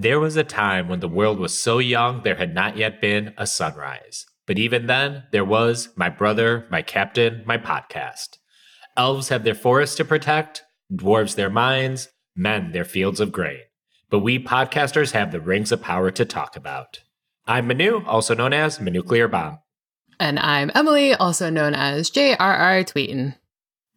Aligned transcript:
There 0.00 0.20
was 0.20 0.36
a 0.36 0.44
time 0.44 0.86
when 0.86 1.00
the 1.00 1.08
world 1.08 1.40
was 1.40 1.58
so 1.58 1.80
young 1.80 2.22
there 2.22 2.36
had 2.36 2.54
not 2.54 2.76
yet 2.76 3.00
been 3.00 3.34
a 3.36 3.48
sunrise. 3.48 4.26
But 4.46 4.56
even 4.56 4.86
then, 4.86 5.24
there 5.32 5.44
was 5.44 5.88
my 5.96 6.08
brother, 6.08 6.68
my 6.70 6.82
captain, 6.82 7.42
my 7.44 7.58
podcast. 7.58 8.38
Elves 8.96 9.28
have 9.30 9.42
their 9.42 9.56
forests 9.56 9.96
to 9.96 10.04
protect, 10.04 10.62
dwarves 10.92 11.34
their 11.34 11.50
mines, 11.50 12.10
men 12.36 12.70
their 12.70 12.84
fields 12.84 13.18
of 13.18 13.32
grain. 13.32 13.58
But 14.08 14.20
we 14.20 14.38
podcasters 14.38 15.14
have 15.14 15.32
the 15.32 15.40
rings 15.40 15.72
of 15.72 15.82
power 15.82 16.12
to 16.12 16.24
talk 16.24 16.54
about. 16.54 17.00
I'm 17.48 17.66
Manu, 17.66 18.04
also 18.06 18.36
known 18.36 18.52
as 18.52 18.78
Manuclear 18.78 19.28
Bomb. 19.28 19.58
And 20.20 20.38
I'm 20.38 20.70
Emily, 20.76 21.14
also 21.14 21.50
known 21.50 21.74
as 21.74 22.10
J.R.R. 22.10 22.84
Tweeten. 22.84 23.34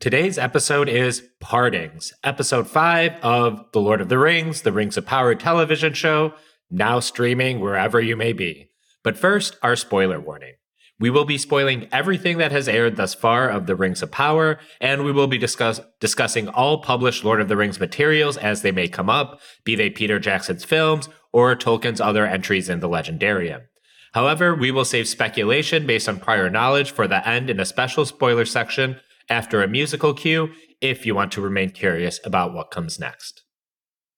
Today's 0.02 0.40
episode 0.40 0.90
is 0.90 1.22
Partings, 1.40 2.12
episode 2.24 2.68
5 2.68 3.18
of 3.22 3.72
The 3.72 3.80
Lord 3.80 4.02
of 4.02 4.10
the 4.10 4.18
Rings, 4.18 4.64
the 4.64 4.72
Rings 4.72 4.98
of 4.98 5.06
Power 5.06 5.36
television 5.36 5.94
show, 5.94 6.34
now 6.72 7.00
streaming 7.00 7.60
wherever 7.60 8.02
you 8.02 8.16
may 8.16 8.34
be. 8.34 8.72
But 9.04 9.16
first, 9.16 9.58
our 9.62 9.76
spoiler 9.76 10.20
warning. 10.20 10.56
We 11.00 11.12
will 11.12 11.26
be 11.26 11.38
spoiling 11.38 11.88
everything 11.92 12.40
that 12.40 12.52
has 12.52 12.68
aired 12.68 12.96
thus 12.96 13.14
far 13.14 13.48
of 13.48 13.68
The 13.68 13.76
Rings 13.76 14.02
of 14.02 14.10
Power, 14.10 14.58
and 14.80 15.04
we 15.04 15.12
will 15.12 15.28
be 15.28 15.38
discuss- 15.38 15.82
discussing 16.00 16.50
all 16.50 16.82
published 16.82 17.24
Lord 17.24 17.40
of 17.40 17.48
the 17.48 17.56
Rings 17.56 17.80
materials 17.80 18.38
as 18.38 18.64
they 18.64 18.72
may 18.72 18.88
come 18.88 19.08
up, 19.08 19.40
be 19.64 19.76
they 19.76 19.92
Peter 19.92 20.18
Jackson's 20.18 20.64
films 20.64 21.10
or 21.32 21.56
Tolkien's 21.56 22.02
other 22.02 22.26
entries 22.26 22.70
in 22.70 22.80
the 22.80 22.90
Legendarium. 22.90 23.66
However, 24.14 24.56
we 24.56 24.72
will 24.72 24.84
save 24.84 25.08
speculation 25.08 25.86
based 25.86 26.10
on 26.10 26.20
prior 26.20 26.50
knowledge 26.50 26.90
for 26.90 27.08
the 27.08 27.26
end 27.28 27.52
in 27.52 27.60
a 27.60 27.66
special 27.66 28.04
spoiler 28.08 28.46
section 28.46 29.00
after 29.30 29.62
a 29.62 29.68
musical 29.68 30.14
cue 30.14 30.50
if 30.82 31.06
you 31.06 31.14
want 31.14 31.32
to 31.34 31.42
remain 31.42 31.70
curious 31.70 32.20
about 32.26 32.54
what 32.54 32.72
comes 32.72 33.00
next. 33.00 33.44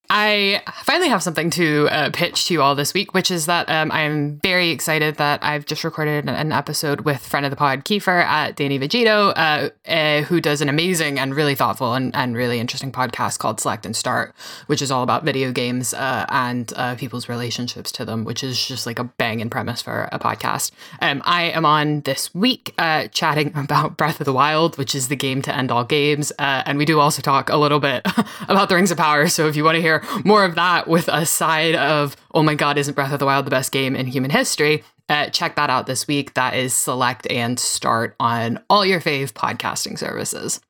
I 0.09 0.62
finally 0.84 1.09
have 1.09 1.23
something 1.23 1.50
to 1.52 1.88
uh, 1.90 2.09
pitch 2.12 2.46
to 2.46 2.54
you 2.54 2.62
all 2.62 2.76
this 2.76 2.94
week, 2.94 3.14
which 3.14 3.32
is 3.32 3.46
that 3.46 3.70
um, 3.70 3.92
I'm 3.92 4.38
very 4.40 4.70
excited 4.70 5.16
that 5.16 5.44
I've 5.44 5.66
just 5.66 5.84
recorded 5.84 6.30
an 6.30 6.52
episode 6.52 7.02
with 7.02 7.26
friend 7.26 7.46
of 7.46 7.50
the 7.50 7.56
pod, 7.56 7.86
Kiefer 7.86 8.22
at 8.24 8.56
Danny 8.56 8.78
Vegito, 8.78 9.34
uh, 9.36 9.70
uh, 9.90 10.22
who 10.24 10.42
does 10.42 10.62
an 10.62 10.68
amazing 10.68 11.18
and 11.18 11.34
really 11.34 11.56
thoughtful 11.56 11.94
and, 11.94 12.14
and 12.16 12.36
really 12.36 12.59
interesting 12.59 12.92
podcast 12.92 13.40
called 13.40 13.62
Select 13.62 13.86
and 13.86 13.96
Start, 13.96 14.36
which 14.68 14.81
is 14.81 14.92
all 14.92 15.04
about 15.04 15.24
video 15.24 15.52
games 15.52 15.94
uh, 15.94 16.26
and 16.30 16.74
uh, 16.76 16.96
people's 16.96 17.30
relationships 17.30 17.92
to 17.94 18.04
them, 18.04 18.26
which 18.26 18.44
is 18.44 18.64
just 18.64 18.86
like 18.86 19.00
a 19.00 19.06
banging 19.06 19.50
premise 19.50 19.81
for 19.81 20.09
a 20.12 20.20
podcast. 20.20 20.72
Um, 21.02 21.22
I 21.26 21.44
am 21.44 21.66
on 21.66 22.02
this 22.02 22.34
week 22.36 22.74
uh, 22.78 23.08
chatting 23.08 23.54
about 23.56 23.96
Breath 23.96 24.20
of 24.20 24.26
the 24.26 24.34
Wild, 24.34 24.78
which 24.78 24.94
is 24.94 25.08
the 25.08 25.16
game 25.16 25.42
to 25.44 25.56
end 25.56 25.72
all 25.72 25.86
games. 25.86 26.31
and 26.38 26.78
we 26.78 26.85
do 26.85 27.00
also 27.00 27.22
talk 27.22 27.50
a 27.50 27.58
little 27.58 27.80
bit 27.80 28.06
about 28.50 28.68
the 28.68 28.75
Rings 28.75 28.91
of 28.91 28.97
Power. 28.97 29.28
So 29.28 29.47
if 29.47 29.56
you 29.56 29.64
want 29.64 29.75
to 29.75 29.81
hear 29.81 29.93
more 30.24 30.44
of 30.46 30.56
that 30.56 30.88
with 30.88 31.08
a 31.12 31.26
side 31.26 31.76
of, 31.76 32.16
oh 32.34 32.44
my 32.44 32.56
God, 32.56 32.78
isn't 32.78 32.94
Breath 32.94 33.12
of 33.14 33.20
the 33.20 33.26
Wild 33.26 33.46
the 33.46 33.52
best 33.52 33.72
game 33.72 33.96
in 33.96 34.08
human 34.08 34.31
history? 34.31 34.84
Uh, 35.09 35.28
check 35.30 35.56
that 35.58 35.70
out 35.70 35.86
this 35.86 36.08
week. 36.08 36.34
That 36.34 36.56
is 36.56 36.74
select 36.74 37.30
and 37.30 37.59
start 37.59 38.16
on 38.20 38.59
all 38.70 38.86
your 38.86 39.02
fave 39.02 39.34
podcasting 39.34 39.98
services. 40.00 40.62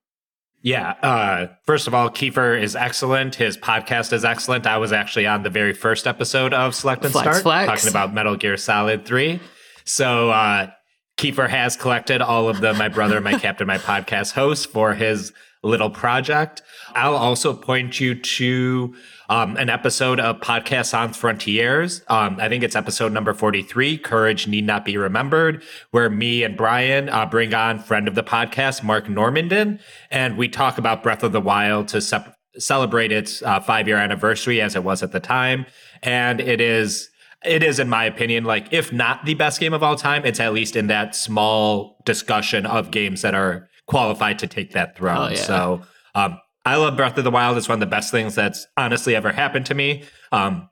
Yeah. 0.63 0.91
Uh, 1.01 1.47
first 1.65 1.87
of 1.87 1.93
all, 1.93 2.09
Kiefer 2.09 2.59
is 2.59 2.75
excellent. 2.75 3.35
His 3.35 3.57
podcast 3.57 4.13
is 4.13 4.23
excellent. 4.25 4.65
I 4.65 4.77
was 4.77 4.93
actually 4.93 5.27
on 5.27 5.43
the 5.43 5.49
very 5.49 5.73
first 5.73 6.07
episode 6.07 6.53
of 6.53 6.73
Select 6.73 7.03
and 7.03 7.11
flex, 7.11 7.25
Start 7.27 7.43
flex. 7.43 7.67
talking 7.67 7.89
about 7.89 8.13
Metal 8.13 8.35
Gear 8.37 8.55
Solid 8.57 9.05
3. 9.05 9.39
So 9.83 10.29
uh, 10.29 10.71
Kiefer 11.17 11.49
has 11.49 11.75
collected 11.75 12.21
all 12.21 12.47
of 12.47 12.61
the 12.61 12.73
My 12.73 12.87
Brother, 12.87 13.19
My 13.19 13.33
Captain, 13.39 13.67
My 13.67 13.77
Podcast 13.77 14.31
hosts 14.31 14.65
for 14.65 14.93
his 14.93 15.33
little 15.63 15.89
project. 15.89 16.61
I'll 16.95 17.15
also 17.17 17.53
point 17.53 17.99
you 17.99 18.15
to 18.15 18.95
um, 19.29 19.57
an 19.57 19.69
episode 19.69 20.19
of 20.19 20.39
Podcast 20.39 20.87
Sans 20.87 21.15
Frontiers. 21.15 22.01
Um, 22.07 22.37
I 22.39 22.49
think 22.49 22.63
it's 22.63 22.75
episode 22.75 23.11
number 23.11 23.33
43, 23.33 23.97
Courage 23.97 24.47
Need 24.47 24.65
Not 24.65 24.85
Be 24.85 24.97
Remembered, 24.97 25.63
where 25.91 26.09
me 26.09 26.43
and 26.43 26.57
Brian 26.57 27.09
uh, 27.09 27.25
bring 27.25 27.53
on 27.53 27.79
friend 27.79 28.07
of 28.07 28.15
the 28.15 28.23
podcast, 28.23 28.83
Mark 28.83 29.05
Normandin, 29.05 29.79
and 30.11 30.37
we 30.37 30.47
talk 30.47 30.77
about 30.77 31.03
Breath 31.03 31.23
of 31.23 31.31
the 31.31 31.41
Wild 31.41 31.87
to 31.89 32.01
sep- 32.01 32.35
celebrate 32.57 33.11
its 33.11 33.41
uh, 33.43 33.59
five 33.59 33.87
year 33.87 33.97
anniversary 33.97 34.61
as 34.61 34.75
it 34.75 34.83
was 34.83 35.01
at 35.03 35.11
the 35.11 35.19
time. 35.19 35.65
And 36.01 36.39
it 36.39 36.61
is 36.61 37.09
it 37.45 37.61
is 37.61 37.77
in 37.77 37.89
my 37.89 38.05
opinion 38.05 38.45
like 38.45 38.71
if 38.71 38.93
not 38.93 39.25
the 39.25 39.33
best 39.33 39.59
game 39.59 39.73
of 39.73 39.83
all 39.83 39.97
time 39.97 40.25
it's 40.25 40.39
at 40.39 40.53
least 40.53 40.77
in 40.77 40.87
that 40.87 41.13
small 41.13 42.01
discussion 42.05 42.65
of 42.65 42.89
games 42.89 43.21
that 43.21 43.35
are 43.35 43.67
qualified 43.85 44.39
to 44.39 44.47
take 44.47 44.71
that 44.71 44.95
throne. 44.95 45.31
Yeah. 45.31 45.37
So 45.37 45.81
um, 46.15 46.39
I 46.65 46.77
love 46.77 46.95
Breath 46.95 47.17
of 47.17 47.23
the 47.23 47.31
Wild. 47.31 47.57
It's 47.57 47.67
one 47.67 47.75
of 47.75 47.79
the 47.81 47.85
best 47.85 48.11
things 48.11 48.35
that's 48.35 48.67
honestly 48.77 49.15
ever 49.15 49.31
happened 49.31 49.65
to 49.67 49.73
me. 49.73 50.03
Um, 50.31 50.69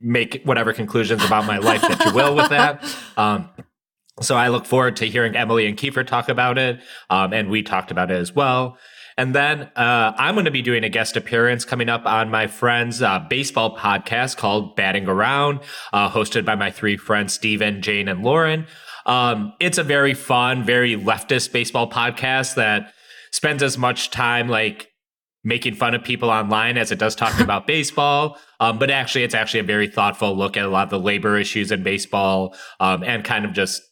make 0.00 0.42
whatever 0.44 0.72
conclusions 0.72 1.24
about 1.24 1.44
my 1.44 1.58
life 1.58 1.82
that 1.82 2.04
you 2.04 2.14
will 2.14 2.34
with 2.34 2.50
that. 2.50 2.84
Um, 3.16 3.48
so 4.20 4.36
I 4.36 4.46
look 4.48 4.64
forward 4.64 4.96
to 4.96 5.06
hearing 5.06 5.34
Emily 5.34 5.66
and 5.66 5.76
Kiefer 5.76 6.06
talk 6.06 6.28
about 6.28 6.56
it, 6.56 6.80
um, 7.10 7.32
and 7.32 7.50
we 7.50 7.62
talked 7.62 7.90
about 7.90 8.12
it 8.12 8.16
as 8.16 8.32
well. 8.32 8.78
And 9.16 9.34
then 9.34 9.62
uh, 9.74 10.12
I'm 10.16 10.36
going 10.36 10.44
to 10.44 10.52
be 10.52 10.62
doing 10.62 10.84
a 10.84 10.88
guest 10.88 11.16
appearance 11.16 11.64
coming 11.64 11.88
up 11.88 12.06
on 12.06 12.30
my 12.30 12.46
friend's 12.46 13.02
uh, 13.02 13.18
baseball 13.28 13.76
podcast 13.76 14.36
called 14.36 14.76
Batting 14.76 15.08
Around, 15.08 15.60
uh, 15.92 16.08
hosted 16.08 16.44
by 16.44 16.54
my 16.54 16.70
three 16.70 16.96
friends, 16.96 17.32
Steven, 17.32 17.82
Jane, 17.82 18.06
and 18.06 18.22
Lauren. 18.22 18.66
Um, 19.04 19.52
it's 19.58 19.78
a 19.78 19.82
very 19.82 20.14
fun, 20.14 20.62
very 20.62 20.96
leftist 20.96 21.50
baseball 21.50 21.90
podcast 21.90 22.54
that 22.54 22.92
spends 23.32 23.62
as 23.62 23.76
much 23.76 24.10
time 24.10 24.48
like 24.48 24.87
making 25.44 25.74
fun 25.74 25.94
of 25.94 26.02
people 26.02 26.30
online 26.30 26.76
as 26.76 26.90
it 26.90 26.98
does 26.98 27.14
talking 27.14 27.42
about 27.44 27.66
baseball. 27.66 28.38
Um, 28.60 28.78
but 28.78 28.90
actually, 28.90 29.24
it's 29.24 29.34
actually 29.34 29.60
a 29.60 29.64
very 29.64 29.88
thoughtful 29.88 30.36
look 30.36 30.56
at 30.56 30.64
a 30.64 30.68
lot 30.68 30.84
of 30.84 30.90
the 30.90 30.98
labor 30.98 31.36
issues 31.36 31.70
in 31.70 31.82
baseball 31.82 32.56
um, 32.80 33.02
and 33.02 33.24
kind 33.24 33.44
of 33.44 33.52
just 33.52 33.82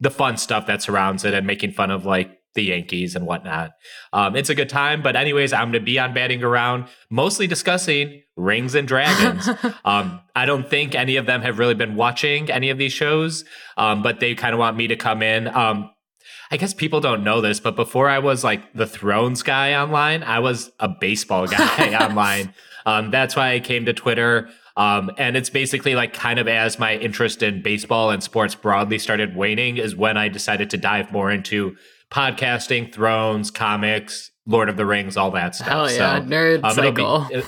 the 0.00 0.10
fun 0.10 0.36
stuff 0.36 0.66
that 0.66 0.82
surrounds 0.82 1.24
it 1.24 1.34
and 1.34 1.46
making 1.46 1.72
fun 1.72 1.90
of 1.90 2.04
like 2.04 2.36
the 2.56 2.64
Yankees 2.64 3.14
and 3.14 3.24
whatnot. 3.24 3.70
Um, 4.12 4.34
it's 4.34 4.50
a 4.50 4.54
good 4.54 4.68
time. 4.68 5.02
But, 5.02 5.14
anyways, 5.14 5.52
I'm 5.52 5.70
going 5.70 5.74
to 5.74 5.80
be 5.80 6.00
on 6.00 6.12
batting 6.12 6.42
around, 6.42 6.86
mostly 7.08 7.46
discussing 7.46 8.22
Rings 8.36 8.74
and 8.74 8.88
Dragons. 8.88 9.48
um, 9.84 10.20
I 10.34 10.46
don't 10.46 10.68
think 10.68 10.96
any 10.96 11.16
of 11.16 11.26
them 11.26 11.42
have 11.42 11.60
really 11.60 11.74
been 11.74 11.94
watching 11.94 12.50
any 12.50 12.70
of 12.70 12.78
these 12.78 12.92
shows, 12.92 13.44
um, 13.76 14.02
but 14.02 14.18
they 14.18 14.34
kind 14.34 14.52
of 14.52 14.58
want 14.58 14.76
me 14.76 14.88
to 14.88 14.96
come 14.96 15.22
in. 15.22 15.46
Um, 15.46 15.90
I 16.50 16.56
guess 16.56 16.74
people 16.74 17.00
don't 17.00 17.24
know 17.24 17.40
this, 17.40 17.60
but 17.60 17.76
before 17.76 18.08
I 18.08 18.18
was 18.18 18.44
like 18.44 18.72
the 18.72 18.86
Thrones 18.86 19.42
guy 19.42 19.74
online, 19.74 20.22
I 20.22 20.38
was 20.38 20.70
a 20.78 20.88
baseball 20.88 21.46
guy 21.46 21.94
online. 22.04 22.54
Um, 22.84 23.10
that's 23.10 23.34
why 23.34 23.52
I 23.52 23.60
came 23.60 23.84
to 23.86 23.92
Twitter. 23.92 24.48
Um, 24.76 25.10
and 25.16 25.36
it's 25.36 25.50
basically 25.50 25.94
like 25.94 26.12
kind 26.12 26.38
of 26.38 26.46
as 26.46 26.78
my 26.78 26.96
interest 26.96 27.42
in 27.42 27.62
baseball 27.62 28.10
and 28.10 28.22
sports 28.22 28.54
broadly 28.54 28.98
started 28.98 29.34
waning, 29.34 29.78
is 29.78 29.96
when 29.96 30.16
I 30.16 30.28
decided 30.28 30.70
to 30.70 30.76
dive 30.76 31.10
more 31.10 31.30
into 31.30 31.76
podcasting, 32.10 32.92
Thrones, 32.92 33.50
comics, 33.50 34.30
Lord 34.46 34.68
of 34.68 34.76
the 34.76 34.86
Rings, 34.86 35.16
all 35.16 35.30
that 35.32 35.54
stuff. 35.54 35.68
Hell 35.68 35.90
yeah, 35.90 36.18
so, 36.18 36.26
nerd 36.26 36.62
um, 36.62 36.74
cycle. 36.74 37.26
Be, 37.28 37.42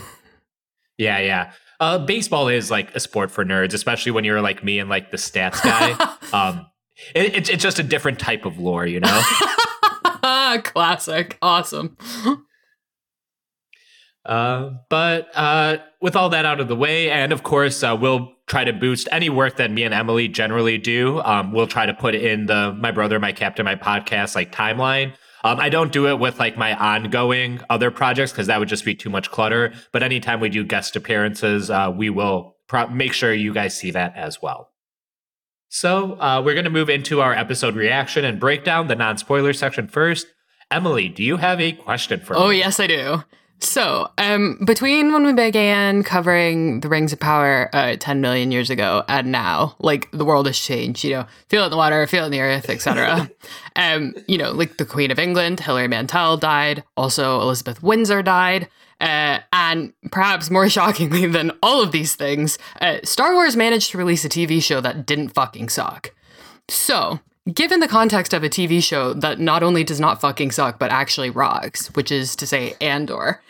yeah, 0.96 1.18
yeah. 1.18 1.52
Uh, 1.80 1.98
baseball 1.98 2.48
is 2.48 2.70
like 2.70 2.94
a 2.96 3.00
sport 3.00 3.30
for 3.30 3.44
nerds, 3.44 3.72
especially 3.72 4.10
when 4.10 4.24
you're 4.24 4.40
like 4.40 4.64
me 4.64 4.80
and 4.80 4.90
like 4.90 5.10
the 5.10 5.16
stats 5.16 5.62
guy. 5.62 5.92
um, 6.32 6.66
it, 7.14 7.34
it's 7.34 7.48
it's 7.48 7.62
just 7.62 7.78
a 7.78 7.82
different 7.82 8.18
type 8.18 8.44
of 8.44 8.58
lore, 8.58 8.86
you 8.86 9.00
know. 9.00 9.22
Classic, 10.64 11.38
awesome. 11.42 11.96
Uh, 14.24 14.72
but 14.90 15.28
uh, 15.34 15.78
with 16.02 16.14
all 16.14 16.28
that 16.28 16.44
out 16.44 16.60
of 16.60 16.68
the 16.68 16.76
way, 16.76 17.10
and 17.10 17.32
of 17.32 17.42
course, 17.42 17.82
uh, 17.82 17.96
we'll 17.98 18.32
try 18.46 18.62
to 18.62 18.72
boost 18.72 19.08
any 19.10 19.30
work 19.30 19.56
that 19.56 19.70
me 19.70 19.84
and 19.84 19.94
Emily 19.94 20.28
generally 20.28 20.76
do. 20.76 21.20
Um, 21.20 21.52
we'll 21.52 21.66
try 21.66 21.86
to 21.86 21.94
put 21.94 22.14
in 22.14 22.46
the 22.46 22.76
my 22.78 22.90
brother, 22.90 23.18
my 23.18 23.32
captain, 23.32 23.64
my 23.64 23.76
podcast 23.76 24.34
like 24.34 24.52
timeline. 24.52 25.14
Um, 25.44 25.60
I 25.60 25.68
don't 25.68 25.92
do 25.92 26.08
it 26.08 26.18
with 26.18 26.38
like 26.38 26.58
my 26.58 26.74
ongoing 26.74 27.60
other 27.70 27.90
projects 27.90 28.32
because 28.32 28.48
that 28.48 28.58
would 28.58 28.68
just 28.68 28.84
be 28.84 28.94
too 28.94 29.08
much 29.08 29.30
clutter. 29.30 29.72
But 29.92 30.02
anytime 30.02 30.40
we 30.40 30.48
do 30.48 30.64
guest 30.64 30.96
appearances, 30.96 31.70
uh, 31.70 31.92
we 31.94 32.10
will 32.10 32.56
pro- 32.66 32.88
make 32.88 33.12
sure 33.12 33.32
you 33.32 33.54
guys 33.54 33.76
see 33.76 33.92
that 33.92 34.16
as 34.16 34.42
well. 34.42 34.70
So 35.68 36.18
uh, 36.20 36.42
we're 36.44 36.54
going 36.54 36.64
to 36.64 36.70
move 36.70 36.88
into 36.88 37.20
our 37.20 37.34
episode 37.34 37.74
reaction 37.76 38.24
and 38.24 38.40
breakdown, 38.40 38.88
the 38.88 38.96
non 38.96 39.18
spoiler 39.18 39.52
section 39.52 39.86
first. 39.86 40.26
Emily, 40.70 41.08
do 41.08 41.22
you 41.22 41.36
have 41.38 41.60
a 41.60 41.72
question 41.72 42.20
for 42.20 42.36
oh, 42.36 42.40
me? 42.40 42.44
Oh, 42.46 42.50
yes, 42.50 42.80
I 42.80 42.86
do. 42.86 43.22
So, 43.60 44.08
um, 44.18 44.58
between 44.64 45.12
when 45.12 45.26
we 45.26 45.32
began 45.32 46.04
covering 46.04 46.80
the 46.80 46.88
Rings 46.88 47.12
of 47.12 47.18
Power 47.18 47.68
uh, 47.72 47.96
10 47.98 48.20
million 48.20 48.52
years 48.52 48.70
ago 48.70 49.04
and 49.08 49.32
now, 49.32 49.74
like 49.80 50.08
the 50.12 50.24
world 50.24 50.46
has 50.46 50.58
changed, 50.58 51.02
you 51.02 51.10
know, 51.10 51.26
feel 51.48 51.62
it 51.62 51.66
in 51.66 51.70
the 51.72 51.76
water, 51.76 52.06
feel 52.06 52.22
it 52.22 52.26
in 52.26 52.32
the 52.32 52.40
earth, 52.40 52.70
etc. 52.70 53.28
um, 53.76 54.14
you 54.28 54.38
know, 54.38 54.52
like 54.52 54.76
the 54.76 54.84
Queen 54.84 55.10
of 55.10 55.18
England, 55.18 55.58
Hilary 55.58 55.88
Mantel 55.88 56.36
died. 56.36 56.84
Also, 56.96 57.40
Elizabeth 57.40 57.82
Windsor 57.82 58.22
died. 58.22 58.68
Uh, 59.00 59.40
and 59.52 59.92
perhaps 60.10 60.50
more 60.50 60.68
shockingly 60.68 61.26
than 61.26 61.50
all 61.62 61.82
of 61.82 61.90
these 61.90 62.14
things, 62.14 62.58
uh, 62.80 62.98
Star 63.02 63.34
Wars 63.34 63.56
managed 63.56 63.90
to 63.90 63.98
release 63.98 64.24
a 64.24 64.28
TV 64.28 64.62
show 64.62 64.80
that 64.80 65.04
didn't 65.04 65.30
fucking 65.30 65.68
suck. 65.68 66.14
So, 66.68 67.18
given 67.52 67.80
the 67.80 67.88
context 67.88 68.34
of 68.34 68.44
a 68.44 68.48
TV 68.48 68.82
show 68.82 69.14
that 69.14 69.38
not 69.40 69.62
only 69.62 69.84
does 69.84 70.00
not 70.00 70.20
fucking 70.20 70.50
suck, 70.50 70.78
but 70.78 70.90
actually 70.90 71.30
rocks, 71.30 71.88
which 71.94 72.10
is 72.10 72.36
to 72.36 72.46
say, 72.46 72.74
Andor, 72.80 73.40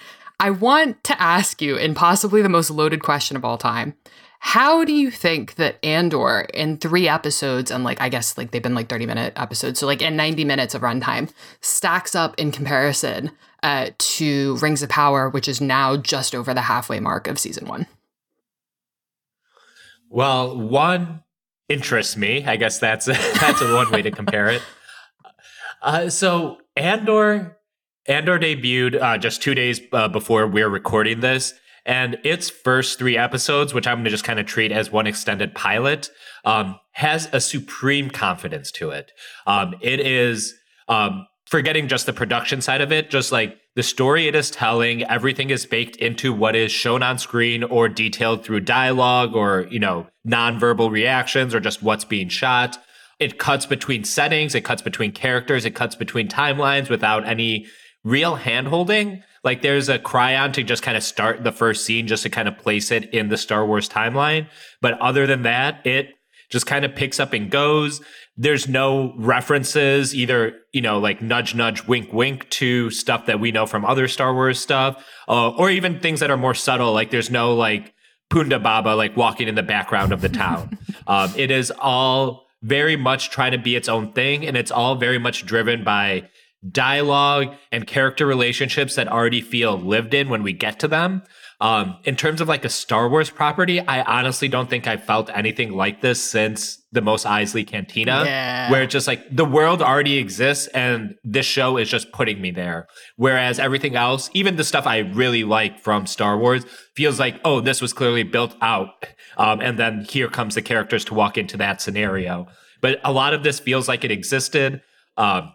I 0.40 0.50
want 0.50 1.02
to 1.04 1.20
ask 1.20 1.60
you, 1.60 1.76
in 1.76 1.94
possibly 1.94 2.42
the 2.42 2.48
most 2.48 2.70
loaded 2.70 3.02
question 3.02 3.36
of 3.36 3.44
all 3.44 3.58
time, 3.58 3.94
How 4.40 4.84
do 4.84 4.92
you 4.92 5.10
think 5.10 5.56
that 5.56 5.84
Andor 5.84 6.46
in 6.54 6.78
three 6.78 7.08
episodes 7.08 7.72
and 7.72 7.82
like 7.82 8.00
I 8.00 8.08
guess 8.08 8.38
like 8.38 8.52
they've 8.52 8.62
been 8.62 8.74
like 8.74 8.88
30 8.88 9.06
minute 9.06 9.32
episodes, 9.34 9.80
so 9.80 9.86
like 9.86 10.00
in 10.00 10.14
90 10.14 10.44
minutes 10.44 10.74
of 10.74 10.82
runtime, 10.82 11.32
stacks 11.60 12.14
up 12.14 12.36
in 12.38 12.52
comparison 12.52 13.32
uh, 13.64 13.90
to 13.98 14.56
Rings 14.58 14.82
of 14.82 14.90
Power, 14.90 15.28
which 15.28 15.48
is 15.48 15.60
now 15.60 15.96
just 15.96 16.36
over 16.36 16.54
the 16.54 16.62
halfway 16.62 17.00
mark 17.00 17.26
of 17.26 17.38
season 17.38 17.66
one? 17.66 17.86
Well, 20.08 20.56
one 20.56 21.24
interests 21.68 22.16
me. 22.16 22.44
I 22.44 22.56
guess 22.56 22.78
that's 22.78 23.06
that's 23.40 23.60
one 23.60 23.90
way 23.90 24.02
to 24.02 24.10
compare 24.10 24.48
it. 24.48 24.62
Uh, 25.82 26.10
so 26.10 26.58
Andor, 26.76 27.56
Andor 28.06 28.38
debuted 28.38 29.00
uh, 29.00 29.18
just 29.18 29.42
two 29.42 29.54
days 29.54 29.80
uh, 29.92 30.08
before 30.08 30.46
we're 30.46 30.68
recording 30.68 31.20
this, 31.20 31.54
and 31.84 32.18
its 32.24 32.50
first 32.50 32.98
three 32.98 33.16
episodes, 33.16 33.72
which 33.72 33.86
I'm 33.86 33.96
going 33.96 34.04
to 34.04 34.10
just 34.10 34.24
kind 34.24 34.40
of 34.40 34.46
treat 34.46 34.72
as 34.72 34.90
one 34.90 35.06
extended 35.06 35.54
pilot, 35.54 36.10
um, 36.44 36.78
has 36.92 37.28
a 37.32 37.40
supreme 37.40 38.10
confidence 38.10 38.72
to 38.72 38.90
it. 38.90 39.12
Um, 39.46 39.74
it 39.80 40.00
is 40.00 40.54
um, 40.88 41.26
forgetting 41.46 41.88
just 41.88 42.06
the 42.06 42.12
production 42.12 42.60
side 42.60 42.80
of 42.80 42.92
it, 42.92 43.10
just 43.10 43.30
like 43.30 43.56
the 43.78 43.84
story 43.84 44.26
it 44.26 44.34
is 44.34 44.50
telling, 44.50 45.04
everything 45.04 45.50
is 45.50 45.64
baked 45.64 45.94
into 45.98 46.32
what 46.32 46.56
is 46.56 46.72
shown 46.72 47.00
on 47.00 47.16
screen 47.16 47.62
or 47.62 47.88
detailed 47.88 48.42
through 48.42 48.58
dialogue 48.58 49.36
or, 49.36 49.68
you 49.70 49.78
know, 49.78 50.04
nonverbal 50.26 50.90
reactions 50.90 51.54
or 51.54 51.60
just 51.60 51.80
what's 51.80 52.04
being 52.04 52.28
shot. 52.28 52.76
It 53.20 53.38
cuts 53.38 53.66
between 53.66 54.02
settings, 54.02 54.56
it 54.56 54.62
cuts 54.64 54.82
between 54.82 55.12
characters, 55.12 55.64
it 55.64 55.76
cuts 55.76 55.94
between 55.94 56.26
timelines 56.26 56.90
without 56.90 57.24
any 57.24 57.66
real 58.02 58.38
handholding. 58.38 59.22
Like 59.44 59.62
there's 59.62 59.88
a 59.88 60.00
chyron 60.00 60.52
to 60.54 60.64
just 60.64 60.82
kind 60.82 60.96
of 60.96 61.04
start 61.04 61.44
the 61.44 61.52
first 61.52 61.84
scene 61.84 62.08
just 62.08 62.24
to 62.24 62.30
kind 62.30 62.48
of 62.48 62.58
place 62.58 62.90
it 62.90 63.08
in 63.14 63.28
the 63.28 63.36
Star 63.36 63.64
Wars 63.64 63.88
timeline. 63.88 64.48
But 64.80 65.00
other 65.00 65.24
than 65.24 65.42
that, 65.42 65.86
it 65.86 66.14
just 66.50 66.66
kind 66.66 66.84
of 66.84 66.96
picks 66.96 67.20
up 67.20 67.32
and 67.32 67.48
goes. 67.48 68.00
There's 68.40 68.68
no 68.68 69.12
references, 69.16 70.14
either, 70.14 70.54
you 70.72 70.80
know, 70.80 71.00
like 71.00 71.20
nudge, 71.20 71.56
nudge, 71.56 71.86
wink, 71.88 72.12
wink 72.12 72.48
to 72.50 72.88
stuff 72.90 73.26
that 73.26 73.40
we 73.40 73.50
know 73.50 73.66
from 73.66 73.84
other 73.84 74.06
Star 74.06 74.32
Wars 74.32 74.60
stuff, 74.60 75.04
uh, 75.28 75.50
or 75.50 75.70
even 75.70 75.98
things 75.98 76.20
that 76.20 76.30
are 76.30 76.36
more 76.36 76.54
subtle. 76.54 76.92
Like 76.92 77.10
there's 77.10 77.30
no 77.30 77.54
like 77.54 77.92
Ponda 78.30 78.62
Baba 78.62 78.90
like 78.90 79.16
walking 79.16 79.48
in 79.48 79.56
the 79.56 79.62
background 79.62 80.12
of 80.12 80.20
the 80.20 80.28
town. 80.28 80.78
um, 81.08 81.32
it 81.36 81.50
is 81.50 81.72
all 81.78 82.46
very 82.62 82.96
much 82.96 83.30
trying 83.30 83.52
to 83.52 83.58
be 83.58 83.76
its 83.76 83.88
own 83.88 84.12
thing, 84.12 84.46
and 84.46 84.56
it's 84.56 84.70
all 84.70 84.94
very 84.94 85.18
much 85.18 85.44
driven 85.44 85.82
by 85.82 86.28
dialogue 86.70 87.54
and 87.70 87.86
character 87.86 88.26
relationships 88.26 88.96
that 88.96 89.08
already 89.08 89.40
feel 89.40 89.78
lived 89.78 90.14
in 90.14 90.28
when 90.28 90.42
we 90.42 90.52
get 90.52 90.78
to 90.80 90.88
them. 90.88 91.22
Um, 91.60 91.98
in 92.04 92.14
terms 92.16 92.40
of 92.40 92.48
like 92.48 92.64
a 92.64 92.68
Star 92.68 93.08
Wars 93.08 93.30
property, 93.30 93.80
I 93.80 94.02
honestly 94.02 94.48
don't 94.48 94.70
think 94.70 94.86
I 94.86 94.96
felt 94.96 95.30
anything 95.30 95.72
like 95.72 96.00
this 96.00 96.22
since 96.22 96.77
the 96.90 97.02
Mos 97.02 97.24
Eisley 97.24 97.66
Cantina, 97.66 98.22
Yeah. 98.24 98.70
where 98.70 98.82
it's 98.82 98.92
just 98.92 99.06
like 99.06 99.24
the 99.30 99.44
world 99.44 99.82
already 99.82 100.16
exists 100.16 100.68
and 100.68 101.14
this 101.22 101.44
show 101.44 101.76
is 101.76 101.90
just 101.90 102.12
putting 102.12 102.40
me 102.40 102.50
there. 102.50 102.86
Whereas 103.16 103.58
everything 103.58 103.94
else, 103.94 104.30
even 104.32 104.56
the 104.56 104.64
stuff 104.64 104.86
I 104.86 104.98
really 104.98 105.44
like 105.44 105.80
from 105.80 106.06
Star 106.06 106.38
Wars, 106.38 106.64
feels 106.96 107.20
like, 107.20 107.40
oh, 107.44 107.60
this 107.60 107.82
was 107.82 107.92
clearly 107.92 108.22
built 108.22 108.56
out. 108.62 108.88
Um, 109.36 109.60
and 109.60 109.78
then 109.78 110.06
here 110.08 110.28
comes 110.28 110.54
the 110.54 110.62
characters 110.62 111.04
to 111.06 111.14
walk 111.14 111.36
into 111.36 111.58
that 111.58 111.82
scenario. 111.82 112.46
But 112.80 113.00
a 113.04 113.12
lot 113.12 113.34
of 113.34 113.42
this 113.42 113.60
feels 113.60 113.86
like 113.86 114.02
it 114.04 114.10
existed. 114.10 114.80
Um, 115.18 115.52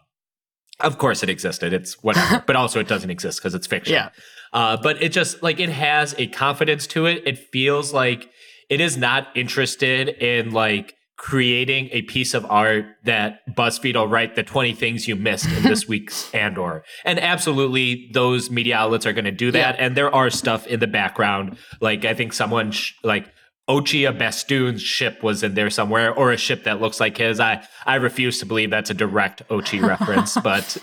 of 0.82 0.98
course, 0.98 1.24
it 1.24 1.30
existed. 1.30 1.74
It's 1.74 2.04
whatever, 2.04 2.44
but 2.48 2.56
also 2.56 2.80
it 2.80 2.88
doesn't 2.88 3.10
exist 3.10 3.40
because 3.40 3.56
it's 3.56 3.66
fiction. 3.68 3.94
Yeah. 3.96 4.10
Uh, 4.52 4.78
but 4.82 5.02
it 5.02 5.12
just 5.12 5.42
like 5.42 5.60
it 5.60 5.70
has 5.70 6.14
a 6.20 6.28
confidence 6.28 6.86
to 6.88 7.08
it. 7.08 7.24
It 7.26 7.40
feels 7.52 7.92
like 7.92 8.30
it 8.70 8.80
is 8.80 8.98
not 8.98 9.28
interested 9.36 10.10
in 10.10 10.52
like 10.52 10.94
creating 11.18 11.90
a 11.92 12.02
piece 12.04 12.34
of 12.34 12.46
art 12.50 12.86
that 13.04 13.40
BuzzFeed 13.56 13.96
will 13.96 14.08
write 14.08 14.36
the 14.36 14.44
20 14.44 14.74
things 14.74 15.08
you 15.08 15.16
missed 15.16 15.46
in 15.46 15.64
this 15.64 15.88
week's 15.88 16.34
Andor. 16.34 16.84
And 17.06 17.20
absolutely, 17.20 18.10
those 18.14 18.50
media 18.50 18.76
outlets 18.76 19.06
are 19.06 19.14
going 19.14 19.26
to 19.26 19.32
do 19.32 19.52
that. 19.52 19.76
And 19.80 19.96
there 19.96 20.14
are 20.14 20.30
stuff 20.30 20.66
in 20.68 20.80
the 20.80 20.88
background. 20.88 21.58
Like, 21.80 22.04
I 22.04 22.14
think 22.14 22.34
someone, 22.34 22.72
sh- 22.72 22.94
like, 23.04 23.32
Ochi 23.70 24.08
of 24.08 24.18
Bestoon's 24.18 24.82
ship 24.82 25.24
was 25.24 25.42
in 25.42 25.54
there 25.54 25.70
somewhere, 25.70 26.14
or 26.14 26.32
a 26.32 26.38
ship 26.38 26.66
that 26.66 26.82
looks 26.82 27.00
like 27.00 27.18
his. 27.18 27.40
I, 27.40 27.66
I 27.86 27.96
refuse 27.96 28.40
to 28.40 28.46
believe 28.46 28.70
that's 28.70 28.90
a 28.90 28.94
direct 28.94 29.48
Ochi 29.48 29.82
reference, 29.88 30.38
but 30.42 30.78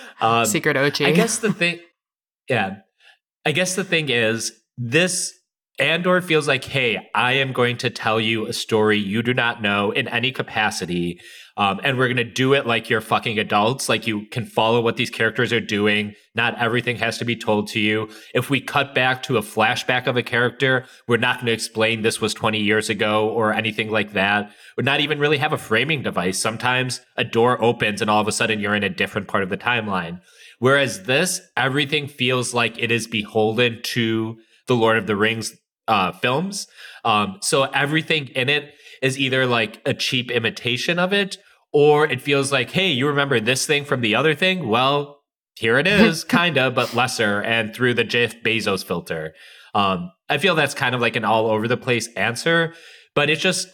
um, 0.20 0.44
Secret 0.44 0.76
Ochi. 0.76 1.06
I 1.06 1.12
guess 1.12 1.38
the 1.38 1.52
thing, 1.52 1.78
yeah, 2.48 2.78
I 3.44 3.52
guess 3.52 3.76
the 3.76 3.84
thing 3.84 4.08
is 4.08 4.52
this 4.76 5.32
Andor 5.80 6.20
feels 6.20 6.46
like, 6.46 6.62
hey, 6.62 7.10
I 7.16 7.32
am 7.32 7.52
going 7.52 7.78
to 7.78 7.90
tell 7.90 8.20
you 8.20 8.46
a 8.46 8.52
story 8.52 8.96
you 8.96 9.24
do 9.24 9.34
not 9.34 9.60
know 9.60 9.90
in 9.90 10.06
any 10.06 10.30
capacity. 10.30 11.18
Um, 11.56 11.80
and 11.82 11.98
we're 11.98 12.06
going 12.06 12.16
to 12.16 12.24
do 12.24 12.52
it 12.52 12.64
like 12.64 12.88
you're 12.88 13.00
fucking 13.00 13.40
adults. 13.40 13.88
Like 13.88 14.06
you 14.06 14.26
can 14.26 14.46
follow 14.46 14.80
what 14.80 14.96
these 14.96 15.10
characters 15.10 15.52
are 15.52 15.60
doing. 15.60 16.14
Not 16.36 16.56
everything 16.60 16.96
has 16.98 17.18
to 17.18 17.24
be 17.24 17.34
told 17.34 17.66
to 17.68 17.80
you. 17.80 18.08
If 18.34 18.50
we 18.50 18.60
cut 18.60 18.94
back 18.94 19.24
to 19.24 19.36
a 19.36 19.42
flashback 19.42 20.06
of 20.06 20.16
a 20.16 20.22
character, 20.22 20.86
we're 21.08 21.16
not 21.16 21.36
going 21.36 21.46
to 21.46 21.52
explain 21.52 22.02
this 22.02 22.20
was 22.20 22.34
20 22.34 22.60
years 22.60 22.88
ago 22.88 23.28
or 23.28 23.52
anything 23.52 23.90
like 23.90 24.12
that. 24.12 24.52
We're 24.76 24.84
not 24.84 25.00
even 25.00 25.18
really 25.18 25.38
have 25.38 25.52
a 25.52 25.58
framing 25.58 26.02
device. 26.02 26.38
Sometimes 26.38 27.00
a 27.16 27.24
door 27.24 27.60
opens 27.62 28.00
and 28.00 28.08
all 28.08 28.20
of 28.20 28.28
a 28.28 28.32
sudden 28.32 28.60
you're 28.60 28.76
in 28.76 28.84
a 28.84 28.88
different 28.88 29.26
part 29.26 29.42
of 29.42 29.48
the 29.48 29.56
timeline. 29.56 30.20
Whereas 30.60 31.02
this, 31.02 31.40
everything 31.56 32.06
feels 32.06 32.54
like 32.54 32.78
it 32.78 32.92
is 32.92 33.08
beholden 33.08 33.80
to 33.82 34.38
the 34.66 34.76
Lord 34.76 34.96
of 34.96 35.06
the 35.06 35.16
Rings 35.16 35.56
uh, 35.88 36.12
films. 36.12 36.66
Um, 37.04 37.38
so 37.40 37.64
everything 37.64 38.28
in 38.28 38.48
it 38.48 38.74
is 39.02 39.18
either 39.18 39.46
like 39.46 39.80
a 39.84 39.94
cheap 39.94 40.30
imitation 40.30 40.98
of 40.98 41.12
it, 41.12 41.38
or 41.72 42.06
it 42.06 42.20
feels 42.20 42.52
like, 42.52 42.70
hey, 42.70 42.90
you 42.90 43.06
remember 43.06 43.40
this 43.40 43.66
thing 43.66 43.84
from 43.84 44.00
the 44.00 44.14
other 44.14 44.34
thing? 44.34 44.68
Well, 44.68 45.20
here 45.56 45.78
it 45.78 45.86
is, 45.86 46.24
kinda, 46.38 46.70
but 46.70 46.94
lesser, 46.94 47.42
and 47.42 47.74
through 47.74 47.94
the 47.94 48.04
Jeff 48.04 48.36
Bezos 48.42 48.84
filter. 48.84 49.34
Um, 49.74 50.12
I 50.28 50.38
feel 50.38 50.54
that's 50.54 50.74
kind 50.74 50.94
of 50.94 51.00
like 51.00 51.16
an 51.16 51.24
all 51.24 51.50
over 51.50 51.68
the 51.68 51.76
place 51.76 52.08
answer, 52.14 52.74
but 53.14 53.28
it's 53.28 53.42
just 53.42 53.68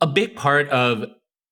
a 0.00 0.06
big 0.06 0.34
part 0.34 0.68
of 0.70 1.04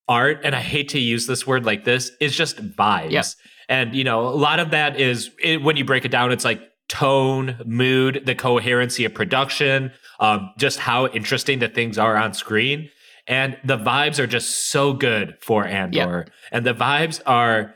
art, 0.07 0.41
and 0.43 0.55
I 0.55 0.61
hate 0.61 0.89
to 0.89 0.99
use 0.99 1.27
this 1.27 1.45
word 1.45 1.65
like 1.65 1.85
this, 1.85 2.11
is 2.19 2.35
just 2.35 2.57
vibes. 2.57 3.11
Yep. 3.11 3.25
And 3.69 3.95
you 3.95 4.03
know, 4.03 4.27
a 4.27 4.35
lot 4.35 4.59
of 4.59 4.71
that 4.71 4.99
is 4.99 5.29
it, 5.41 5.61
when 5.61 5.77
you 5.77 5.85
break 5.85 6.03
it 6.03 6.09
down, 6.09 6.31
it's 6.31 6.43
like 6.43 6.61
tone, 6.89 7.57
mood, 7.65 8.23
the 8.25 8.35
coherency 8.35 9.05
of 9.05 9.13
production, 9.13 9.91
um, 10.19 10.51
just 10.57 10.79
how 10.79 11.07
interesting 11.07 11.59
the 11.59 11.69
things 11.69 11.97
are 11.97 12.17
on 12.17 12.33
screen. 12.33 12.89
And 13.27 13.57
the 13.63 13.77
vibes 13.77 14.19
are 14.19 14.27
just 14.27 14.71
so 14.71 14.91
good 14.91 15.37
for 15.39 15.65
Andor. 15.65 16.25
And 16.51 16.65
the 16.65 16.73
vibes 16.73 17.21
are 17.25 17.75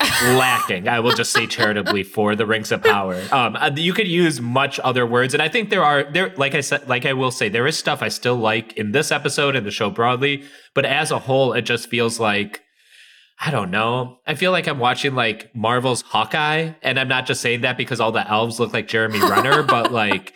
lacking, 0.00 0.88
I 0.88 1.00
will 1.00 1.12
just 1.12 1.32
say 1.32 1.46
charitably, 1.46 2.02
for 2.14 2.34
the 2.34 2.46
Rings 2.46 2.72
of 2.72 2.82
Power. 2.82 3.22
Um, 3.30 3.56
uh, 3.56 3.70
you 3.74 3.92
could 3.92 4.08
use 4.08 4.40
much 4.40 4.78
other 4.80 5.06
words. 5.06 5.34
And 5.34 5.42
I 5.42 5.48
think 5.48 5.70
there 5.70 5.84
are 5.84 6.04
there, 6.04 6.34
like 6.36 6.54
I 6.54 6.60
said, 6.60 6.88
like 6.88 7.06
I 7.06 7.12
will 7.12 7.30
say, 7.30 7.48
there 7.48 7.66
is 7.66 7.78
stuff 7.78 8.02
I 8.02 8.08
still 8.08 8.36
like 8.36 8.74
in 8.74 8.92
this 8.92 9.10
episode 9.12 9.56
and 9.56 9.66
the 9.66 9.70
show 9.70 9.90
broadly, 9.90 10.44
but 10.74 10.84
as 10.84 11.10
a 11.10 11.18
whole, 11.18 11.52
it 11.52 11.62
just 11.62 11.88
feels 11.88 12.20
like 12.20 12.62
I 13.38 13.50
don't 13.50 13.70
know. 13.70 14.18
I 14.26 14.34
feel 14.34 14.50
like 14.50 14.66
I'm 14.66 14.78
watching 14.78 15.14
like 15.14 15.54
Marvel's 15.54 16.02
Hawkeye, 16.02 16.72
and 16.82 16.98
I'm 16.98 17.08
not 17.08 17.26
just 17.26 17.40
saying 17.42 17.60
that 17.62 17.76
because 17.76 18.00
all 18.00 18.12
the 18.12 18.28
elves 18.28 18.58
look 18.58 18.72
like 18.72 18.88
Jeremy 18.88 19.20
Renner, 19.20 19.62
but 19.74 19.92
like 19.92 20.32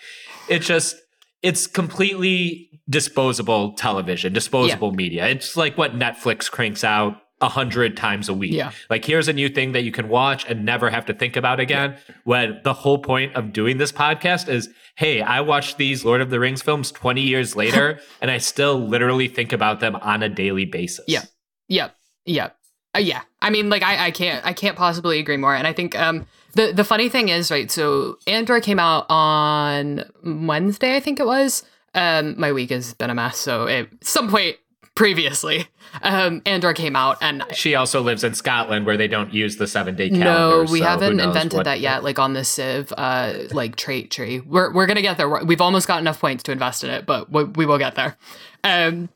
it's 0.49 0.67
just 0.67 0.97
it's 1.43 1.67
completely 1.67 2.69
disposable 2.89 3.73
television, 3.73 4.33
disposable 4.33 4.93
media. 4.93 5.27
It's 5.29 5.57
like 5.57 5.79
what 5.79 5.95
Netflix 5.95 6.51
cranks 6.51 6.85
out 6.85 7.17
a 7.41 7.49
hundred 7.49 7.97
times 7.97 8.29
a 8.29 8.35
week. 8.35 8.53
Yeah. 8.53 8.73
Like 8.91 9.05
here's 9.05 9.29
a 9.29 9.33
new 9.33 9.49
thing 9.49 9.73
that 9.73 9.83
you 9.83 9.93
can 9.93 10.09
watch 10.09 10.45
and 10.47 10.65
never 10.65 10.91
have 10.91 11.07
to 11.07 11.15
think 11.15 11.37
about 11.37 11.59
again. 11.59 11.97
When 12.25 12.61
the 12.65 12.75
whole 12.75 12.99
point 12.99 13.35
of 13.35 13.53
doing 13.53 13.79
this 13.79 13.93
podcast 13.93 14.49
is, 14.49 14.69
hey, 14.97 15.23
I 15.23 15.41
watched 15.41 15.79
these 15.79 16.05
Lord 16.05 16.21
of 16.21 16.29
the 16.29 16.39
Rings 16.39 16.61
films 16.61 16.93
20 16.93 17.23
years 17.23 17.57
later, 17.57 17.99
and 18.21 18.31
I 18.31 18.39
still 18.39 18.79
literally 18.79 19.29
think 19.29 19.53
about 19.55 19.81
them 19.81 19.97
on 19.97 20.23
a 20.23 20.29
daily 20.29 20.67
basis. 20.67 21.05
Yeah. 21.09 21.23
Yep. 21.69 21.95
Yep. 22.27 22.57
Uh, 22.95 22.99
yeah. 22.99 23.23
I 23.41 23.51
mean, 23.51 23.69
like 23.71 23.83
I, 23.83 24.07
I 24.07 24.11
can't 24.11 24.45
I 24.45 24.53
can't 24.53 24.77
possibly 24.77 25.19
agree 25.19 25.37
more. 25.37 25.55
And 25.55 25.67
I 25.67 25.73
think 25.73 25.97
um 25.99 26.27
the 26.55 26.73
the 26.73 26.85
funny 26.85 27.09
thing 27.09 27.29
is, 27.29 27.51
right, 27.51 27.71
so 27.71 28.19
Andor 28.27 28.61
came 28.61 28.79
out 28.81 29.07
on 29.09 30.05
Wednesday, 30.25 30.97
I 30.97 31.01
think 31.01 31.21
it 31.21 31.27
was. 31.27 31.63
Um 31.95 32.35
my 32.39 32.53
week 32.53 32.71
has 32.71 32.95
been 32.95 33.11
a 33.11 33.15
mess, 33.15 33.37
so 33.39 33.67
at 33.69 33.89
some 34.03 34.29
point 34.29 34.57
previously, 34.97 35.69
um 36.03 36.43
Andor 36.45 36.73
came 36.73 36.97
out 36.97 37.17
and 37.21 37.45
She 37.53 37.77
also 37.77 38.01
lives 38.03 38.25
in 38.25 38.35
Scotland 38.35 38.85
where 38.87 38.97
they 38.97 39.09
don't 39.09 39.33
use 39.33 39.57
the 39.57 39.69
seven 39.69 39.95
day 39.95 40.11
calendar. 40.11 40.65
no, 40.65 40.73
we 40.73 40.81
so 40.81 40.85
haven't 40.85 41.21
invented 41.21 41.59
what- 41.59 41.65
that 41.65 41.79
yet, 41.81 42.03
like 42.03 42.19
on 42.19 42.33
the 42.33 42.45
Civ, 42.45 42.93
uh, 42.99 43.35
like 43.53 43.77
trait 43.77 44.11
tree. 44.11 44.41
We're 44.41 44.73
we're 44.73 44.87
gonna 44.87 45.03
get 45.03 45.17
there. 45.17 45.29
We've 45.45 45.61
almost 45.61 45.87
got 45.87 46.01
enough 46.01 46.21
points 46.21 46.43
to 46.45 46.53
invest 46.53 46.83
in 46.83 46.91
it, 46.91 47.07
but 47.07 47.31
we, 47.31 47.45
we 47.45 47.67
will 47.67 47.79
get 47.79 47.95
there. 47.95 48.17
Um, 48.65 49.09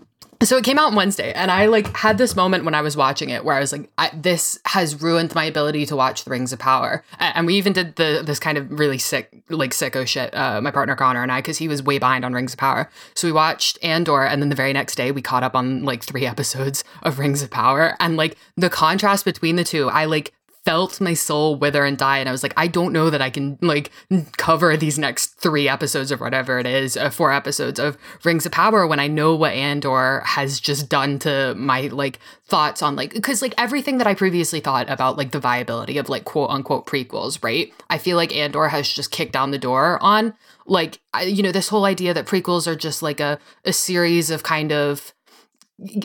so 0.46 0.56
it 0.56 0.64
came 0.64 0.78
out 0.78 0.88
on 0.88 0.94
Wednesday, 0.94 1.32
and 1.32 1.50
I 1.50 1.66
like 1.66 1.94
had 1.96 2.18
this 2.18 2.34
moment 2.34 2.64
when 2.64 2.74
I 2.74 2.82
was 2.82 2.96
watching 2.96 3.30
it 3.30 3.44
where 3.44 3.54
I 3.54 3.60
was 3.60 3.72
like, 3.72 3.90
I, 3.98 4.10
"This 4.14 4.58
has 4.66 5.00
ruined 5.00 5.34
my 5.34 5.44
ability 5.44 5.86
to 5.86 5.96
watch 5.96 6.24
The 6.24 6.30
Rings 6.30 6.52
of 6.52 6.58
Power." 6.58 7.04
And 7.18 7.46
we 7.46 7.54
even 7.56 7.72
did 7.72 7.96
the 7.96 8.22
this 8.24 8.38
kind 8.38 8.58
of 8.58 8.70
really 8.70 8.98
sick, 8.98 9.30
like 9.48 9.72
sicko 9.72 10.06
shit. 10.06 10.34
Uh, 10.34 10.60
my 10.60 10.70
partner 10.70 10.96
Connor 10.96 11.22
and 11.22 11.32
I, 11.32 11.38
because 11.38 11.58
he 11.58 11.68
was 11.68 11.82
way 11.82 11.98
behind 11.98 12.24
on 12.24 12.32
Rings 12.32 12.54
of 12.54 12.58
Power. 12.58 12.90
So 13.14 13.28
we 13.28 13.32
watched 13.32 13.78
Andor, 13.82 14.24
and 14.24 14.42
then 14.42 14.48
the 14.48 14.56
very 14.56 14.72
next 14.72 14.94
day 14.96 15.12
we 15.12 15.22
caught 15.22 15.42
up 15.42 15.54
on 15.54 15.84
like 15.84 16.02
three 16.02 16.26
episodes 16.34 16.84
of 17.02 17.18
Rings 17.18 17.42
of 17.42 17.50
Power, 17.50 17.96
and 18.00 18.16
like 18.16 18.36
the 18.56 18.70
contrast 18.70 19.24
between 19.24 19.56
the 19.56 19.64
two, 19.64 19.88
I 19.88 20.04
like 20.06 20.32
felt 20.64 21.00
my 21.00 21.14
soul 21.14 21.56
wither 21.56 21.84
and 21.84 21.98
die 21.98 22.18
and 22.18 22.28
i 22.28 22.32
was 22.32 22.42
like 22.42 22.54
i 22.56 22.66
don't 22.66 22.92
know 22.92 23.10
that 23.10 23.22
i 23.22 23.30
can 23.30 23.58
like 23.60 23.90
cover 24.36 24.76
these 24.76 24.98
next 24.98 25.38
three 25.38 25.68
episodes 25.68 26.10
or 26.10 26.16
whatever 26.16 26.58
it 26.58 26.66
is 26.66 26.96
uh, 26.96 27.10
four 27.10 27.32
episodes 27.32 27.78
of 27.78 27.96
rings 28.24 28.46
of 28.46 28.52
power 28.52 28.86
when 28.86 28.98
i 28.98 29.06
know 29.06 29.34
what 29.34 29.52
andor 29.52 30.20
has 30.24 30.58
just 30.58 30.88
done 30.88 31.18
to 31.18 31.54
my 31.56 31.82
like 31.88 32.18
thoughts 32.46 32.82
on 32.82 32.96
like 32.96 33.12
because 33.12 33.42
like 33.42 33.54
everything 33.56 33.98
that 33.98 34.06
i 34.06 34.14
previously 34.14 34.60
thought 34.60 34.88
about 34.90 35.16
like 35.16 35.30
the 35.30 35.40
viability 35.40 35.98
of 35.98 36.08
like 36.08 36.24
quote 36.24 36.50
unquote 36.50 36.86
prequels 36.86 37.44
right? 37.44 37.72
I 37.90 37.98
feel 37.98 38.16
like 38.16 38.34
andor 38.34 38.68
has 38.68 38.88
just 38.88 39.10
kicked 39.10 39.32
down 39.32 39.50
the 39.50 39.58
door 39.58 39.98
on 40.02 40.34
like 40.66 40.98
I, 41.12 41.22
you 41.22 41.42
know 41.42 41.52
this 41.52 41.68
whole 41.68 41.84
idea 41.84 42.14
that 42.14 42.26
prequels 42.26 42.66
are 42.66 42.74
just 42.74 43.02
like 43.02 43.20
a, 43.20 43.38
a 43.64 43.72
series 43.72 44.30
of 44.30 44.42
kind 44.42 44.72
of 44.72 45.12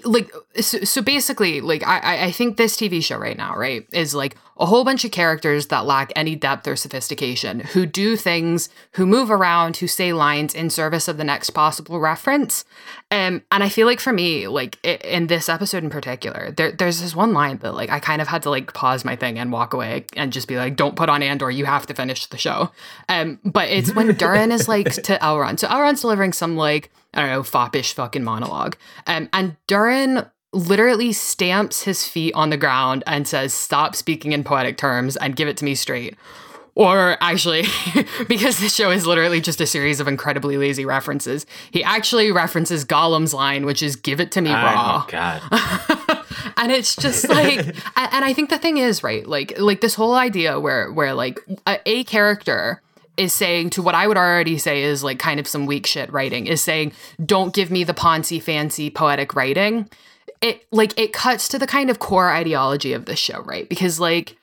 like 0.03 0.31
so, 0.59 0.79
so 0.79 1.01
basically 1.01 1.61
like 1.61 1.85
I, 1.87 2.25
I 2.25 2.31
think 2.31 2.57
this 2.57 2.75
tv 2.75 3.03
show 3.03 3.17
right 3.17 3.37
now 3.37 3.55
right 3.55 3.85
is 3.93 4.15
like 4.15 4.35
a 4.59 4.65
whole 4.65 4.83
bunch 4.83 5.05
of 5.05 5.11
characters 5.11 5.67
that 5.67 5.85
lack 5.85 6.11
any 6.15 6.35
depth 6.35 6.67
or 6.67 6.75
sophistication 6.75 7.61
who 7.61 7.85
do 7.85 8.15
things 8.15 8.69
who 8.93 9.05
move 9.05 9.31
around 9.31 9.77
who 9.77 9.87
say 9.87 10.13
lines 10.13 10.53
in 10.53 10.69
service 10.69 11.07
of 11.07 11.17
the 11.17 11.23
next 11.23 11.51
possible 11.51 11.99
reference. 11.99 12.65
Um, 13.11 13.41
and 13.51 13.63
i 13.63 13.69
feel 13.69 13.87
like 13.87 13.99
for 13.99 14.13
me 14.13 14.47
like 14.47 14.77
in 14.85 15.27
this 15.27 15.49
episode 15.49 15.83
in 15.83 15.89
particular 15.89 16.51
there, 16.51 16.71
there's 16.71 17.01
this 17.01 17.15
one 17.15 17.33
line 17.33 17.57
that 17.57 17.73
like 17.73 17.89
i 17.89 17.99
kind 17.99 18.21
of 18.21 18.27
had 18.27 18.43
to 18.43 18.51
like 18.51 18.71
pause 18.73 19.03
my 19.03 19.15
thing 19.15 19.39
and 19.39 19.51
walk 19.51 19.73
away 19.73 20.05
and 20.15 20.31
just 20.31 20.47
be 20.47 20.57
like 20.57 20.75
don't 20.75 20.95
put 20.95 21.09
on 21.09 21.23
andor 21.23 21.49
you 21.49 21.65
have 21.65 21.87
to 21.87 21.93
finish 21.93 22.27
the 22.27 22.37
show. 22.37 22.71
Um, 23.07 23.39
but 23.43 23.69
it's 23.69 23.93
when 23.93 24.13
durin 24.17 24.51
is 24.51 24.67
like 24.67 24.91
to 24.93 25.17
elrond. 25.17 25.59
So 25.59 25.67
elrond's 25.67 26.01
delivering 26.01 26.33
some 26.33 26.55
like 26.55 26.91
I 27.13 27.21
don't 27.21 27.29
know, 27.29 27.43
foppish 27.43 27.93
fucking 27.93 28.23
monologue. 28.23 28.75
Um, 29.07 29.29
and 29.33 29.55
Durin 29.67 30.25
literally 30.51 31.13
stamps 31.13 31.83
his 31.83 32.07
feet 32.07 32.33
on 32.33 32.49
the 32.49 32.57
ground 32.57 33.03
and 33.05 33.27
says, 33.27 33.53
Stop 33.53 33.95
speaking 33.95 34.31
in 34.31 34.43
poetic 34.43 34.77
terms 34.77 35.15
and 35.17 35.35
give 35.35 35.47
it 35.47 35.57
to 35.57 35.65
me 35.65 35.75
straight. 35.75 36.15
Or 36.75 37.17
actually, 37.19 37.65
because 38.29 38.59
this 38.59 38.73
show 38.73 38.89
is 38.89 39.05
literally 39.05 39.41
just 39.41 39.59
a 39.59 39.67
series 39.67 39.99
of 39.99 40.07
incredibly 40.07 40.55
lazy 40.55 40.85
references, 40.85 41.45
he 41.71 41.83
actually 41.83 42.31
references 42.31 42.85
Gollum's 42.85 43.33
line, 43.33 43.65
which 43.65 43.83
is 43.83 43.97
"Give 43.97 44.21
it 44.21 44.31
to 44.33 44.41
me 44.41 44.49
oh 44.49 44.53
raw." 44.53 45.03
Oh 45.03 45.11
God. 45.11 46.25
and 46.57 46.71
it's 46.71 46.95
just 46.95 47.27
like, 47.27 47.65
and 47.97 48.23
I 48.23 48.33
think 48.33 48.49
the 48.49 48.57
thing 48.57 48.77
is 48.77 49.03
right, 49.03 49.27
like, 49.27 49.59
like 49.59 49.81
this 49.81 49.93
whole 49.93 50.13
idea 50.13 50.57
where, 50.59 50.89
where 50.91 51.13
like 51.13 51.39
a, 51.67 51.79
a 51.85 52.03
character 52.05 52.81
is 53.17 53.33
saying 53.33 53.71
to 53.71 53.81
what 53.81 53.93
I 53.93 54.07
would 54.07 54.15
already 54.15 54.57
say 54.57 54.83
is 54.83 55.03
like 55.03 55.19
kind 55.19 55.39
of 55.41 55.47
some 55.47 55.65
weak 55.65 55.85
shit 55.85 56.09
writing 56.13 56.47
is 56.47 56.61
saying, 56.61 56.93
don't 57.25 57.53
give 57.53 57.69
me 57.69 57.83
the 57.83 57.93
poncy, 57.93 58.41
fancy, 58.41 58.89
poetic 58.89 59.35
writing. 59.35 59.89
It 60.41 60.65
like 60.71 60.97
it 60.97 61.11
cuts 61.11 61.47
to 61.49 61.59
the 61.59 61.67
kind 61.67 61.89
of 61.89 61.99
core 61.99 62.29
ideology 62.31 62.93
of 62.93 63.05
this 63.05 63.19
show, 63.19 63.41
right? 63.41 63.67
Because 63.67 63.99
like 63.99 64.37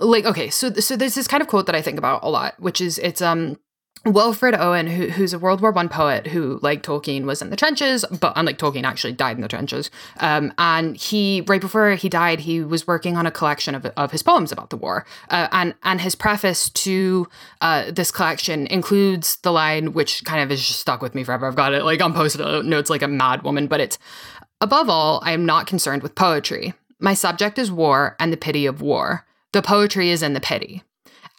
like 0.00 0.24
okay, 0.24 0.50
so 0.50 0.72
so 0.74 0.96
there's 0.96 1.14
this 1.14 1.28
kind 1.28 1.42
of 1.42 1.48
quote 1.48 1.66
that 1.66 1.74
I 1.74 1.82
think 1.82 1.98
about 1.98 2.24
a 2.24 2.28
lot, 2.28 2.58
which 2.58 2.80
is 2.80 2.98
it's 2.98 3.22
um 3.22 3.58
Wilfred 4.06 4.54
Owen, 4.54 4.86
who, 4.86 5.08
who's 5.08 5.32
a 5.32 5.38
World 5.38 5.62
War 5.62 5.70
One 5.70 5.88
poet 5.88 6.26
who, 6.26 6.58
like 6.60 6.82
Tolkien, 6.82 7.24
was 7.24 7.40
in 7.40 7.48
the 7.48 7.56
trenches, 7.56 8.04
but 8.20 8.34
unlike 8.36 8.58
Tolkien, 8.58 8.84
actually 8.84 9.14
died 9.14 9.36
in 9.36 9.42
the 9.42 9.48
trenches. 9.48 9.90
Um, 10.18 10.52
and 10.58 10.94
he, 10.94 11.42
right 11.46 11.60
before 11.60 11.94
he 11.94 12.10
died, 12.10 12.40
he 12.40 12.62
was 12.62 12.86
working 12.86 13.16
on 13.16 13.26
a 13.26 13.30
collection 13.30 13.74
of, 13.74 13.86
of 13.86 14.12
his 14.12 14.22
poems 14.22 14.52
about 14.52 14.68
the 14.68 14.76
war. 14.76 15.06
Uh, 15.30 15.48
and 15.52 15.74
and 15.84 16.02
his 16.02 16.14
preface 16.14 16.68
to 16.70 17.26
uh, 17.62 17.90
this 17.90 18.10
collection 18.10 18.66
includes 18.66 19.36
the 19.36 19.50
line, 19.50 19.94
which 19.94 20.22
kind 20.24 20.42
of 20.42 20.52
is 20.52 20.66
just 20.66 20.80
stuck 20.80 21.00
with 21.00 21.14
me 21.14 21.24
forever. 21.24 21.46
I've 21.46 21.56
got 21.56 21.72
it 21.72 21.84
like 21.84 22.02
on 22.02 22.12
post-it 22.12 22.64
notes 22.66 22.90
like 22.90 23.02
a 23.02 23.08
mad 23.08 23.42
woman, 23.42 23.68
but 23.68 23.80
it's 23.80 23.98
above 24.60 24.88
all, 24.88 25.20
I 25.24 25.32
am 25.32 25.46
not 25.46 25.66
concerned 25.66 26.02
with 26.02 26.14
poetry. 26.14 26.74
My 26.98 27.14
subject 27.14 27.58
is 27.58 27.70
war 27.70 28.16
and 28.18 28.32
the 28.32 28.36
pity 28.36 28.66
of 28.66 28.80
war. 28.80 29.26
The 29.52 29.62
poetry 29.62 30.10
is 30.10 30.22
in 30.22 30.34
the 30.34 30.40
pity. 30.40 30.82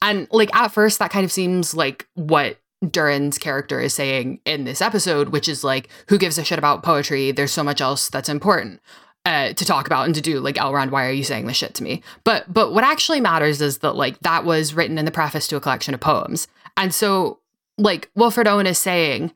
And 0.01 0.27
like 0.31 0.53
at 0.55 0.69
first, 0.69 1.00
that 1.00 1.12
kind 1.12 1.25
of 1.25 1.31
seems 1.31 1.74
like 1.74 2.07
what 2.13 2.57
Durin's 2.89 3.38
character 3.38 3.79
is 3.79 3.93
saying 3.93 4.39
in 4.45 4.65
this 4.65 4.81
episode, 4.81 5.29
which 5.29 5.50
is 5.50 5.63
like, 5.63 5.89
who 6.10 6.17
gives 6.17 6.38
a 6.38 6.43
shit 6.43 6.60
about 6.60 6.84
poetry? 6.84 7.31
There's 7.31 7.51
so 7.51 7.63
much 7.63 7.81
else 7.81 8.10
that's 8.10 8.29
important. 8.29 8.81
Uh, 9.25 9.53
to 9.53 9.65
talk 9.65 9.88
about 9.88 10.05
and 10.05 10.13
to 10.13 10.22
do 10.22 10.39
like 10.39 10.53
Elrond, 10.53 10.91
why 10.91 11.07
are 11.07 11.12
you 11.12 11.24
saying 11.24 11.48
this 11.48 11.57
shit 11.57 11.74
to 11.74 11.84
me? 11.84 12.03
But 12.24 12.53
but 12.53 12.74
what 12.74 12.84
actually 12.84 13.19
matters 13.19 13.60
is 13.60 13.79
that 13.79 13.95
like 13.95 14.19
that 14.19 14.45
was 14.45 14.75
written 14.75 15.00
in 15.00 15.05
the 15.05 15.12
preface 15.12 15.48
to 15.48 15.55
a 15.55 15.60
collection 15.60 15.95
of 15.95 16.00
poems, 16.00 16.48
and 16.77 16.93
so 16.93 17.39
like 17.79 18.12
Wilfred 18.13 18.48
Owen 18.48 18.67
is 18.67 18.77
saying 18.77 19.31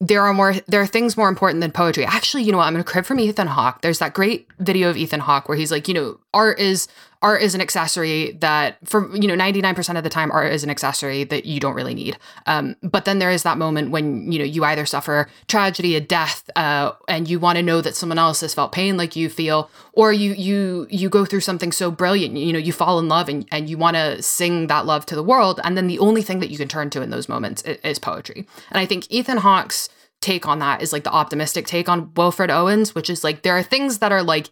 there 0.00 0.22
are 0.22 0.32
more 0.32 0.54
there 0.66 0.80
are 0.80 0.86
things 0.86 1.16
more 1.16 1.28
important 1.28 1.60
than 1.60 1.70
poetry. 1.70 2.04
Actually, 2.04 2.42
you 2.42 2.52
know 2.52 2.58
what? 2.58 2.64
I'm 2.64 2.72
gonna 2.72 2.84
crib 2.84 3.04
from 3.04 3.20
Ethan 3.20 3.48
Hawke. 3.48 3.82
There's 3.82 3.98
that 3.98 4.14
great 4.14 4.48
video 4.58 4.88
of 4.88 4.96
Ethan 4.96 5.20
Hawke 5.20 5.48
where 5.48 5.58
he's 5.58 5.70
like, 5.70 5.88
you 5.88 5.94
know, 5.94 6.18
art 6.32 6.58
is 6.58 6.88
art 7.22 7.42
is 7.42 7.54
an 7.54 7.60
accessory 7.60 8.32
that 8.40 8.78
for 8.88 9.14
you 9.14 9.28
know 9.28 9.34
99% 9.36 9.96
of 9.96 10.04
the 10.04 10.10
time 10.10 10.30
art 10.30 10.52
is 10.52 10.64
an 10.64 10.70
accessory 10.70 11.24
that 11.24 11.44
you 11.44 11.60
don't 11.60 11.74
really 11.74 11.94
need. 11.94 12.18
Um, 12.46 12.76
but 12.82 13.04
then 13.04 13.18
there 13.18 13.30
is 13.30 13.42
that 13.42 13.58
moment 13.58 13.90
when 13.90 14.30
you 14.32 14.38
know 14.38 14.44
you 14.44 14.64
either 14.64 14.86
suffer 14.86 15.28
tragedy 15.46 15.96
a 15.96 16.00
death 16.00 16.48
uh, 16.56 16.92
and 17.08 17.28
you 17.28 17.38
want 17.38 17.56
to 17.56 17.62
know 17.62 17.80
that 17.80 17.94
someone 17.94 18.18
else 18.18 18.40
has 18.40 18.54
felt 18.54 18.72
pain 18.72 18.96
like 18.96 19.16
you 19.16 19.28
feel 19.28 19.70
or 19.92 20.12
you 20.12 20.32
you 20.32 20.86
you 20.90 21.08
go 21.08 21.24
through 21.24 21.40
something 21.40 21.72
so 21.72 21.90
brilliant 21.90 22.36
you 22.36 22.52
know 22.52 22.58
you 22.58 22.72
fall 22.72 22.98
in 22.98 23.08
love 23.08 23.28
and, 23.28 23.46
and 23.52 23.68
you 23.68 23.76
want 23.76 23.96
to 23.96 24.22
sing 24.22 24.68
that 24.68 24.86
love 24.86 25.04
to 25.06 25.14
the 25.14 25.22
world 25.22 25.60
and 25.64 25.76
then 25.76 25.86
the 25.86 25.98
only 25.98 26.22
thing 26.22 26.40
that 26.40 26.50
you 26.50 26.56
can 26.56 26.68
turn 26.68 26.88
to 26.90 27.02
in 27.02 27.10
those 27.10 27.28
moments 27.28 27.62
is, 27.62 27.76
is 27.84 27.98
poetry. 27.98 28.46
And 28.70 28.78
i 28.78 28.86
think 28.86 29.06
ethan 29.10 29.38
hawke's 29.38 29.88
take 30.20 30.46
on 30.46 30.58
that 30.58 30.82
is 30.82 30.92
like 30.92 31.04
the 31.04 31.12
optimistic 31.12 31.66
take 31.66 31.88
on 31.88 32.12
wilfred 32.14 32.50
owens 32.50 32.94
which 32.94 33.10
is 33.10 33.24
like 33.24 33.42
there 33.42 33.56
are 33.56 33.62
things 33.62 33.98
that 33.98 34.12
are 34.12 34.22
like 34.22 34.50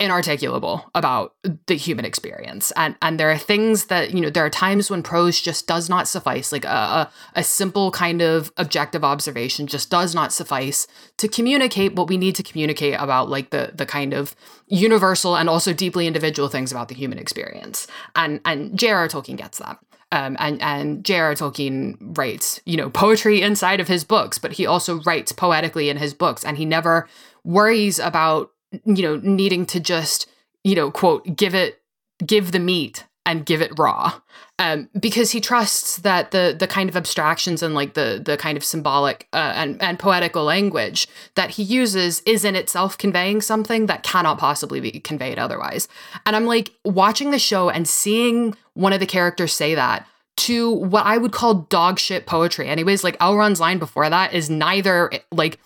inarticulable 0.00 0.88
about 0.94 1.34
the 1.66 1.76
human 1.76 2.06
experience 2.06 2.70
and 2.74 2.96
and 3.02 3.20
there 3.20 3.30
are 3.30 3.36
things 3.36 3.86
that 3.86 4.12
you 4.14 4.20
know 4.20 4.30
there 4.30 4.44
are 4.44 4.50
times 4.50 4.90
when 4.90 5.02
prose 5.02 5.38
just 5.38 5.66
does 5.66 5.90
not 5.90 6.08
suffice 6.08 6.52
like 6.52 6.64
a, 6.64 7.10
a, 7.34 7.44
simple 7.44 7.90
kind 7.90 8.22
of 8.22 8.50
objective 8.56 9.04
observation 9.04 9.66
just 9.66 9.90
does 9.90 10.14
not 10.14 10.32
suffice 10.32 10.86
to 11.18 11.28
communicate 11.28 11.94
what 11.94 12.08
we 12.08 12.16
need 12.16 12.34
to 12.34 12.42
communicate 12.42 12.94
about 12.98 13.28
like 13.28 13.50
the 13.50 13.72
the 13.74 13.84
kind 13.84 14.14
of 14.14 14.34
universal 14.68 15.36
and 15.36 15.50
also 15.50 15.74
deeply 15.74 16.06
individual 16.06 16.48
things 16.48 16.72
about 16.72 16.88
the 16.88 16.94
human 16.94 17.18
experience 17.18 17.86
and 18.16 18.40
and 18.46 18.78
J.R.R. 18.78 19.06
Tolkien 19.06 19.36
gets 19.36 19.58
that 19.58 19.78
um, 20.12 20.36
and 20.40 20.60
and 20.62 21.04
J.R.R. 21.04 21.34
Tolkien 21.34 21.96
writes, 22.16 22.60
you 22.64 22.76
know, 22.76 22.90
poetry 22.90 23.42
inside 23.42 23.80
of 23.80 23.86
his 23.86 24.02
books, 24.02 24.38
but 24.38 24.52
he 24.52 24.66
also 24.66 25.00
writes 25.02 25.30
poetically 25.30 25.88
in 25.88 25.98
his 25.98 26.14
books, 26.14 26.44
and 26.44 26.56
he 26.58 26.64
never 26.64 27.08
worries 27.44 27.98
about 28.00 28.50
you 28.84 29.02
know, 29.02 29.16
needing 29.16 29.66
to 29.66 29.80
just, 29.80 30.28
you 30.64 30.74
know, 30.74 30.90
quote, 30.90 31.36
give 31.36 31.54
it, 31.54 31.80
give 32.24 32.52
the 32.52 32.58
meat 32.58 33.04
and 33.26 33.46
give 33.46 33.62
it 33.62 33.78
raw. 33.78 34.20
Um, 34.58 34.88
because 34.98 35.30
he 35.30 35.40
trusts 35.40 35.98
that 35.98 36.32
the 36.32 36.54
the 36.58 36.66
kind 36.66 36.90
of 36.90 36.96
abstractions 36.96 37.62
and 37.62 37.74
like 37.74 37.94
the 37.94 38.20
the 38.22 38.36
kind 38.36 38.56
of 38.58 38.64
symbolic 38.64 39.26
uh, 39.32 39.52
and 39.54 39.80
and 39.80 39.98
poetical 39.98 40.44
language 40.44 41.06
that 41.34 41.50
he 41.50 41.62
uses 41.62 42.20
is 42.26 42.44
in 42.44 42.56
itself 42.56 42.98
conveying 42.98 43.40
something 43.40 43.86
that 43.86 44.02
cannot 44.02 44.38
possibly 44.38 44.80
be 44.80 44.92
conveyed 45.00 45.38
otherwise. 45.38 45.88
And 46.26 46.36
I'm 46.36 46.44
like 46.44 46.72
watching 46.84 47.30
the 47.30 47.38
show 47.38 47.70
and 47.70 47.88
seeing 47.88 48.54
one 48.74 48.92
of 48.92 49.00
the 49.00 49.06
characters 49.06 49.52
say 49.52 49.74
that 49.74 50.06
to 50.38 50.70
what 50.70 51.06
I 51.06 51.18
would 51.18 51.32
call 51.32 51.54
dog 51.54 51.98
shit 51.98 52.26
poetry. 52.26 52.68
Anyways, 52.68 53.04
like 53.04 53.18
Elrond's 53.18 53.60
line 53.60 53.78
before 53.78 54.10
that 54.10 54.34
is 54.34 54.50
neither 54.50 55.10
like 55.30 55.58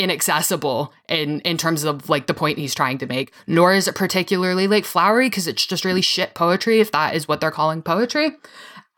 inaccessible 0.00 0.92
in 1.08 1.40
in 1.40 1.58
terms 1.58 1.84
of 1.84 2.08
like 2.08 2.26
the 2.26 2.32
point 2.32 2.58
he's 2.58 2.74
trying 2.74 2.96
to 2.96 3.06
make 3.06 3.32
nor 3.46 3.74
is 3.74 3.86
it 3.86 3.94
particularly 3.94 4.66
like 4.66 4.86
flowery 4.86 5.26
because 5.26 5.46
it's 5.46 5.66
just 5.66 5.84
really 5.84 6.00
shit 6.00 6.32
poetry 6.34 6.80
if 6.80 6.90
that 6.90 7.14
is 7.14 7.28
what 7.28 7.38
they're 7.38 7.50
calling 7.50 7.82
poetry 7.82 8.30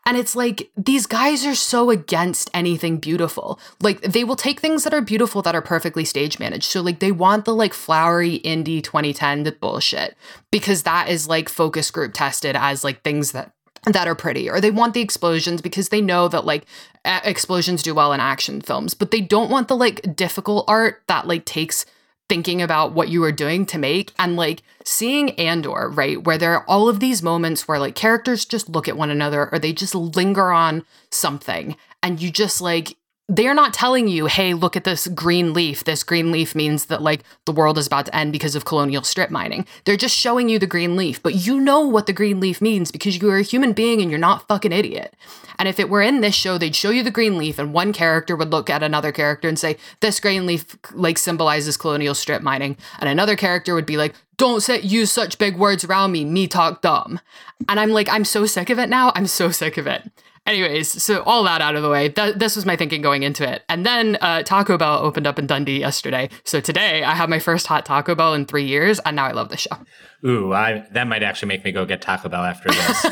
and 0.05 0.17
it's 0.17 0.35
like 0.35 0.69
these 0.75 1.05
guys 1.05 1.45
are 1.45 1.55
so 1.55 1.89
against 1.89 2.49
anything 2.53 2.97
beautiful. 2.97 3.57
Like 3.81 4.01
they 4.01 4.25
will 4.25 4.35
take 4.35 4.59
things 4.59 4.83
that 4.83 4.93
are 4.93 5.01
beautiful 5.01 5.41
that 5.43 5.55
are 5.55 5.61
perfectly 5.61 6.03
stage 6.03 6.39
managed. 6.39 6.65
So 6.65 6.81
like 6.81 6.99
they 6.99 7.11
want 7.11 7.45
the 7.45 7.55
like 7.55 7.73
flowery 7.73 8.39
indie 8.39 8.83
2010 8.83 9.55
bullshit 9.61 10.17
because 10.51 10.83
that 10.83 11.07
is 11.07 11.29
like 11.29 11.47
focus 11.47 11.89
group 11.89 12.13
tested 12.13 12.57
as 12.57 12.83
like 12.83 13.01
things 13.01 13.31
that 13.31 13.53
that 13.85 14.07
are 14.07 14.15
pretty 14.15 14.49
or 14.49 14.61
they 14.61 14.71
want 14.71 14.93
the 14.93 15.01
explosions 15.01 15.61
because 15.61 15.89
they 15.89 16.01
know 16.01 16.27
that 16.27 16.45
like 16.45 16.65
a- 17.05 17.21
explosions 17.29 17.83
do 17.83 17.93
well 17.93 18.13
in 18.13 18.19
action 18.19 18.61
films 18.61 18.93
but 18.93 19.11
they 19.11 19.21
don't 19.21 19.49
want 19.49 19.67
the 19.67 19.75
like 19.75 20.15
difficult 20.15 20.65
art 20.67 21.01
that 21.07 21.27
like 21.27 21.45
takes 21.45 21.85
thinking 22.29 22.61
about 22.61 22.93
what 22.93 23.09
you 23.09 23.23
are 23.23 23.31
doing 23.31 23.65
to 23.65 23.77
make. 23.77 24.11
And 24.17 24.35
like 24.35 24.63
seeing 24.83 25.31
Andor 25.31 25.89
right 25.89 26.21
where 26.23 26.37
there 26.37 26.53
are 26.53 26.65
all 26.67 26.89
of 26.89 26.99
these 26.99 27.21
moments 27.21 27.67
where 27.67 27.79
like 27.79 27.95
characters 27.95 28.45
just 28.45 28.69
look 28.69 28.87
at 28.87 28.97
one 28.97 29.09
another 29.09 29.49
or 29.51 29.59
they 29.59 29.73
just 29.73 29.95
linger 29.95 30.51
on 30.51 30.85
something 31.11 31.75
and 32.01 32.21
you 32.21 32.31
just 32.31 32.59
like 32.59 32.97
they're 33.29 33.53
not 33.53 33.73
telling 33.73 34.09
you, 34.09 34.25
hey, 34.25 34.53
look 34.53 34.75
at 34.75 34.83
this 34.83 35.07
green 35.07 35.53
leaf. 35.53 35.85
This 35.85 36.03
green 36.03 36.31
leaf 36.31 36.55
means 36.55 36.87
that 36.87 37.01
like 37.01 37.23
the 37.45 37.53
world 37.53 37.77
is 37.77 37.87
about 37.87 38.07
to 38.07 38.15
end 38.15 38.33
because 38.33 38.53
of 38.53 38.65
colonial 38.65 39.01
strip 39.01 39.29
mining. 39.29 39.65
They're 39.85 39.95
just 39.95 40.15
showing 40.15 40.49
you 40.49 40.59
the 40.59 40.67
green 40.67 40.97
leaf, 40.97 41.23
but 41.23 41.35
you 41.35 41.59
know 41.59 41.81
what 41.81 42.05
the 42.05 42.13
green 42.13 42.41
leaf 42.41 42.61
means 42.61 42.91
because 42.91 43.17
you're 43.17 43.37
a 43.37 43.43
human 43.43 43.71
being 43.71 44.01
and 44.01 44.11
you're 44.11 44.19
not 44.19 44.47
fucking 44.49 44.73
idiot. 44.73 45.15
And 45.57 45.69
if 45.69 45.79
it 45.79 45.89
were 45.89 46.01
in 46.01 46.19
this 46.19 46.35
show, 46.35 46.57
they'd 46.57 46.75
show 46.75 46.89
you 46.89 47.01
the 47.01 47.11
green 47.11 47.37
leaf 47.37 47.59
and 47.59 47.73
one 47.73 47.93
character 47.93 48.35
would 48.35 48.51
look 48.51 48.69
at 48.69 48.83
another 48.83 49.13
character 49.13 49.47
and 49.47 49.57
say, 49.57 49.77
this 50.01 50.19
green 50.19 50.45
leaf 50.45 50.75
like 50.91 51.17
symbolizes 51.17 51.77
colonial 51.77 52.15
strip 52.15 52.41
mining. 52.41 52.75
And 52.99 53.07
another 53.07 53.37
character 53.37 53.73
would 53.73 53.85
be 53.85 53.95
like, 53.95 54.15
don't 54.35 54.61
say, 54.61 54.81
use 54.81 55.11
such 55.11 55.37
big 55.37 55.55
words 55.55 55.85
around 55.85 56.11
me, 56.11 56.25
me 56.25 56.47
talk 56.47 56.81
dumb. 56.81 57.21
And 57.69 57.79
I'm 57.79 57.91
like, 57.91 58.09
I'm 58.09 58.25
so 58.25 58.45
sick 58.45 58.69
of 58.69 58.79
it 58.79 58.89
now. 58.89 59.13
I'm 59.15 59.27
so 59.27 59.49
sick 59.49 59.77
of 59.77 59.87
it. 59.87 60.11
Anyways, 60.45 61.01
so 61.01 61.23
all 61.23 61.43
that 61.45 61.61
out 61.61 61.75
of 61.75 61.83
the 61.83 61.89
way, 61.89 62.09
th- 62.09 62.35
this 62.35 62.57
was 62.57 62.65
my 62.65 62.75
thinking 62.75 63.01
going 63.01 63.23
into 63.23 63.49
it. 63.49 63.63
And 63.69 63.85
then 63.85 64.17
uh, 64.19 64.43
Taco 64.43 64.77
Bell 64.77 64.99
opened 64.99 65.25
up 65.25 65.39
in 65.39 65.47
Dundee 65.47 65.79
yesterday. 65.79 66.29
So 66.43 66.59
today 66.59 67.03
I 67.03 67.13
have 67.13 67.29
my 67.29 67.39
first 67.39 67.65
hot 67.67 67.85
Taco 67.85 68.13
Bell 68.13 68.33
in 68.33 68.45
three 68.45 68.65
years, 68.65 68.99
and 68.99 69.15
now 69.15 69.25
I 69.25 69.31
love 69.31 69.47
the 69.47 69.57
show. 69.57 69.77
Ooh, 70.25 70.53
I, 70.53 70.85
that 70.91 71.07
might 71.07 71.23
actually 71.23 71.47
make 71.47 71.63
me 71.63 71.71
go 71.71 71.85
get 71.85 72.01
Taco 72.01 72.27
Bell 72.27 72.43
after 72.43 72.69
this. 72.69 73.05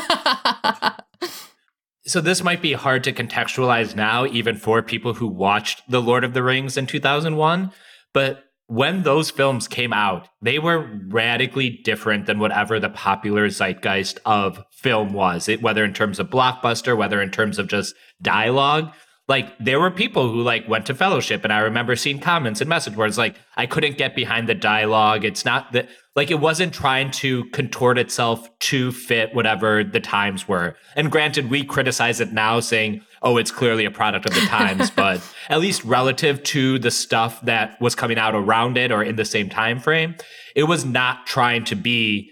so 2.12 2.20
this 2.20 2.44
might 2.44 2.60
be 2.60 2.74
hard 2.74 3.02
to 3.04 3.12
contextualize 3.12 3.96
now, 3.96 4.26
even 4.26 4.56
for 4.56 4.82
people 4.82 5.14
who 5.14 5.26
watched 5.26 5.82
The 5.88 6.02
Lord 6.02 6.24
of 6.24 6.34
the 6.34 6.42
Rings 6.42 6.76
in 6.76 6.86
2001. 6.86 7.72
But 8.12 8.44
when 8.66 9.02
those 9.02 9.30
films 9.30 9.68
came 9.68 9.92
out, 9.92 10.28
they 10.40 10.58
were 10.58 11.00
radically 11.08 11.80
different 11.84 12.26
than 12.26 12.38
whatever 12.38 12.78
the 12.78 12.88
popular 12.88 13.48
zeitgeist 13.48 14.18
of 14.24 14.62
film 14.82 15.12
was, 15.12 15.48
it, 15.48 15.62
whether 15.62 15.84
in 15.84 15.94
terms 15.94 16.18
of 16.18 16.28
blockbuster, 16.28 16.96
whether 16.96 17.22
in 17.22 17.30
terms 17.30 17.58
of 17.58 17.68
just 17.68 17.94
dialogue. 18.20 18.92
Like 19.28 19.56
there 19.58 19.80
were 19.80 19.90
people 19.90 20.30
who 20.30 20.42
like 20.42 20.68
went 20.68 20.84
to 20.86 20.94
fellowship 20.94 21.44
and 21.44 21.52
I 21.52 21.60
remember 21.60 21.94
seeing 21.94 22.18
comments 22.18 22.60
and 22.60 22.68
message 22.68 22.96
boards 22.96 23.16
like 23.16 23.36
I 23.56 23.66
couldn't 23.66 23.96
get 23.96 24.16
behind 24.16 24.48
the 24.48 24.54
dialogue. 24.54 25.24
It's 25.24 25.44
not 25.44 25.72
that 25.72 25.88
like 26.16 26.30
it 26.30 26.40
wasn't 26.40 26.74
trying 26.74 27.12
to 27.12 27.44
contort 27.50 27.98
itself 27.98 28.48
to 28.58 28.90
fit 28.90 29.34
whatever 29.34 29.84
the 29.84 30.00
times 30.00 30.48
were. 30.48 30.76
And 30.96 31.10
granted, 31.10 31.50
we 31.50 31.64
criticize 31.64 32.20
it 32.20 32.32
now 32.32 32.60
saying, 32.60 33.02
oh, 33.22 33.36
it's 33.36 33.52
clearly 33.52 33.84
a 33.84 33.90
product 33.90 34.26
of 34.26 34.34
the 34.34 34.40
times, 34.40 34.90
but 34.96 35.22
at 35.48 35.60
least 35.60 35.84
relative 35.84 36.42
to 36.42 36.80
the 36.80 36.90
stuff 36.90 37.40
that 37.42 37.80
was 37.80 37.94
coming 37.94 38.18
out 38.18 38.34
around 38.34 38.76
it 38.76 38.90
or 38.90 39.02
in 39.02 39.16
the 39.16 39.24
same 39.24 39.48
time 39.48 39.78
frame, 39.78 40.16
it 40.56 40.64
was 40.64 40.84
not 40.84 41.26
trying 41.26 41.64
to 41.64 41.76
be 41.76 42.31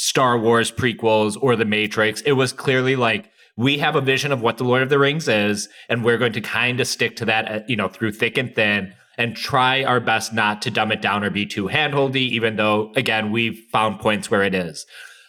Star 0.00 0.38
Wars 0.38 0.72
prequels 0.72 1.36
or 1.38 1.56
The 1.56 1.66
Matrix. 1.66 2.22
It 2.22 2.32
was 2.32 2.54
clearly 2.54 2.96
like 2.96 3.30
we 3.58 3.76
have 3.80 3.96
a 3.96 4.00
vision 4.00 4.32
of 4.32 4.40
what 4.40 4.56
the 4.56 4.64
Lord 4.64 4.80
of 4.80 4.88
the 4.88 4.98
Rings 4.98 5.28
is, 5.28 5.68
and 5.90 6.02
we're 6.02 6.16
going 6.16 6.32
to 6.32 6.40
kind 6.40 6.80
of 6.80 6.86
stick 6.86 7.16
to 7.16 7.26
that, 7.26 7.52
uh, 7.52 7.60
you 7.68 7.76
know, 7.76 7.86
through 7.86 8.12
thick 8.12 8.38
and 8.38 8.54
thin, 8.54 8.94
and 9.18 9.36
try 9.36 9.84
our 9.84 10.00
best 10.00 10.32
not 10.32 10.62
to 10.62 10.70
dumb 10.70 10.90
it 10.90 11.02
down 11.02 11.22
or 11.22 11.28
be 11.28 11.44
too 11.44 11.68
handholdy. 11.68 12.30
Even 12.30 12.56
though, 12.56 12.94
again, 12.96 13.30
we've 13.30 13.60
found 13.70 14.00
points 14.00 14.30
where 14.30 14.42
it 14.42 14.54
is. 14.54 14.86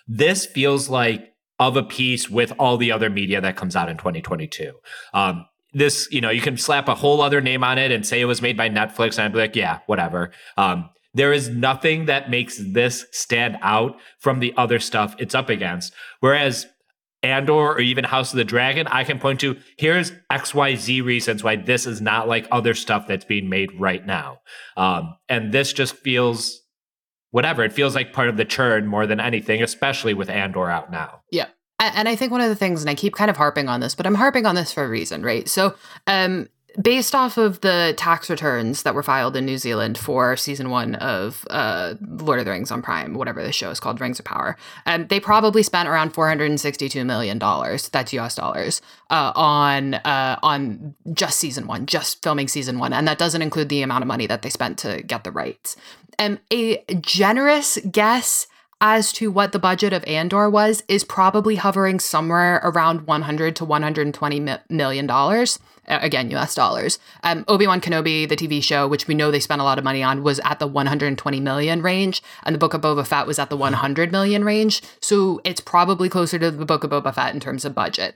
This 0.08 0.46
feels 0.46 0.88
like 0.88 1.34
of 1.60 1.76
a 1.76 1.84
piece 1.84 2.30
with 2.30 2.54
all 2.58 2.78
the 2.78 2.94
other 2.94 3.10
media 3.10 3.42
that 3.42 3.58
comes 3.58 3.76
out 3.76 3.90
in 3.90 3.98
2022. 3.98 4.72
Um, 5.14 5.46
this, 5.74 6.08
you 6.12 6.22
know, 6.22 6.30
you 6.30 6.42
can 6.42 6.56
slap 6.56 6.88
a 6.88 6.96
whole 6.96 7.22
other 7.22 7.42
name 7.42 7.66
on 7.66 7.78
it 7.78 7.92
and 7.92 8.08
say 8.08 8.22
it 8.22 8.26
was 8.26 8.42
made 8.42 8.56
by 8.56 8.70
Netflix, 8.70 9.18
and 9.18 9.26
I'd 9.26 9.34
be 9.34 9.40
like, 9.40 9.56
yeah, 9.58 9.80
whatever. 9.88 10.32
Um, 10.56 10.90
there 11.14 11.34
is 11.34 11.50
nothing 11.50 12.06
that 12.06 12.30
makes 12.30 12.58
this 12.58 13.06
stand 13.12 13.58
out 13.62 13.98
from 14.20 14.40
the 14.40 14.54
other 14.58 14.80
stuff 14.80 15.16
it's 15.20 15.36
up 15.36 15.50
against. 15.50 15.94
Whereas 16.20 16.68
Andor 17.24 17.54
or 17.54 17.80
even 17.80 18.04
House 18.04 18.34
of 18.34 18.38
the 18.38 18.44
Dragon, 18.44 18.88
I 18.88 19.04
can 19.04 19.20
point 19.20 19.40
to 19.42 19.58
here's 19.78 20.12
XYZ 20.32 21.04
reasons 21.04 21.44
why 21.44 21.56
this 21.56 21.86
is 21.86 22.02
not 22.02 22.28
like 22.28 22.48
other 22.52 22.74
stuff 22.74 23.08
that's 23.08 23.26
being 23.26 23.50
made 23.50 23.80
right 23.80 24.06
now. 24.06 24.40
Um, 24.76 25.16
and 25.30 25.52
this 25.52 25.74
just 25.74 25.96
feels 25.98 26.62
whatever. 27.30 27.64
It 27.64 27.74
feels 27.74 27.96
like 27.96 28.14
part 28.14 28.30
of 28.30 28.38
the 28.38 28.46
churn 28.46 28.88
more 28.88 29.06
than 29.06 29.20
anything, 29.20 29.62
especially 29.62 30.14
with 30.14 30.30
Andor 30.30 30.70
out 30.70 30.92
now. 30.92 31.22
Yeah. 31.32 31.48
And 31.80 32.08
I 32.08 32.16
think 32.16 32.32
one 32.32 32.42
of 32.42 32.50
the 32.50 32.56
things, 32.56 32.82
and 32.82 32.90
I 32.90 32.96
keep 32.96 33.16
kind 33.16 33.32
of 33.32 33.38
harping 33.38 33.68
on 33.68 33.80
this, 33.80 33.96
but 33.96 34.06
I'm 34.06 34.14
harping 34.14 34.46
on 34.46 34.54
this 34.54 34.72
for 34.72 34.84
a 34.84 34.88
reason, 34.88 35.24
right? 35.24 35.50
So, 35.50 35.74
um, 36.06 36.48
based 36.80 37.16
off 37.16 37.38
of 37.38 37.62
the 37.62 37.94
tax 37.98 38.30
returns 38.30 38.84
that 38.84 38.94
were 38.94 39.04
filed 39.04 39.36
in 39.36 39.46
New 39.46 39.58
Zealand 39.58 39.98
for 39.98 40.38
season 40.38 40.70
one 40.70 40.96
of 40.96 41.46
uh, 41.50 41.96
Lord 42.02 42.40
of 42.40 42.46
the 42.46 42.52
Rings 42.52 42.72
on 42.72 42.82
Prime, 42.82 43.14
whatever 43.14 43.44
the 43.44 43.52
show 43.52 43.70
is 43.70 43.80
called, 43.80 44.00
Rings 44.00 44.20
of 44.20 44.26
Power, 44.26 44.58
um, 44.86 45.08
they 45.08 45.20
probably 45.20 45.64
spent 45.64 45.90
around 45.90 46.12
four 46.12 46.28
hundred 46.28 46.50
and 46.50 46.60
sixty-two 46.60 47.04
million 47.06 47.38
dollars. 47.38 47.90
That's 47.90 48.14
U.S. 48.14 48.36
dollars 48.36 48.82
uh, 49.10 49.32
on 49.36 49.96
uh, 49.96 50.40
on 50.44 50.96
just 51.14 51.40
season 51.40 51.68
one, 51.68 51.86
just 51.86 52.22
filming 52.24 52.48
season 52.48 52.80
one, 52.80 52.94
and 52.94 53.08
that 53.08 53.18
doesn't 53.18 53.42
include 53.42 53.70
the 53.70 53.82
amount 53.82 54.04
of 54.04 54.08
money 54.08 54.28
that 54.28 54.42
they 54.42 54.50
spent 54.50 54.78
to 54.80 55.02
get 55.04 55.24
the 55.24 55.32
rights. 55.32 55.76
Um, 56.20 56.40
a 56.52 56.84
generous 57.02 57.80
guess 57.90 58.48
as 58.82 59.14
to 59.14 59.32
what 59.32 59.52
the 59.52 59.60
budget 59.60 59.94
of 59.94 60.04
Andor 60.06 60.50
was 60.50 60.84
is 60.88 61.04
probably 61.04 61.56
hovering 61.56 62.00
somewhere 62.00 62.60
around 62.64 63.08
100 63.08 63.56
to 63.58 63.66
120 63.66 64.58
million 64.70 65.08
dollars. 65.08 65.60
Again, 65.88 66.32
US 66.32 66.56
dollars. 66.56 67.00
Um, 67.24 67.46
Obi 67.48 67.68
Wan 67.68 67.82
Kenobi, 67.82 68.28
the 68.28 68.36
TV 68.36 68.62
show, 68.64 68.88
which 68.88 69.08
we 69.08 69.16
know 69.16 69.30
they 69.30 69.40
spent 69.40 69.62
a 69.62 69.64
lot 69.64 69.78
of 69.78 69.84
money 69.84 70.02
on, 70.04 70.24
was 70.24 70.40
at 70.44 70.60
the 70.60 70.68
120 70.68 71.40
million 71.40 71.82
range, 71.82 72.22
and 72.44 72.54
the 72.54 72.60
Book 72.60 72.74
of 72.74 72.82
Boba 72.82 73.06
Fett 73.06 73.28
was 73.28 73.40
at 73.40 73.50
the 73.50 73.58
100 73.58 74.12
million 74.12 74.44
range. 74.44 74.82
So 75.02 75.42
it's 75.44 75.62
probably 75.62 76.10
closer 76.10 76.40
to 76.40 76.52
the 76.52 76.66
Book 76.66 76.84
of 76.84 76.92
Boba 76.92 77.14
Fett 77.14 77.34
in 77.34 77.40
terms 77.40 77.66
of 77.66 77.76
budget. 77.76 78.16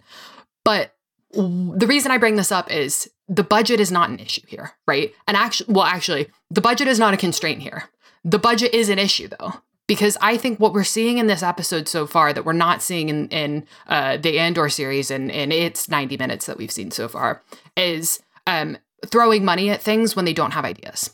But 0.64 0.96
the 1.34 1.86
reason 1.88 2.12
I 2.12 2.18
bring 2.18 2.38
this 2.38 2.52
up 2.52 2.72
is 2.72 3.10
the 3.28 3.44
budget 3.44 3.80
is 3.80 3.92
not 3.92 4.10
an 4.10 4.20
issue 4.20 4.42
here, 4.48 4.72
right? 4.88 5.14
And 5.28 5.36
actually, 5.36 5.74
well, 5.74 5.86
actually, 5.86 6.30
the 6.50 6.62
budget 6.62 6.88
is 6.88 7.00
not 7.00 7.14
a 7.14 7.18
constraint 7.18 7.62
here. 7.62 7.90
The 8.24 8.40
budget 8.40 8.74
is 8.74 8.90
an 8.90 9.00
issue 9.00 9.28
though, 9.28 9.54
because 9.88 10.18
I 10.22 10.38
think 10.38 10.60
what 10.60 10.74
we're 10.74 10.84
seeing 10.84 11.18
in 11.18 11.28
this 11.28 11.44
episode 11.44 11.88
so 11.88 12.08
far 12.08 12.34
that 12.34 12.46
we're 12.46 12.54
not 12.54 12.82
seeing 12.82 13.10
in 13.10 13.28
in 13.30 13.68
uh, 13.88 14.18
the 14.18 14.40
Andor 14.40 14.70
series 14.70 15.12
and 15.12 15.30
in, 15.30 15.52
its 15.52 15.90
90 15.90 16.18
minutes 16.18 16.46
that 16.48 16.58
we've 16.58 16.72
seen 16.72 16.92
so 16.92 17.08
far 17.08 17.44
is 17.78 18.20
um, 18.48 18.78
throwing 19.06 19.46
money 19.46 19.70
at 19.70 19.82
things 19.82 20.16
when 20.16 20.26
they 20.26 20.34
don't 20.34 20.52
have 20.52 20.66
ideas. 20.66 21.12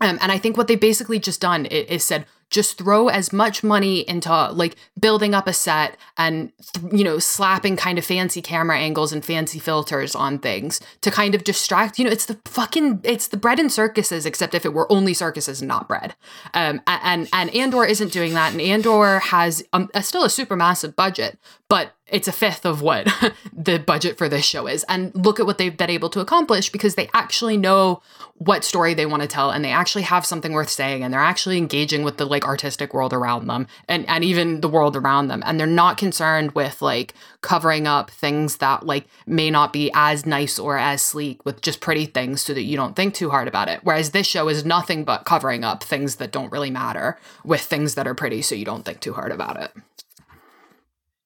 Um, 0.00 0.18
and 0.22 0.32
I 0.32 0.38
think 0.38 0.56
what 0.56 0.66
they've 0.66 0.80
basically 0.80 1.18
just 1.18 1.40
done 1.40 1.66
is, 1.66 1.86
is 1.86 2.04
said, 2.04 2.26
just 2.50 2.76
throw 2.76 3.08
as 3.08 3.32
much 3.32 3.62
money 3.62 4.00
into 4.08 4.50
like 4.52 4.76
building 4.98 5.34
up 5.34 5.46
a 5.46 5.52
set 5.52 5.96
and 6.16 6.52
you 6.92 7.04
know 7.04 7.18
slapping 7.18 7.76
kind 7.76 7.98
of 7.98 8.04
fancy 8.04 8.42
camera 8.42 8.76
angles 8.76 9.12
and 9.12 9.24
fancy 9.24 9.58
filters 9.58 10.14
on 10.14 10.38
things 10.38 10.80
to 11.00 11.10
kind 11.10 11.34
of 11.34 11.44
distract 11.44 11.98
you 11.98 12.04
know 12.04 12.10
it's 12.10 12.26
the 12.26 12.38
fucking 12.44 13.00
it's 13.04 13.28
the 13.28 13.36
bread 13.36 13.58
and 13.58 13.72
circuses 13.72 14.26
except 14.26 14.54
if 14.54 14.64
it 14.64 14.74
were 14.74 14.90
only 14.92 15.14
circuses 15.14 15.60
and 15.60 15.68
not 15.68 15.88
bread. 15.88 16.14
Um 16.54 16.82
and 16.86 17.28
and 17.32 17.54
andor 17.54 17.84
isn't 17.84 18.12
doing 18.12 18.34
that 18.34 18.52
and 18.52 18.60
andor 18.60 19.20
has 19.20 19.62
um, 19.72 19.88
a, 19.94 20.02
still 20.02 20.24
a 20.24 20.30
super 20.30 20.56
massive 20.56 20.96
budget 20.96 21.38
but 21.68 21.92
it's 22.10 22.28
a 22.28 22.32
fifth 22.32 22.64
of 22.64 22.82
what 22.82 23.08
the 23.52 23.78
budget 23.78 24.18
for 24.18 24.28
this 24.28 24.44
show 24.44 24.66
is. 24.66 24.84
And 24.88 25.14
look 25.14 25.40
at 25.40 25.46
what 25.46 25.58
they've 25.58 25.76
been 25.76 25.90
able 25.90 26.10
to 26.10 26.20
accomplish 26.20 26.70
because 26.70 26.94
they 26.94 27.08
actually 27.14 27.56
know 27.56 28.02
what 28.38 28.64
story 28.64 28.94
they 28.94 29.04
want 29.04 29.20
to 29.22 29.28
tell 29.28 29.50
and 29.50 29.62
they 29.62 29.70
actually 29.70 30.02
have 30.02 30.24
something 30.24 30.52
worth 30.52 30.70
saying 30.70 31.02
and 31.02 31.12
they're 31.12 31.20
actually 31.20 31.58
engaging 31.58 32.02
with 32.02 32.16
the 32.16 32.24
like 32.24 32.46
artistic 32.46 32.94
world 32.94 33.12
around 33.12 33.46
them 33.46 33.66
and, 33.86 34.08
and 34.08 34.24
even 34.24 34.62
the 34.62 34.68
world 34.68 34.96
around 34.96 35.28
them. 35.28 35.42
And 35.44 35.60
they're 35.60 35.66
not 35.66 35.98
concerned 35.98 36.52
with 36.52 36.80
like 36.80 37.14
covering 37.42 37.86
up 37.86 38.10
things 38.10 38.56
that 38.56 38.86
like 38.86 39.06
may 39.26 39.50
not 39.50 39.72
be 39.72 39.90
as 39.94 40.24
nice 40.24 40.58
or 40.58 40.78
as 40.78 41.02
sleek 41.02 41.44
with 41.44 41.60
just 41.60 41.80
pretty 41.80 42.06
things 42.06 42.40
so 42.40 42.54
that 42.54 42.62
you 42.62 42.76
don't 42.76 42.96
think 42.96 43.14
too 43.14 43.30
hard 43.30 43.46
about 43.46 43.68
it. 43.68 43.80
Whereas 43.82 44.10
this 44.10 44.26
show 44.26 44.48
is 44.48 44.64
nothing 44.64 45.04
but 45.04 45.24
covering 45.24 45.62
up 45.62 45.84
things 45.84 46.16
that 46.16 46.32
don't 46.32 46.50
really 46.50 46.70
matter 46.70 47.18
with 47.44 47.60
things 47.60 47.94
that 47.94 48.06
are 48.06 48.14
pretty 48.14 48.40
so 48.42 48.54
you 48.54 48.64
don't 48.64 48.84
think 48.84 49.00
too 49.00 49.12
hard 49.12 49.32
about 49.32 49.60
it. 49.60 49.72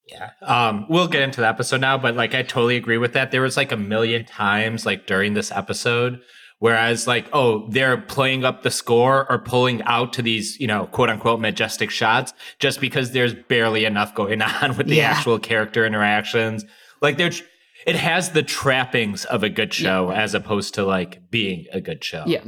Yeah. 0.07 0.31
Um, 0.43 0.87
we'll 0.89 1.09
get 1.09 1.23
into 1.23 1.41
the 1.41 1.49
episode 1.49 1.81
now, 1.81 1.97
but 1.97 2.15
like 2.15 2.35
I 2.35 2.43
totally 2.43 2.77
agree 2.77 2.99
with 2.99 3.15
that. 3.15 3.31
There 3.31 3.41
was 3.41 3.57
like 3.57 3.73
a 3.73 3.77
million 3.77 4.25
times 4.25 4.85
like 4.85 5.07
during 5.07 5.35
this 5.35 5.51
episode 5.51 6.21
Whereas, 6.65 7.07
like, 7.07 7.27
oh, 7.35 7.69
they're 7.69 7.99
playing 7.99 8.47
up 8.47 8.63
the 8.63 8.71
score 8.71 9.31
or 9.31 9.39
pulling 9.39 9.83
out 9.83 10.15
to 10.15 10.23
these, 10.23 10.59
you 10.59 10.67
know, 10.67 10.87
quote 10.87 11.11
unquote 11.11 11.39
majestic 11.39 11.91
shots 11.91 12.33
just 12.59 12.81
because 12.81 13.11
there's 13.11 13.35
barely 13.35 13.85
enough 13.85 14.15
going 14.15 14.41
on 14.63 14.77
with 14.79 14.87
the 14.87 14.97
yeah. 14.97 15.11
actual 15.11 15.39
character 15.39 15.85
interactions. 15.85 16.65
Like, 17.03 17.19
there's, 17.19 17.43
it 17.87 17.97
has 17.97 18.31
the 18.31 18.43
trappings 18.43 19.27
of 19.27 19.43
a 19.43 19.51
good 19.51 19.75
show 19.75 20.11
yeah. 20.11 20.23
as 20.23 20.33
opposed 20.33 20.73
to 20.75 20.87
like 20.87 21.31
being 21.31 21.67
a 21.71 21.83
good 21.83 22.03
show. 22.03 22.25
Yeah. 22.27 22.45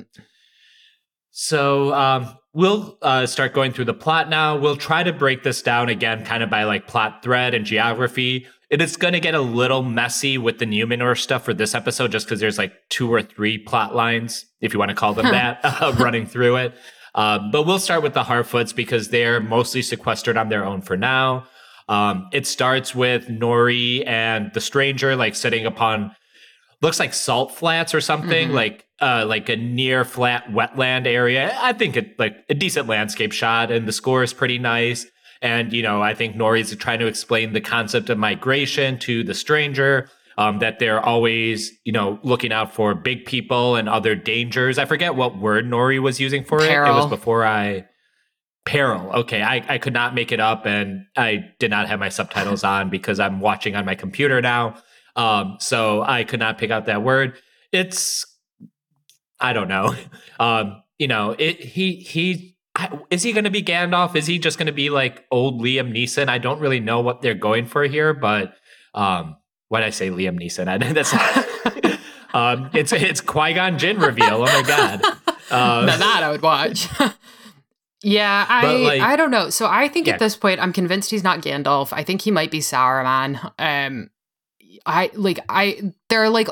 So, 1.30 1.92
um, 1.92 2.38
we'll 2.56 2.96
uh, 3.02 3.26
start 3.26 3.52
going 3.52 3.70
through 3.70 3.84
the 3.84 3.94
plot 3.94 4.30
now. 4.30 4.56
We'll 4.56 4.78
try 4.78 5.02
to 5.02 5.12
break 5.12 5.42
this 5.42 5.60
down 5.60 5.90
again, 5.90 6.24
kind 6.24 6.42
of 6.42 6.48
by 6.48 6.64
like 6.64 6.88
plot 6.88 7.22
thread 7.22 7.52
and 7.52 7.66
geography. 7.66 8.46
It 8.70 8.80
is 8.80 8.96
going 8.96 9.12
to 9.12 9.20
get 9.20 9.34
a 9.34 9.40
little 9.40 9.82
messy 9.82 10.38
with 10.38 10.58
the 10.58 10.64
Numenor 10.64 11.16
stuff 11.16 11.44
for 11.44 11.52
this 11.52 11.74
episode, 11.74 12.10
just 12.10 12.26
because 12.26 12.40
there's 12.40 12.56
like 12.56 12.72
two 12.88 13.12
or 13.12 13.22
three 13.22 13.58
plot 13.58 13.94
lines, 13.94 14.46
if 14.62 14.72
you 14.72 14.78
want 14.78 14.88
to 14.88 14.94
call 14.94 15.12
them 15.12 15.26
that, 15.26 15.60
uh, 15.64 15.94
running 15.98 16.26
through 16.26 16.56
it. 16.56 16.74
Um, 17.14 17.50
but 17.50 17.66
we'll 17.66 17.78
start 17.78 18.02
with 18.02 18.14
the 18.14 18.24
Harfoots 18.24 18.74
because 18.74 19.10
they're 19.10 19.38
mostly 19.38 19.82
sequestered 19.82 20.38
on 20.38 20.48
their 20.48 20.64
own 20.64 20.80
for 20.80 20.96
now. 20.96 21.46
Um, 21.88 22.28
it 22.32 22.46
starts 22.46 22.94
with 22.94 23.28
Nori 23.28 24.04
and 24.06 24.50
the 24.54 24.60
stranger 24.60 25.14
like 25.14 25.34
sitting 25.34 25.66
upon 25.66 26.16
looks 26.82 26.98
like 27.00 27.14
salt 27.14 27.52
flats 27.54 27.94
or 27.94 28.00
something, 28.00 28.50
Mhm. 28.50 28.54
like 28.54 28.84
uh 29.00 29.24
like 29.26 29.48
a 29.48 29.56
near 29.56 30.04
flat 30.04 30.50
wetland 30.50 31.06
area. 31.06 31.56
I 31.60 31.72
think 31.72 31.96
it 31.96 32.18
like 32.18 32.36
a 32.48 32.54
decent 32.54 32.86
landscape 32.88 33.32
shot, 33.32 33.70
and 33.70 33.86
the 33.86 33.92
score 33.92 34.22
is 34.22 34.32
pretty 34.32 34.58
nice. 34.58 35.06
And 35.42 35.72
you 35.72 35.82
know, 35.82 36.02
I 36.02 36.14
think 36.14 36.36
Nori's 36.36 36.74
trying 36.76 36.98
to 37.00 37.06
explain 37.06 37.52
the 37.52 37.60
concept 37.60 38.08
of 38.10 38.18
migration 38.18 38.98
to 39.00 39.22
the 39.24 39.34
stranger. 39.34 40.08
Um, 40.38 40.58
that 40.58 40.78
they're 40.80 41.00
always, 41.00 41.72
you 41.84 41.92
know, 41.92 42.18
looking 42.22 42.52
out 42.52 42.74
for 42.74 42.94
big 42.94 43.24
people 43.24 43.74
and 43.74 43.88
other 43.88 44.14
dangers. 44.14 44.76
I 44.76 44.84
forget 44.84 45.14
what 45.14 45.38
word 45.38 45.64
Nori 45.64 45.98
was 45.98 46.20
using 46.20 46.44
for 46.44 46.60
it. 46.62 46.70
It 46.70 46.78
was 46.92 47.06
before 47.06 47.42
I 47.46 47.86
peril. 48.66 49.10
Okay, 49.12 49.42
I, 49.42 49.64
I 49.68 49.78
could 49.78 49.92
not 49.94 50.14
make 50.14 50.32
it 50.32 50.40
up, 50.40 50.66
and 50.66 51.06
I 51.16 51.44
did 51.58 51.70
not 51.70 51.88
have 51.88 51.98
my 52.00 52.08
subtitles 52.10 52.64
on 52.74 52.90
because 52.90 53.18
I'm 53.20 53.40
watching 53.40 53.76
on 53.76 53.84
my 53.86 53.94
computer 53.94 54.42
now. 54.42 54.74
Um, 55.16 55.56
so 55.60 56.02
I 56.02 56.24
could 56.24 56.38
not 56.40 56.58
pick 56.58 56.70
out 56.70 56.86
that 56.86 57.02
word. 57.02 57.36
It's 57.72 58.24
I 59.40 59.52
don't 59.52 59.68
know. 59.68 59.94
Um, 60.38 60.82
you 60.98 61.08
know, 61.08 61.34
it 61.38 61.58
he 61.60 61.96
he 61.96 62.56
I- 62.74 62.98
is 63.10 63.22
he 63.22 63.32
going 63.32 63.44
to 63.44 63.50
be 63.50 63.62
Gandalf? 63.62 64.14
Is 64.16 64.26
he 64.26 64.38
just 64.38 64.58
going 64.58 64.66
to 64.66 64.72
be 64.72 64.90
like 64.90 65.24
old 65.30 65.62
Liam 65.62 65.90
Neeson? 65.96 66.28
I 66.28 66.36
don't 66.36 66.60
really 66.60 66.78
know 66.80 67.00
what 67.00 67.22
they're 67.22 67.32
going 67.34 67.64
for 67.64 67.84
here, 67.84 68.12
but 68.12 68.52
um, 68.94 69.36
did 69.72 69.82
I 69.82 69.88
say 69.90 70.10
Liam 70.10 70.38
Neeson? 70.38 70.68
I, 70.68 70.76
that's 70.92 71.14
um, 72.34 72.68
it's 72.74 72.92
it's 72.92 73.22
Qui 73.22 73.54
Gon 73.54 73.78
Jinn 73.78 73.98
reveal. 73.98 74.34
Oh 74.34 74.44
my 74.44 74.62
god. 74.66 75.02
Um, 75.50 75.86
now 75.86 75.96
that 75.96 76.20
I 76.22 76.30
would 76.30 76.42
watch. 76.42 76.86
yeah, 78.02 78.44
I 78.48 78.76
like- 78.76 79.00
I 79.00 79.16
don't 79.16 79.30
know. 79.30 79.48
So 79.50 79.66
I 79.66 79.88
think 79.88 80.06
Yeah. 80.06 80.14
at 80.14 80.18
this 80.18 80.36
point, 80.36 80.60
I'm 80.60 80.72
convinced 80.74 81.10
he's 81.10 81.24
not 81.24 81.40
Gandalf. 81.40 81.92
I 81.92 82.02
think 82.04 82.20
he 82.22 82.30
might 82.30 82.50
be 82.50 82.58
Saruman. 82.60 83.52
Um, 83.58 84.10
I 84.84 85.10
like 85.14 85.38
I 85.48 85.92
they're 86.08 86.28
like 86.28 86.48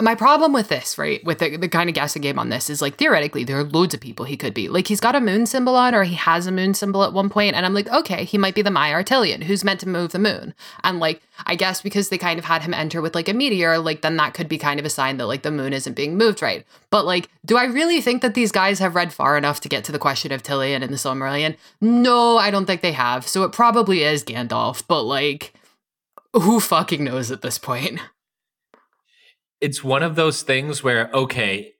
my 0.00 0.14
problem 0.14 0.52
with 0.52 0.68
this 0.68 0.98
right 0.98 1.24
with 1.24 1.38
the, 1.38 1.56
the 1.56 1.68
kind 1.68 1.88
of 1.88 1.94
guessing 1.94 2.22
game 2.22 2.38
on 2.38 2.48
this 2.48 2.68
is 2.68 2.82
like 2.82 2.96
theoretically 2.96 3.44
there 3.44 3.58
are 3.58 3.64
loads 3.64 3.94
of 3.94 4.00
people 4.00 4.24
he 4.24 4.36
could 4.36 4.54
be. 4.54 4.68
Like 4.68 4.88
he's 4.88 5.00
got 5.00 5.14
a 5.14 5.20
moon 5.20 5.46
symbol 5.46 5.74
on 5.76 5.94
or 5.94 6.04
he 6.04 6.14
has 6.14 6.46
a 6.46 6.52
moon 6.52 6.74
symbol 6.74 7.04
at 7.04 7.12
one 7.12 7.30
point 7.30 7.54
and 7.54 7.64
I'm 7.64 7.74
like 7.74 7.88
okay 7.88 8.24
he 8.24 8.38
might 8.38 8.54
be 8.54 8.62
the 8.62 8.70
Maiar 8.70 9.04
Tilion 9.04 9.44
who's 9.44 9.64
meant 9.64 9.80
to 9.80 9.88
move 9.88 10.12
the 10.12 10.18
moon. 10.18 10.54
And 10.82 10.98
like 10.98 11.22
I 11.46 11.54
guess 11.54 11.80
because 11.82 12.08
they 12.08 12.18
kind 12.18 12.38
of 12.38 12.44
had 12.44 12.62
him 12.62 12.74
enter 12.74 13.00
with 13.00 13.14
like 13.14 13.28
a 13.28 13.34
meteor 13.34 13.78
like 13.78 14.02
then 14.02 14.16
that 14.16 14.34
could 14.34 14.48
be 14.48 14.58
kind 14.58 14.80
of 14.80 14.86
a 14.86 14.90
sign 14.90 15.16
that 15.18 15.26
like 15.26 15.42
the 15.42 15.50
moon 15.50 15.72
isn't 15.72 15.94
being 15.94 16.16
moved 16.16 16.42
right. 16.42 16.66
But 16.90 17.04
like 17.06 17.28
do 17.44 17.56
I 17.56 17.64
really 17.64 18.00
think 18.00 18.22
that 18.22 18.34
these 18.34 18.52
guys 18.52 18.78
have 18.78 18.94
read 18.94 19.12
far 19.12 19.36
enough 19.36 19.60
to 19.60 19.68
get 19.68 19.84
to 19.84 19.92
the 19.92 19.98
question 19.98 20.32
of 20.32 20.42
Tilion 20.42 20.82
and 20.82 20.92
the 20.92 20.96
Silmarillion? 20.96 21.56
No 21.80 22.38
I 22.38 22.50
don't 22.50 22.66
think 22.66 22.80
they 22.80 22.92
have. 22.92 23.26
So 23.28 23.44
it 23.44 23.52
probably 23.52 24.02
is 24.02 24.24
Gandalf 24.24 24.82
but 24.86 25.02
like 25.02 25.54
who 26.32 26.60
fucking 26.60 27.04
knows 27.04 27.30
at 27.30 27.42
this 27.42 27.58
point 27.58 28.00
it's 29.60 29.82
one 29.82 30.02
of 30.02 30.14
those 30.14 30.42
things 30.42 30.82
where 30.82 31.10
okay 31.12 31.72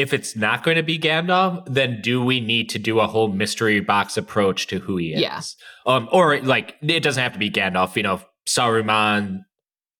if 0.00 0.14
it's 0.14 0.34
not 0.34 0.62
going 0.62 0.78
to 0.78 0.82
be 0.82 0.98
Gandalf, 0.98 1.62
then 1.66 2.00
do 2.00 2.24
we 2.24 2.40
need 2.40 2.70
to 2.70 2.78
do 2.78 3.00
a 3.00 3.06
whole 3.06 3.28
mystery 3.28 3.80
box 3.80 4.16
approach 4.16 4.66
to 4.68 4.78
who 4.78 4.96
he 4.96 5.12
is? 5.12 5.20
Yeah. 5.20 5.42
Um, 5.84 6.08
or 6.10 6.40
like 6.40 6.76
it 6.80 7.02
doesn't 7.02 7.22
have 7.22 7.34
to 7.34 7.38
be 7.38 7.50
Gandalf, 7.50 7.96
you 7.96 8.02
know, 8.02 8.22
Saruman, 8.48 9.40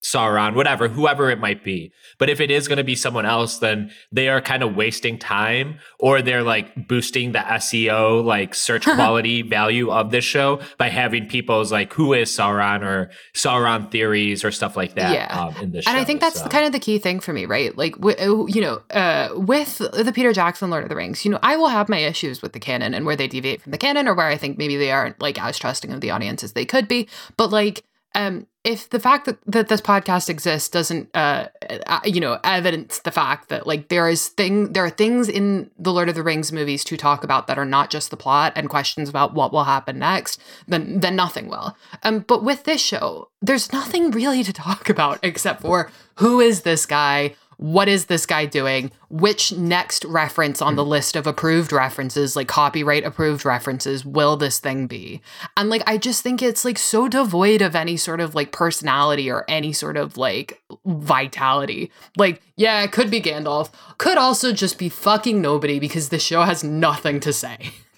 Sauron, 0.02 0.54
whatever, 0.54 0.88
whoever 0.88 1.30
it 1.30 1.38
might 1.38 1.62
be. 1.62 1.92
But 2.18 2.30
if 2.30 2.40
it 2.40 2.50
is 2.50 2.68
going 2.68 2.78
to 2.78 2.84
be 2.84 2.94
someone 2.94 3.26
else, 3.26 3.58
then 3.58 3.90
they 4.10 4.28
are 4.28 4.40
kind 4.40 4.62
of 4.62 4.74
wasting 4.74 5.18
time, 5.18 5.78
or 5.98 6.22
they're 6.22 6.42
like 6.42 6.88
boosting 6.88 7.32
the 7.32 7.40
SEO, 7.40 8.24
like 8.24 8.54
search 8.54 8.84
quality 8.84 9.42
value 9.42 9.90
of 9.90 10.10
this 10.10 10.24
show 10.24 10.60
by 10.78 10.88
having 10.88 11.28
people's 11.28 11.70
like 11.70 11.92
who 11.92 12.14
is 12.14 12.30
Sauron 12.30 12.82
or 12.82 13.10
Sauron 13.34 13.90
theories 13.90 14.42
or 14.42 14.50
stuff 14.50 14.74
like 14.76 14.94
that. 14.94 15.12
Yeah. 15.12 15.38
um, 15.38 15.54
in 15.62 15.72
this, 15.72 15.84
show. 15.84 15.90
and 15.90 16.00
I 16.00 16.04
think 16.04 16.20
that's 16.20 16.40
so. 16.40 16.48
kind 16.48 16.64
of 16.64 16.72
the 16.72 16.80
key 16.80 16.98
thing 16.98 17.20
for 17.20 17.34
me, 17.34 17.44
right? 17.44 17.76
Like, 17.76 17.96
w- 17.96 18.46
you 18.48 18.62
know, 18.62 18.80
uh, 18.90 19.28
with 19.34 19.78
the 19.78 20.12
Peter 20.14 20.32
Jackson 20.32 20.70
Lord 20.70 20.82
of 20.82 20.88
the 20.88 20.96
Rings, 20.96 21.24
you 21.26 21.30
know, 21.30 21.38
I 21.42 21.56
will 21.56 21.68
have 21.68 21.90
my 21.90 21.98
issues 21.98 22.40
with 22.40 22.54
the 22.54 22.60
canon 22.60 22.94
and 22.94 23.04
where 23.04 23.16
they 23.16 23.28
deviate 23.28 23.60
from 23.60 23.72
the 23.72 23.78
canon, 23.78 24.08
or 24.08 24.14
where 24.14 24.28
I 24.28 24.38
think 24.38 24.56
maybe 24.56 24.76
they 24.76 24.90
aren't 24.90 25.20
like 25.20 25.40
as 25.42 25.58
trusting 25.58 25.92
of 25.92 26.00
the 26.00 26.10
audience 26.10 26.42
as 26.42 26.54
they 26.54 26.64
could 26.64 26.88
be. 26.88 27.06
But 27.36 27.50
like, 27.50 27.84
um, 28.14 28.46
if 28.64 28.90
the 28.90 29.00
fact 29.00 29.24
that, 29.24 29.38
that 29.46 29.68
this 29.68 29.80
podcast 29.80 30.28
exists 30.28 30.68
doesn't, 30.68 31.08
uh, 31.14 31.48
uh, 31.86 32.00
you 32.04 32.20
know, 32.20 32.38
evidence 32.44 32.98
the 32.98 33.10
fact 33.10 33.48
that 33.48 33.66
like 33.66 33.88
there 33.88 34.08
is 34.08 34.28
thing, 34.28 34.72
there 34.72 34.84
are 34.84 34.90
things 34.90 35.28
in 35.28 35.70
the 35.78 35.92
Lord 35.92 36.08
of 36.08 36.14
the 36.14 36.22
Rings 36.22 36.52
movies 36.52 36.84
to 36.84 36.96
talk 36.96 37.24
about 37.24 37.46
that 37.46 37.58
are 37.58 37.64
not 37.64 37.88
just 37.88 38.10
the 38.10 38.16
plot 38.16 38.52
and 38.56 38.68
questions 38.68 39.08
about 39.08 39.32
what 39.32 39.52
will 39.52 39.64
happen 39.64 39.98
next, 39.98 40.40
then 40.68 41.00
then 41.00 41.16
nothing 41.16 41.48
will. 41.48 41.76
Um, 42.02 42.20
but 42.20 42.44
with 42.44 42.64
this 42.64 42.82
show, 42.82 43.30
there's 43.40 43.72
nothing 43.72 44.10
really 44.10 44.42
to 44.42 44.52
talk 44.52 44.88
about 44.90 45.20
except 45.22 45.62
for 45.62 45.90
who 46.16 46.40
is 46.40 46.62
this 46.62 46.84
guy? 46.84 47.34
What 47.60 47.88
is 47.88 48.06
this 48.06 48.24
guy 48.24 48.46
doing? 48.46 48.90
Which 49.10 49.52
next 49.52 50.06
reference 50.06 50.62
on 50.62 50.76
the 50.76 50.84
hmm. 50.84 50.92
list 50.92 51.14
of 51.14 51.26
approved 51.26 51.72
references, 51.72 52.34
like 52.34 52.48
copyright 52.48 53.04
approved 53.04 53.44
references, 53.44 54.02
will 54.02 54.38
this 54.38 54.58
thing 54.58 54.86
be? 54.86 55.20
And 55.58 55.68
like, 55.68 55.82
I 55.86 55.98
just 55.98 56.22
think 56.22 56.40
it's 56.40 56.64
like 56.64 56.78
so 56.78 57.06
devoid 57.06 57.60
of 57.60 57.76
any 57.76 57.98
sort 57.98 58.20
of 58.20 58.34
like 58.34 58.50
personality 58.50 59.30
or 59.30 59.44
any 59.46 59.74
sort 59.74 59.98
of 59.98 60.16
like 60.16 60.62
vitality. 60.86 61.90
Like, 62.16 62.40
yeah, 62.56 62.82
it 62.82 62.92
could 62.92 63.10
be 63.10 63.20
Gandalf, 63.20 63.70
could 63.98 64.16
also 64.16 64.54
just 64.54 64.78
be 64.78 64.88
fucking 64.88 65.42
nobody 65.42 65.78
because 65.78 66.08
the 66.08 66.18
show 66.18 66.44
has 66.44 66.64
nothing 66.64 67.20
to 67.20 67.32
say. 67.32 67.72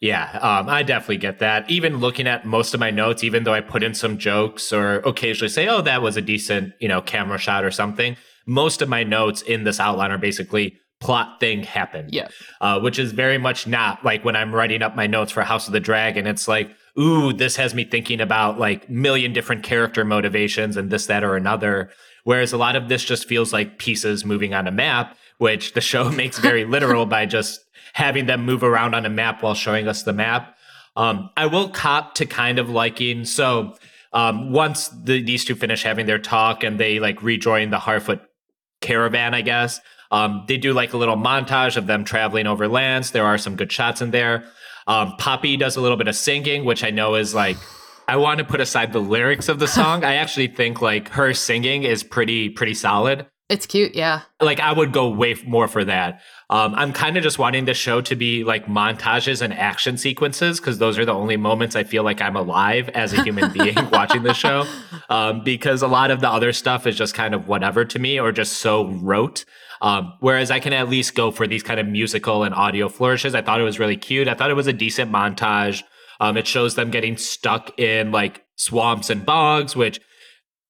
Yeah, 0.00 0.38
um, 0.40 0.68
I 0.68 0.84
definitely 0.84 1.16
get 1.16 1.40
that. 1.40 1.68
Even 1.68 1.98
looking 1.98 2.28
at 2.28 2.46
most 2.46 2.72
of 2.72 2.78
my 2.78 2.90
notes, 2.90 3.24
even 3.24 3.42
though 3.42 3.54
I 3.54 3.60
put 3.60 3.82
in 3.82 3.94
some 3.94 4.16
jokes 4.16 4.72
or 4.72 4.96
occasionally 5.00 5.48
say, 5.48 5.66
"Oh, 5.66 5.80
that 5.82 6.02
was 6.02 6.16
a 6.16 6.22
decent, 6.22 6.74
you 6.78 6.86
know, 6.86 7.00
camera 7.02 7.38
shot 7.38 7.64
or 7.64 7.72
something," 7.72 8.16
most 8.46 8.80
of 8.80 8.88
my 8.88 9.02
notes 9.02 9.42
in 9.42 9.64
this 9.64 9.80
outline 9.80 10.12
are 10.12 10.18
basically 10.18 10.76
plot 11.00 11.40
thing 11.40 11.62
happened. 11.62 12.10
Yeah. 12.12 12.28
uh, 12.60 12.80
which 12.80 12.98
is 12.98 13.12
very 13.12 13.38
much 13.38 13.66
not 13.66 14.04
like 14.04 14.24
when 14.24 14.36
I'm 14.36 14.54
writing 14.54 14.82
up 14.82 14.96
my 14.96 15.06
notes 15.06 15.32
for 15.32 15.42
House 15.42 15.66
of 15.66 15.72
the 15.72 15.80
Dragon. 15.80 16.26
It's 16.26 16.48
like, 16.48 16.70
ooh, 16.98 17.32
this 17.32 17.56
has 17.56 17.74
me 17.74 17.84
thinking 17.84 18.20
about 18.20 18.58
like 18.58 18.88
million 18.90 19.32
different 19.32 19.62
character 19.62 20.04
motivations 20.04 20.76
and 20.76 20.90
this, 20.90 21.06
that, 21.06 21.22
or 21.24 21.36
another. 21.36 21.90
Whereas 22.24 22.52
a 22.52 22.58
lot 22.58 22.76
of 22.76 22.88
this 22.88 23.04
just 23.04 23.26
feels 23.26 23.52
like 23.52 23.78
pieces 23.78 24.24
moving 24.24 24.54
on 24.54 24.66
a 24.66 24.72
map, 24.72 25.16
which 25.38 25.72
the 25.74 25.80
show 25.80 26.10
makes 26.22 26.38
very 26.38 26.64
literal 26.64 27.06
by 27.06 27.26
just 27.26 27.60
having 27.92 28.26
them 28.26 28.44
move 28.44 28.62
around 28.62 28.94
on 28.94 29.06
a 29.06 29.10
map 29.10 29.42
while 29.42 29.54
showing 29.54 29.88
us 29.88 30.02
the 30.02 30.12
map. 30.12 30.56
Um, 30.96 31.30
I 31.36 31.46
will 31.46 31.68
cop 31.68 32.14
to 32.16 32.26
kind 32.26 32.58
of 32.58 32.68
liking 32.68 33.24
so. 33.24 33.76
Um, 34.10 34.52
once 34.52 34.88
the, 34.88 35.22
these 35.22 35.44
two 35.44 35.54
finish 35.54 35.82
having 35.82 36.06
their 36.06 36.18
talk 36.18 36.64
and 36.64 36.80
they 36.80 36.98
like 36.98 37.22
rejoin 37.22 37.68
the 37.68 37.76
Harfoot 37.76 38.20
caravan, 38.80 39.34
I 39.34 39.42
guess. 39.42 39.80
Um, 40.10 40.44
they 40.48 40.56
do 40.56 40.72
like 40.72 40.94
a 40.94 40.96
little 40.96 41.16
montage 41.16 41.76
of 41.76 41.86
them 41.86 42.04
traveling 42.04 42.46
over 42.46 42.68
lands. 42.68 43.10
There 43.10 43.26
are 43.26 43.36
some 43.36 43.56
good 43.56 43.70
shots 43.70 44.00
in 44.00 44.10
there. 44.10 44.44
Um, 44.86 45.14
Poppy 45.18 45.58
does 45.58 45.76
a 45.76 45.82
little 45.82 45.98
bit 45.98 46.08
of 46.08 46.16
singing, 46.16 46.64
which 46.64 46.82
I 46.82 46.90
know 46.90 47.16
is 47.16 47.34
like, 47.34 47.58
I 48.08 48.16
want 48.16 48.38
to 48.38 48.44
put 48.44 48.62
aside 48.62 48.94
the 48.94 49.00
lyrics 49.00 49.50
of 49.50 49.58
the 49.58 49.68
song. 49.68 50.02
I 50.02 50.14
actually 50.14 50.48
think 50.48 50.80
like 50.80 51.10
her 51.10 51.34
singing 51.34 51.82
is 51.82 52.02
pretty, 52.02 52.48
pretty 52.48 52.72
solid. 52.72 53.26
It's 53.48 53.64
cute, 53.64 53.94
yeah. 53.94 54.22
Like 54.40 54.60
I 54.60 54.72
would 54.72 54.92
go 54.92 55.08
way 55.08 55.34
more 55.46 55.68
for 55.68 55.82
that. 55.84 56.20
Um, 56.50 56.74
I'm 56.74 56.92
kind 56.92 57.16
of 57.16 57.22
just 57.22 57.38
wanting 57.38 57.64
the 57.64 57.72
show 57.72 58.02
to 58.02 58.14
be 58.14 58.44
like 58.44 58.66
montages 58.66 59.40
and 59.40 59.54
action 59.54 59.96
sequences 59.96 60.60
because 60.60 60.76
those 60.76 60.98
are 60.98 61.06
the 61.06 61.14
only 61.14 61.38
moments 61.38 61.74
I 61.74 61.84
feel 61.84 62.02
like 62.02 62.20
I'm 62.20 62.36
alive 62.36 62.90
as 62.90 63.14
a 63.14 63.22
human 63.22 63.50
being 63.54 63.76
watching 63.90 64.22
the 64.22 64.34
show. 64.34 64.66
Um, 65.08 65.42
because 65.44 65.80
a 65.80 65.88
lot 65.88 66.10
of 66.10 66.20
the 66.20 66.28
other 66.28 66.52
stuff 66.52 66.86
is 66.86 66.94
just 66.94 67.14
kind 67.14 67.34
of 67.34 67.48
whatever 67.48 67.86
to 67.86 67.98
me 67.98 68.20
or 68.20 68.32
just 68.32 68.58
so 68.58 68.90
rote. 68.90 69.46
Um, 69.80 70.12
whereas 70.20 70.50
I 70.50 70.60
can 70.60 70.74
at 70.74 70.90
least 70.90 71.14
go 71.14 71.30
for 71.30 71.46
these 71.46 71.62
kind 71.62 71.80
of 71.80 71.86
musical 71.86 72.44
and 72.44 72.54
audio 72.54 72.90
flourishes. 72.90 73.34
I 73.34 73.40
thought 73.40 73.60
it 73.60 73.64
was 73.64 73.78
really 73.78 73.96
cute. 73.96 74.28
I 74.28 74.34
thought 74.34 74.50
it 74.50 74.54
was 74.54 74.66
a 74.66 74.72
decent 74.74 75.10
montage. 75.10 75.84
Um, 76.20 76.36
it 76.36 76.46
shows 76.46 76.74
them 76.74 76.90
getting 76.90 77.16
stuck 77.16 77.78
in 77.78 78.12
like 78.12 78.44
swamps 78.56 79.08
and 79.08 79.24
bogs, 79.24 79.74
which 79.74 80.00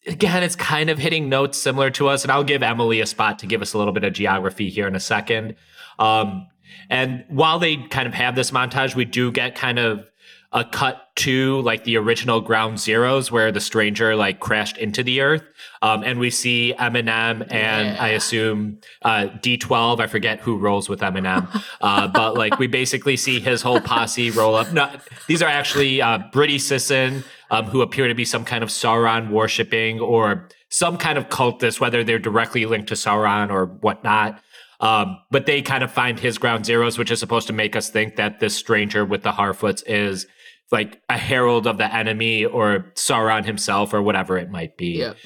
again, 0.08 0.42
it's 0.42 0.56
kind 0.56 0.90
of 0.90 0.98
hitting 0.98 1.28
notes 1.28 1.58
similar 1.58 1.90
to 1.90 2.08
us. 2.08 2.24
And 2.24 2.32
I'll 2.32 2.44
give 2.44 2.62
Emily 2.62 3.00
a 3.00 3.06
spot 3.06 3.38
to 3.40 3.46
give 3.46 3.62
us 3.62 3.74
a 3.74 3.78
little 3.78 3.92
bit 3.92 4.04
of 4.04 4.12
geography 4.12 4.68
here 4.70 4.88
in 4.88 4.96
a 4.96 5.00
second. 5.00 5.54
Um, 5.98 6.48
and 6.90 7.24
while 7.28 7.58
they 7.58 7.76
kind 7.76 8.06
of 8.06 8.14
have 8.14 8.34
this 8.34 8.50
montage, 8.50 8.94
we 8.94 9.04
do 9.04 9.30
get 9.30 9.54
kind 9.54 9.78
of 9.78 10.10
a 10.52 10.64
cut 10.64 11.08
to 11.14 11.60
like 11.60 11.84
the 11.84 11.96
original 11.96 12.40
ground 12.40 12.78
zeros 12.80 13.30
where 13.30 13.52
the 13.52 13.60
stranger 13.60 14.16
like 14.16 14.40
crashed 14.40 14.78
into 14.78 15.02
the 15.02 15.20
earth. 15.20 15.42
Um, 15.82 16.02
and 16.02 16.18
we 16.18 16.30
see 16.30 16.74
Eminem 16.78 17.42
and 17.52 17.88
Yeah. 17.88 17.96
I 18.00 18.08
assume 18.10 18.78
uh, 19.02 19.26
D12. 19.42 20.00
I 20.00 20.06
forget 20.06 20.40
who 20.40 20.56
rolls 20.56 20.88
with 20.88 21.00
Eminem. 21.00 21.46
Uh, 21.80 22.08
but 22.08 22.34
like 22.34 22.58
we 22.58 22.66
basically 22.66 23.16
see 23.16 23.38
his 23.40 23.62
whole 23.62 23.80
posse 23.80 24.30
roll 24.30 24.54
up. 24.56 24.72
No, 24.72 24.90
these 25.28 25.42
are 25.42 25.48
actually 25.48 26.02
uh, 26.02 26.18
Britty 26.32 26.58
Sisson, 26.58 27.22
um, 27.50 27.66
who 27.66 27.82
appear 27.82 28.08
to 28.08 28.14
be 28.14 28.24
some 28.24 28.44
kind 28.44 28.64
of 28.64 28.68
Sauron 28.70 29.30
worshipping 29.30 30.00
or 30.00 30.48
some 30.70 30.96
kind 30.98 31.18
of 31.18 31.28
cultist, 31.28 31.78
whether 31.78 32.02
they're 32.02 32.18
directly 32.18 32.66
linked 32.66 32.88
to 32.88 32.94
Sauron 32.94 33.50
or 33.50 33.66
whatnot. 33.66 34.40
Um, 34.80 35.18
but 35.30 35.46
they 35.46 35.62
kind 35.62 35.82
of 35.84 35.92
find 35.92 36.18
his 36.18 36.36
ground 36.38 36.64
zeros, 36.66 36.98
which 36.98 37.10
is 37.10 37.20
supposed 37.20 37.46
to 37.48 37.52
make 37.52 37.76
us 37.76 37.90
think 37.90 38.16
that 38.16 38.40
this 38.40 38.56
stranger 38.56 39.04
with 39.04 39.22
the 39.22 39.32
Harfoots 39.32 39.82
is 39.86 40.26
like 40.70 41.00
a 41.08 41.16
herald 41.16 41.66
of 41.66 41.78
the 41.78 41.94
enemy 41.94 42.44
or 42.44 42.92
Sauron 42.94 43.44
himself 43.44 43.94
or 43.94 44.02
whatever 44.02 44.36
it 44.38 44.50
might 44.50 44.76
be. 44.76 44.98
Yep. 44.98 45.16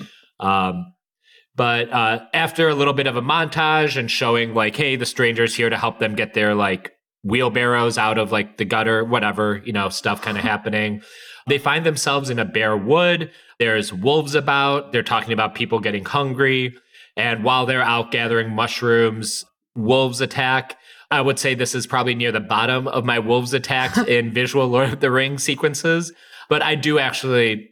Um, 0.41 0.93
But 1.55 1.91
uh, 1.93 2.21
after 2.33 2.69
a 2.69 2.75
little 2.75 2.95
bit 2.95 3.07
of 3.07 3.17
a 3.17 3.23
montage 3.23 3.97
and 3.97 4.11
showing 4.11 4.55
like, 4.55 4.75
hey, 4.77 4.97
the 4.97 5.05
stranger's 5.07 5.55
here 5.55 5.69
to 5.69 5.77
help 5.77 5.99
them 5.99 6.15
get 6.15 6.35
their 6.35 6.55
like 6.55 6.93
wheelbarrows 7.25 7.99
out 7.99 8.19
of 8.19 8.33
like 8.33 8.57
the 8.57 8.65
gutter, 8.65 9.05
whatever, 9.05 9.61
you 9.65 9.73
know, 9.73 9.89
stuff 9.89 10.23
kind 10.23 10.39
of 10.39 10.45
happening. 10.53 11.03
They 11.49 11.59
find 11.59 11.85
themselves 11.85 12.31
in 12.31 12.39
a 12.39 12.45
bare 12.45 12.77
wood. 12.77 13.31
There's 13.59 13.93
wolves 13.93 14.35
about. 14.35 14.93
They're 14.93 15.03
talking 15.03 15.33
about 15.33 15.55
people 15.55 15.81
getting 15.81 16.05
hungry. 16.05 16.75
And 17.17 17.45
while 17.45 17.67
they're 17.67 17.83
out 17.83 18.11
gathering 18.13 18.51
mushrooms, 18.51 19.45
wolves 19.75 20.21
attack. 20.21 20.79
I 21.13 21.21
would 21.21 21.39
say 21.39 21.55
this 21.55 21.75
is 21.75 21.87
probably 21.87 22.15
near 22.15 22.33
the 22.33 22.41
bottom 22.41 22.89
of 22.89 23.05
my 23.05 23.19
wolves 23.19 23.53
attacks 23.53 23.99
in 24.09 24.33
visual 24.33 24.67
Lord 24.67 24.93
of 24.93 25.01
the 25.01 25.11
Rings 25.11 25.45
sequences. 25.45 26.13
But 26.49 26.63
I 26.63 26.75
do 26.75 26.99
actually 26.99 27.69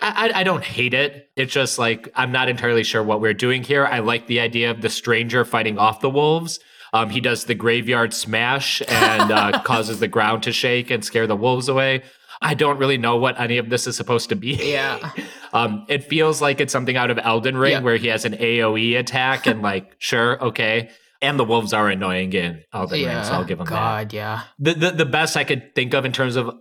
I, 0.00 0.30
I, 0.32 0.44
don't 0.44 0.62
hate 0.62 0.94
it. 0.94 1.28
It's 1.36 1.52
just 1.52 1.76
like 1.78 2.08
I'm 2.14 2.30
not 2.30 2.48
entirely 2.48 2.84
sure 2.84 3.02
what 3.02 3.20
we're 3.20 3.34
doing 3.34 3.64
here. 3.64 3.84
I 3.84 3.98
like 3.98 4.28
the 4.28 4.38
idea 4.38 4.70
of 4.70 4.80
the 4.80 4.88
stranger 4.88 5.44
fighting 5.44 5.76
off 5.76 6.00
the 6.00 6.10
wolves. 6.10 6.60
Um, 6.92 7.10
he 7.10 7.20
does 7.20 7.44
the 7.44 7.54
graveyard 7.54 8.14
smash 8.14 8.80
and 8.88 9.32
uh, 9.32 9.60
causes 9.64 9.98
the 9.98 10.08
ground 10.08 10.44
to 10.44 10.52
shake 10.52 10.90
and 10.90 11.04
scare 11.04 11.26
the 11.26 11.36
wolves 11.36 11.68
away. 11.68 12.02
I 12.40 12.54
don't 12.54 12.78
really 12.78 12.96
know 12.96 13.16
what 13.16 13.40
any 13.40 13.58
of 13.58 13.68
this 13.70 13.88
is 13.88 13.96
supposed 13.96 14.28
to 14.28 14.36
be. 14.36 14.54
Yeah. 14.54 15.10
um, 15.52 15.84
it 15.88 16.04
feels 16.04 16.40
like 16.40 16.60
it's 16.60 16.72
something 16.72 16.96
out 16.96 17.10
of 17.10 17.18
Elden 17.18 17.56
Ring 17.56 17.72
yeah. 17.72 17.80
where 17.80 17.96
he 17.96 18.06
has 18.06 18.24
an 18.24 18.34
AoE 18.34 18.98
attack 18.98 19.46
and 19.46 19.60
like, 19.60 19.96
sure, 19.98 20.40
okay. 20.42 20.90
And 21.20 21.38
the 21.38 21.44
wolves 21.44 21.72
are 21.72 21.88
annoying 21.88 22.32
in 22.32 22.62
Elden 22.72 23.00
yeah. 23.00 23.16
Ring, 23.16 23.24
so 23.24 23.32
I'll 23.32 23.44
give 23.44 23.58
them 23.58 23.66
God, 23.66 24.10
that. 24.10 24.14
yeah. 24.14 24.42
The, 24.58 24.74
the 24.74 24.90
the 24.92 25.04
best 25.04 25.36
I 25.36 25.42
could 25.42 25.74
think 25.74 25.92
of 25.92 26.04
in 26.04 26.12
terms 26.12 26.36
of 26.36 26.54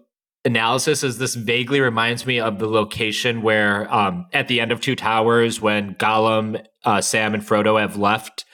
analysis 0.46 1.04
is 1.04 1.20
this 1.20 1.36
vaguely 1.36 1.80
reminds 1.80 2.26
me 2.26 2.40
of 2.40 2.58
the 2.58 2.68
location 2.68 3.44
where 3.44 3.94
um, 3.94 4.26
at 4.34 4.48
the 4.48 4.60
end 4.60 4.72
of 4.72 4.82
Two 4.82 4.96
Towers 4.96 5.62
when 5.62 5.94
Gollum, 5.96 6.66
uh, 6.86 7.02
Sam, 7.02 7.36
and 7.36 7.44
Frodo 7.44 7.80
have 7.80 7.98
left 7.98 8.46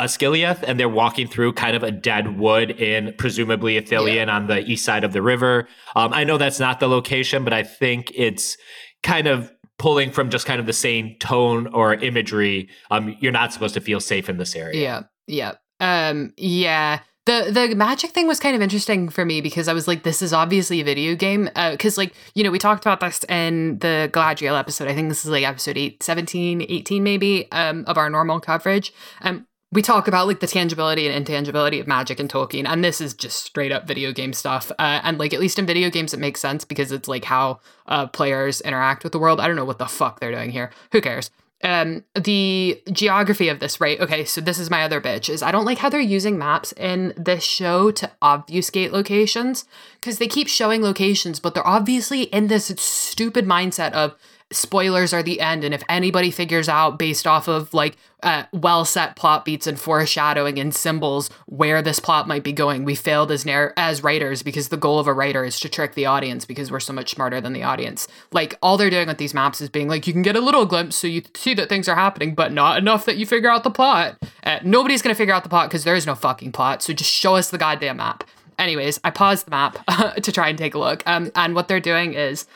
Osgiliath 0.00 0.62
and 0.62 0.78
they're 0.78 0.88
walking 0.88 1.26
through 1.26 1.52
kind 1.54 1.76
of 1.76 1.82
a 1.82 1.90
dead 1.90 2.38
wood 2.38 2.70
in 2.70 3.14
presumably 3.16 3.80
Ithilien 3.80 4.26
yeah. 4.26 4.36
on 4.36 4.46
the 4.46 4.60
east 4.60 4.84
side 4.84 5.04
of 5.04 5.12
the 5.12 5.22
river. 5.22 5.68
Um, 5.94 6.12
I 6.12 6.24
know 6.24 6.36
that's 6.36 6.60
not 6.60 6.80
the 6.80 6.88
location, 6.88 7.44
but 7.44 7.52
I 7.52 7.62
think 7.62 8.12
it's 8.14 8.56
kind 9.02 9.26
of 9.26 9.50
pulling 9.78 10.10
from 10.10 10.30
just 10.30 10.46
kind 10.46 10.60
of 10.60 10.66
the 10.66 10.72
same 10.72 11.16
tone 11.18 11.66
or 11.68 11.94
imagery. 11.94 12.68
Um, 12.90 13.16
you're 13.20 13.32
not 13.32 13.52
supposed 13.52 13.74
to 13.74 13.80
feel 13.80 14.00
safe 14.00 14.28
in 14.28 14.38
this 14.38 14.54
area. 14.56 14.80
Yeah, 14.80 15.02
yeah, 15.26 15.54
um, 15.80 16.32
yeah. 16.36 17.00
The 17.26 17.50
the 17.50 17.74
magic 17.74 18.10
thing 18.10 18.28
was 18.28 18.38
kind 18.38 18.54
of 18.54 18.62
interesting 18.62 19.08
for 19.08 19.24
me 19.24 19.40
because 19.40 19.66
I 19.66 19.72
was 19.72 19.88
like, 19.88 20.04
this 20.04 20.22
is 20.22 20.32
obviously 20.32 20.80
a 20.80 20.84
video 20.84 21.16
game. 21.16 21.50
Because, 21.72 21.98
uh, 21.98 22.02
like, 22.02 22.14
you 22.34 22.44
know, 22.44 22.52
we 22.52 22.60
talked 22.60 22.84
about 22.84 23.00
this 23.00 23.24
in 23.24 23.80
the 23.80 24.08
Galadriel 24.12 24.56
episode. 24.56 24.86
I 24.86 24.94
think 24.94 25.08
this 25.08 25.24
is 25.24 25.30
like 25.32 25.44
episode 25.44 25.76
8, 25.76 26.04
17, 26.04 26.62
18 26.62 27.02
maybe 27.02 27.50
um, 27.50 27.84
of 27.88 27.98
our 27.98 28.08
normal 28.08 28.38
coverage. 28.38 28.92
Um, 29.22 29.44
we 29.76 29.82
talk 29.82 30.08
about 30.08 30.26
like 30.26 30.40
the 30.40 30.46
tangibility 30.46 31.06
and 31.06 31.14
intangibility 31.14 31.78
of 31.78 31.86
magic 31.86 32.18
and 32.18 32.30
Tolkien, 32.30 32.66
and 32.66 32.82
this 32.82 32.98
is 32.98 33.12
just 33.12 33.44
straight 33.44 33.70
up 33.70 33.86
video 33.86 34.10
game 34.10 34.32
stuff. 34.32 34.72
Uh, 34.78 35.00
and 35.04 35.18
like 35.18 35.34
at 35.34 35.38
least 35.38 35.58
in 35.58 35.66
video 35.66 35.90
games, 35.90 36.14
it 36.14 36.18
makes 36.18 36.40
sense 36.40 36.64
because 36.64 36.92
it's 36.92 37.06
like 37.06 37.26
how 37.26 37.60
uh, 37.86 38.06
players 38.06 38.62
interact 38.62 39.04
with 39.04 39.12
the 39.12 39.18
world. 39.18 39.38
I 39.38 39.46
don't 39.46 39.54
know 39.54 39.66
what 39.66 39.78
the 39.78 39.84
fuck 39.84 40.18
they're 40.18 40.32
doing 40.32 40.50
here. 40.50 40.70
Who 40.92 41.02
cares? 41.02 41.30
Um, 41.62 42.04
the 42.14 42.82
geography 42.90 43.50
of 43.50 43.60
this, 43.60 43.78
right? 43.78 44.00
Okay, 44.00 44.24
so 44.24 44.40
this 44.40 44.58
is 44.58 44.70
my 44.70 44.82
other 44.82 44.98
bitch. 44.98 45.28
Is 45.28 45.42
I 45.42 45.52
don't 45.52 45.66
like 45.66 45.78
how 45.78 45.90
they're 45.90 46.00
using 46.00 46.38
maps 46.38 46.72
in 46.72 47.12
this 47.14 47.44
show 47.44 47.90
to 47.90 48.10
obfuscate 48.22 48.92
locations 48.92 49.66
because 50.00 50.16
they 50.16 50.26
keep 50.26 50.48
showing 50.48 50.82
locations, 50.82 51.38
but 51.38 51.52
they're 51.52 51.66
obviously 51.66 52.22
in 52.22 52.46
this 52.46 52.72
stupid 52.78 53.44
mindset 53.44 53.92
of 53.92 54.14
spoilers 54.52 55.12
are 55.12 55.24
the 55.24 55.40
end 55.40 55.64
and 55.64 55.74
if 55.74 55.82
anybody 55.88 56.30
figures 56.30 56.68
out 56.68 56.98
based 56.98 57.26
off 57.26 57.48
of 57.48 57.74
like 57.74 57.96
uh, 58.22 58.44
well 58.52 58.84
set 58.84 59.16
plot 59.16 59.44
beats 59.44 59.66
and 59.66 59.78
foreshadowing 59.78 60.58
and 60.58 60.72
symbols 60.72 61.28
where 61.46 61.82
this 61.82 61.98
plot 61.98 62.28
might 62.28 62.44
be 62.44 62.52
going 62.52 62.84
we 62.84 62.94
failed 62.94 63.32
as 63.32 63.44
narr- 63.44 63.72
as 63.76 64.04
writers 64.04 64.44
because 64.44 64.68
the 64.68 64.76
goal 64.76 65.00
of 65.00 65.08
a 65.08 65.12
writer 65.12 65.44
is 65.44 65.58
to 65.58 65.68
trick 65.68 65.94
the 65.94 66.06
audience 66.06 66.44
because 66.44 66.70
we're 66.70 66.78
so 66.78 66.92
much 66.92 67.10
smarter 67.10 67.40
than 67.40 67.52
the 67.54 67.64
audience. 67.64 68.06
Like 68.30 68.56
all 68.62 68.76
they're 68.76 68.88
doing 68.88 69.08
with 69.08 69.18
these 69.18 69.34
maps 69.34 69.60
is 69.60 69.68
being 69.68 69.88
like 69.88 70.06
you 70.06 70.12
can 70.12 70.22
get 70.22 70.36
a 70.36 70.40
little 70.40 70.64
glimpse 70.64 70.94
so 70.94 71.08
you 71.08 71.22
see 71.34 71.52
that 71.54 71.68
things 71.68 71.88
are 71.88 71.96
happening 71.96 72.34
but 72.34 72.52
not 72.52 72.78
enough 72.78 73.04
that 73.06 73.16
you 73.16 73.26
figure 73.26 73.50
out 73.50 73.64
the 73.64 73.70
plot. 73.70 74.16
Uh, 74.44 74.60
nobody's 74.62 75.02
gonna 75.02 75.14
figure 75.16 75.34
out 75.34 75.42
the 75.42 75.48
plot 75.48 75.68
because 75.68 75.82
there 75.82 75.96
is 75.96 76.06
no 76.06 76.14
fucking 76.14 76.52
plot 76.52 76.84
so 76.84 76.92
just 76.92 77.12
show 77.12 77.34
us 77.34 77.50
the 77.50 77.58
goddamn 77.58 77.96
map. 77.96 78.22
Anyways 78.58 79.00
i 79.04 79.10
paused 79.10 79.46
the 79.46 79.50
map 79.50 79.84
to 80.22 80.32
try 80.32 80.48
and 80.48 80.56
take 80.56 80.74
a 80.74 80.78
look 80.78 81.02
um, 81.04 81.32
and 81.34 81.54
what 81.54 81.66
they're 81.66 81.80
doing 81.80 82.14
is 82.14 82.46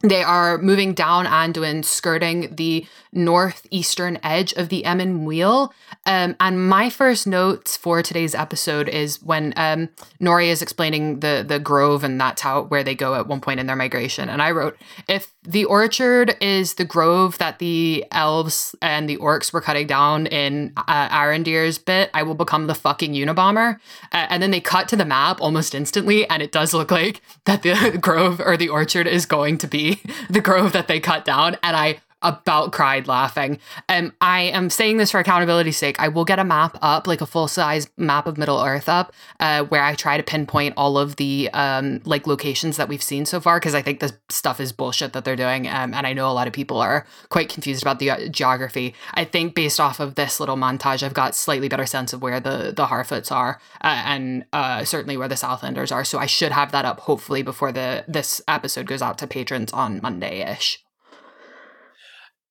they 0.00 0.22
are 0.22 0.58
moving 0.58 0.92
down 0.92 1.24
Anduin, 1.24 1.84
skirting 1.84 2.54
the 2.56 2.86
northeastern 3.12 4.18
edge 4.22 4.52
of 4.54 4.68
the 4.68 4.84
Emyn 4.84 5.24
Muil. 5.24 5.72
Um, 6.04 6.36
and 6.40 6.68
my 6.68 6.90
first 6.90 7.26
notes 7.26 7.76
for 7.76 8.02
today's 8.02 8.34
episode 8.34 8.88
is 8.88 9.22
when 9.22 9.54
um, 9.56 9.88
Nori 10.20 10.48
is 10.48 10.60
explaining 10.60 11.20
the 11.20 11.44
the 11.46 11.58
grove, 11.58 12.04
and 12.04 12.20
that's 12.20 12.42
how 12.42 12.64
where 12.64 12.84
they 12.84 12.94
go 12.94 13.14
at 13.14 13.26
one 13.26 13.40
point 13.40 13.60
in 13.60 13.66
their 13.66 13.76
migration. 13.76 14.28
And 14.28 14.42
I 14.42 14.50
wrote, 14.50 14.76
if 15.08 15.32
the 15.42 15.64
orchard 15.64 16.36
is 16.40 16.74
the 16.74 16.84
grove 16.84 17.38
that 17.38 17.58
the 17.58 18.04
elves 18.10 18.74
and 18.82 19.08
the 19.08 19.16
orcs 19.18 19.52
were 19.52 19.60
cutting 19.60 19.86
down 19.86 20.26
in 20.26 20.72
uh, 20.76 21.08
Arondir's 21.08 21.78
bit, 21.78 22.10
I 22.12 22.22
will 22.22 22.34
become 22.34 22.66
the 22.66 22.74
fucking 22.74 23.14
Unabomber. 23.14 23.78
Uh, 24.12 24.26
and 24.28 24.42
then 24.42 24.50
they 24.50 24.60
cut 24.60 24.88
to 24.88 24.96
the 24.96 25.04
map 25.04 25.40
almost 25.40 25.74
instantly, 25.74 26.28
and 26.28 26.42
it 26.42 26.52
does 26.52 26.74
look 26.74 26.90
like 26.90 27.22
that 27.44 27.62
the 27.62 27.98
grove 28.00 28.40
or 28.40 28.56
the 28.56 28.68
orchard 28.68 29.06
is 29.06 29.24
going 29.24 29.56
to 29.58 29.63
be 29.66 30.00
the 30.30 30.40
grove 30.40 30.72
that 30.72 30.88
they 30.88 31.00
cut 31.00 31.24
down. 31.24 31.56
And 31.62 31.76
I 31.76 32.00
about 32.24 32.72
cried 32.72 33.06
laughing. 33.06 33.58
Um, 33.88 34.12
I 34.20 34.42
am 34.42 34.70
saying 34.70 34.96
this 34.96 35.10
for 35.10 35.20
accountability's 35.20 35.76
sake. 35.76 36.00
I 36.00 36.08
will 36.08 36.24
get 36.24 36.38
a 36.38 36.44
map 36.44 36.76
up, 36.82 37.06
like 37.06 37.20
a 37.20 37.26
full 37.26 37.46
size 37.46 37.88
map 37.96 38.26
of 38.26 38.38
Middle 38.38 38.60
Earth 38.60 38.88
up, 38.88 39.12
uh, 39.38 39.64
where 39.64 39.82
I 39.82 39.94
try 39.94 40.16
to 40.16 40.22
pinpoint 40.22 40.74
all 40.76 40.98
of 40.98 41.16
the 41.16 41.50
um, 41.52 42.00
like 42.04 42.26
locations 42.26 42.76
that 42.78 42.88
we've 42.88 43.02
seen 43.02 43.26
so 43.26 43.40
far, 43.40 43.60
because 43.60 43.74
I 43.74 43.82
think 43.82 44.00
this 44.00 44.14
stuff 44.30 44.58
is 44.58 44.72
bullshit 44.72 45.12
that 45.12 45.24
they're 45.24 45.36
doing, 45.36 45.68
um, 45.68 45.94
and 45.94 46.06
I 46.06 46.12
know 46.12 46.28
a 46.28 46.32
lot 46.32 46.46
of 46.46 46.52
people 46.52 46.78
are 46.78 47.06
quite 47.28 47.48
confused 47.48 47.82
about 47.82 47.98
the 47.98 48.10
uh, 48.10 48.28
geography. 48.28 48.94
I 49.12 49.24
think 49.24 49.54
based 49.54 49.78
off 49.78 50.00
of 50.00 50.14
this 50.14 50.40
little 50.40 50.56
montage, 50.56 51.02
I've 51.02 51.14
got 51.14 51.34
slightly 51.34 51.68
better 51.68 51.86
sense 51.86 52.12
of 52.12 52.22
where 52.22 52.40
the 52.40 52.72
the 52.74 52.86
Harfoots 52.86 53.30
are, 53.30 53.60
uh, 53.82 54.02
and 54.06 54.46
uh, 54.52 54.84
certainly 54.84 55.16
where 55.16 55.28
the 55.28 55.34
Southlanders 55.34 55.92
are. 55.92 56.04
So 56.04 56.18
I 56.18 56.26
should 56.26 56.52
have 56.52 56.72
that 56.72 56.84
up 56.84 57.00
hopefully 57.00 57.42
before 57.42 57.72
the 57.72 58.04
this 58.08 58.40
episode 58.48 58.86
goes 58.86 59.02
out 59.02 59.18
to 59.18 59.26
patrons 59.26 59.72
on 59.72 60.00
Monday 60.02 60.40
ish. 60.50 60.84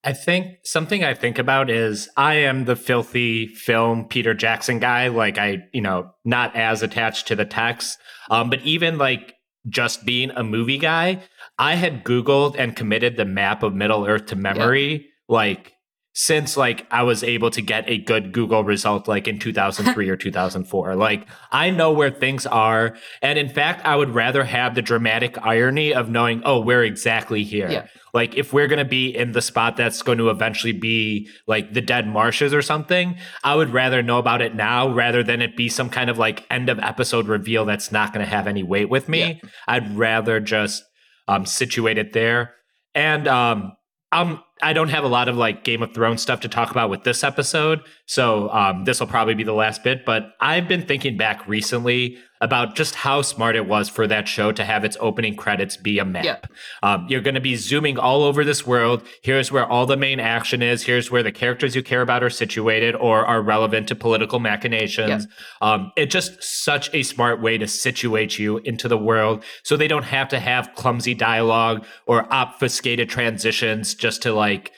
I 0.03 0.13
think 0.13 0.57
something 0.63 1.03
I 1.03 1.13
think 1.13 1.39
about 1.39 1.69
is 1.69 2.09
I 2.17 2.35
am 2.35 2.65
the 2.65 2.75
filthy 2.75 3.47
film 3.47 4.05
Peter 4.05 4.33
Jackson 4.33 4.79
guy. 4.79 5.07
Like 5.07 5.37
I, 5.37 5.59
you 5.71 5.81
know, 5.81 6.11
not 6.25 6.55
as 6.55 6.83
attached 6.83 7.27
to 7.27 7.35
the 7.35 7.45
text. 7.45 7.97
Um, 8.29 8.49
but 8.49 8.61
even 8.63 8.97
like 8.97 9.35
just 9.69 10.05
being 10.05 10.31
a 10.31 10.43
movie 10.43 10.77
guy, 10.77 11.21
I 11.57 11.75
had 11.75 12.03
Googled 12.03 12.55
and 12.57 12.75
committed 12.75 13.15
the 13.15 13.25
map 13.25 13.63
of 13.63 13.73
Middle 13.73 14.05
Earth 14.05 14.25
to 14.27 14.35
memory. 14.35 15.07
Like 15.29 15.71
since 16.13 16.56
like 16.56 16.86
I 16.91 17.04
was 17.04 17.23
able 17.23 17.49
to 17.52 17.62
get 17.62 17.89
a 17.89 17.97
good 17.97 18.32
Google 18.32 18.63
result 18.63 19.08
like 19.08 19.28
in 19.28 19.39
2003 19.39 20.10
or 20.10 20.15
2004. 20.15 20.95
Like 20.95 21.28
I 21.52 21.71
know 21.71 21.91
where 21.91 22.12
things 22.12 22.45
are. 22.45 22.95
And 23.21 23.39
in 23.39 23.49
fact, 23.49 23.86
I 23.86 23.95
would 23.95 24.12
rather 24.12 24.43
have 24.43 24.76
the 24.76 24.82
dramatic 24.82 25.38
irony 25.43 25.93
of 25.93 26.10
knowing, 26.10 26.41
oh, 26.45 26.60
we're 26.60 26.84
exactly 26.84 27.43
here. 27.43 27.69
Yeah. 27.69 27.88
Like 28.13 28.36
if 28.36 28.54
we're 28.54 28.67
going 28.67 28.78
to 28.78 28.86
be 28.86 29.10
in 29.10 29.32
the 29.32 29.41
spot 29.41 29.76
that's 29.76 30.04
going 30.04 30.19
to 30.19 30.30
eventually 30.30 30.71
be 30.71 31.28
like 31.47 31.73
the 31.73 31.82
dead 31.82 32.08
marshes 32.08 32.54
or 32.54 32.62
something, 32.62 33.15
I 33.43 33.56
would 33.56 33.71
rather 33.71 34.04
know 34.04 34.19
about 34.19 34.41
it 34.43 34.54
now 34.54 34.88
rather 34.93 35.23
than 35.23 35.41
it 35.41 35.58
be 35.58 35.67
some 35.67 35.89
kind 35.89 36.12
of 36.12 36.19
like 36.19 36.45
end 36.52 36.69
of 36.69 36.78
episode 36.78 37.28
reveal 37.28 37.65
that's 37.65 37.91
not 37.91 38.13
going 38.13 38.23
to 38.23 38.30
have 38.30 38.45
any 38.45 38.62
weight 38.62 38.89
with 38.89 39.10
me. 39.10 39.19
Yeah. 39.43 39.49
I'd 39.67 39.97
rather 39.97 40.39
just 40.39 40.84
um 41.28 41.47
situate 41.47 41.97
it 41.97 42.13
there. 42.13 42.54
And 42.93 43.28
um 43.28 43.73
um 44.12 44.43
I 44.63 44.71
don't 44.73 44.89
have 44.89 45.04
a 45.04 45.08
lot 45.10 45.28
of 45.28 45.36
like 45.36 45.63
Game 45.63 45.84
of 45.84 45.93
Thrones 45.93 46.21
stuff 46.21 46.39
to 46.41 46.47
talk 46.47 46.71
about 46.71 46.89
with 46.89 47.04
this 47.04 47.23
episode, 47.23 47.82
so 48.05 48.49
um, 48.49 48.83
this 48.83 48.99
will 48.99 49.07
probably 49.07 49.33
be 49.33 49.43
the 49.43 49.53
last 49.53 49.83
bit. 49.83 50.05
But 50.05 50.33
I've 50.39 50.67
been 50.67 50.85
thinking 50.85 51.17
back 51.17 51.47
recently 51.47 52.17
about 52.41 52.75
just 52.75 52.95
how 52.95 53.21
smart 53.21 53.55
it 53.55 53.65
was 53.65 53.87
for 53.87 54.05
that 54.05 54.27
show 54.27 54.51
to 54.51 54.65
have 54.65 54.83
its 54.83 54.97
opening 54.99 55.33
credits 55.33 55.77
be 55.77 55.97
a 55.97 56.03
map. 56.03 56.25
Yep. 56.25 56.47
Um, 56.83 57.05
you're 57.07 57.21
going 57.21 57.35
to 57.35 57.41
be 57.41 57.55
zooming 57.55 57.97
all 57.97 58.23
over 58.23 58.43
this 58.43 58.67
world. 58.67 59.01
Here's 59.23 59.49
where 59.49 59.65
all 59.65 59.85
the 59.85 59.95
main 59.95 60.19
action 60.19 60.61
is. 60.61 60.83
Here's 60.83 61.09
where 61.09 61.23
the 61.23 61.31
characters 61.31 61.73
you 61.73 61.81
care 61.81 62.01
about 62.01 62.21
are 62.21 62.29
situated 62.29 62.95
or 62.95 63.25
are 63.25 63.41
relevant 63.41 63.87
to 63.87 63.95
political 63.95 64.39
machinations. 64.39 65.23
Yep. 65.23 65.31
Um, 65.61 65.91
it's 65.95 66.11
just 66.11 66.43
such 66.43 66.93
a 66.93 67.03
smart 67.03 67.41
way 67.41 67.57
to 67.57 67.67
situate 67.67 68.37
you 68.37 68.57
into 68.57 68.89
the 68.89 68.97
world 68.97 69.45
so 69.63 69.77
they 69.77 69.87
don't 69.87 70.03
have 70.03 70.27
to 70.29 70.39
have 70.39 70.73
clumsy 70.75 71.13
dialogue 71.13 71.85
or 72.05 72.27
obfuscated 72.33 73.09
transitions 73.09 73.95
just 73.95 74.21
to 74.23 74.33
like 74.33 74.73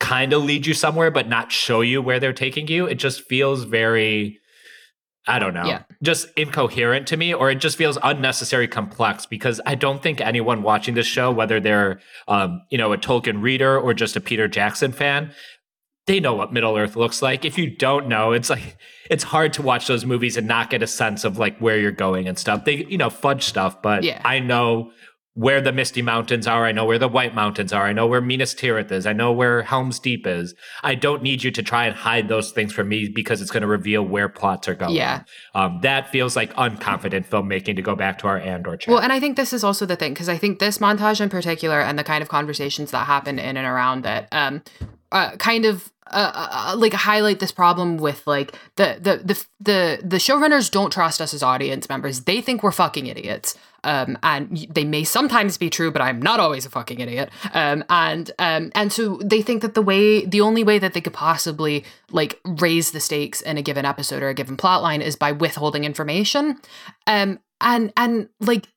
kind 0.00 0.32
of 0.32 0.42
lead 0.42 0.66
you 0.66 0.74
somewhere 0.74 1.10
but 1.10 1.28
not 1.28 1.50
show 1.52 1.80
you 1.80 2.02
where 2.02 2.18
they're 2.20 2.32
taking 2.32 2.68
you. 2.68 2.86
It 2.86 2.96
just 2.96 3.22
feels 3.22 3.64
very 3.64 4.38
I 5.26 5.38
don't 5.38 5.54
know, 5.54 5.64
Yeah. 5.64 5.84
just 6.02 6.28
incoherent 6.36 7.06
to 7.06 7.16
me, 7.16 7.32
or 7.32 7.50
it 7.50 7.54
just 7.54 7.78
feels 7.78 7.96
unnecessary 8.02 8.68
complex 8.68 9.24
because 9.24 9.58
I 9.64 9.74
don't 9.74 10.02
think 10.02 10.20
anyone 10.20 10.62
watching 10.62 10.92
this 10.94 11.06
show, 11.06 11.30
whether 11.30 11.60
they're, 11.60 12.00
um, 12.28 12.60
you 12.70 12.76
know, 12.76 12.92
a 12.92 12.98
Tolkien 12.98 13.40
reader 13.40 13.78
or 13.80 13.94
just 13.94 14.16
a 14.16 14.20
Peter 14.20 14.48
Jackson 14.48 14.92
fan, 14.92 15.32
they 16.06 16.20
know 16.20 16.34
what 16.34 16.52
Middle 16.52 16.76
Earth 16.76 16.94
looks 16.94 17.22
like. 17.22 17.46
If 17.46 17.56
you 17.56 17.74
don't 17.74 18.06
know, 18.06 18.32
it's 18.32 18.50
like 18.50 18.76
it's 19.10 19.24
hard 19.24 19.54
to 19.54 19.62
watch 19.62 19.86
those 19.86 20.04
movies 20.04 20.36
and 20.36 20.46
not 20.46 20.68
get 20.68 20.82
a 20.82 20.86
sense 20.86 21.24
of 21.24 21.38
like 21.38 21.56
where 21.58 21.78
you're 21.78 21.90
going 21.90 22.28
and 22.28 22.38
stuff. 22.38 22.66
They, 22.66 22.84
you 22.84 22.98
know, 22.98 23.08
fudge 23.08 23.44
stuff, 23.44 23.80
but 23.80 24.02
Yeah. 24.04 24.20
I 24.26 24.40
know 24.40 24.90
where 25.34 25.60
the 25.60 25.72
Misty 25.72 26.00
Mountains 26.00 26.46
are. 26.46 26.64
I 26.64 26.70
know 26.70 26.84
where 26.84 26.98
the 26.98 27.08
White 27.08 27.34
Mountains 27.34 27.72
are. 27.72 27.84
I 27.84 27.92
know 27.92 28.06
where 28.06 28.20
Minas 28.20 28.54
Tirith 28.54 28.92
is. 28.92 29.04
I 29.04 29.12
know 29.12 29.32
where 29.32 29.62
Helm's 29.62 29.98
Deep 29.98 30.26
is. 30.26 30.54
I 30.84 30.94
don't 30.94 31.22
need 31.22 31.42
you 31.42 31.50
to 31.50 31.62
try 31.62 31.86
and 31.86 31.94
hide 31.94 32.28
those 32.28 32.52
things 32.52 32.72
from 32.72 32.88
me 32.88 33.08
because 33.08 33.42
it's 33.42 33.50
going 33.50 33.62
to 33.62 33.66
reveal 33.66 34.02
where 34.02 34.28
plots 34.28 34.68
are 34.68 34.76
going. 34.76 34.94
Yeah. 34.94 35.24
Um, 35.54 35.80
that 35.82 36.10
feels 36.10 36.36
like 36.36 36.54
unconfident 36.54 37.26
filmmaking 37.26 37.74
to 37.76 37.82
go 37.82 37.96
back 37.96 38.18
to 38.18 38.28
our 38.28 38.38
Andor 38.38 38.76
chat. 38.76 38.92
Well, 38.92 39.02
and 39.02 39.12
I 39.12 39.18
think 39.18 39.36
this 39.36 39.52
is 39.52 39.64
also 39.64 39.86
the 39.86 39.96
thing 39.96 40.14
because 40.14 40.28
I 40.28 40.38
think 40.38 40.60
this 40.60 40.78
montage 40.78 41.20
in 41.20 41.28
particular 41.28 41.80
and 41.80 41.98
the 41.98 42.04
kind 42.04 42.22
of 42.22 42.28
conversations 42.28 42.92
that 42.92 43.06
happen 43.06 43.40
in 43.40 43.56
and 43.56 43.66
around 43.66 44.06
it, 44.06 44.28
um, 44.30 44.62
uh, 45.14 45.36
kind 45.36 45.64
of 45.64 45.90
uh, 46.08 46.32
uh, 46.34 46.76
like 46.76 46.92
highlight 46.92 47.40
this 47.40 47.52
problem 47.52 47.96
with 47.96 48.26
like 48.26 48.54
the 48.76 48.98
the 49.00 49.16
the 49.24 49.46
the 49.60 50.06
the 50.06 50.16
showrunners 50.16 50.70
don't 50.70 50.92
trust 50.92 51.20
us 51.20 51.32
as 51.32 51.42
audience 51.42 51.88
members. 51.88 52.24
They 52.24 52.42
think 52.42 52.62
we're 52.62 52.72
fucking 52.72 53.06
idiots. 53.06 53.56
Um, 53.84 54.16
and 54.22 54.66
they 54.70 54.84
may 54.84 55.04
sometimes 55.04 55.58
be 55.58 55.68
true, 55.68 55.90
but 55.90 56.00
I'm 56.00 56.20
not 56.20 56.40
always 56.40 56.64
a 56.64 56.70
fucking 56.70 57.00
idiot. 57.00 57.30
Um, 57.52 57.84
and 57.90 58.30
um, 58.38 58.72
and 58.74 58.90
so 58.90 59.20
they 59.22 59.42
think 59.42 59.60
that 59.60 59.74
the 59.74 59.82
way, 59.82 60.24
the 60.24 60.40
only 60.40 60.64
way 60.64 60.78
that 60.78 60.94
they 60.94 61.02
could 61.02 61.12
possibly 61.12 61.84
like 62.10 62.40
raise 62.44 62.92
the 62.92 63.00
stakes 63.00 63.42
in 63.42 63.58
a 63.58 63.62
given 63.62 63.84
episode 63.84 64.22
or 64.22 64.30
a 64.30 64.34
given 64.34 64.56
plot 64.56 64.82
line 64.82 65.02
is 65.02 65.16
by 65.16 65.32
withholding 65.32 65.84
information. 65.84 66.58
Um, 67.06 67.40
and 67.60 67.92
and 67.96 68.30
like 68.40 68.68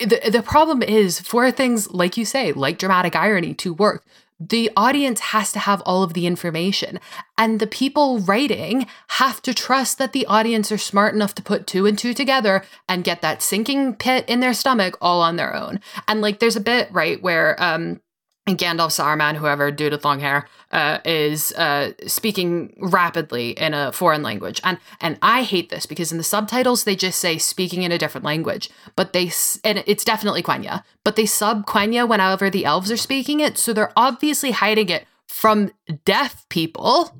the 0.00 0.30
the 0.30 0.42
problem 0.42 0.82
is 0.82 1.20
for 1.20 1.50
things 1.52 1.88
like 1.90 2.16
you 2.16 2.24
say, 2.24 2.52
like 2.52 2.78
dramatic 2.78 3.14
irony 3.14 3.54
to 3.54 3.72
work, 3.72 4.04
the 4.40 4.70
audience 4.74 5.20
has 5.20 5.52
to 5.52 5.58
have 5.58 5.82
all 5.82 6.02
of 6.02 6.14
the 6.14 6.26
information. 6.26 6.98
And 7.36 7.60
the 7.60 7.66
people 7.66 8.20
writing 8.20 8.86
have 9.08 9.42
to 9.42 9.52
trust 9.52 9.98
that 9.98 10.12
the 10.12 10.24
audience 10.26 10.72
are 10.72 10.78
smart 10.78 11.14
enough 11.14 11.34
to 11.34 11.42
put 11.42 11.66
two 11.66 11.84
and 11.84 11.98
two 11.98 12.14
together 12.14 12.64
and 12.88 13.04
get 13.04 13.20
that 13.20 13.42
sinking 13.42 13.96
pit 13.96 14.24
in 14.26 14.40
their 14.40 14.54
stomach 14.54 14.96
all 15.00 15.20
on 15.20 15.36
their 15.36 15.54
own. 15.54 15.80
And 16.08 16.22
like 16.22 16.38
there's 16.38 16.56
a 16.56 16.60
bit, 16.60 16.90
right, 16.90 17.22
where 17.22 17.62
um 17.62 18.00
Gandalf 18.56 18.90
Saruman, 18.90 19.36
whoever 19.36 19.70
dude 19.70 19.92
with 19.92 20.04
long 20.04 20.20
hair, 20.20 20.48
uh, 20.72 20.98
is 21.04 21.52
uh, 21.52 21.92
speaking 22.06 22.74
rapidly 22.78 23.50
in 23.50 23.74
a 23.74 23.92
foreign 23.92 24.22
language, 24.22 24.60
and 24.64 24.78
and 25.00 25.18
I 25.22 25.42
hate 25.42 25.70
this 25.70 25.86
because 25.86 26.12
in 26.12 26.18
the 26.18 26.24
subtitles 26.24 26.84
they 26.84 26.96
just 26.96 27.18
say 27.18 27.38
speaking 27.38 27.82
in 27.82 27.92
a 27.92 27.98
different 27.98 28.24
language, 28.24 28.70
but 28.96 29.12
they 29.12 29.32
and 29.64 29.82
it's 29.86 30.04
definitely 30.04 30.42
Quenya, 30.42 30.84
but 31.04 31.16
they 31.16 31.26
sub 31.26 31.66
Quenya 31.66 32.08
whenever 32.08 32.50
the 32.50 32.64
elves 32.64 32.90
are 32.90 32.96
speaking 32.96 33.40
it, 33.40 33.58
so 33.58 33.72
they're 33.72 33.92
obviously 33.96 34.52
hiding 34.52 34.88
it 34.88 35.06
from 35.26 35.70
deaf 36.04 36.48
people 36.48 37.16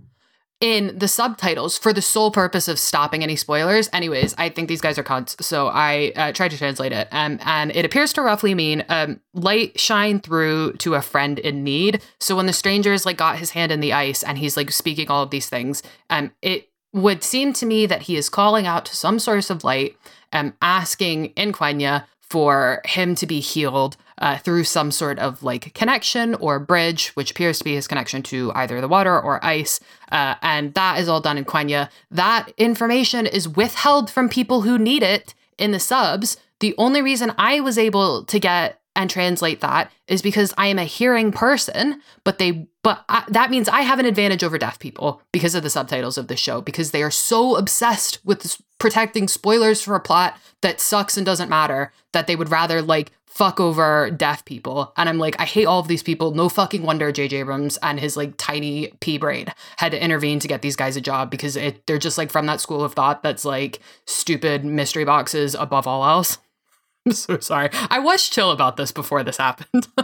in 0.60 0.96
the 0.98 1.08
subtitles 1.08 1.78
for 1.78 1.92
the 1.92 2.02
sole 2.02 2.30
purpose 2.30 2.68
of 2.68 2.78
stopping 2.78 3.22
any 3.22 3.34
spoilers. 3.34 3.88
Anyways, 3.92 4.34
I 4.36 4.50
think 4.50 4.68
these 4.68 4.82
guys 4.82 4.98
are 4.98 5.02
cunts, 5.02 5.42
so 5.42 5.68
I 5.68 6.12
uh, 6.14 6.32
tried 6.32 6.50
to 6.50 6.58
translate 6.58 6.92
it, 6.92 7.08
um, 7.12 7.38
and 7.42 7.74
it 7.74 7.84
appears 7.84 8.12
to 8.14 8.22
roughly 8.22 8.54
mean 8.54 8.84
um, 8.88 9.20
light 9.32 9.80
shine 9.80 10.20
through 10.20 10.74
to 10.74 10.94
a 10.94 11.02
friend 11.02 11.38
in 11.38 11.64
need. 11.64 12.02
So 12.18 12.36
when 12.36 12.46
the 12.46 12.52
stranger's 12.52 13.06
like 13.06 13.16
got 13.16 13.38
his 13.38 13.50
hand 13.50 13.72
in 13.72 13.80
the 13.80 13.92
ice 13.92 14.22
and 14.22 14.36
he's 14.36 14.56
like 14.56 14.70
speaking 14.70 15.08
all 15.08 15.22
of 15.22 15.30
these 15.30 15.48
things, 15.48 15.82
um, 16.10 16.32
it 16.42 16.68
would 16.92 17.22
seem 17.22 17.52
to 17.54 17.66
me 17.66 17.86
that 17.86 18.02
he 18.02 18.16
is 18.16 18.28
calling 18.28 18.66
out 18.66 18.84
to 18.86 18.96
some 18.96 19.18
source 19.18 19.48
of 19.48 19.64
light, 19.64 19.96
um, 20.32 20.54
asking 20.60 21.26
in 21.36 21.52
Quenya 21.52 22.04
for 22.20 22.80
him 22.84 23.14
to 23.16 23.26
be 23.26 23.40
healed 23.40 23.96
uh, 24.20 24.36
through 24.38 24.64
some 24.64 24.90
sort 24.90 25.18
of 25.18 25.42
like 25.42 25.72
connection 25.74 26.34
or 26.36 26.58
bridge, 26.58 27.08
which 27.10 27.30
appears 27.30 27.58
to 27.58 27.64
be 27.64 27.74
his 27.74 27.88
connection 27.88 28.22
to 28.22 28.52
either 28.54 28.80
the 28.80 28.88
water 28.88 29.18
or 29.18 29.44
ice. 29.44 29.80
Uh, 30.12 30.34
and 30.42 30.74
that 30.74 30.98
is 30.98 31.08
all 31.08 31.20
done 31.20 31.38
in 31.38 31.44
Quenya. 31.44 31.88
That 32.10 32.52
information 32.58 33.26
is 33.26 33.48
withheld 33.48 34.10
from 34.10 34.28
people 34.28 34.62
who 34.62 34.78
need 34.78 35.02
it 35.02 35.34
in 35.58 35.70
the 35.72 35.80
subs. 35.80 36.36
The 36.60 36.74
only 36.76 37.00
reason 37.02 37.32
I 37.38 37.60
was 37.60 37.78
able 37.78 38.24
to 38.24 38.38
get 38.38 38.80
and 38.96 39.08
translate 39.08 39.60
that 39.60 39.90
is 40.08 40.20
because 40.20 40.52
I 40.58 40.66
am 40.66 40.78
a 40.78 40.84
hearing 40.84 41.32
person, 41.32 42.02
but 42.24 42.38
they 42.38 42.68
but 42.82 43.04
I, 43.08 43.24
that 43.28 43.50
means 43.50 43.68
I 43.68 43.82
have 43.82 43.98
an 43.98 44.06
advantage 44.06 44.42
over 44.42 44.58
deaf 44.58 44.78
people 44.78 45.22
because 45.32 45.54
of 45.54 45.62
the 45.62 45.70
subtitles 45.70 46.18
of 46.18 46.28
the 46.28 46.36
show 46.36 46.60
because 46.60 46.90
they 46.90 47.02
are 47.02 47.10
so 47.10 47.56
obsessed 47.56 48.18
with 48.24 48.60
protecting 48.78 49.28
spoilers 49.28 49.82
for 49.82 49.94
a 49.94 50.00
plot 50.00 50.36
that 50.62 50.80
sucks 50.80 51.16
and 51.16 51.26
doesn't 51.26 51.48
matter 51.48 51.92
that 52.12 52.26
they 52.26 52.36
would 52.36 52.50
rather 52.50 52.82
like 52.82 53.12
fuck 53.30 53.60
over 53.60 54.10
deaf 54.10 54.44
people. 54.44 54.92
And 54.96 55.08
I'm 55.08 55.18
like, 55.18 55.40
I 55.40 55.44
hate 55.44 55.64
all 55.64 55.78
of 55.80 55.88
these 55.88 56.02
people. 56.02 56.32
No 56.32 56.48
fucking 56.48 56.82
wonder 56.82 57.12
J.J. 57.12 57.38
Abrams 57.38 57.78
and 57.78 57.98
his 57.98 58.16
like 58.16 58.34
tiny 58.36 58.92
pea 59.00 59.18
brain 59.18 59.46
had 59.78 59.92
to 59.92 60.02
intervene 60.02 60.40
to 60.40 60.48
get 60.48 60.62
these 60.62 60.76
guys 60.76 60.96
a 60.96 61.00
job 61.00 61.30
because 61.30 61.56
it, 61.56 61.86
they're 61.86 61.96
just 61.96 62.18
like 62.18 62.30
from 62.30 62.46
that 62.46 62.60
school 62.60 62.84
of 62.84 62.92
thought 62.92 63.22
that's 63.22 63.44
like 63.44 63.78
stupid 64.04 64.64
mystery 64.64 65.04
boxes 65.04 65.54
above 65.54 65.86
all 65.86 66.04
else. 66.04 66.38
I'm 67.06 67.12
so 67.12 67.38
sorry. 67.38 67.70
I 67.72 68.00
was 68.00 68.28
chill 68.28 68.50
about 68.50 68.76
this 68.76 68.92
before 68.92 69.22
this 69.22 69.38
happened. 69.38 69.86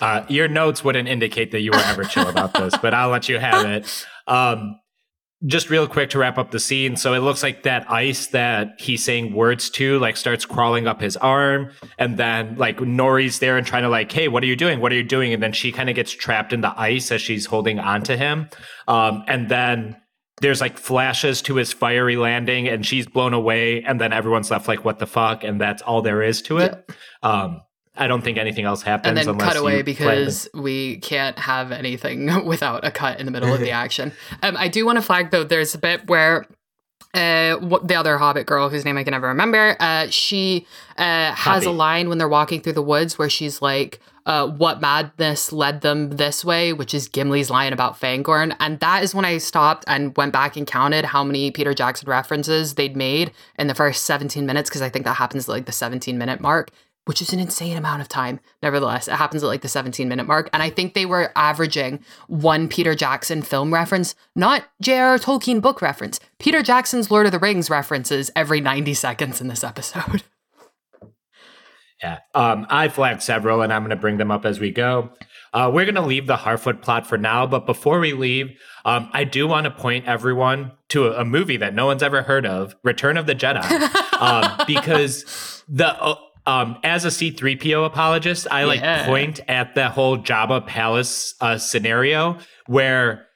Uh, 0.00 0.24
your 0.30 0.48
notes 0.48 0.82
wouldn't 0.82 1.08
indicate 1.08 1.50
that 1.50 1.60
you 1.60 1.70
were 1.72 1.82
ever 1.84 2.04
chill 2.04 2.26
about 2.26 2.54
this, 2.54 2.74
but 2.78 2.94
I'll 2.94 3.10
let 3.10 3.28
you 3.28 3.38
have 3.38 3.66
it. 3.66 4.06
Um, 4.26 4.80
just 5.46 5.70
real 5.70 5.86
quick 5.86 6.10
to 6.10 6.18
wrap 6.18 6.36
up 6.38 6.50
the 6.50 6.60
scene. 6.60 6.96
So 6.96 7.14
it 7.14 7.20
looks 7.20 7.42
like 7.42 7.62
that 7.62 7.90
ice 7.90 8.26
that 8.28 8.74
he's 8.78 9.02
saying 9.02 9.34
words 9.34 9.70
to, 9.70 9.98
like, 9.98 10.16
starts 10.16 10.44
crawling 10.44 10.86
up 10.86 11.00
his 11.00 11.16
arm, 11.16 11.70
and 11.98 12.18
then 12.18 12.56
like 12.56 12.78
Nori's 12.78 13.38
there 13.38 13.56
and 13.56 13.66
trying 13.66 13.84
to 13.84 13.88
like, 13.88 14.12
hey, 14.12 14.28
what 14.28 14.42
are 14.42 14.46
you 14.46 14.56
doing? 14.56 14.80
What 14.80 14.92
are 14.92 14.96
you 14.96 15.02
doing? 15.02 15.32
And 15.32 15.42
then 15.42 15.52
she 15.52 15.72
kind 15.72 15.88
of 15.88 15.96
gets 15.96 16.12
trapped 16.12 16.52
in 16.52 16.60
the 16.60 16.78
ice 16.78 17.10
as 17.10 17.22
she's 17.22 17.46
holding 17.46 17.78
onto 17.78 18.16
him, 18.16 18.48
um, 18.88 19.24
and 19.26 19.48
then. 19.48 19.96
There's 20.42 20.62
like 20.62 20.78
flashes 20.78 21.42
to 21.42 21.56
his 21.56 21.70
fiery 21.70 22.16
landing, 22.16 22.66
and 22.66 22.86
she's 22.86 23.06
blown 23.06 23.34
away, 23.34 23.82
and 23.82 24.00
then 24.00 24.14
everyone's 24.14 24.50
left 24.50 24.68
like, 24.68 24.86
"What 24.86 24.98
the 24.98 25.06
fuck?" 25.06 25.44
And 25.44 25.60
that's 25.60 25.82
all 25.82 26.00
there 26.00 26.22
is 26.22 26.40
to 26.42 26.56
it. 26.56 26.90
Um, 27.22 27.60
I 27.96 28.06
don't 28.06 28.22
think 28.22 28.38
anything 28.38 28.64
else 28.64 28.82
happens. 28.82 29.08
and 29.08 29.18
then 29.18 29.28
unless 29.28 29.52
cut 29.52 29.56
away 29.56 29.82
because 29.82 30.48
we 30.54 30.98
can't 30.98 31.38
have 31.38 31.72
anything 31.72 32.44
without 32.46 32.84
a 32.84 32.90
cut 32.90 33.18
in 33.18 33.26
the 33.26 33.32
middle 33.32 33.52
of 33.52 33.60
the 33.60 33.70
action. 33.72 34.12
Um, 34.42 34.56
I 34.56 34.68
do 34.68 34.86
want 34.86 34.96
to 34.96 35.02
flag 35.02 35.30
though, 35.30 35.44
there's 35.44 35.74
a 35.74 35.78
bit 35.78 36.08
where 36.08 36.46
uh, 37.12 37.56
what, 37.56 37.88
the 37.88 37.96
other 37.96 38.18
Hobbit 38.18 38.46
girl, 38.46 38.68
whose 38.68 38.84
name 38.84 38.96
I 38.96 39.02
can 39.02 39.10
never 39.10 39.28
remember, 39.28 39.76
uh, 39.80 40.06
she 40.10 40.66
uh, 40.96 41.32
has 41.32 41.64
a 41.64 41.70
line 41.70 42.08
when 42.08 42.18
they're 42.18 42.28
walking 42.28 42.60
through 42.60 42.74
the 42.74 42.82
woods 42.82 43.18
where 43.18 43.28
she's 43.28 43.60
like, 43.60 43.98
uh, 44.26 44.46
"What 44.46 44.80
madness 44.80 45.52
led 45.52 45.80
them 45.80 46.10
this 46.10 46.44
way?" 46.44 46.72
Which 46.72 46.94
is 46.94 47.08
Gimli's 47.08 47.50
line 47.50 47.72
about 47.72 48.00
Fangorn, 48.00 48.54
and 48.60 48.78
that 48.78 49.02
is 49.02 49.12
when 49.12 49.24
I 49.24 49.38
stopped 49.38 49.84
and 49.88 50.16
went 50.16 50.32
back 50.32 50.56
and 50.56 50.68
counted 50.68 51.06
how 51.06 51.24
many 51.24 51.50
Peter 51.50 51.74
Jackson 51.74 52.08
references 52.08 52.74
they'd 52.74 52.96
made 52.96 53.32
in 53.58 53.66
the 53.66 53.74
first 53.74 54.04
17 54.04 54.46
minutes 54.46 54.70
because 54.70 54.82
I 54.82 54.88
think 54.88 55.04
that 55.04 55.14
happens 55.14 55.48
at 55.48 55.52
like 55.52 55.66
the 55.66 55.72
17 55.72 56.16
minute 56.16 56.40
mark 56.40 56.70
which 57.10 57.20
is 57.20 57.32
an 57.32 57.40
insane 57.40 57.76
amount 57.76 58.00
of 58.00 58.06
time. 58.06 58.38
Nevertheless, 58.62 59.08
it 59.08 59.14
happens 59.14 59.42
at 59.42 59.48
like 59.48 59.62
the 59.62 59.68
17 59.68 60.08
minute 60.08 60.28
mark. 60.28 60.48
And 60.52 60.62
I 60.62 60.70
think 60.70 60.94
they 60.94 61.06
were 61.06 61.32
averaging 61.34 62.04
one 62.28 62.68
Peter 62.68 62.94
Jackson 62.94 63.42
film 63.42 63.74
reference, 63.74 64.14
not 64.36 64.62
J.R.R. 64.80 65.18
Tolkien 65.18 65.60
book 65.60 65.82
reference. 65.82 66.20
Peter 66.38 66.62
Jackson's 66.62 67.10
Lord 67.10 67.26
of 67.26 67.32
the 67.32 67.40
Rings 67.40 67.68
references 67.68 68.30
every 68.36 68.60
90 68.60 68.94
seconds 68.94 69.40
in 69.40 69.48
this 69.48 69.64
episode. 69.64 70.22
Yeah. 72.02 72.20
Um, 72.34 72.66
I 72.70 72.88
flagged 72.88 73.22
several, 73.22 73.60
and 73.60 73.70
I'm 73.70 73.82
going 73.82 73.90
to 73.90 73.96
bring 73.96 74.16
them 74.16 74.30
up 74.30 74.46
as 74.46 74.58
we 74.58 74.70
go. 74.70 75.10
Uh, 75.52 75.70
we're 75.70 75.84
going 75.84 75.96
to 75.96 76.00
leave 76.00 76.26
the 76.26 76.36
Harfoot 76.36 76.80
plot 76.80 77.06
for 77.06 77.18
now, 77.18 77.46
but 77.46 77.66
before 77.66 78.00
we 78.00 78.14
leave, 78.14 78.58
um, 78.86 79.10
I 79.12 79.24
do 79.24 79.46
want 79.46 79.64
to 79.64 79.70
point 79.70 80.06
everyone 80.06 80.72
to 80.88 81.08
a, 81.08 81.20
a 81.20 81.24
movie 81.26 81.58
that 81.58 81.74
no 81.74 81.84
one's 81.84 82.02
ever 82.02 82.22
heard 82.22 82.46
of, 82.46 82.74
Return 82.82 83.18
of 83.18 83.26
the 83.26 83.34
Jedi, 83.34 83.62
um, 84.18 84.64
because 84.66 85.62
the 85.68 85.88
uh, 85.88 86.16
um, 86.50 86.76
as 86.82 87.04
a 87.04 87.08
C3PO 87.08 87.86
apologist, 87.86 88.46
I 88.50 88.64
like 88.64 88.80
Yeah. 88.80 89.06
point 89.06 89.40
at 89.48 89.74
the 89.74 89.88
whole 89.88 90.18
Jabba 90.18 90.66
Palace 90.66 91.34
uh, 91.40 91.58
scenario 91.58 92.38
where 92.66 93.26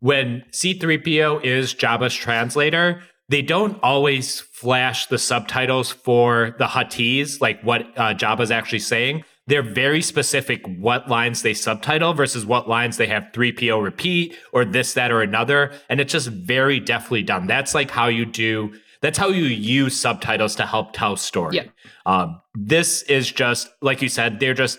when 0.00 0.44
C3PO 0.52 1.44
is 1.44 1.74
Jabba's 1.74 2.14
translator, 2.14 3.02
they 3.30 3.42
don't 3.42 3.78
always 3.82 4.40
flash 4.40 5.06
the 5.06 5.18
subtitles 5.18 5.90
for 5.90 6.54
the 6.58 6.66
Huttese, 6.66 7.40
like 7.40 7.60
what 7.62 7.82
uh, 7.96 8.14
Jabba's 8.14 8.50
actually 8.50 8.78
saying. 8.80 9.24
They're 9.46 9.62
very 9.62 10.02
specific 10.02 10.60
what 10.66 11.08
lines 11.08 11.40
they 11.42 11.54
subtitle 11.54 12.12
versus 12.12 12.44
what 12.44 12.68
lines 12.68 12.98
they 12.98 13.06
have 13.06 13.24
3PO 13.34 13.82
repeat 13.82 14.36
or 14.52 14.64
this, 14.66 14.92
that, 14.94 15.10
or 15.10 15.22
another. 15.22 15.72
And 15.88 16.00
it's 16.00 16.12
just 16.12 16.28
very 16.28 16.80
deftly 16.80 17.22
done. 17.22 17.46
That's 17.46 17.74
like 17.74 17.90
how 17.90 18.08
you 18.08 18.26
do, 18.26 18.74
that's 19.02 19.18
how 19.18 19.28
you 19.28 19.44
use 19.44 19.98
subtitles 19.98 20.56
to 20.56 20.66
help 20.66 20.92
tell 20.92 21.16
story. 21.16 21.56
Yeah. 21.56 21.64
Um, 22.06 22.40
this 22.54 23.02
is 23.02 23.30
just, 23.30 23.68
like 23.80 24.02
you 24.02 24.08
said, 24.08 24.40
they're 24.40 24.54
just, 24.54 24.78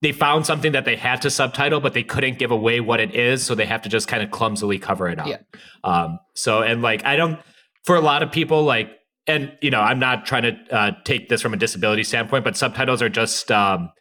they 0.00 0.12
found 0.12 0.46
something 0.46 0.72
that 0.72 0.84
they 0.84 0.96
had 0.96 1.22
to 1.22 1.30
subtitle, 1.30 1.80
but 1.80 1.94
they 1.94 2.02
couldn't 2.02 2.38
give 2.38 2.50
away 2.50 2.80
what 2.80 2.98
it 2.98 3.14
is, 3.14 3.44
so 3.44 3.54
they 3.54 3.66
have 3.66 3.82
to 3.82 3.88
just 3.88 4.08
kind 4.08 4.22
of 4.22 4.30
clumsily 4.30 4.78
cover 4.78 5.08
it 5.08 5.18
up. 5.18 5.28
Yeah. 5.28 5.38
Um, 5.84 6.18
so 6.34 6.62
and 6.62 6.82
like 6.82 7.04
I 7.04 7.16
don't 7.16 7.38
for 7.84 7.96
a 7.96 8.00
lot 8.00 8.22
of 8.22 8.32
people, 8.32 8.64
like, 8.64 8.90
and 9.26 9.56
you 9.60 9.70
know, 9.70 9.80
I'm 9.80 10.00
not 10.00 10.26
trying 10.26 10.42
to 10.42 10.76
uh, 10.76 10.90
take 11.04 11.28
this 11.28 11.40
from 11.40 11.54
a 11.54 11.56
disability 11.56 12.02
standpoint, 12.02 12.42
but 12.42 12.56
subtitles 12.56 13.00
are 13.00 13.08
just 13.08 13.52
um, 13.52 13.92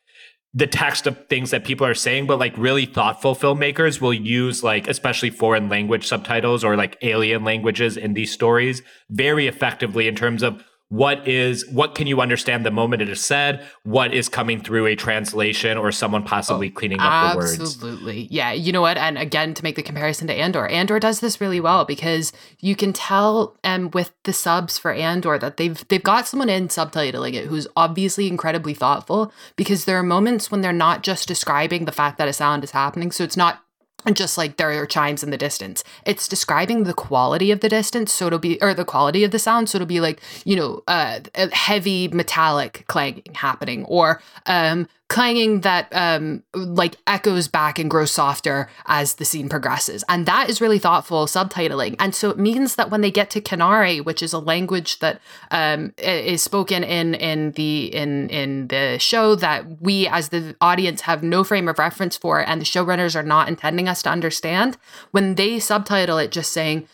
the 0.53 0.67
text 0.67 1.07
of 1.07 1.27
things 1.27 1.51
that 1.51 1.63
people 1.63 1.87
are 1.87 1.93
saying, 1.93 2.27
but 2.27 2.39
like 2.39 2.57
really 2.57 2.85
thoughtful 2.85 3.35
filmmakers 3.35 4.01
will 4.01 4.13
use 4.13 4.63
like 4.63 4.87
especially 4.87 5.29
foreign 5.29 5.69
language 5.69 6.05
subtitles 6.05 6.63
or 6.63 6.75
like 6.75 6.97
alien 7.01 7.43
languages 7.43 7.95
in 7.95 8.13
these 8.13 8.31
stories 8.31 8.81
very 9.09 9.47
effectively 9.47 10.07
in 10.07 10.15
terms 10.15 10.43
of 10.43 10.63
what 10.91 11.25
is 11.25 11.65
what 11.69 11.95
can 11.95 12.05
you 12.05 12.19
understand 12.19 12.65
the 12.65 12.71
moment 12.71 13.01
it 13.01 13.07
is 13.07 13.23
said? 13.23 13.65
What 13.83 14.13
is 14.13 14.27
coming 14.27 14.61
through 14.61 14.87
a 14.87 14.95
translation 14.95 15.77
or 15.77 15.89
someone 15.93 16.23
possibly 16.23 16.67
oh, 16.67 16.77
cleaning 16.77 16.99
up 16.99 17.31
the 17.31 17.37
words? 17.37 17.61
absolutely. 17.61 18.27
Yeah 18.29 18.51
you 18.51 18.73
know 18.73 18.81
what? 18.81 18.97
And 18.97 19.17
again 19.17 19.53
to 19.53 19.63
make 19.63 19.77
the 19.77 19.83
comparison 19.83 20.27
to 20.27 20.33
andor 20.33 20.67
andor 20.67 20.99
does 20.99 21.21
this 21.21 21.39
really 21.39 21.61
well 21.61 21.85
because 21.85 22.33
you 22.59 22.75
can 22.75 22.91
tell 22.91 23.57
um 23.63 23.89
with 23.91 24.11
the 24.25 24.33
subs 24.33 24.77
for 24.77 24.91
andor 24.91 25.39
that 25.39 25.55
they've 25.55 25.87
they've 25.87 26.03
got 26.03 26.27
someone 26.27 26.49
in 26.49 26.67
subtitling 26.67 27.35
it 27.35 27.45
who's 27.45 27.69
obviously 27.77 28.27
incredibly 28.27 28.73
thoughtful 28.73 29.31
because 29.55 29.85
there 29.85 29.97
are 29.97 30.03
moments 30.03 30.51
when 30.51 30.59
they're 30.59 30.73
not 30.73 31.03
just 31.03 31.25
describing 31.25 31.85
the 31.85 31.93
fact 31.93 32.17
that 32.17 32.27
a 32.27 32.33
sound 32.33 32.65
is 32.65 32.71
happening. 32.71 33.11
So 33.11 33.23
it's 33.23 33.37
not 33.37 33.63
and 34.05 34.15
just 34.15 34.37
like 34.37 34.57
there 34.57 34.71
are 34.81 34.85
chimes 34.85 35.23
in 35.23 35.31
the 35.31 35.37
distance. 35.37 35.83
It's 36.05 36.27
describing 36.27 36.83
the 36.83 36.93
quality 36.93 37.51
of 37.51 37.59
the 37.59 37.69
distance 37.69 38.13
so 38.13 38.27
it'll 38.27 38.39
be 38.39 38.61
or 38.61 38.73
the 38.73 38.85
quality 38.85 39.23
of 39.23 39.31
the 39.31 39.39
sound 39.39 39.69
so 39.69 39.77
it'll 39.77 39.87
be 39.87 40.01
like 40.01 40.21
you 40.45 40.55
know 40.55 40.83
uh 40.87 41.19
heavy 41.51 42.07
metallic 42.09 42.85
clanging 42.87 43.23
happening 43.33 43.85
or 43.85 44.21
um 44.45 44.87
clanging 45.11 45.59
that 45.59 45.89
um 45.91 46.41
like 46.53 46.95
echoes 47.05 47.49
back 47.49 47.77
and 47.77 47.91
grows 47.91 48.11
softer 48.11 48.69
as 48.85 49.15
the 49.15 49.25
scene 49.25 49.49
progresses. 49.49 50.05
And 50.07 50.25
that 50.25 50.49
is 50.49 50.61
really 50.61 50.79
thoughtful 50.79 51.25
subtitling. 51.25 51.97
And 51.99 52.15
so 52.15 52.29
it 52.29 52.39
means 52.39 52.75
that 52.75 52.89
when 52.89 53.01
they 53.01 53.11
get 53.11 53.29
to 53.31 53.41
Kenari 53.41 54.03
which 54.03 54.23
is 54.23 54.31
a 54.31 54.39
language 54.39 54.99
that 54.99 55.19
um 55.51 55.93
is 55.97 56.41
spoken 56.41 56.85
in 56.85 57.13
in 57.15 57.51
the 57.51 57.93
in 57.93 58.29
in 58.29 58.67
the 58.69 58.97
show 58.99 59.35
that 59.35 59.81
we 59.81 60.07
as 60.07 60.29
the 60.29 60.55
audience 60.61 61.01
have 61.01 61.23
no 61.23 61.43
frame 61.43 61.67
of 61.67 61.77
reference 61.77 62.15
for 62.15 62.39
and 62.39 62.61
the 62.61 62.65
showrunners 62.65 63.13
are 63.13 63.21
not 63.35 63.49
intending 63.49 63.89
us 63.89 64.01
to 64.03 64.09
understand 64.09 64.77
when 65.11 65.35
they 65.35 65.59
subtitle 65.59 66.19
it 66.19 66.31
just 66.31 66.53
saying 66.53 66.87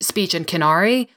speech 0.00 0.32
in 0.32 0.44
Kenari 0.44 1.08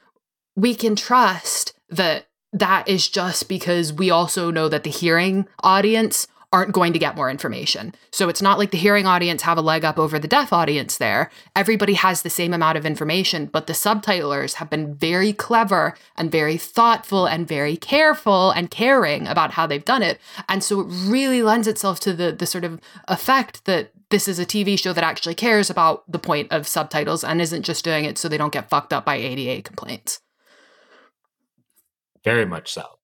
we 0.55 0.73
can 0.73 0.95
trust 0.95 1.75
that 1.87 2.25
that 2.51 2.87
is 2.87 3.07
just 3.07 3.47
because 3.47 3.93
we 3.93 4.09
also 4.09 4.49
know 4.49 4.67
that 4.69 4.83
the 4.83 4.89
hearing 4.89 5.47
audience 5.61 6.27
aren't 6.53 6.71
going 6.71 6.93
to 6.93 6.99
get 6.99 7.15
more 7.15 7.29
information. 7.29 7.93
So 8.11 8.29
it's 8.29 8.41
not 8.41 8.57
like 8.57 8.71
the 8.71 8.77
hearing 8.77 9.05
audience 9.05 9.41
have 9.41 9.57
a 9.57 9.61
leg 9.61 9.83
up 9.83 9.99
over 9.99 10.17
the 10.17 10.29
deaf 10.29 10.53
audience 10.53 10.97
there. 10.97 11.29
Everybody 11.55 11.93
has 11.95 12.21
the 12.21 12.29
same 12.29 12.53
amount 12.53 12.77
of 12.77 12.85
information, 12.85 13.47
but 13.47 13.67
the 13.67 13.73
subtitlers 13.73 14.53
have 14.55 14.69
been 14.69 14.95
very 14.95 15.33
clever 15.33 15.95
and 16.15 16.31
very 16.31 16.55
thoughtful 16.55 17.25
and 17.25 17.47
very 17.47 17.75
careful 17.75 18.51
and 18.51 18.71
caring 18.71 19.27
about 19.27 19.51
how 19.51 19.67
they've 19.67 19.83
done 19.83 20.01
it. 20.01 20.19
And 20.47 20.63
so 20.63 20.81
it 20.81 20.87
really 20.89 21.43
lends 21.43 21.67
itself 21.67 21.99
to 22.01 22.13
the 22.13 22.31
the 22.31 22.45
sort 22.45 22.63
of 22.63 22.79
effect 23.07 23.65
that 23.65 23.91
this 24.09 24.27
is 24.29 24.39
a 24.39 24.45
TV 24.45 24.79
show 24.79 24.93
that 24.93 25.03
actually 25.03 25.35
cares 25.35 25.69
about 25.69 26.09
the 26.09 26.19
point 26.19 26.51
of 26.51 26.67
subtitles 26.67 27.25
and 27.25 27.41
isn't 27.41 27.63
just 27.63 27.83
doing 27.83 28.05
it 28.05 28.17
so 28.17 28.29
they 28.29 28.37
don't 28.37 28.53
get 28.53 28.69
fucked 28.69 28.93
up 28.93 29.03
by 29.03 29.15
ADA 29.15 29.61
complaints. 29.63 30.21
Very 32.23 32.45
much 32.45 32.71
so. 32.71 32.96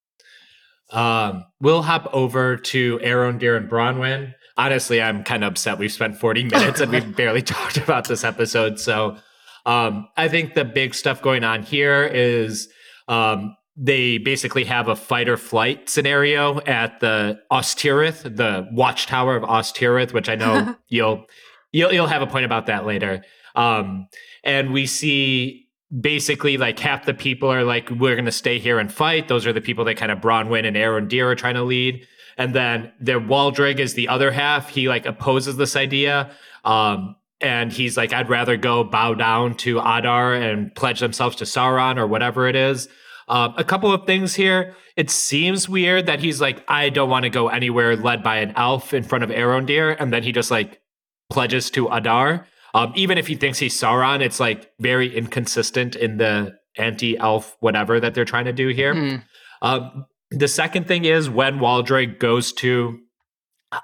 Um, 0.94 1.44
we'll 1.60 1.82
hop 1.82 2.08
over 2.14 2.56
to 2.56 3.00
Arondir 3.00 3.58
and 3.58 3.70
Bronwyn. 3.70 4.34
Honestly, 4.56 5.02
I'm 5.02 5.24
kind 5.24 5.44
of 5.44 5.54
upset. 5.54 5.80
We've 5.80 5.92
spent 5.92 6.18
40 6.18 6.44
minutes 6.46 6.80
and 6.80 6.92
we've 6.92 7.16
barely 7.16 7.42
talked 7.44 7.78
about 7.78 8.08
this 8.08 8.24
episode. 8.24 8.80
So 8.80 9.18
um, 9.66 10.08
I 10.16 10.28
think 10.28 10.54
the 10.54 10.66
big 10.66 10.94
stuff 10.94 11.22
going 11.22 11.44
on 11.44 11.64
here 11.64 12.04
is 12.06 12.70
um, 13.08 13.56
they 13.76 14.20
basically 14.20 14.66
have 14.66 14.88
a 14.88 14.96
fight 14.96 15.28
or 15.28 15.38
flight 15.38 15.90
scenario 15.90 16.62
at 16.62 17.00
the 17.00 17.40
Ost 17.50 17.80
Tirith, 17.80 18.24
the 18.24 18.68
watchtower 18.72 19.36
of 19.36 19.44
Ost 19.44 19.76
Tirith, 19.76 20.14
which 20.14 20.30
I 20.30 20.36
know 20.36 20.76
you'll 20.90 21.26
you'll 21.72 21.92
you'll 21.92 22.08
have 22.08 22.22
a 22.22 22.28
point 22.28 22.46
about 22.46 22.68
that 22.68 22.86
later. 22.86 23.24
Um, 23.56 24.08
and 24.44 24.74
we 24.74 24.86
see 24.86 25.63
basically 26.00 26.58
like 26.58 26.80
half 26.80 27.06
the 27.06 27.14
people 27.14 27.52
are 27.52 27.64
like, 27.64 27.90
we're 27.90 28.16
going 28.16 28.26
to 28.26 28.32
stay 28.32 28.60
here 28.60 28.80
and 28.80 28.92
fight. 28.92 29.28
Those 29.28 29.46
are 29.46 29.54
the 29.54 29.62
people 29.62 29.86
that 29.86 29.96
kind 29.96 30.12
of 30.12 30.20
Bronwyn 30.20 30.66
and 30.66 30.76
Aaron 30.76 31.08
Arondir 31.08 31.32
are 31.32 31.36
trying 31.36 31.56
to 31.56 31.64
lead. 31.64 32.08
And 32.38 32.56
then 32.56 32.92
their 33.00 33.20
Waldreg 33.20 33.80
is 33.80 33.94
the 33.94 34.08
other 34.08 34.32
half. 34.32 34.70
He 34.70 34.90
like 34.90 35.06
opposes 35.06 35.58
this 35.58 35.76
idea. 35.76 36.32
Um, 36.66 37.16
and 37.42 37.72
he's 37.72 37.98
like, 37.98 38.14
I'd 38.14 38.30
rather 38.30 38.58
go 38.58 38.84
bow 38.84 39.14
down 39.14 39.56
to 39.58 39.80
Adar 39.80 40.34
and 40.34 40.74
pledge 40.74 41.00
themselves 41.00 41.36
to 41.38 41.44
Sauron 41.44 41.98
or 41.98 42.08
whatever 42.08 42.48
it 42.48 42.56
is. 42.56 42.88
Um, 43.28 43.54
a 43.58 43.64
couple 43.64 43.94
of 43.94 44.06
things 44.06 44.36
here. 44.36 44.76
It 44.96 45.10
seems 45.10 45.68
weird 45.68 46.06
that 46.06 46.20
he's 46.20 46.40
like, 46.40 46.64
I 46.68 46.90
don't 46.90 47.10
want 47.10 47.24
to 47.24 47.30
go 47.30 47.50
anywhere 47.50 47.96
led 47.96 48.24
by 48.24 48.38
an 48.38 48.54
elf 48.56 48.94
in 48.94 49.04
front 49.04 49.24
of 49.24 49.30
Arondir, 49.30 49.96
and 50.00 50.14
then 50.14 50.24
he 50.24 50.32
just 50.32 50.52
like 50.52 50.82
pledges 51.30 51.70
to 51.72 51.88
Adar. 51.88 52.48
Um, 52.74 52.92
even 52.96 53.18
if 53.18 53.28
he 53.28 53.36
thinks 53.36 53.60
he's 53.60 53.80
Sauron, 53.80 54.22
it's 54.22 54.40
like 54.40 54.72
very 54.80 55.16
inconsistent 55.16 55.96
in 55.96 56.18
the 56.18 56.56
anti-elf 56.78 57.56
whatever 57.60 58.00
that 58.00 58.16
they're 58.16 58.26
trying 58.26 58.46
to 58.46 58.54
do 58.54 58.70
here. 58.70 58.96
Mm. 58.96 59.24
Um, 59.62 60.06
the 60.32 60.48
second 60.48 60.88
thing 60.88 61.06
is 61.06 61.30
when 61.30 61.60
Waldreg 61.60 62.20
goes 62.20 62.52
to 62.54 63.00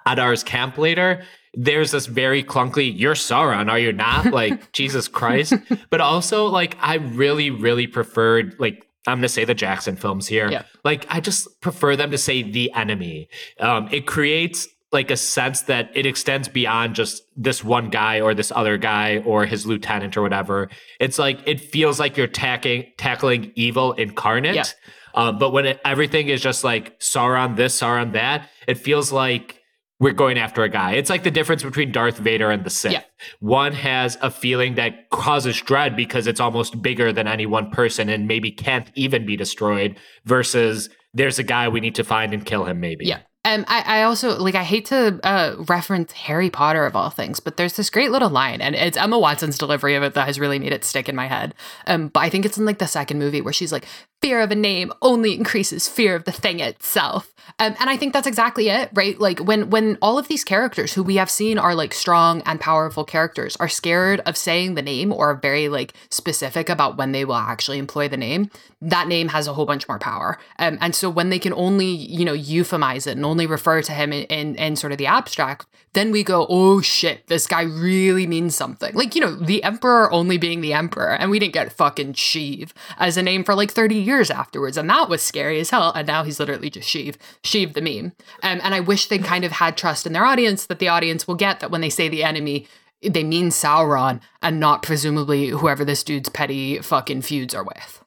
Adar's 0.08 0.44
camp 0.44 0.78
later, 0.78 1.24
there's 1.54 1.92
this 1.92 2.06
very 2.06 2.44
clunky, 2.44 2.92
you're 2.96 3.16
Sauron, 3.16 3.70
are 3.70 3.80
you 3.80 3.92
not? 3.92 4.26
Like, 4.40 4.72
Jesus 4.72 5.08
Christ. 5.08 5.54
But 5.90 6.02
also, 6.02 6.46
like, 6.46 6.78
I 6.80 6.96
really, 6.96 7.50
really 7.50 7.88
preferred, 7.88 8.56
like, 8.60 8.86
I'm 9.08 9.18
going 9.18 9.24
to 9.24 9.30
say 9.30 9.46
the 9.46 9.54
Jackson 9.54 9.96
films 9.96 10.28
here. 10.28 10.50
Yeah. 10.50 10.64
Like, 10.84 11.06
I 11.10 11.20
just 11.20 11.62
prefer 11.62 11.96
them 11.96 12.12
to 12.12 12.18
say 12.18 12.44
the 12.44 12.72
enemy. 12.74 13.30
Um, 13.60 13.90
it 13.92 14.06
creates 14.06 14.68
like 14.92 15.12
a 15.12 15.18
sense 15.18 15.62
that 15.64 15.92
it 15.94 16.06
extends 16.06 16.48
beyond 16.48 16.96
just 16.96 17.24
this 17.36 17.64
one 17.64 17.90
guy 17.90 18.22
or 18.22 18.34
this 18.34 18.52
other 18.56 18.78
guy 18.78 19.20
or 19.20 19.46
his 19.46 19.66
lieutenant 19.66 20.18
or 20.18 20.22
whatever. 20.22 20.70
It's 21.00 21.20
like 21.20 21.40
it 21.48 21.60
feels 21.60 22.00
like 22.00 22.18
you're 22.18 22.28
tackling 22.28 22.86
tackling 22.98 23.52
evil 23.56 23.94
incarnate. 23.94 24.56
Yeah. 24.56 24.66
Uh, 25.14 25.32
but 25.32 25.52
when 25.52 25.66
it, 25.66 25.82
everything 25.86 26.30
is 26.30 26.42
just 26.42 26.64
like 26.64 27.00
Sauron 27.00 27.56
this, 27.56 27.80
Sauron 27.80 28.14
that, 28.14 28.50
it 28.68 28.78
feels 28.78 29.12
like 29.12 29.56
we're 30.00 30.14
going 30.14 30.38
after 30.38 30.64
a 30.64 30.70
guy. 30.70 30.94
It's 30.94 31.10
like 31.10 31.24
the 31.24 31.32
difference 31.32 31.62
between 31.62 31.92
Darth 31.92 32.18
Vader 32.18 32.50
and 32.50 32.64
the 32.64 32.70
Sith. 32.70 32.94
Yeah. 32.94 33.04
One 33.40 33.74
has 33.74 34.18
a 34.22 34.32
feeling 34.32 34.76
that 34.76 35.10
causes 35.10 35.60
dread 35.62 35.96
because 35.96 36.26
it's 36.26 36.40
almost 36.40 36.82
bigger 36.82 37.12
than 37.12 37.28
any 37.28 37.46
one 37.46 37.70
person 37.70 38.08
and 38.08 38.28
maybe 38.28 38.50
can't 38.50 38.90
even 38.96 39.26
be 39.26 39.36
destroyed, 39.36 39.98
versus 40.26 40.90
there's 41.14 41.38
a 41.38 41.44
guy 41.44 41.68
we 41.68 41.80
need 41.80 41.96
to 41.96 42.04
find 42.04 42.34
and 42.34 42.46
kill 42.46 42.64
him, 42.64 42.80
maybe. 42.80 43.06
Yeah. 43.06 43.20
Um, 43.46 43.64
I, 43.70 43.84
I 43.86 44.04
also 44.04 44.38
like 44.38 44.56
I 44.56 44.64
hate 44.64 44.86
to 44.88 45.18
uh, 45.24 45.56
reference 45.70 46.12
Harry 46.12 46.50
Potter 46.50 46.86
of 46.86 46.96
all 46.96 47.10
things, 47.10 47.40
but 47.40 47.56
there's 47.56 47.78
this 47.78 47.90
great 47.90 48.12
little 48.12 48.30
line, 48.30 48.60
and 48.60 48.76
it's 48.76 48.98
Emma 48.98 49.18
Watson's 49.18 49.58
delivery 49.58 49.96
of 49.96 50.04
it 50.04 50.14
that 50.16 50.28
has 50.28 50.40
really 50.40 50.60
made 50.60 50.74
it 50.74 50.84
stick 50.84 51.08
in 51.08 51.16
my 51.16 51.28
head. 51.28 51.56
Um, 51.88 52.10
but 52.10 52.20
I 52.20 52.30
think 52.30 52.46
it's 52.46 52.58
in 52.58 52.66
like 52.66 52.80
the 52.80 52.88
second 52.88 53.18
movie 53.18 53.40
where 53.40 53.54
she's 53.54 53.72
like, 53.72 53.86
"Fear 54.22 54.42
of 54.42 54.52
a 54.52 54.56
name 54.56 54.92
only 55.02 55.36
increases 55.36 55.88
fear 55.88 56.16
of 56.16 56.26
the 56.26 56.34
thing 56.34 56.60
itself," 56.60 57.34
um, 57.58 57.76
and 57.80 57.90
I 57.90 57.98
think 57.98 58.14
that's 58.14 58.28
exactly 58.28 58.70
it, 58.70 58.90
right? 58.94 59.20
Like 59.20 59.40
when 59.40 59.70
when 59.70 59.98
all 60.02 60.20
of 60.20 60.28
these 60.28 60.44
characters 60.44 60.94
who 60.94 61.02
we 61.02 61.16
have 61.16 61.30
seen 61.30 61.58
are 61.58 61.74
like 61.74 61.94
strong 61.94 62.42
and 62.46 62.60
powerful 62.60 63.04
characters 63.04 63.56
are 63.56 63.70
scared 63.70 64.22
of 64.26 64.38
saying 64.38 64.76
the 64.76 64.82
name 64.82 65.12
or 65.12 65.32
are 65.32 65.36
very 65.36 65.70
like 65.70 65.94
specific 66.10 66.70
about 66.70 66.98
when 66.98 67.12
they 67.12 67.26
will 67.26 67.36
actually 67.36 67.80
employ 67.80 68.08
the 68.08 68.18
name, 68.18 68.52
that 68.82 69.08
name 69.08 69.30
has 69.30 69.48
a 69.48 69.54
whole 69.54 69.66
bunch 69.66 69.88
more 69.88 70.00
power. 70.00 70.38
Um, 70.60 70.78
and 70.82 70.94
so 70.94 71.10
when 71.10 71.30
they 71.30 71.40
can 71.40 71.54
only 71.54 71.88
you 71.88 72.26
know 72.26 72.36
euphemize 72.36 73.08
it 73.08 73.18
and 73.18 73.26
only 73.30 73.46
refer 73.46 73.82
to 73.82 73.92
him 73.92 74.12
in, 74.12 74.24
in, 74.26 74.56
in 74.56 74.76
sort 74.76 74.92
of 74.92 74.98
the 74.98 75.06
abstract, 75.06 75.66
then 75.94 76.12
we 76.12 76.24
go, 76.24 76.46
oh 76.50 76.82
shit, 76.82 77.28
this 77.28 77.48
guy 77.48 77.62
really 77.62 78.28
means 78.28 78.56
something. 78.56 78.94
Like, 78.94 79.16
you 79.16 79.22
know, 79.22 79.36
the 79.36 79.64
emperor 79.64 80.12
only 80.12 80.38
being 80.38 80.62
the 80.62 80.74
emperor, 80.74 81.12
and 81.12 81.32
we 81.32 81.40
didn't 81.40 81.54
get 81.54 81.72
fucking 81.72 82.14
Sheev 82.14 82.72
as 82.98 83.18
a 83.18 83.24
name 83.24 83.44
for 83.44 83.56
like 83.56 83.72
30 83.72 83.96
years 83.96 84.30
afterwards. 84.30 84.78
And 84.78 84.90
that 84.90 85.10
was 85.10 85.22
scary 85.22 85.60
as 85.60 85.70
hell. 85.70 85.92
And 85.96 86.08
now 86.08 86.24
he's 86.24 86.40
literally 86.40 86.70
just 86.70 86.90
Sheev, 86.90 87.16
Sheev 87.44 87.74
the 87.74 87.82
meme. 87.82 88.14
Um, 88.44 88.60
and 88.64 88.76
I 88.76 88.80
wish 88.80 89.08
they 89.08 89.20
kind 89.20 89.44
of 89.44 89.54
had 89.54 89.78
trust 89.78 90.06
in 90.06 90.14
their 90.14 90.26
audience 90.26 90.66
that 90.68 90.80
the 90.80 90.90
audience 90.90 91.28
will 91.28 91.36
get 91.36 91.60
that 91.60 91.72
when 91.72 91.82
they 91.82 91.90
say 91.90 92.08
the 92.08 92.24
enemy, 92.24 92.68
they 93.02 93.24
mean 93.24 93.50
Sauron 93.50 94.20
and 94.42 94.60
not 94.60 94.84
presumably 94.84 95.48
whoever 95.48 95.86
this 95.86 96.04
dude's 96.04 96.30
petty 96.30 96.80
fucking 96.80 97.22
feuds 97.22 97.56
are 97.56 97.64
with. 97.64 98.04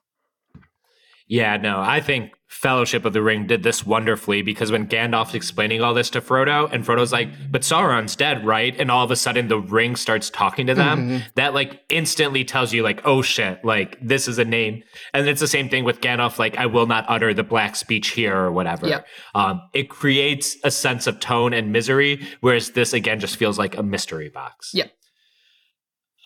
Yeah, 1.27 1.57
no, 1.57 1.79
I 1.79 2.01
think 2.01 2.31
Fellowship 2.47 3.05
of 3.05 3.13
the 3.13 3.21
Ring 3.21 3.47
did 3.47 3.63
this 3.63 3.85
wonderfully 3.85 4.41
because 4.41 4.71
when 4.71 4.87
Gandalf's 4.87 5.33
explaining 5.33 5.81
all 5.81 5.93
this 5.93 6.11
to 6.11 6.21
Frodo, 6.21 6.71
and 6.71 6.85
Frodo's 6.85 7.11
like, 7.11 7.29
"But 7.51 7.61
Sauron's 7.61 8.15
dead, 8.15 8.45
right?" 8.45 8.75
and 8.77 8.91
all 8.91 9.03
of 9.03 9.09
a 9.09 9.15
sudden 9.15 9.47
the 9.47 9.57
ring 9.57 9.95
starts 9.95 10.29
talking 10.29 10.67
to 10.67 10.75
them, 10.75 10.99
mm-hmm. 10.99 11.17
that 11.35 11.53
like 11.53 11.81
instantly 11.89 12.45
tells 12.45 12.71
you 12.71 12.83
like, 12.83 13.01
"Oh 13.05 13.21
shit!" 13.21 13.65
Like 13.65 13.97
this 14.01 14.27
is 14.27 14.37
a 14.37 14.45
name, 14.45 14.83
and 15.13 15.27
it's 15.27 15.41
the 15.41 15.47
same 15.47 15.69
thing 15.69 15.83
with 15.83 16.01
Gandalf. 16.01 16.37
Like, 16.37 16.57
I 16.57 16.67
will 16.67 16.85
not 16.85 17.05
utter 17.07 17.33
the 17.33 17.43
black 17.43 17.75
speech 17.75 18.09
here 18.09 18.37
or 18.37 18.51
whatever. 18.51 18.87
Yep. 18.87 19.07
Um, 19.33 19.61
it 19.73 19.89
creates 19.89 20.57
a 20.63 20.69
sense 20.69 21.07
of 21.07 21.19
tone 21.19 21.53
and 21.53 21.71
misery, 21.71 22.27
whereas 22.41 22.71
this 22.71 22.93
again 22.93 23.19
just 23.19 23.37
feels 23.37 23.57
like 23.57 23.75
a 23.75 23.83
mystery 23.83 24.29
box. 24.29 24.71
Yep. 24.73 24.91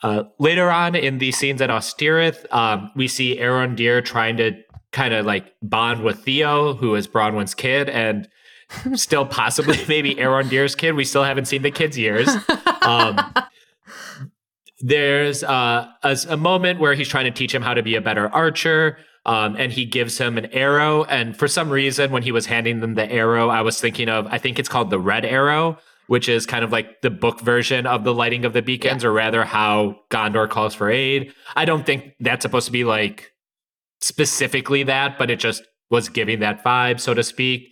Uh, 0.03 0.23
later 0.37 0.69
on 0.69 0.95
in 0.95 1.17
the 1.17 1.31
scenes 1.31 1.61
at 1.61 1.69
Ostirith, 1.69 2.45
um, 2.53 2.91
we 2.95 3.07
see 3.07 3.39
Aaron 3.39 3.75
Arondir 3.75 4.05
trying 4.05 4.37
to 4.37 4.51
kind 4.97 5.13
of 5.13 5.27
like 5.27 5.53
bond 5.61 6.03
with 6.03 6.23
Theo, 6.23 6.73
who 6.73 6.95
is 6.95 7.07
Bronwyn's 7.07 7.53
kid, 7.53 7.87
and 7.87 8.27
still 8.95 9.27
possibly 9.27 9.77
maybe 9.87 10.15
Arondir's 10.15 10.73
kid. 10.73 10.95
We 10.95 11.05
still 11.05 11.23
haven't 11.23 11.45
seen 11.45 11.61
the 11.61 11.69
kid's 11.69 11.97
years. 11.97 12.27
Um, 12.81 13.19
there's 14.79 15.43
uh, 15.43 15.87
a, 16.01 16.17
a, 16.29 16.37
moment 16.37 16.79
where 16.79 16.95
he's 16.95 17.07
trying 17.07 17.25
to 17.25 17.31
teach 17.31 17.53
him 17.53 17.61
how 17.61 17.75
to 17.75 17.83
be 17.83 17.95
a 17.95 18.01
better 18.01 18.27
archer. 18.29 18.97
Um, 19.25 19.55
and 19.57 19.71
he 19.71 19.85
gives 19.85 20.17
him 20.17 20.37
an 20.37 20.45
arrow. 20.47 21.03
And 21.03 21.37
for 21.37 21.47
some 21.47 21.69
reason, 21.69 22.11
when 22.11 22.23
he 22.23 22.31
was 22.31 22.45
handing 22.45 22.79
them 22.79 22.95
the 22.95 23.11
arrow, 23.11 23.49
I 23.49 23.61
was 23.61 23.79
thinking 23.79 24.07
of, 24.07 24.25
I 24.27 24.37
think 24.37 24.57
it's 24.57 24.69
called 24.69 24.89
the 24.89 24.99
red 24.99 25.25
arrow, 25.25 25.77
which 26.07 26.29
is 26.29 26.45
kind 26.45 26.63
of 26.63 26.71
like 26.71 27.01
the 27.01 27.09
book 27.09 27.41
version 27.41 27.85
of 27.85 28.05
the 28.05 28.13
lighting 28.13 28.45
of 28.45 28.53
the 28.53 28.61
beacons, 28.61 29.03
yeah. 29.03 29.09
or 29.09 29.11
rather 29.11 29.43
how 29.43 29.99
Gondor 30.09 30.49
calls 30.49 30.73
for 30.73 30.89
aid. 30.89 31.33
I 31.57 31.65
don't 31.65 31.85
think 31.85 32.13
that's 32.21 32.43
supposed 32.43 32.67
to 32.67 32.71
be 32.71 32.85
like 32.85 33.33
specifically 34.01 34.83
that, 34.83 35.17
but 35.17 35.29
it 35.29 35.39
just 35.39 35.63
was 35.89 36.09
giving 36.09 36.39
that 36.39 36.63
vibe, 36.63 36.99
so 36.99 37.13
to 37.13 37.23
speak. 37.23 37.71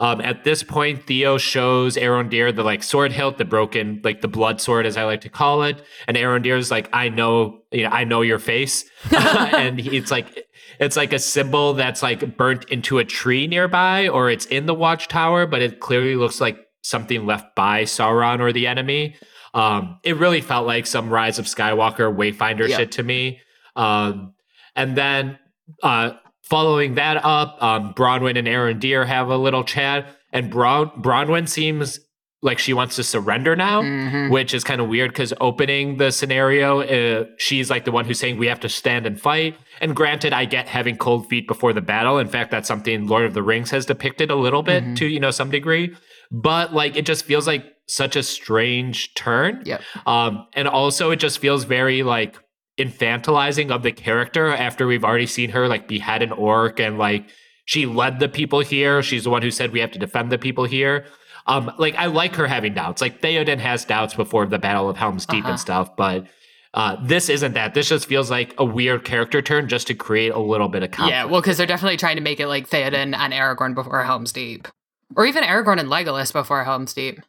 Um, 0.00 0.20
at 0.20 0.42
this 0.44 0.62
point, 0.62 1.06
Theo 1.06 1.38
shows 1.38 1.96
Arondir 1.96 2.54
the 2.54 2.64
like 2.64 2.82
sword 2.82 3.12
hilt, 3.12 3.38
the 3.38 3.44
broken, 3.44 4.00
like 4.02 4.22
the 4.22 4.28
blood 4.28 4.60
sword, 4.60 4.86
as 4.86 4.96
I 4.96 5.04
like 5.04 5.20
to 5.20 5.28
call 5.28 5.62
it. 5.62 5.82
And 6.08 6.16
Arondir's 6.16 6.70
like, 6.70 6.88
I 6.92 7.08
know, 7.08 7.60
you 7.70 7.84
know, 7.84 7.90
I 7.90 8.04
know 8.04 8.22
your 8.22 8.40
face. 8.40 8.84
and 9.16 9.78
it's 9.78 10.10
like, 10.10 10.46
it's 10.80 10.96
like 10.96 11.12
a 11.12 11.18
symbol 11.18 11.74
that's 11.74 12.02
like 12.02 12.36
burnt 12.36 12.64
into 12.70 12.98
a 12.98 13.04
tree 13.04 13.46
nearby, 13.46 14.08
or 14.08 14.30
it's 14.30 14.46
in 14.46 14.66
the 14.66 14.74
watchtower, 14.74 15.46
but 15.46 15.62
it 15.62 15.78
clearly 15.80 16.16
looks 16.16 16.40
like 16.40 16.58
something 16.82 17.24
left 17.24 17.54
by 17.54 17.84
Sauron 17.84 18.40
or 18.40 18.52
the 18.52 18.66
enemy. 18.66 19.14
Um, 19.54 20.00
it 20.02 20.16
really 20.16 20.40
felt 20.40 20.66
like 20.66 20.86
some 20.86 21.08
Rise 21.08 21.38
of 21.38 21.46
Skywalker 21.46 22.14
Wayfinder 22.14 22.68
shit 22.68 22.92
to 22.92 23.04
me. 23.04 23.40
Um, 23.76 24.34
and 24.74 24.96
then 24.96 25.38
uh, 25.82 26.12
following 26.42 26.94
that 26.94 27.24
up, 27.24 27.62
um, 27.62 27.94
Bronwyn 27.94 28.38
and 28.38 28.46
Arondir 28.46 29.06
have 29.06 29.28
a 29.28 29.36
little 29.36 29.64
chat, 29.64 30.06
and 30.32 30.50
Bron- 30.50 30.90
Bronwyn 30.90 31.48
seems 31.48 32.00
like 32.44 32.58
she 32.58 32.74
wants 32.74 32.96
to 32.96 33.02
surrender 33.02 33.56
now, 33.56 33.80
mm-hmm. 33.80 34.30
which 34.30 34.52
is 34.52 34.62
kind 34.62 34.78
of 34.78 34.86
weird 34.86 35.10
because 35.10 35.32
opening 35.40 35.96
the 35.96 36.12
scenario, 36.12 36.80
uh, 36.80 37.24
she's 37.38 37.70
like 37.70 37.86
the 37.86 37.90
one 37.90 38.04
who's 38.04 38.18
saying 38.18 38.36
we 38.36 38.46
have 38.46 38.60
to 38.60 38.68
stand 38.68 39.06
and 39.06 39.18
fight. 39.18 39.56
And 39.80 39.96
granted, 39.96 40.34
I 40.34 40.44
get 40.44 40.68
having 40.68 40.98
cold 40.98 41.26
feet 41.26 41.48
before 41.48 41.72
the 41.72 41.80
battle. 41.80 42.18
In 42.18 42.28
fact, 42.28 42.50
that's 42.50 42.68
something 42.68 43.06
Lord 43.06 43.24
of 43.24 43.32
the 43.32 43.42
Rings 43.42 43.70
has 43.70 43.86
depicted 43.86 44.30
a 44.30 44.34
little 44.34 44.62
bit 44.62 44.84
mm-hmm. 44.84 44.94
to 44.96 45.06
you 45.06 45.18
know 45.20 45.30
some 45.30 45.50
degree. 45.50 45.96
But 46.30 46.74
like 46.74 46.96
it 46.96 47.06
just 47.06 47.24
feels 47.24 47.46
like 47.46 47.64
such 47.86 48.14
a 48.14 48.22
strange 48.22 49.14
turn. 49.14 49.62
Yeah. 49.64 49.80
Um, 50.04 50.46
and 50.52 50.68
also 50.68 51.10
it 51.12 51.16
just 51.16 51.38
feels 51.38 51.64
very 51.64 52.02
like 52.02 52.36
infantilizing 52.78 53.70
of 53.70 53.82
the 53.82 53.92
character 53.92 54.48
after 54.48 54.86
we've 54.86 55.04
already 55.04 55.26
seen 55.26 55.50
her 55.50 55.68
like 55.68 55.86
behead 55.86 56.22
an 56.22 56.32
orc 56.32 56.80
and 56.80 56.98
like 56.98 57.26
she 57.66 57.86
led 57.86 58.18
the 58.18 58.28
people 58.28 58.60
here. 58.60 59.02
She's 59.02 59.24
the 59.24 59.30
one 59.30 59.42
who 59.42 59.50
said 59.50 59.72
we 59.72 59.80
have 59.80 59.92
to 59.92 59.98
defend 59.98 60.30
the 60.30 60.38
people 60.38 60.64
here. 60.64 61.06
Um, 61.46 61.70
like 61.78 61.94
I 61.94 62.06
like 62.06 62.34
her 62.36 62.46
having 62.46 62.74
doubts. 62.74 63.00
Like 63.00 63.20
Theoden 63.20 63.58
has 63.58 63.84
doubts 63.84 64.14
before 64.14 64.46
the 64.46 64.58
Battle 64.58 64.88
of 64.88 64.96
Helm's 64.96 65.26
Deep 65.26 65.44
uh-huh. 65.44 65.50
and 65.50 65.60
stuff, 65.60 65.94
but 65.96 66.26
uh, 66.72 66.96
this 67.02 67.28
isn't 67.28 67.52
that. 67.54 67.74
This 67.74 67.88
just 67.88 68.06
feels 68.06 68.30
like 68.30 68.54
a 68.58 68.64
weird 68.64 69.04
character 69.04 69.40
turn 69.40 69.68
just 69.68 69.86
to 69.86 69.94
create 69.94 70.32
a 70.32 70.38
little 70.38 70.68
bit 70.68 70.82
of 70.82 70.90
conflict. 70.90 71.14
Yeah, 71.14 71.24
well, 71.24 71.40
because 71.40 71.56
they're 71.56 71.66
definitely 71.66 71.96
trying 71.96 72.16
to 72.16 72.22
make 72.22 72.40
it 72.40 72.48
like 72.48 72.68
Theoden 72.68 73.14
and 73.14 73.32
Aragorn 73.32 73.74
before 73.74 74.02
Helm's 74.02 74.32
Deep, 74.32 74.66
or 75.14 75.24
even 75.26 75.44
Aragorn 75.44 75.78
and 75.78 75.88
Legolas 75.88 76.32
before 76.32 76.64
Helm's 76.64 76.92
Deep. 76.92 77.20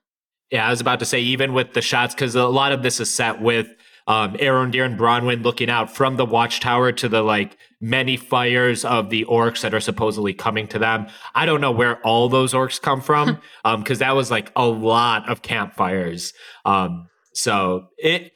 Yeah, 0.49 0.65
I 0.65 0.71
was 0.71 0.81
about 0.81 0.99
to 0.99 1.05
say 1.05 1.19
even 1.19 1.53
with 1.53 1.73
the 1.73 1.81
shots 1.81 2.15
because 2.15 2.35
a 2.35 2.47
lot 2.47 2.71
of 2.71 2.81
this 2.81 2.99
is 2.99 3.13
set 3.13 3.41
with 3.41 3.67
um, 4.08 4.34
Arondir 4.34 4.86
and 4.86 4.97
Bronwyn 4.97 5.43
looking 5.43 5.70
out 5.70 5.93
from 5.93 6.18
the 6.18 6.26
watchtower 6.26 6.91
to 6.93 7.10
the 7.10 7.22
like 7.22 7.58
many 7.82 8.18
fires 8.18 8.86
of 8.86 9.10
the 9.10 9.26
orcs 9.26 9.62
that 9.62 9.74
are 9.74 9.80
supposedly 9.80 10.34
coming 10.34 10.68
to 10.68 10.80
them. 10.80 11.08
I 11.34 11.45
don't 11.45 11.62
know 11.62 11.72
where 11.72 11.99
all 12.01 12.30
those 12.30 12.53
orcs 12.53 12.82
come 12.82 13.01
from 13.01 13.39
because 13.64 14.01
um, 14.01 14.08
that 14.08 14.16
was 14.16 14.30
like 14.30 14.51
a 14.56 14.68
lot 14.68 15.28
of 15.30 15.41
campfires. 15.41 16.34
Um, 16.66 17.08
so 17.34 17.88
it. 17.97 18.32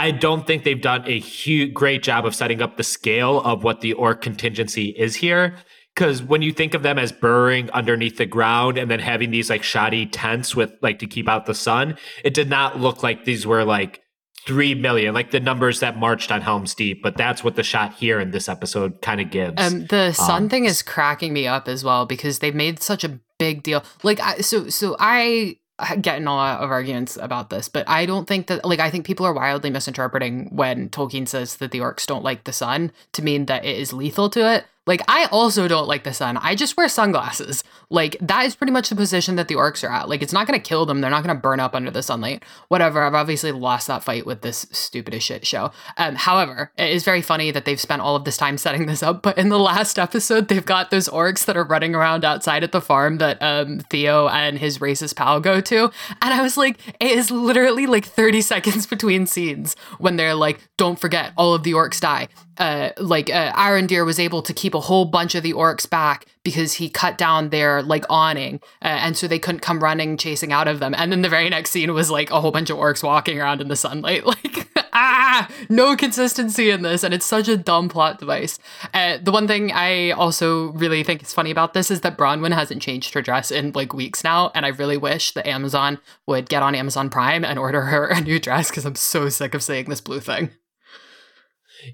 I 0.00 0.12
don't 0.12 0.46
think 0.46 0.62
they've 0.62 0.80
done 0.80 1.02
a 1.08 1.18
huge, 1.18 1.74
great 1.74 2.04
job 2.04 2.24
of 2.24 2.32
setting 2.32 2.62
up 2.62 2.76
the 2.76 2.84
scale 2.84 3.40
of 3.40 3.64
what 3.64 3.80
the 3.80 3.94
orc 3.94 4.22
contingency 4.22 4.90
is 4.96 5.16
here. 5.16 5.56
Because 5.92 6.22
when 6.22 6.40
you 6.40 6.52
think 6.52 6.74
of 6.74 6.84
them 6.84 7.00
as 7.00 7.10
burrowing 7.10 7.68
underneath 7.72 8.16
the 8.16 8.24
ground 8.24 8.78
and 8.78 8.88
then 8.88 9.00
having 9.00 9.32
these 9.32 9.50
like 9.50 9.64
shoddy 9.64 10.06
tents 10.06 10.54
with 10.54 10.72
like 10.82 11.00
to 11.00 11.08
keep 11.08 11.28
out 11.28 11.46
the 11.46 11.54
sun, 11.54 11.96
it 12.22 12.32
did 12.32 12.48
not 12.48 12.78
look 12.78 13.02
like 13.02 13.24
these 13.24 13.44
were 13.44 13.64
like 13.64 14.00
three 14.48 14.74
million, 14.74 15.12
like 15.12 15.30
the 15.30 15.40
numbers 15.40 15.80
that 15.80 15.98
marched 15.98 16.32
on 16.32 16.40
Helm's 16.40 16.74
Deep, 16.74 17.02
but 17.02 17.18
that's 17.18 17.44
what 17.44 17.54
the 17.54 17.62
shot 17.62 17.92
here 17.92 18.18
in 18.18 18.30
this 18.30 18.48
episode 18.48 19.02
kind 19.02 19.20
of 19.20 19.30
gives. 19.30 19.60
Um, 19.60 19.84
the 19.86 20.12
sun 20.12 20.44
um, 20.44 20.48
thing 20.48 20.64
is 20.64 20.80
cracking 20.82 21.34
me 21.34 21.46
up 21.46 21.68
as 21.68 21.84
well 21.84 22.06
because 22.06 22.38
they've 22.38 22.54
made 22.54 22.82
such 22.82 23.04
a 23.04 23.20
big 23.38 23.62
deal. 23.62 23.84
Like, 24.02 24.20
I, 24.20 24.38
so, 24.38 24.70
so 24.70 24.96
I 24.98 25.58
get 26.00 26.16
in 26.16 26.26
a 26.26 26.34
lot 26.34 26.60
of 26.60 26.70
arguments 26.70 27.18
about 27.18 27.50
this, 27.50 27.68
but 27.68 27.86
I 27.86 28.06
don't 28.06 28.26
think 28.26 28.46
that 28.46 28.64
like 28.64 28.80
I 28.80 28.90
think 28.90 29.04
people 29.04 29.26
are 29.26 29.34
wildly 29.34 29.68
misinterpreting 29.68 30.48
when 30.50 30.88
Tolkien 30.88 31.28
says 31.28 31.56
that 31.56 31.70
the 31.70 31.80
orcs 31.80 32.06
don't 32.06 32.24
like 32.24 32.44
the 32.44 32.52
sun 32.52 32.90
to 33.12 33.22
mean 33.22 33.46
that 33.46 33.66
it 33.66 33.76
is 33.76 33.92
lethal 33.92 34.30
to 34.30 34.50
it. 34.50 34.64
Like, 34.88 35.02
I 35.06 35.26
also 35.26 35.68
don't 35.68 35.86
like 35.86 36.04
the 36.04 36.14
sun. 36.14 36.38
I 36.38 36.54
just 36.54 36.78
wear 36.78 36.88
sunglasses. 36.88 37.62
Like, 37.90 38.16
that 38.22 38.46
is 38.46 38.56
pretty 38.56 38.72
much 38.72 38.88
the 38.88 38.96
position 38.96 39.36
that 39.36 39.46
the 39.46 39.54
orcs 39.54 39.86
are 39.86 39.92
at. 39.92 40.08
Like, 40.08 40.22
it's 40.22 40.32
not 40.32 40.46
going 40.46 40.58
to 40.58 40.66
kill 40.66 40.86
them. 40.86 41.02
They're 41.02 41.10
not 41.10 41.22
going 41.22 41.36
to 41.36 41.40
burn 41.42 41.60
up 41.60 41.74
under 41.74 41.90
the 41.90 42.02
sunlight. 42.02 42.42
Whatever. 42.68 43.02
I've 43.02 43.12
obviously 43.12 43.52
lost 43.52 43.86
that 43.88 44.02
fight 44.02 44.24
with 44.24 44.40
this 44.40 44.66
stupid 44.72 45.12
as 45.12 45.22
shit 45.22 45.46
show. 45.46 45.72
Um, 45.98 46.14
however, 46.14 46.72
it 46.78 46.90
is 46.90 47.04
very 47.04 47.20
funny 47.20 47.50
that 47.50 47.66
they've 47.66 47.78
spent 47.78 48.00
all 48.00 48.16
of 48.16 48.24
this 48.24 48.38
time 48.38 48.56
setting 48.56 48.86
this 48.86 49.02
up. 49.02 49.20
But 49.20 49.36
in 49.36 49.50
the 49.50 49.58
last 49.58 49.98
episode, 49.98 50.48
they've 50.48 50.64
got 50.64 50.90
those 50.90 51.06
orcs 51.06 51.44
that 51.44 51.56
are 51.58 51.64
running 51.64 51.94
around 51.94 52.24
outside 52.24 52.64
at 52.64 52.72
the 52.72 52.80
farm 52.80 53.18
that 53.18 53.36
um, 53.42 53.80
Theo 53.90 54.28
and 54.28 54.58
his 54.58 54.78
racist 54.78 55.16
pal 55.16 55.38
go 55.38 55.60
to. 55.60 55.90
And 56.22 56.32
I 56.32 56.40
was 56.40 56.56
like, 56.56 56.78
it 56.98 57.10
is 57.10 57.30
literally 57.30 57.86
like 57.86 58.06
30 58.06 58.40
seconds 58.52 58.86
between 58.86 59.26
scenes 59.26 59.76
when 59.98 60.16
they're 60.16 60.34
like, 60.34 60.66
don't 60.78 60.98
forget, 60.98 61.34
all 61.36 61.52
of 61.52 61.62
the 61.62 61.72
orcs 61.72 62.00
die 62.00 62.28
uh, 62.58 62.90
like 62.98 63.30
uh, 63.30 63.52
Arondir 63.52 64.04
was 64.04 64.18
able 64.18 64.42
to 64.42 64.52
keep 64.52 64.74
a 64.78 64.80
whole 64.80 65.04
bunch 65.04 65.34
of 65.34 65.42
the 65.42 65.52
orcs 65.52 65.90
back 65.90 66.26
because 66.44 66.74
he 66.74 66.88
cut 66.88 67.18
down 67.18 67.50
their 67.50 67.82
like 67.82 68.04
awning, 68.08 68.60
uh, 68.80 68.86
and 68.86 69.16
so 69.16 69.26
they 69.26 69.38
couldn't 69.38 69.60
come 69.60 69.82
running 69.82 70.16
chasing 70.16 70.52
out 70.52 70.68
of 70.68 70.78
them. 70.78 70.94
And 70.96 71.10
then 71.10 71.22
the 71.22 71.28
very 71.28 71.48
next 71.50 71.70
scene 71.70 71.92
was 71.92 72.12
like 72.12 72.30
a 72.30 72.40
whole 72.40 72.52
bunch 72.52 72.70
of 72.70 72.78
orcs 72.78 73.02
walking 73.02 73.40
around 73.40 73.60
in 73.60 73.66
the 73.66 73.74
sunlight, 73.74 74.24
like 74.44 74.68
ah, 74.92 75.50
no 75.68 75.96
consistency 75.96 76.70
in 76.70 76.82
this, 76.82 77.02
and 77.02 77.12
it's 77.12 77.26
such 77.26 77.48
a 77.48 77.56
dumb 77.56 77.88
plot 77.88 78.20
device. 78.20 78.60
Uh, 78.94 79.18
the 79.20 79.32
one 79.32 79.48
thing 79.48 79.72
I 79.72 80.12
also 80.12 80.68
really 80.68 81.02
think 81.02 81.22
is 81.22 81.34
funny 81.34 81.50
about 81.50 81.74
this 81.74 81.90
is 81.90 82.02
that 82.02 82.16
Bronwyn 82.16 82.54
hasn't 82.54 82.80
changed 82.80 83.14
her 83.14 83.20
dress 83.20 83.50
in 83.50 83.72
like 83.74 83.92
weeks 83.92 84.22
now, 84.22 84.52
and 84.54 84.64
I 84.64 84.68
really 84.68 84.96
wish 84.96 85.32
that 85.32 85.46
Amazon 85.46 85.98
would 86.26 86.48
get 86.48 86.62
on 86.62 86.76
Amazon 86.76 87.10
Prime 87.10 87.44
and 87.44 87.58
order 87.58 87.82
her 87.82 88.06
a 88.06 88.20
new 88.20 88.38
dress 88.38 88.70
because 88.70 88.84
I'm 88.84 88.94
so 88.94 89.28
sick 89.28 89.54
of 89.54 89.62
seeing 89.64 89.86
this 89.88 90.00
blue 90.00 90.20
thing 90.20 90.50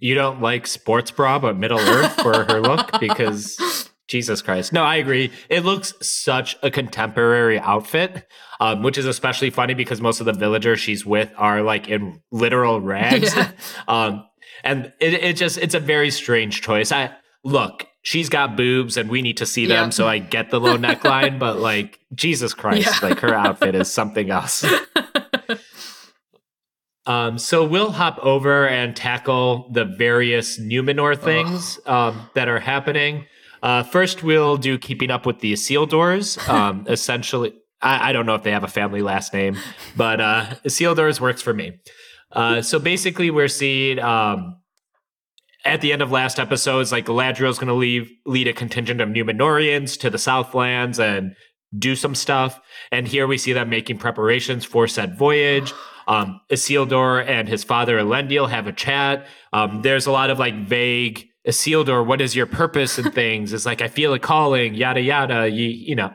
you 0.00 0.14
don't 0.14 0.40
like 0.40 0.66
sports 0.66 1.10
bra 1.10 1.38
but 1.38 1.56
Middle 1.56 1.80
Earth 1.80 2.12
for 2.20 2.44
her 2.44 2.60
look 2.60 2.90
because 3.00 3.90
Jesus 4.06 4.42
Christ. 4.42 4.72
No, 4.72 4.82
I 4.82 4.96
agree. 4.96 5.32
It 5.48 5.64
looks 5.64 5.94
such 6.02 6.56
a 6.62 6.70
contemporary 6.70 7.58
outfit, 7.58 8.26
um, 8.60 8.82
which 8.82 8.98
is 8.98 9.06
especially 9.06 9.50
funny 9.50 9.74
because 9.74 10.00
most 10.00 10.20
of 10.20 10.26
the 10.26 10.32
villagers 10.32 10.80
she's 10.80 11.06
with 11.06 11.32
are 11.36 11.62
like 11.62 11.88
in 11.88 12.20
literal 12.30 12.80
rags. 12.80 13.34
Yeah. 13.34 13.50
Um, 13.88 14.24
and 14.62 14.92
it, 15.00 15.14
it 15.14 15.36
just 15.36 15.58
it's 15.58 15.74
a 15.74 15.80
very 15.80 16.10
strange 16.10 16.62
choice. 16.62 16.92
I 16.92 17.14
look, 17.44 17.86
she's 18.02 18.28
got 18.28 18.56
boobs 18.56 18.96
and 18.96 19.10
we 19.10 19.20
need 19.20 19.38
to 19.38 19.46
see 19.46 19.66
them, 19.66 19.90
so 19.90 20.06
I 20.08 20.18
get 20.18 20.50
the 20.50 20.60
low 20.60 20.78
neckline, 20.78 21.38
but 21.38 21.58
like 21.58 21.98
Jesus 22.14 22.54
Christ, 22.54 22.86
yeah. 23.02 23.08
like 23.08 23.18
her 23.20 23.34
outfit 23.34 23.74
is 23.74 23.90
something 23.90 24.30
else. 24.30 24.64
Um, 27.06 27.38
so 27.38 27.64
we'll 27.64 27.92
hop 27.92 28.18
over 28.20 28.66
and 28.66 28.96
tackle 28.96 29.68
the 29.70 29.84
various 29.84 30.58
Numenor 30.58 31.18
things 31.18 31.78
um, 31.86 32.28
that 32.34 32.48
are 32.48 32.60
happening. 32.60 33.26
Uh, 33.62 33.82
first, 33.82 34.22
we'll 34.22 34.56
do 34.56 34.78
keeping 34.78 35.10
up 35.10 35.26
with 35.26 35.40
the 35.40 35.52
Isildurs. 35.52 36.38
Um, 36.54 36.86
essentially, 36.88 37.54
I, 37.82 38.10
I, 38.10 38.12
don't 38.12 38.26
know 38.26 38.34
if 38.34 38.42
they 38.42 38.52
have 38.52 38.64
a 38.64 38.68
family 38.68 39.02
last 39.02 39.32
name, 39.32 39.56
but 39.96 40.20
uh, 40.20 40.46
Isildurs 40.64 41.20
works 41.20 41.42
for 41.42 41.52
me. 41.52 41.78
Uh, 42.30 42.62
so 42.62 42.78
basically, 42.78 43.30
we're 43.30 43.48
seeing 43.48 43.98
um, 43.98 44.56
at 45.64 45.80
the 45.80 45.92
end 45.92 46.02
of 46.02 46.10
last 46.10 46.38
episodes, 46.38 46.92
like 46.92 47.06
Galadriel's 47.06 47.58
going 47.58 47.68
to 47.68 47.74
leave 47.74 48.10
lead 48.26 48.48
a 48.48 48.52
contingent 48.52 49.00
of 49.00 49.08
Numenorians 49.08 49.98
to 50.00 50.10
the 50.10 50.18
Southlands 50.18 51.00
and 51.00 51.34
do 51.76 51.96
some 51.96 52.14
stuff. 52.14 52.60
And 52.92 53.08
here 53.08 53.26
we 53.26 53.38
see 53.38 53.52
them 53.52 53.70
making 53.70 53.98
preparations 53.98 54.64
for 54.64 54.86
said 54.86 55.18
voyage. 55.18 55.72
Um, 56.06 56.40
Isildur 56.50 57.26
and 57.26 57.48
his 57.48 57.64
father 57.64 57.98
Elendil 57.98 58.50
have 58.50 58.66
a 58.66 58.72
chat. 58.72 59.26
Um, 59.52 59.82
there's 59.82 60.06
a 60.06 60.12
lot 60.12 60.30
of 60.30 60.38
like 60.38 60.54
vague 60.66 61.28
Isildur, 61.46 62.06
what 62.06 62.20
is 62.22 62.34
your 62.34 62.46
purpose 62.46 62.96
and 62.98 63.12
things? 63.12 63.52
It's 63.52 63.66
like 63.66 63.82
I 63.82 63.88
feel 63.88 64.14
a 64.14 64.18
calling, 64.18 64.74
yada 64.74 65.00
yada. 65.02 65.48
You 65.48 65.66
you 65.68 65.94
know, 65.94 66.14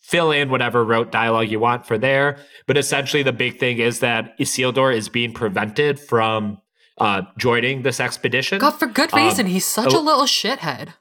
fill 0.00 0.32
in 0.32 0.50
whatever 0.50 0.84
rote 0.84 1.12
dialogue 1.12 1.48
you 1.48 1.60
want 1.60 1.86
for 1.86 1.96
there. 1.98 2.38
But 2.66 2.76
essentially, 2.76 3.22
the 3.22 3.32
big 3.32 3.58
thing 3.60 3.78
is 3.78 4.00
that 4.00 4.36
Isildur 4.40 4.92
is 4.94 5.08
being 5.08 5.32
prevented 5.32 6.00
from 6.00 6.58
uh, 6.98 7.22
joining 7.38 7.82
this 7.82 8.00
expedition. 8.00 8.58
God, 8.58 8.72
for 8.72 8.86
good 8.86 9.12
Um, 9.14 9.20
reason. 9.24 9.46
He's 9.46 9.64
such 9.66 9.92
a 9.94 9.98
oh- 9.98 10.00
little 10.02 10.24
shithead. 10.24 10.94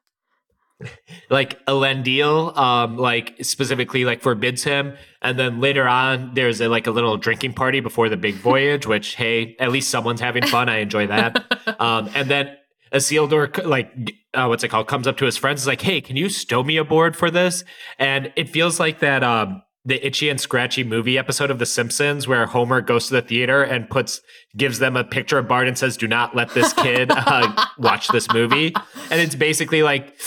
Like 1.29 1.63
Elendil, 1.65 2.55
um, 2.57 2.97
like 2.97 3.35
specifically 3.41 4.05
like 4.05 4.21
forbids 4.21 4.63
him, 4.63 4.95
and 5.21 5.39
then 5.39 5.59
later 5.59 5.87
on 5.87 6.33
there's 6.33 6.61
a, 6.61 6.67
like 6.67 6.87
a 6.87 6.91
little 6.91 7.17
drinking 7.17 7.53
party 7.53 7.79
before 7.79 8.09
the 8.09 8.17
big 8.17 8.35
voyage, 8.35 8.85
which 8.85 9.15
hey, 9.15 9.55
at 9.59 9.71
least 9.71 9.89
someone's 9.89 10.21
having 10.21 10.45
fun. 10.45 10.69
I 10.69 10.77
enjoy 10.77 11.07
that. 11.07 11.79
um, 11.79 12.09
and 12.13 12.29
then 12.29 12.55
Isildur, 12.91 13.65
like 13.65 13.91
uh, 14.33 14.45
what's 14.47 14.63
it 14.63 14.69
called, 14.69 14.87
comes 14.87 15.07
up 15.07 15.17
to 15.17 15.25
his 15.25 15.37
friends, 15.37 15.61
is 15.61 15.67
like, 15.67 15.81
hey, 15.81 16.01
can 16.01 16.15
you 16.15 16.29
stow 16.29 16.63
me 16.63 16.77
aboard 16.77 17.15
for 17.15 17.31
this? 17.31 17.63
And 17.99 18.31
it 18.35 18.49
feels 18.49 18.79
like 18.79 18.99
that 18.99 19.23
um 19.23 19.61
the 19.85 20.05
itchy 20.05 20.29
and 20.29 20.41
scratchy 20.41 20.83
movie 20.83 21.15
episode 21.17 21.51
of 21.51 21.59
The 21.59 21.65
Simpsons 21.65 22.27
where 22.27 22.47
Homer 22.47 22.81
goes 22.81 23.07
to 23.07 23.13
the 23.13 23.21
theater 23.21 23.61
and 23.61 23.87
puts 23.87 24.19
gives 24.57 24.79
them 24.79 24.97
a 24.97 25.03
picture 25.03 25.37
of 25.37 25.47
Bart 25.47 25.67
and 25.67 25.77
says, 25.77 25.95
"Do 25.95 26.07
not 26.07 26.35
let 26.35 26.49
this 26.49 26.73
kid 26.73 27.11
uh, 27.11 27.65
watch 27.77 28.07
this 28.07 28.31
movie." 28.33 28.73
And 29.11 29.21
it's 29.21 29.35
basically 29.35 29.83
like, 29.83 30.19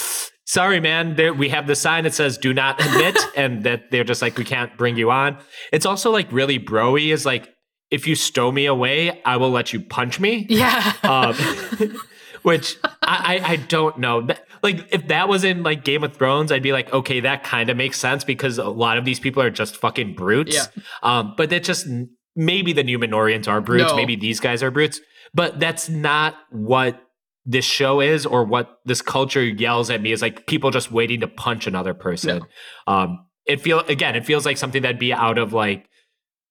"Sorry, 0.49 0.79
man, 0.79 1.15
there, 1.15 1.31
we 1.31 1.49
have 1.49 1.67
the 1.67 1.75
sign 1.75 2.05
that 2.05 2.13
says 2.15 2.37
do 2.39 2.53
not 2.55 2.83
admit," 2.83 3.17
and 3.37 3.63
that 3.65 3.91
they're 3.91 4.03
just 4.03 4.21
like, 4.21 4.35
"We 4.37 4.45
can't 4.45 4.75
bring 4.77 4.97
you 4.97 5.11
on." 5.11 5.37
It's 5.71 5.85
also 5.85 6.09
like 6.11 6.31
really 6.31 6.57
broy. 6.57 7.13
Is 7.13 7.23
like, 7.25 7.53
if 7.91 8.07
you 8.07 8.15
stow 8.15 8.51
me 8.51 8.65
away, 8.65 9.21
I 9.23 9.37
will 9.37 9.51
let 9.51 9.73
you 9.73 9.79
punch 9.79 10.19
me 10.19 10.47
Yeah. 10.49 10.93
um, 11.03 11.35
which 12.41 12.77
I, 13.03 13.39
I 13.43 13.51
I 13.51 13.55
don't 13.57 13.97
know. 13.99 14.27
Like 14.63 14.87
if 14.91 15.07
that 15.07 15.29
was 15.29 15.43
in 15.43 15.61
like 15.63 15.83
Game 15.83 16.03
of 16.03 16.15
Thrones, 16.17 16.51
I'd 16.51 16.63
be 16.63 16.71
like, 16.73 16.91
okay, 16.93 17.19
that 17.21 17.43
kind 17.43 17.69
of 17.69 17.77
makes 17.77 17.99
sense 17.99 18.23
because 18.23 18.57
a 18.57 18.69
lot 18.69 18.97
of 18.97 19.05
these 19.05 19.19
people 19.19 19.41
are 19.43 19.49
just 19.51 19.77
fucking 19.77 20.15
brutes. 20.15 20.55
Yeah. 20.55 20.65
Um, 21.03 21.33
but 21.37 21.49
that 21.51 21.63
just 21.63 21.87
maybe 22.35 22.73
the 22.73 22.83
Numenorians 22.83 23.47
are 23.47 23.61
brutes, 23.61 23.91
No. 23.91 23.95
maybe 23.95 24.15
these 24.15 24.39
guys 24.39 24.63
are 24.63 24.71
brutes, 24.71 24.99
but 25.33 25.59
that's 25.59 25.89
not 25.89 26.35
what 26.51 27.01
this 27.49 27.65
show 27.65 27.99
is 27.99 28.27
or 28.27 28.45
what 28.45 28.77
this 28.85 29.01
culture 29.01 29.43
yells 29.43 29.89
at 29.89 30.03
me 30.03 30.11
is 30.11 30.21
like 30.21 30.45
people 30.45 30.69
just 30.69 30.91
waiting 30.91 31.21
to 31.21 31.27
punch 31.27 31.65
another 31.65 31.95
person. 31.95 32.43
Um, 32.85 33.25
it 33.47 33.59
feel 33.59 33.79
again, 33.79 34.15
it 34.15 34.23
feels 34.23 34.45
like 34.45 34.55
something 34.55 34.83
that'd 34.83 34.99
be 34.99 35.11
out 35.11 35.39
of 35.39 35.51
like 35.51 35.89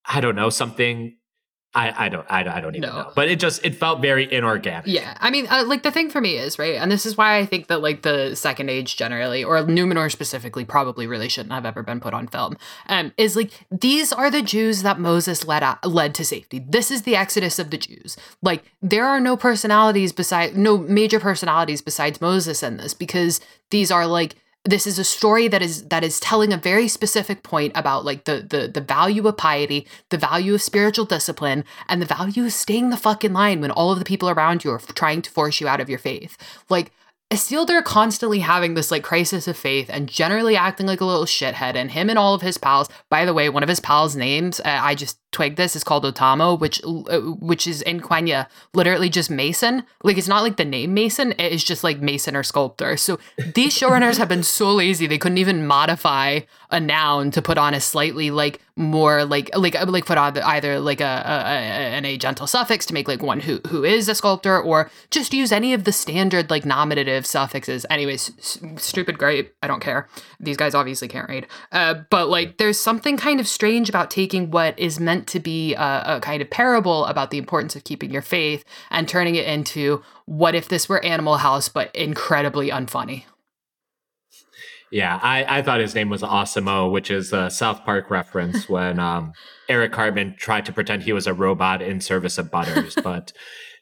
I 0.04 0.20
don't 0.20 0.34
know 0.34 0.50
something. 0.50 1.16
I, 1.74 2.06
I 2.06 2.08
don't 2.08 2.26
I, 2.30 2.40
I 2.56 2.60
don't 2.62 2.74
even 2.76 2.88
No. 2.88 2.96
know, 3.02 3.12
but 3.14 3.28
it 3.28 3.38
just 3.38 3.62
it 3.64 3.74
felt 3.74 4.00
very 4.00 4.30
inorganic. 4.32 4.86
Yeah, 4.86 5.14
I 5.20 5.30
mean, 5.30 5.46
uh, 5.50 5.64
like 5.66 5.82
the 5.82 5.90
thing 5.90 6.08
for 6.08 6.18
me 6.20 6.36
is 6.38 6.58
right, 6.58 6.76
and 6.76 6.90
this 6.90 7.04
is 7.04 7.16
why 7.16 7.36
I 7.36 7.44
think 7.44 7.66
that 7.66 7.82
like 7.82 8.00
the 8.02 8.34
Second 8.34 8.70
Age 8.70 8.96
generally, 8.96 9.44
or 9.44 9.58
Numenor 9.58 10.10
specifically, 10.10 10.64
probably 10.64 11.06
really 11.06 11.28
shouldn't 11.28 11.52
have 11.52 11.66
ever 11.66 11.82
been 11.82 12.00
put 12.00 12.14
on 12.14 12.26
film. 12.26 12.56
Um, 12.88 13.12
is 13.18 13.36
like 13.36 13.50
these 13.70 14.14
are 14.14 14.30
the 14.30 14.40
Jews 14.40 14.82
that 14.82 14.98
Moses 14.98 15.46
led 15.46 15.62
out, 15.62 15.84
led 15.86 16.14
to 16.14 16.24
safety. 16.24 16.58
This 16.66 16.90
is 16.90 17.02
the 17.02 17.16
exodus 17.16 17.58
of 17.58 17.68
the 17.70 17.76
Jews. 17.78 18.16
Like 18.40 18.64
there 18.80 19.06
are 19.06 19.20
no 19.20 19.36
personalities 19.36 20.12
beside, 20.12 20.56
no 20.56 20.78
major 20.78 21.20
personalities 21.20 21.82
besides 21.82 22.20
Moses 22.20 22.62
in 22.62 22.78
this 22.78 22.94
because 22.94 23.40
these 23.70 23.90
are 23.90 24.06
like 24.06 24.36
this 24.68 24.86
is 24.86 24.98
a 24.98 25.04
story 25.04 25.48
that 25.48 25.62
is 25.62 25.84
that 25.84 26.04
is 26.04 26.20
telling 26.20 26.52
a 26.52 26.58
very 26.58 26.88
specific 26.88 27.42
point 27.42 27.72
about 27.74 28.04
like 28.04 28.24
the 28.24 28.44
the 28.48 28.68
the 28.68 28.80
value 28.80 29.26
of 29.26 29.36
piety, 29.36 29.86
the 30.10 30.18
value 30.18 30.54
of 30.54 30.62
spiritual 30.62 31.06
discipline, 31.06 31.64
and 31.88 32.02
the 32.02 32.06
value 32.06 32.44
of 32.44 32.52
staying 32.52 32.90
the 32.90 32.96
fuck 32.96 33.24
in 33.24 33.32
line 33.32 33.60
when 33.60 33.70
all 33.70 33.92
of 33.92 33.98
the 33.98 34.04
people 34.04 34.28
around 34.28 34.64
you 34.64 34.70
are 34.70 34.78
trying 34.78 35.22
to 35.22 35.30
force 35.30 35.60
you 35.60 35.66
out 35.68 35.80
of 35.80 35.88
your 35.88 35.98
faith. 35.98 36.36
Like 36.68 36.92
Isildur 37.30 37.84
constantly 37.84 38.38
having 38.38 38.72
this 38.72 38.90
like 38.90 39.02
crisis 39.02 39.46
of 39.46 39.56
faith 39.56 39.90
and 39.90 40.08
generally 40.08 40.56
acting 40.56 40.86
like 40.86 41.02
a 41.02 41.04
little 41.04 41.26
shithead, 41.26 41.74
and 41.74 41.90
him 41.90 42.08
and 42.08 42.18
all 42.18 42.32
of 42.32 42.40
his 42.40 42.56
pals. 42.56 42.88
By 43.10 43.26
the 43.26 43.34
way, 43.34 43.50
one 43.50 43.62
of 43.62 43.68
his 43.68 43.80
pals' 43.80 44.16
names 44.16 44.60
uh, 44.60 44.80
I 44.82 44.94
just 44.94 45.18
twigged 45.30 45.58
this 45.58 45.76
is 45.76 45.84
called 45.84 46.04
Ontamo, 46.04 46.58
which 46.58 46.82
uh, 46.84 47.20
which 47.38 47.66
is 47.66 47.82
in 47.82 48.00
Quenya 48.00 48.46
literally 48.72 49.10
just 49.10 49.30
Mason. 49.30 49.84
Like 50.02 50.16
it's 50.16 50.26
not 50.26 50.42
like 50.42 50.56
the 50.56 50.64
name 50.64 50.94
Mason; 50.94 51.32
it 51.32 51.52
is 51.52 51.62
just 51.62 51.84
like 51.84 52.00
Mason 52.00 52.34
or 52.34 52.42
sculptor. 52.42 52.96
So 52.96 53.18
these 53.54 53.78
showrunners 53.78 54.16
have 54.16 54.28
been 54.28 54.42
so 54.42 54.72
lazy 54.72 55.06
they 55.06 55.18
couldn't 55.18 55.36
even 55.36 55.66
modify 55.66 56.40
a 56.70 56.78
noun 56.78 57.30
to 57.30 57.40
put 57.40 57.56
on 57.56 57.72
a 57.74 57.80
slightly 57.80 58.30
like 58.30 58.60
more 58.76 59.24
like 59.24 59.50
like 59.56 59.74
like 59.86 60.04
put 60.04 60.18
on 60.18 60.38
either 60.38 60.78
like 60.78 61.00
a, 61.00 61.04
a, 61.04 61.34
a 61.34 61.96
an 61.96 62.04
a 62.04 62.16
gentle 62.16 62.46
suffix 62.46 62.86
to 62.86 62.94
make 62.94 63.08
like 63.08 63.22
one 63.22 63.40
who 63.40 63.58
who 63.68 63.84
is 63.84 64.08
a 64.08 64.14
sculptor 64.14 64.60
or 64.60 64.90
just 65.10 65.32
use 65.32 65.50
any 65.50 65.72
of 65.72 65.84
the 65.84 65.92
standard 65.92 66.50
like 66.50 66.64
nominative 66.64 67.26
suffixes. 67.26 67.86
Anyways 67.90 68.30
s- 68.38 68.58
stupid 68.76 69.18
great 69.18 69.52
i 69.62 69.66
don't 69.66 69.80
care. 69.80 70.08
These 70.38 70.56
guys 70.56 70.74
obviously 70.74 71.08
can't 71.08 71.28
read. 71.28 71.46
Uh, 71.72 71.94
but 72.10 72.28
like 72.28 72.58
there's 72.58 72.78
something 72.78 73.16
kind 73.16 73.40
of 73.40 73.48
strange 73.48 73.88
about 73.88 74.10
taking 74.10 74.50
what 74.50 74.78
is 74.78 75.00
meant 75.00 75.26
to 75.28 75.40
be 75.40 75.74
a, 75.74 76.16
a 76.16 76.20
kind 76.20 76.42
of 76.42 76.50
parable 76.50 77.06
about 77.06 77.30
the 77.30 77.38
importance 77.38 77.76
of 77.76 77.84
keeping 77.84 78.10
your 78.10 78.22
faith 78.22 78.64
and 78.90 79.08
turning 79.08 79.34
it 79.34 79.46
into 79.46 80.02
what 80.26 80.54
if 80.54 80.68
this 80.68 80.88
were 80.88 81.02
animal 81.04 81.38
house 81.38 81.68
but 81.68 81.94
incredibly 81.96 82.68
unfunny 82.68 83.24
Yeah, 84.90 85.18
I, 85.22 85.58
I 85.58 85.62
thought 85.62 85.80
his 85.80 85.94
name 85.94 86.08
was 86.08 86.22
AWESOM-O, 86.22 86.90
which 86.90 87.10
is 87.10 87.32
a 87.32 87.50
South 87.50 87.84
Park 87.84 88.10
reference 88.10 88.68
when 88.68 88.98
um, 88.98 89.32
Eric 89.68 89.92
Cartman 89.92 90.34
tried 90.38 90.64
to 90.66 90.72
pretend 90.72 91.02
he 91.02 91.12
was 91.12 91.26
a 91.26 91.34
robot 91.34 91.82
in 91.82 92.00
service 92.00 92.38
of 92.38 92.50
Butters. 92.50 92.94
but 93.02 93.32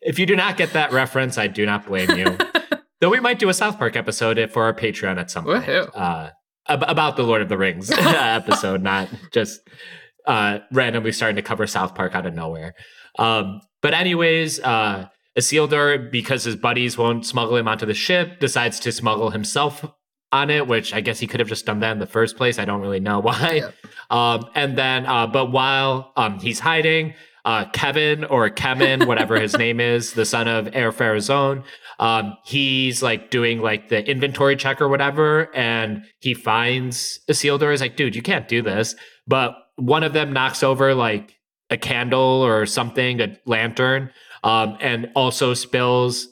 if 0.00 0.18
you 0.18 0.26
do 0.26 0.36
not 0.36 0.56
get 0.56 0.72
that 0.72 0.92
reference, 0.92 1.38
I 1.38 1.46
do 1.46 1.66
not 1.66 1.86
blame 1.86 2.10
you. 2.10 2.36
Though 3.00 3.10
we 3.10 3.20
might 3.20 3.38
do 3.38 3.48
a 3.48 3.54
South 3.54 3.78
Park 3.78 3.94
episode 3.94 4.50
for 4.50 4.64
our 4.64 4.72
Patreon 4.72 5.18
at 5.18 5.30
some 5.30 5.44
point 5.44 5.68
uh, 5.68 6.30
ab- 6.66 6.84
about 6.88 7.16
the 7.16 7.22
Lord 7.22 7.42
of 7.42 7.48
the 7.48 7.58
Rings 7.58 7.90
episode, 7.90 8.82
not 8.82 9.08
just 9.32 9.60
uh, 10.26 10.60
randomly 10.72 11.12
starting 11.12 11.36
to 11.36 11.42
cover 11.42 11.66
South 11.66 11.94
Park 11.94 12.14
out 12.14 12.24
of 12.24 12.34
nowhere. 12.34 12.74
Um, 13.18 13.60
but 13.82 13.92
anyways, 13.92 14.60
uh, 14.60 15.08
Isildur, 15.38 16.10
because 16.10 16.44
his 16.44 16.56
buddies 16.56 16.96
won't 16.96 17.26
smuggle 17.26 17.56
him 17.56 17.68
onto 17.68 17.84
the 17.84 17.94
ship, 17.94 18.40
decides 18.40 18.80
to 18.80 18.92
smuggle 18.92 19.30
himself 19.30 19.84
on 20.36 20.50
it, 20.50 20.66
which 20.66 20.92
I 20.92 21.00
guess 21.00 21.18
he 21.18 21.26
could 21.26 21.40
have 21.40 21.48
just 21.48 21.66
done 21.66 21.80
that 21.80 21.92
in 21.92 21.98
the 21.98 22.06
first 22.06 22.36
place. 22.36 22.58
I 22.58 22.64
don't 22.64 22.80
really 22.80 23.00
know 23.00 23.20
why. 23.28 23.62
Yep. 23.64 23.74
Um, 24.10 24.50
and 24.54 24.78
then, 24.78 25.06
uh, 25.06 25.26
but 25.26 25.46
while 25.46 26.12
um, 26.16 26.38
he's 26.38 26.60
hiding, 26.60 27.14
uh, 27.44 27.64
Kevin 27.70 28.24
or 28.24 28.50
Kemen, 28.50 29.06
whatever 29.10 29.40
his 29.40 29.56
name 29.56 29.80
is, 29.80 30.12
the 30.12 30.24
son 30.24 30.48
of 30.48 30.66
Ar-Pharazôn, 30.66 31.64
um, 31.98 32.36
he's 32.44 33.02
like 33.02 33.30
doing 33.30 33.60
like 33.60 33.88
the 33.88 34.08
inventory 34.08 34.56
check 34.56 34.80
or 34.80 34.88
whatever, 34.88 35.54
and 35.54 36.04
he 36.18 36.34
finds 36.34 37.20
Isildur. 37.28 37.70
He's 37.70 37.80
like, 37.80 37.96
dude, 37.96 38.14
you 38.14 38.22
can't 38.22 38.48
do 38.48 38.62
this. 38.62 38.94
But 39.26 39.56
one 39.76 40.02
of 40.02 40.12
them 40.12 40.32
knocks 40.32 40.62
over 40.62 40.94
like 40.94 41.34
a 41.70 41.76
candle 41.76 42.44
or 42.44 42.66
something, 42.66 43.20
a 43.20 43.38
lantern, 43.46 44.10
um, 44.44 44.76
and 44.80 45.10
also 45.14 45.54
spills 45.54 46.28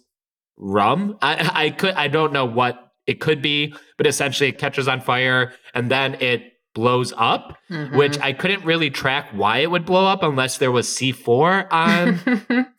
rum. 0.57 1.19
I, 1.23 1.51
I 1.55 1.71
could, 1.71 1.95
I 1.95 2.09
don't 2.09 2.33
know 2.33 2.45
what 2.45 2.85
it 3.07 3.21
could 3.21 3.43
be, 3.43 3.75
but 3.99 4.07
essentially 4.07 4.49
it 4.49 4.59
catches 4.59 4.89
on 4.89 5.01
fire 5.01 5.53
and 5.75 5.91
then 5.91 6.15
it 6.21 6.53
blows 6.75 7.13
up, 7.17 7.57
Mhm. 7.71 7.97
which 7.97 8.19
I 8.19 8.33
couldn't 8.33 8.65
really 8.65 8.91
track 8.91 9.29
why 9.33 9.59
it 9.59 9.71
would 9.71 9.85
blow 9.85 10.07
up 10.07 10.23
unless 10.23 10.59
there 10.59 10.73
was 10.73 10.89
C4 10.89 11.69
on 11.73 12.19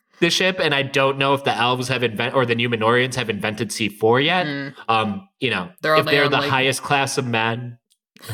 the 0.20 0.28
ship. 0.30 0.58
And 0.60 0.74
I 0.74 0.82
don't 0.82 1.16
know 1.18 1.32
if 1.34 1.44
the 1.44 1.54
elves 1.54 1.88
have 1.88 2.02
invented 2.02 2.34
or 2.34 2.44
the 2.44 2.54
Numenorians 2.54 3.14
have 3.14 3.30
invented 3.30 3.68
C4 3.70 4.22
yet. 4.24 4.46
Mm. 4.46 4.74
Um, 4.88 5.28
you 5.40 5.50
know, 5.50 5.70
They're 5.80 5.96
if 5.96 6.04
they're 6.06 6.28
the 6.28 6.38
like- 6.38 6.50
highest 6.50 6.82
class 6.82 7.16
of 7.18 7.26
men, 7.26 7.78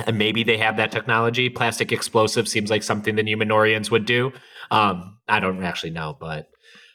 and 0.06 0.16
maybe 0.16 0.44
they 0.44 0.58
have 0.58 0.76
that 0.78 0.92
technology. 0.92 1.48
Plastic 1.48 1.90
explosive 1.92 2.46
seems 2.48 2.70
like 2.70 2.82
something 2.84 3.16
the 3.16 3.22
Numenorians 3.24 3.90
would 3.90 4.04
do. 4.06 4.32
Um, 4.70 5.18
I 5.28 5.40
don't 5.40 5.62
actually 5.64 5.90
know, 5.90 6.16
but 6.18 6.46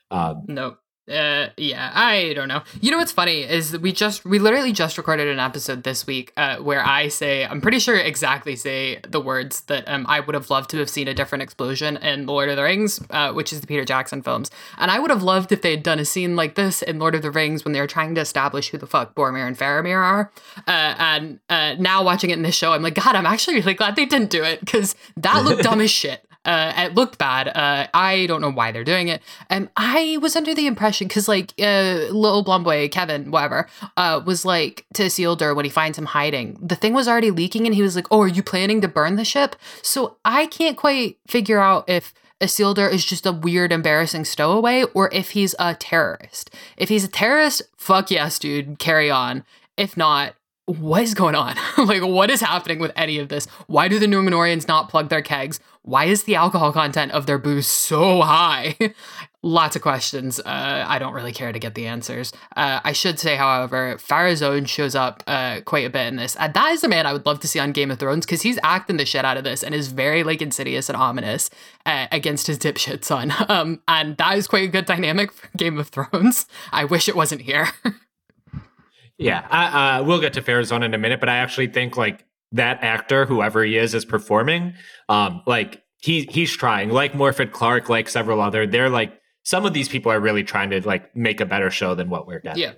um, 0.10 0.44
Nope. 0.48 0.78
Uh, 1.08 1.48
yeah, 1.56 1.90
I 1.94 2.34
don't 2.34 2.50
know. 2.50 2.64
You 2.82 2.92
know 2.92 2.98
what's 2.98 3.14
funny 3.14 3.44
is 3.44 3.72
that 3.72 3.80
we 3.80 3.94
just 3.94 4.26
we 4.26 4.40
literally 4.40 4.74
just 4.74 4.98
recorded 4.98 5.30
an 5.30 5.40
episode 5.40 5.84
this 5.84 6.06
week 6.06 6.34
uh, 6.36 6.58
where 6.58 6.86
I 6.86 7.08
say 7.08 7.46
I'm 7.46 7.62
pretty 7.62 7.80
sure 7.80 7.96
exactly 7.96 8.58
say 8.58 9.00
the 9.08 9.22
words 9.22 9.62
that 9.62 9.88
um 9.88 10.06
I 10.10 10.20
would 10.20 10.34
have 10.34 10.50
loved 10.50 10.70
to 10.72 10.78
have 10.80 10.90
seen 10.90 11.08
a 11.08 11.14
different 11.14 11.44
explosion 11.44 11.96
in 11.98 12.26
Lord 12.26 12.50
of 12.50 12.58
the 12.58 12.64
Rings, 12.64 13.00
uh, 13.10 13.32
which 13.32 13.54
is 13.54 13.62
the 13.62 13.68
Peter 13.68 13.86
Jackson 13.86 14.22
films, 14.22 14.52
and 14.78 14.92
I 14.92 15.00
would 15.00 15.10
have 15.10 15.24
loved 15.24 15.54
if 15.54 15.62
they 15.62 15.72
had 15.72 15.84
done 15.84 16.00
a 16.00 16.06
scene 16.06 16.36
like 16.36 16.56
this 16.56 16.82
in 16.82 17.00
Lord 17.00 17.16
of 17.16 17.22
the 17.22 17.32
Rings 17.32 17.64
when 17.64 17.72
they 17.72 17.80
were 17.80 17.88
trying 17.88 18.14
to 18.16 18.22
establish 18.22 18.70
who 18.70 18.78
the 18.78 18.88
fuck 18.88 19.16
Boromir 19.16 19.48
and 19.48 19.58
Faramir 19.58 20.04
are. 20.04 20.32
Uh, 20.68 20.96
and 20.98 21.40
uh, 21.50 21.76
now 21.80 22.04
watching 22.04 22.32
it 22.32 22.34
in 22.34 22.44
this 22.44 22.56
show, 22.56 22.74
I'm 22.74 22.82
like, 22.82 22.96
God, 22.96 23.16
I'm 23.16 23.26
actually 23.26 23.56
really 23.56 23.76
glad 23.76 23.96
they 23.96 24.06
didn't 24.06 24.30
do 24.30 24.44
it 24.44 24.60
because 24.60 24.96
that 25.16 25.46
looked 25.46 25.64
dumb 25.64 25.80
as 25.80 25.90
shit. 25.90 26.27
Uh, 26.48 26.74
it 26.78 26.96
looked 26.96 27.18
bad. 27.18 27.50
Uh, 27.50 27.88
I 27.94 28.26
don't 28.26 28.42
know 28.42 28.50
why 28.50 28.72
they're 28.72 28.86
doing 28.86 29.10
it. 29.10 29.22
Um, 29.50 29.70
I 29.76 30.18
was 30.22 30.36
under 30.36 30.56
the 30.56 30.66
impression 30.66 31.08
because 31.08 31.28
like 31.28 31.54
uh, 31.60 32.08
little 32.10 32.42
blonde 32.42 32.64
boy 32.64 32.88
Kevin, 32.88 33.30
whatever, 33.32 33.68
uh, 33.98 34.22
was 34.26 34.46
like 34.46 34.86
to 34.94 35.04
Isildur 35.04 35.56
when 35.56 35.66
he 35.66 35.72
finds 35.72 35.98
him 35.98 36.06
hiding. 36.06 36.58
The 36.62 36.76
thing 36.76 36.94
was 36.94 37.08
already 37.08 37.32
leaking, 37.32 37.66
and 37.66 37.76
he 37.76 37.82
was 37.82 37.96
like, 37.96 38.08
"Oh, 38.10 38.22
are 38.22 38.28
you 38.28 38.42
planning 38.42 38.80
to 38.82 38.88
burn 38.88 39.18
the 39.18 39.26
ship?" 39.26 39.58
So 39.82 40.16
I 40.24 40.48
can't 40.48 40.78
quite 40.78 41.18
figure 41.28 41.60
out 41.60 41.90
if 41.90 42.14
Isildur 42.40 42.92
is 42.92 43.04
just 43.04 43.26
a 43.26 43.32
weird, 43.32 43.72
embarrassing 43.72 44.26
stowaway 44.26 44.84
or 44.94 45.10
if 45.12 45.32
he's 45.32 45.54
a 45.60 45.76
terrorist. 45.76 46.50
If 46.78 46.90
he's 46.90 47.04
a 47.04 47.10
terrorist, 47.10 47.64
fuck 47.76 48.10
yes, 48.10 48.40
dude, 48.40 48.80
carry 48.80 49.10
on. 49.10 49.44
If 49.76 49.98
not, 49.98 50.36
what 50.68 51.02
is 51.02 51.14
going 51.14 51.34
on? 51.34 51.56
like, 51.78 52.04
what 52.04 52.30
is 52.30 52.42
happening 52.42 52.80
with 52.80 52.92
any 52.96 53.20
of 53.20 53.30
this? 53.30 53.46
Why 53.68 53.88
do 53.88 54.00
the 54.00 54.06
Numenorians 54.06 54.68
not 54.68 54.90
plug 54.90 55.08
their 55.08 55.22
kegs? 55.22 55.60
Why 55.84 56.06
is 56.06 56.24
the 56.24 56.36
alcohol 56.36 56.74
content 56.74 57.14
of 57.14 57.26
their 57.26 57.38
booze 57.38 57.68
so 57.68 58.22
high? 58.22 58.76
lots 59.42 59.78
of 59.78 59.82
questions. 59.82 60.42
Uh, 60.42 60.84
I 60.86 61.00
don't 61.00 61.14
really 61.14 61.32
care 61.32 61.54
to 61.54 61.60
get 61.60 61.76
the 61.76 61.88
answers. 61.88 62.34
Uh, 62.58 62.82
I 62.84 62.92
should 62.92 63.18
say, 63.18 63.38
however, 63.38 63.96
Pharazôn 63.96 64.68
shows 64.68 64.94
up 64.94 65.24
uh, 65.26 65.62
quite 65.62 65.86
a 65.86 65.90
bit 65.90 66.08
in 66.08 66.18
this. 66.18 66.36
And 66.36 66.54
that 66.54 66.72
is 66.72 66.84
a 66.84 66.90
man 66.90 67.06
I 67.06 67.14
would 67.14 67.26
love 67.26 67.40
to 67.40 67.48
see 67.48 67.60
on 67.60 67.72
Game 67.72 67.90
of 67.90 68.00
Thrones 68.00 68.26
because 68.26 68.42
he's 68.42 68.60
acting 68.62 68.98
the 68.98 69.06
shit 69.06 69.24
out 69.24 69.38
of 69.38 69.46
this 69.46 69.64
and 69.64 69.74
is 69.74 69.88
very 69.88 70.24
like 70.24 70.42
insidious 70.42 70.90
and 70.90 70.98
ominous 70.98 71.50
uh, 71.86 72.08
against 72.12 72.48
his 72.48 72.60
dipshit 72.60 73.06
son. 73.06 73.34
Um, 73.50 73.82
and 73.88 74.18
that 74.18 74.38
is 74.38 74.46
quite 74.46 74.66
a 74.66 74.68
good 74.68 74.86
dynamic 74.86 75.32
for 75.32 75.48
Game 75.56 75.78
of 75.78 75.88
Thrones. 75.88 76.48
I 76.74 76.84
wish 76.84 77.08
it 77.08 77.16
wasn't 77.16 77.42
here. 77.42 77.70
Yeah, 79.18 79.48
I, 79.50 79.98
uh, 79.98 80.04
we'll 80.04 80.22
get 80.22 80.34
to 80.34 80.42
Pharazôn 80.42 80.84
in 80.84 80.94
a 80.94 80.98
minute, 80.98 81.20
but 81.20 81.30
I 81.30 81.38
actually 81.38 81.68
think 81.68 81.98
like 81.98 82.26
that 82.52 82.84
actor, 82.84 83.26
whoever 83.26 83.64
he 83.64 83.78
is, 83.78 83.94
is 83.94 84.06
performing. 84.06 84.74
Um, 85.10 85.42
like 85.48 85.84
he 85.98 86.28
he's 86.30 86.56
trying, 86.56 86.90
like 86.90 87.14
Morfydd 87.14 87.52
Clark, 87.52 87.90
like 87.90 88.10
several 88.10 88.42
other. 88.42 88.68
They're 88.68 88.90
like 88.90 89.20
some 89.44 89.66
of 89.66 89.74
these 89.74 89.90
people 89.90 90.12
are 90.12 90.20
really 90.20 90.44
trying 90.44 90.70
to 90.70 90.86
like 90.86 91.16
make 91.16 91.42
a 91.42 91.46
better 91.46 91.72
show 91.72 91.96
than 91.96 92.10
what 92.10 92.28
we're 92.28 92.40
getting. 92.40 92.64
Yeah. 92.64 92.74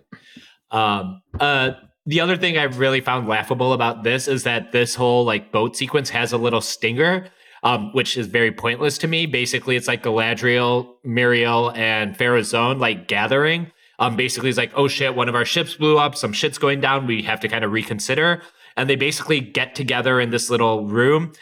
Um. 0.71 1.21
Uh. 1.39 1.71
The 2.05 2.21
other 2.21 2.37
thing 2.37 2.57
I've 2.57 2.79
really 2.79 3.01
found 3.01 3.27
laughable 3.27 3.71
about 3.71 4.03
this 4.03 4.27
is 4.27 4.43
that 4.43 4.71
this 4.71 4.95
whole 4.95 5.25
like 5.25 5.51
boat 5.51 5.75
sequence 5.75 6.09
has 6.09 6.31
a 6.31 6.37
little 6.37 6.61
stinger, 6.61 7.27
um, 7.61 7.91
which 7.93 8.17
is 8.17 8.25
very 8.25 8.51
pointless 8.51 8.97
to 8.99 9.07
me. 9.07 9.27
Basically, 9.27 9.75
it's 9.75 9.87
like 9.87 10.01
Galadriel, 10.01 10.95
Míriel, 11.05 11.75
and 11.77 12.17
Pharazôn 12.17 12.79
like 12.79 13.07
gathering. 13.07 13.71
Um, 13.99 14.15
basically, 14.15 14.49
it's 14.49 14.57
like, 14.57 14.71
oh 14.75 14.87
shit, 14.87 15.13
one 15.13 15.29
of 15.29 15.35
our 15.35 15.45
ships 15.45 15.75
blew 15.75 15.97
up, 15.97 16.15
some 16.15 16.33
shit's 16.33 16.57
going 16.57 16.81
down. 16.81 17.05
We 17.05 17.21
have 17.23 17.39
to 17.41 17.47
kind 17.47 17.63
of 17.63 17.71
reconsider 17.71 18.41
and 18.79 18.89
they 18.89 18.95
basically 18.95 19.41
get 19.41 19.75
together 19.75 20.21
in 20.21 20.29
this 20.29 20.49
little 20.49 20.85
room 20.85 21.33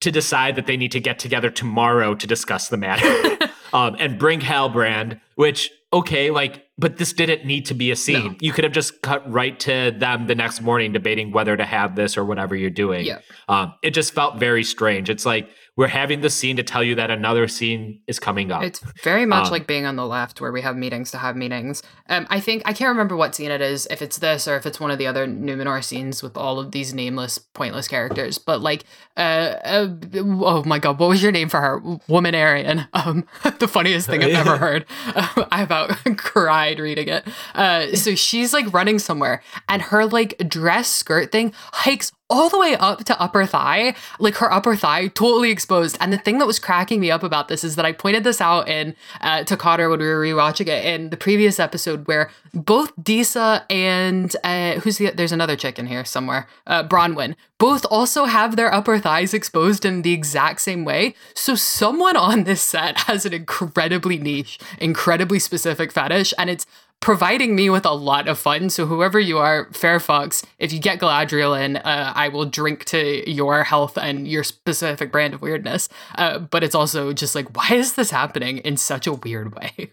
to 0.00 0.10
decide 0.10 0.56
that 0.56 0.66
they 0.66 0.78
need 0.78 0.92
to 0.92 1.00
get 1.00 1.18
together 1.18 1.50
tomorrow 1.50 2.14
to 2.14 2.26
discuss 2.26 2.68
the 2.68 2.76
matter 2.78 3.38
um, 3.74 3.96
and 3.98 4.18
bring 4.18 4.40
Halbrand, 4.40 5.20
which 5.34 5.70
okay, 5.92 6.30
like, 6.30 6.66
but 6.78 6.96
this 6.96 7.12
didn't 7.12 7.46
need 7.46 7.66
to 7.66 7.74
be 7.74 7.90
a 7.90 7.96
scene. 7.96 8.32
No. 8.32 8.36
You 8.40 8.52
could 8.52 8.64
have 8.64 8.72
just 8.72 9.00
cut 9.02 9.30
right 9.30 9.58
to 9.60 9.94
them 9.96 10.26
the 10.26 10.34
next 10.34 10.60
morning 10.60 10.92
debating 10.92 11.32
whether 11.32 11.56
to 11.56 11.64
have 11.64 11.96
this 11.96 12.16
or 12.16 12.24
whatever 12.24 12.56
you're 12.56 12.70
doing. 12.70 13.06
Yeah. 13.06 13.20
Um, 13.48 13.74
it 13.82 13.90
just 13.90 14.12
felt 14.12 14.38
very 14.38 14.64
strange. 14.64 15.08
It's 15.08 15.24
like 15.24 15.48
we're 15.76 15.88
having 15.88 16.22
the 16.22 16.30
scene 16.30 16.56
to 16.56 16.62
tell 16.62 16.82
you 16.82 16.94
that 16.94 17.10
another 17.10 17.46
scene 17.46 18.00
is 18.06 18.18
coming 18.18 18.50
up. 18.50 18.62
It's 18.62 18.80
very 19.02 19.26
much 19.26 19.46
um, 19.46 19.52
like 19.52 19.66
being 19.66 19.84
on 19.84 19.96
the 19.96 20.06
left 20.06 20.40
where 20.40 20.50
we 20.50 20.62
have 20.62 20.74
meetings 20.74 21.10
to 21.10 21.18
have 21.18 21.36
meetings. 21.36 21.82
Um, 22.08 22.26
I 22.30 22.40
think 22.40 22.62
I 22.64 22.72
can't 22.72 22.88
remember 22.88 23.14
what 23.14 23.34
scene 23.34 23.50
it 23.50 23.60
is, 23.60 23.86
if 23.90 24.00
it's 24.00 24.18
this 24.18 24.48
or 24.48 24.56
if 24.56 24.64
it's 24.64 24.80
one 24.80 24.90
of 24.90 24.96
the 24.96 25.06
other 25.06 25.26
Numenor 25.26 25.84
scenes 25.84 26.22
with 26.22 26.36
all 26.36 26.58
of 26.58 26.72
these 26.72 26.94
nameless, 26.94 27.36
pointless 27.36 27.88
characters. 27.88 28.38
But 28.38 28.62
like, 28.62 28.84
uh, 29.18 29.20
uh 29.20 29.88
oh 30.14 30.64
my 30.64 30.78
god, 30.78 30.98
what 30.98 31.10
was 31.10 31.22
your 31.22 31.32
name 31.32 31.50
for 31.50 31.60
her? 31.60 31.78
Woman 32.08 32.34
Arryn. 32.34 32.88
Um, 32.94 33.26
the 33.58 33.68
funniest 33.68 34.06
thing 34.06 34.24
I've 34.24 34.34
ever 34.46 34.56
heard. 34.56 34.86
Uh, 35.08 35.44
I 35.52 35.62
about 35.62 35.90
cried 36.16 36.78
reading 36.78 37.08
it. 37.08 37.28
Uh, 37.54 37.94
so 37.94 38.14
she's 38.14 38.54
like 38.54 38.72
running 38.72 38.98
somewhere, 38.98 39.42
and 39.68 39.82
her 39.82 40.06
like 40.06 40.38
dress 40.48 40.88
skirt 40.88 41.32
thing 41.32 41.52
hikes 41.72 42.12
all 42.28 42.48
the 42.48 42.58
way 42.58 42.74
up 42.76 43.04
to 43.04 43.20
upper 43.20 43.46
thigh, 43.46 43.94
like 44.18 44.36
her 44.36 44.52
upper 44.52 44.74
thigh 44.74 45.08
totally 45.08 45.50
exposed. 45.50 45.96
And 46.00 46.12
the 46.12 46.18
thing 46.18 46.38
that 46.38 46.46
was 46.46 46.58
cracking 46.58 47.00
me 47.00 47.10
up 47.10 47.22
about 47.22 47.48
this 47.48 47.62
is 47.62 47.76
that 47.76 47.84
I 47.84 47.92
pointed 47.92 48.24
this 48.24 48.40
out 48.40 48.68
in 48.68 48.96
uh, 49.20 49.44
to 49.44 49.56
Cotter 49.56 49.88
when 49.88 50.00
we 50.00 50.06
were 50.06 50.20
rewatching 50.20 50.66
it 50.66 50.84
in 50.84 51.10
the 51.10 51.16
previous 51.16 51.60
episode, 51.60 52.06
where 52.08 52.30
both 52.52 52.92
Disa 53.02 53.64
and 53.70 54.34
uh, 54.42 54.74
who's 54.80 54.98
the 54.98 55.10
there's 55.10 55.32
another 55.32 55.56
chick 55.56 55.78
in 55.78 55.86
here 55.86 56.04
somewhere, 56.04 56.48
uh, 56.66 56.82
Bronwyn, 56.82 57.36
both 57.58 57.86
also 57.90 58.24
have 58.24 58.56
their 58.56 58.72
upper 58.72 58.98
thighs 58.98 59.32
exposed 59.32 59.84
in 59.84 60.02
the 60.02 60.12
exact 60.12 60.60
same 60.60 60.84
way. 60.84 61.14
So 61.34 61.54
someone 61.54 62.16
on 62.16 62.44
this 62.44 62.60
set 62.60 62.98
has 63.02 63.24
an 63.24 63.32
incredibly 63.32 64.18
niche, 64.18 64.58
incredibly 64.78 65.38
specific 65.38 65.92
fetish, 65.92 66.34
and 66.38 66.50
it's 66.50 66.66
providing 67.00 67.54
me 67.54 67.70
with 67.70 67.86
a 67.86 67.92
lot 67.92 68.26
of 68.26 68.38
fun. 68.38 68.70
So 68.70 68.86
whoever 68.86 69.20
you 69.20 69.38
are, 69.38 69.66
Fairfox, 69.70 70.44
if 70.58 70.72
you 70.72 70.80
get 70.80 70.98
Galadriel 70.98 71.58
in, 71.62 71.76
uh, 71.76 72.12
I 72.14 72.28
will 72.28 72.46
drink 72.46 72.84
to 72.86 73.30
your 73.30 73.64
health 73.64 73.96
and 73.96 74.26
your 74.26 74.42
specific 74.42 75.12
brand 75.12 75.34
of 75.34 75.42
weirdness. 75.42 75.88
Uh, 76.16 76.38
but 76.38 76.64
it's 76.64 76.74
also 76.74 77.12
just 77.12 77.34
like, 77.34 77.56
why 77.56 77.76
is 77.76 77.94
this 77.94 78.10
happening 78.10 78.58
in 78.58 78.76
such 78.76 79.06
a 79.06 79.12
weird 79.12 79.54
way? 79.54 79.92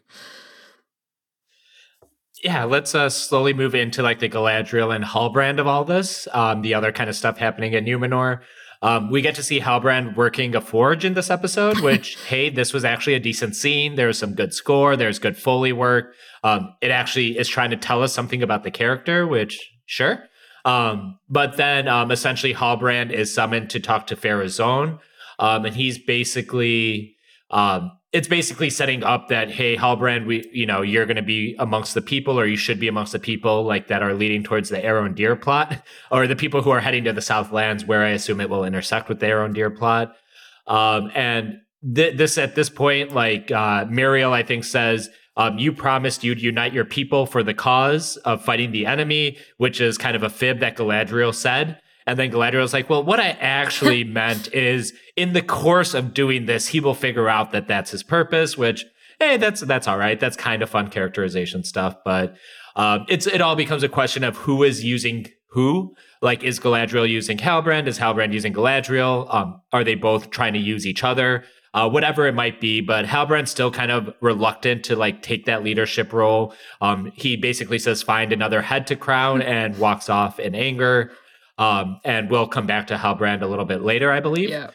Yeah, 2.43 2.65
let's 2.65 2.93
uh, 2.93 3.09
slowly 3.09 3.53
move 3.53 3.73
into 3.73 4.03
like 4.03 4.19
the 4.19 4.27
Galadriel 4.27 4.93
and 4.93 5.05
Hull 5.05 5.33
Halbrand 5.33 5.59
of 5.59 5.67
all 5.67 5.85
this. 5.85 6.27
Um, 6.33 6.61
the 6.61 6.73
other 6.73 6.91
kind 6.91 7.09
of 7.09 7.15
stuff 7.15 7.37
happening 7.37 7.73
in 7.73 7.85
Numenor. 7.85 8.41
Um, 8.83 9.09
we 9.09 9.21
get 9.21 9.33
to 9.35 9.43
see 9.43 9.61
Halbrand 9.61 10.17
working 10.17 10.55
a 10.55 10.61
forge 10.61 11.05
in 11.05 11.13
this 11.13 11.31
episode, 11.31 11.79
which, 11.81 12.17
hey, 12.25 12.49
this 12.49 12.73
was 12.73 12.85
actually 12.85 13.15
a 13.15 13.19
decent 13.19 13.55
scene. 13.55 13.95
There's 13.95 14.19
some 14.19 14.35
good 14.35 14.53
score, 14.53 14.95
there's 14.95 15.17
good 15.17 15.37
Foley 15.37 15.73
work. 15.73 16.13
Um, 16.43 16.75
it 16.81 16.91
actually 16.91 17.37
is 17.37 17.47
trying 17.47 17.71
to 17.71 17.77
tell 17.77 18.03
us 18.03 18.13
something 18.13 18.43
about 18.43 18.63
the 18.63 18.71
character, 18.71 19.25
which, 19.25 19.71
sure. 19.85 20.25
Um, 20.65 21.17
but 21.29 21.57
then 21.57 21.87
um, 21.87 22.11
essentially, 22.11 22.53
Halbrand 22.53 23.11
is 23.11 23.33
summoned 23.33 23.69
to 23.71 23.79
talk 23.79 24.07
to 24.07 24.15
Pharazôn. 24.15 24.99
Um, 25.39 25.65
and 25.65 25.75
he's 25.75 25.97
basically 25.97 27.15
um, 27.49 27.91
it's 28.13 28.27
basically 28.27 28.69
setting 28.69 29.03
up 29.03 29.27
that 29.27 29.49
hey 29.49 29.75
halbrand 29.75 30.25
we 30.25 30.47
you 30.53 30.65
know 30.65 30.81
you're 30.81 31.05
going 31.05 31.17
to 31.17 31.21
be 31.21 31.55
amongst 31.59 31.95
the 31.95 32.01
people 32.01 32.39
or 32.39 32.45
you 32.45 32.55
should 32.55 32.79
be 32.79 32.87
amongst 32.87 33.11
the 33.11 33.19
people 33.19 33.63
like 33.63 33.87
that 33.87 34.03
are 34.03 34.13
leading 34.13 34.43
towards 34.43 34.69
the 34.69 34.77
Arondir 34.77 35.39
plot 35.41 35.83
or 36.11 36.27
the 36.27 36.35
people 36.35 36.61
who 36.61 36.69
are 36.69 36.79
heading 36.79 37.03
to 37.03 37.11
the 37.11 37.21
southlands 37.21 37.83
where 37.83 38.03
i 38.03 38.09
assume 38.09 38.39
it 38.39 38.49
will 38.49 38.63
intersect 38.63 39.09
with 39.09 39.19
the 39.19 39.25
Arondir 39.25 39.75
plot. 39.75 40.15
Um, 40.65 41.11
and 41.13 41.59
th- 41.93 42.17
this 42.17 42.37
at 42.37 42.55
this 42.55 42.69
point 42.69 43.13
like 43.13 43.51
uh, 43.51 43.85
Míriel 43.85 44.31
i 44.31 44.43
think 44.43 44.63
says 44.63 45.09
um, 45.35 45.57
you 45.57 45.73
promised 45.73 46.23
you'd 46.23 46.41
unite 46.41 46.73
your 46.73 46.85
people 46.85 47.25
for 47.25 47.41
the 47.41 47.55
cause 47.55 48.17
of 48.17 48.45
fighting 48.45 48.71
the 48.71 48.85
enemy 48.85 49.37
which 49.57 49.81
is 49.81 49.97
kind 49.97 50.15
of 50.15 50.23
a 50.23 50.29
fib 50.29 50.59
that 50.59 50.77
galadriel 50.77 51.33
said 51.33 51.79
and 52.05 52.19
then 52.19 52.31
Galadriel 52.31 52.61
was 52.61 52.73
like, 52.73 52.89
well, 52.89 53.03
what 53.03 53.19
I 53.19 53.29
actually 53.29 54.03
meant 54.19 54.53
is 54.53 54.93
in 55.15 55.33
the 55.33 55.41
course 55.41 55.93
of 55.93 56.13
doing 56.13 56.45
this, 56.45 56.67
he 56.67 56.79
will 56.79 56.93
figure 56.93 57.29
out 57.29 57.51
that 57.51 57.67
that's 57.67 57.91
his 57.91 58.03
purpose, 58.03 58.57
which, 58.57 58.85
hey, 59.19 59.37
that's, 59.37 59.61
that's 59.61 59.87
all 59.87 59.97
right. 59.97 60.19
That's 60.19 60.35
kind 60.35 60.61
of 60.61 60.69
fun 60.69 60.89
characterization 60.89 61.63
stuff. 61.63 61.95
But, 62.03 62.35
um, 62.75 63.05
it's, 63.07 63.27
it 63.27 63.41
all 63.41 63.55
becomes 63.55 63.83
a 63.83 63.89
question 63.89 64.23
of 64.23 64.37
who 64.37 64.63
is 64.63 64.83
using 64.83 65.27
who. 65.53 65.95
Like, 66.21 66.43
is 66.43 66.59
Galadriel 66.59 67.07
using 67.07 67.37
Halbrand? 67.37 67.87
Is 67.87 67.99
Halbrand 67.99 68.33
using 68.33 68.53
Galadriel? 68.53 69.33
Um, 69.33 69.61
are 69.71 69.83
they 69.83 69.95
both 69.95 70.29
trying 70.29 70.53
to 70.53 70.59
use 70.59 70.85
each 70.85 71.03
other? 71.03 71.43
Uh, 71.75 71.89
whatever 71.89 72.27
it 72.27 72.35
might 72.35 72.61
be, 72.61 72.81
but 72.81 73.05
Halbrand's 73.05 73.49
still 73.49 73.71
kind 73.71 73.89
of 73.89 74.13
reluctant 74.21 74.83
to 74.85 74.95
like 74.95 75.23
take 75.23 75.45
that 75.45 75.63
leadership 75.63 76.13
role. 76.13 76.53
Um, 76.81 77.11
he 77.15 77.35
basically 77.35 77.79
says, 77.79 78.03
find 78.03 78.31
another 78.31 78.61
head 78.61 78.85
to 78.87 78.95
crown 78.95 79.41
and 79.41 79.75
walks 79.79 80.07
off 80.07 80.39
in 80.39 80.53
anger. 80.53 81.11
Um, 81.57 81.99
and 82.03 82.29
we'll 82.29 82.47
come 82.47 82.65
back 82.65 82.87
to 82.87 82.95
Halbrand 82.95 83.41
a 83.41 83.47
little 83.47 83.65
bit 83.65 83.81
later, 83.81 84.11
I 84.11 84.19
believe. 84.19 84.49
Yeah. 84.49 84.71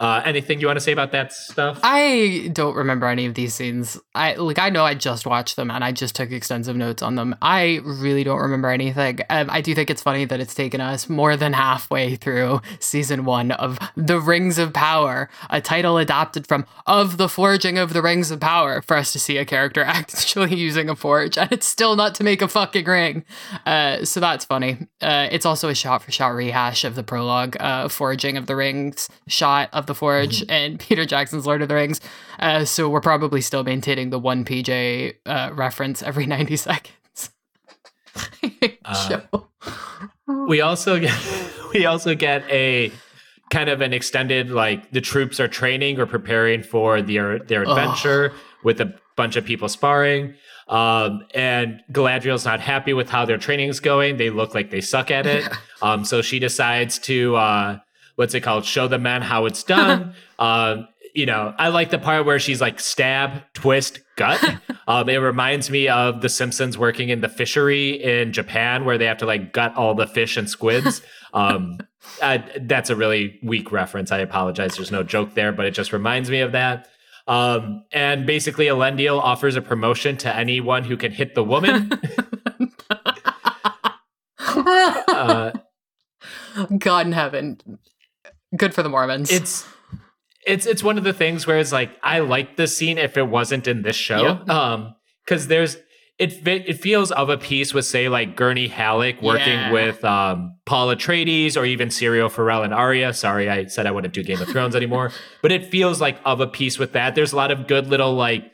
Uh, 0.00 0.22
anything 0.24 0.60
you 0.60 0.66
want 0.66 0.78
to 0.78 0.80
say 0.80 0.92
about 0.92 1.12
that 1.12 1.30
stuff? 1.30 1.78
I 1.82 2.48
don't 2.54 2.74
remember 2.74 3.06
any 3.06 3.26
of 3.26 3.34
these 3.34 3.52
scenes. 3.52 4.00
I 4.14 4.32
like 4.34 4.58
I 4.58 4.70
know 4.70 4.82
I 4.82 4.94
just 4.94 5.26
watched 5.26 5.56
them 5.56 5.70
and 5.70 5.84
I 5.84 5.92
just 5.92 6.14
took 6.14 6.30
extensive 6.30 6.74
notes 6.74 7.02
on 7.02 7.16
them. 7.16 7.36
I 7.42 7.80
really 7.84 8.24
don't 8.24 8.40
remember 8.40 8.70
anything. 8.70 9.18
Um, 9.28 9.50
I 9.50 9.60
do 9.60 9.74
think 9.74 9.90
it's 9.90 10.00
funny 10.02 10.24
that 10.24 10.40
it's 10.40 10.54
taken 10.54 10.80
us 10.80 11.10
more 11.10 11.36
than 11.36 11.52
halfway 11.52 12.16
through 12.16 12.62
season 12.78 13.26
one 13.26 13.50
of 13.52 13.78
The 13.94 14.18
Rings 14.18 14.56
of 14.56 14.72
Power, 14.72 15.28
a 15.50 15.60
title 15.60 15.98
adapted 15.98 16.46
from 16.46 16.64
Of 16.86 17.18
the 17.18 17.28
Forging 17.28 17.76
of 17.76 17.92
the 17.92 18.00
Rings 18.00 18.30
of 18.30 18.40
Power, 18.40 18.80
for 18.80 18.96
us 18.96 19.12
to 19.12 19.18
see 19.18 19.36
a 19.36 19.44
character 19.44 19.82
actually 19.86 20.54
using 20.56 20.88
a 20.88 20.96
forge, 20.96 21.36
and 21.36 21.52
it's 21.52 21.66
still 21.66 21.94
not 21.94 22.14
to 22.14 22.24
make 22.24 22.40
a 22.40 22.48
fucking 22.48 22.86
ring. 22.86 23.22
Uh, 23.66 24.02
so 24.06 24.18
that's 24.18 24.46
funny. 24.46 24.78
Uh, 25.02 25.28
it's 25.30 25.44
also 25.44 25.68
a 25.68 25.74
shot 25.74 26.02
for 26.02 26.10
shot 26.10 26.28
rehash 26.28 26.84
of 26.84 26.94
the 26.94 27.02
prologue, 27.02 27.54
uh, 27.60 27.88
Forging 27.88 28.38
of 28.38 28.46
the 28.46 28.56
Rings 28.56 29.10
shot 29.28 29.68
of 29.74 29.89
the 29.90 29.94
Forge 29.94 30.42
mm-hmm. 30.42 30.50
and 30.50 30.80
Peter 30.80 31.04
Jackson's 31.04 31.46
Lord 31.46 31.62
of 31.62 31.68
the 31.68 31.74
Rings. 31.74 32.00
Uh, 32.38 32.64
so 32.64 32.88
we're 32.88 33.00
probably 33.00 33.40
still 33.40 33.64
maintaining 33.64 34.10
the 34.10 34.18
one 34.18 34.44
PJ 34.44 35.16
uh, 35.26 35.50
reference 35.52 36.02
every 36.02 36.26
90 36.38 36.56
seconds. 36.56 37.30
uh, 38.84 39.20
we 40.48 40.60
also 40.60 40.98
get 40.98 41.14
we 41.74 41.86
also 41.86 42.14
get 42.14 42.48
a 42.50 42.90
kind 43.50 43.68
of 43.68 43.80
an 43.80 43.92
extended 43.92 44.50
like 44.50 44.90
the 44.92 45.00
troops 45.00 45.40
are 45.40 45.48
training 45.48 45.98
or 45.98 46.06
preparing 46.06 46.62
for 46.62 47.02
their 47.02 47.40
their 47.40 47.62
adventure 47.62 48.32
with 48.64 48.80
a 48.80 48.94
bunch 49.16 49.36
of 49.36 49.44
people 49.44 49.68
sparring. 49.68 50.34
Um, 50.68 51.26
and 51.34 51.82
Galadriel's 51.92 52.44
not 52.44 52.60
happy 52.60 52.92
with 52.92 53.10
how 53.10 53.24
their 53.24 53.38
training 53.38 53.68
is 53.68 53.80
going. 53.80 54.18
They 54.18 54.30
look 54.30 54.54
like 54.54 54.70
they 54.70 54.80
suck 54.80 55.10
at 55.10 55.26
it. 55.26 55.48
Um, 55.82 56.04
so 56.04 56.22
she 56.22 56.38
decides 56.38 56.98
to 57.00 57.34
uh, 57.34 57.78
what's 58.20 58.34
it 58.34 58.42
called? 58.42 58.66
Show 58.66 58.86
the 58.86 58.98
man 58.98 59.22
how 59.22 59.46
it's 59.46 59.64
done. 59.64 60.12
um, 60.38 60.86
you 61.14 61.24
know, 61.24 61.54
I 61.58 61.68
like 61.68 61.88
the 61.88 61.98
part 61.98 62.26
where 62.26 62.38
she's 62.38 62.60
like 62.60 62.78
stab, 62.78 63.42
twist, 63.54 64.00
gut. 64.16 64.44
um, 64.86 65.08
it 65.08 65.16
reminds 65.16 65.70
me 65.70 65.88
of 65.88 66.20
The 66.20 66.28
Simpsons 66.28 66.76
working 66.76 67.08
in 67.08 67.22
the 67.22 67.30
fishery 67.30 67.92
in 67.92 68.34
Japan, 68.34 68.84
where 68.84 68.98
they 68.98 69.06
have 69.06 69.16
to 69.18 69.26
like 69.26 69.54
gut 69.54 69.74
all 69.74 69.94
the 69.94 70.06
fish 70.06 70.36
and 70.36 70.48
squids. 70.48 71.02
Um, 71.32 71.78
I, 72.20 72.42
that's 72.62 72.90
a 72.90 72.96
really 72.96 73.38
weak 73.40 73.70
reference. 73.70 74.10
I 74.10 74.18
apologize. 74.18 74.74
There's 74.74 74.90
no 74.90 75.04
joke 75.04 75.34
there, 75.34 75.52
but 75.52 75.64
it 75.64 75.70
just 75.70 75.92
reminds 75.92 76.28
me 76.28 76.40
of 76.40 76.50
that. 76.50 76.88
Um, 77.28 77.84
and 77.92 78.26
basically, 78.26 78.66
Elendil 78.66 79.20
offers 79.20 79.54
a 79.54 79.62
promotion 79.62 80.16
to 80.16 80.34
anyone 80.34 80.82
who 80.82 80.96
can 80.96 81.12
hit 81.12 81.36
the 81.36 81.44
woman. 81.44 81.92
uh, 84.40 85.52
God 86.78 87.06
in 87.06 87.12
heaven. 87.12 87.60
Good 88.56 88.74
for 88.74 88.82
the 88.82 88.88
Mormons. 88.88 89.30
it's 89.30 89.66
it's 90.46 90.66
it's 90.66 90.82
one 90.82 90.98
of 90.98 91.04
the 91.04 91.12
things 91.12 91.46
where 91.46 91.58
it's 91.58 91.72
like 91.72 91.90
I 92.02 92.20
like 92.20 92.56
this 92.56 92.76
scene 92.76 92.98
if 92.98 93.16
it 93.16 93.28
wasn't 93.28 93.68
in 93.68 93.82
this 93.82 93.96
show. 93.96 94.22
Yep. 94.22 94.48
Um, 94.48 94.94
because 95.24 95.46
there's 95.48 95.76
it 96.18 96.46
it 96.46 96.80
feels 96.80 97.12
of 97.12 97.28
a 97.30 97.38
piece 97.38 97.72
with 97.72 97.84
say 97.84 98.08
like 98.08 98.36
Gurney 98.36 98.68
Halleck 98.68 99.22
working 99.22 99.52
Yeah. 99.52 99.72
with 99.72 100.04
um 100.04 100.56
Paul 100.66 100.88
Atreides 100.88 101.56
or 101.56 101.64
even 101.64 101.88
Syrio 101.88 102.30
Forel 102.30 102.62
and 102.62 102.74
Arya. 102.74 103.12
Sorry, 103.14 103.48
I 103.48 103.66
said 103.66 103.86
I 103.86 103.90
wouldn't 103.90 104.12
do 104.14 104.22
Game 104.22 104.40
of 104.40 104.48
Thrones 104.48 104.74
anymore, 104.74 105.12
but 105.42 105.52
it 105.52 105.66
feels 105.66 106.00
like 106.00 106.18
of 106.24 106.40
a 106.40 106.46
piece 106.46 106.78
with 106.78 106.92
that. 106.92 107.14
There's 107.14 107.32
a 107.32 107.36
lot 107.36 107.50
of 107.50 107.66
good 107.66 107.86
little 107.86 108.14
like 108.14 108.44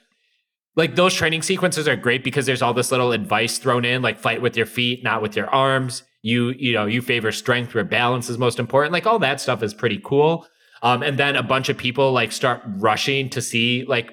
like 0.76 0.94
those 0.94 1.14
training 1.14 1.40
sequences 1.42 1.88
are 1.88 1.96
great 1.96 2.22
because 2.22 2.44
there's 2.46 2.60
all 2.62 2.74
this 2.74 2.90
little 2.90 3.12
advice 3.12 3.56
thrown 3.58 3.84
in 3.84 4.02
like 4.02 4.18
fight 4.18 4.42
with 4.42 4.56
your 4.56 4.66
feet 4.66 5.02
not 5.02 5.22
with 5.22 5.34
your 5.34 5.48
arms 5.48 6.02
you 6.26 6.48
you 6.58 6.72
know 6.72 6.86
you 6.86 7.00
favor 7.00 7.30
strength 7.30 7.72
where 7.72 7.84
balance 7.84 8.28
is 8.28 8.36
most 8.36 8.58
important 8.58 8.92
like 8.92 9.06
all 9.06 9.20
that 9.20 9.40
stuff 9.40 9.62
is 9.62 9.72
pretty 9.72 10.00
cool. 10.02 10.44
Um 10.82 11.02
and 11.02 11.16
then 11.18 11.36
a 11.36 11.42
bunch 11.42 11.68
of 11.68 11.76
people 11.78 12.10
like 12.10 12.32
start 12.32 12.60
rushing 12.66 13.30
to 13.30 13.40
see 13.40 13.84
like 13.86 14.10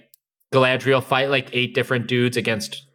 galadriel 0.54 1.04
fight 1.04 1.30
like 1.30 1.50
eight 1.54 1.74
different 1.74 2.06
dudes 2.08 2.38
against 2.38 2.86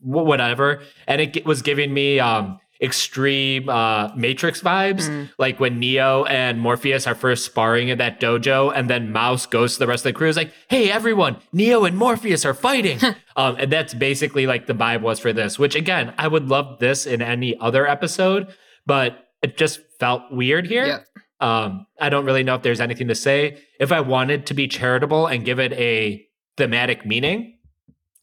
whatever. 0.00 0.80
And 1.06 1.20
it 1.20 1.44
was 1.44 1.60
giving 1.60 1.92
me 1.92 2.20
um 2.20 2.58
extreme 2.80 3.68
uh 3.68 4.08
matrix 4.16 4.60
vibes 4.60 5.08
Mm. 5.08 5.30
like 5.38 5.58
when 5.60 5.78
neo 5.78 6.24
and 6.24 6.60
morpheus 6.60 7.06
are 7.06 7.14
first 7.14 7.44
sparring 7.44 7.88
in 7.88 7.98
that 7.98 8.20
dojo 8.20 8.72
and 8.74 8.88
then 8.88 9.12
mouse 9.12 9.46
goes 9.46 9.74
to 9.74 9.78
the 9.80 9.86
rest 9.86 10.06
of 10.06 10.12
the 10.12 10.18
crew 10.18 10.28
is 10.28 10.36
like 10.36 10.52
hey 10.68 10.90
everyone 10.90 11.36
neo 11.52 11.84
and 11.84 11.96
morpheus 11.96 12.44
are 12.44 12.54
fighting 12.54 12.98
um 13.36 13.56
and 13.58 13.70
that's 13.72 13.94
basically 13.94 14.46
like 14.46 14.66
the 14.66 14.72
vibe 14.74 15.00
was 15.02 15.18
for 15.18 15.32
this 15.32 15.58
which 15.58 15.74
again 15.74 16.14
i 16.18 16.26
would 16.28 16.48
love 16.48 16.78
this 16.78 17.04
in 17.06 17.20
any 17.20 17.58
other 17.58 17.86
episode 17.86 18.46
but 18.86 19.26
it 19.42 19.56
just 19.56 19.80
felt 19.98 20.22
weird 20.30 20.66
here 20.66 20.86
Yep. 20.86 21.06
um 21.40 21.86
i 22.00 22.08
don't 22.08 22.24
really 22.24 22.42
know 22.44 22.54
if 22.54 22.62
there's 22.62 22.80
anything 22.80 23.08
to 23.08 23.14
say 23.14 23.58
if 23.80 23.90
i 23.92 24.00
wanted 24.00 24.46
to 24.46 24.54
be 24.54 24.68
charitable 24.68 25.26
and 25.26 25.44
give 25.44 25.58
it 25.58 25.72
a 25.72 26.24
thematic 26.56 27.04
meaning 27.04 27.58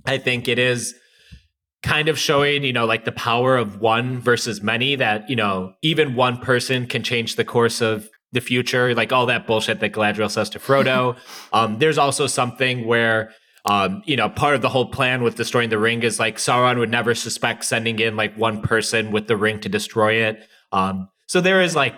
i 0.05 0.17
think 0.17 0.47
it 0.47 0.59
is 0.59 0.95
kind 1.85 2.09
of 2.09 2.17
showing, 2.17 2.63
you 2.63 2.73
know, 2.73 2.85
like 2.85 3.05
the 3.05 3.11
power 3.11 3.55
of 3.55 3.79
one 3.79 4.19
versus 4.19 4.61
many 4.61 4.95
that, 4.95 5.29
you 5.29 5.35
know, 5.35 5.73
even 5.83 6.15
one 6.15 6.37
person 6.39 6.87
can 6.87 7.03
change 7.03 7.35
the 7.35 7.45
course 7.45 7.79
of 7.79 8.09
the 8.31 8.41
future, 8.41 8.95
like 8.95 9.13
all 9.13 9.27
that 9.27 9.45
bullshit 9.45 9.79
that 9.81 9.93
Galadriel 9.93 10.31
says 10.31 10.49
to 10.49 10.59
Frodo. 10.59 11.15
um, 11.53 11.77
there's 11.77 11.99
also 11.99 12.25
something 12.25 12.87
where, 12.87 13.31
um, 13.65 14.01
you 14.05 14.15
know, 14.15 14.29
part 14.29 14.55
of 14.55 14.63
the 14.63 14.69
whole 14.69 14.87
plan 14.87 15.21
with 15.21 15.35
destroying 15.35 15.69
the 15.69 15.77
ring 15.77 16.01
is 16.01 16.19
like 16.19 16.37
Sauron 16.37 16.79
would 16.79 16.89
never 16.89 17.13
suspect 17.13 17.63
sending 17.63 17.99
in 17.99 18.15
like 18.15 18.35
one 18.35 18.63
person 18.63 19.11
with 19.11 19.27
the 19.27 19.37
ring 19.37 19.59
to 19.59 19.69
destroy 19.69 20.13
it. 20.13 20.47
Um, 20.71 21.07
so 21.27 21.39
there 21.39 21.61
is 21.61 21.75
like 21.75 21.95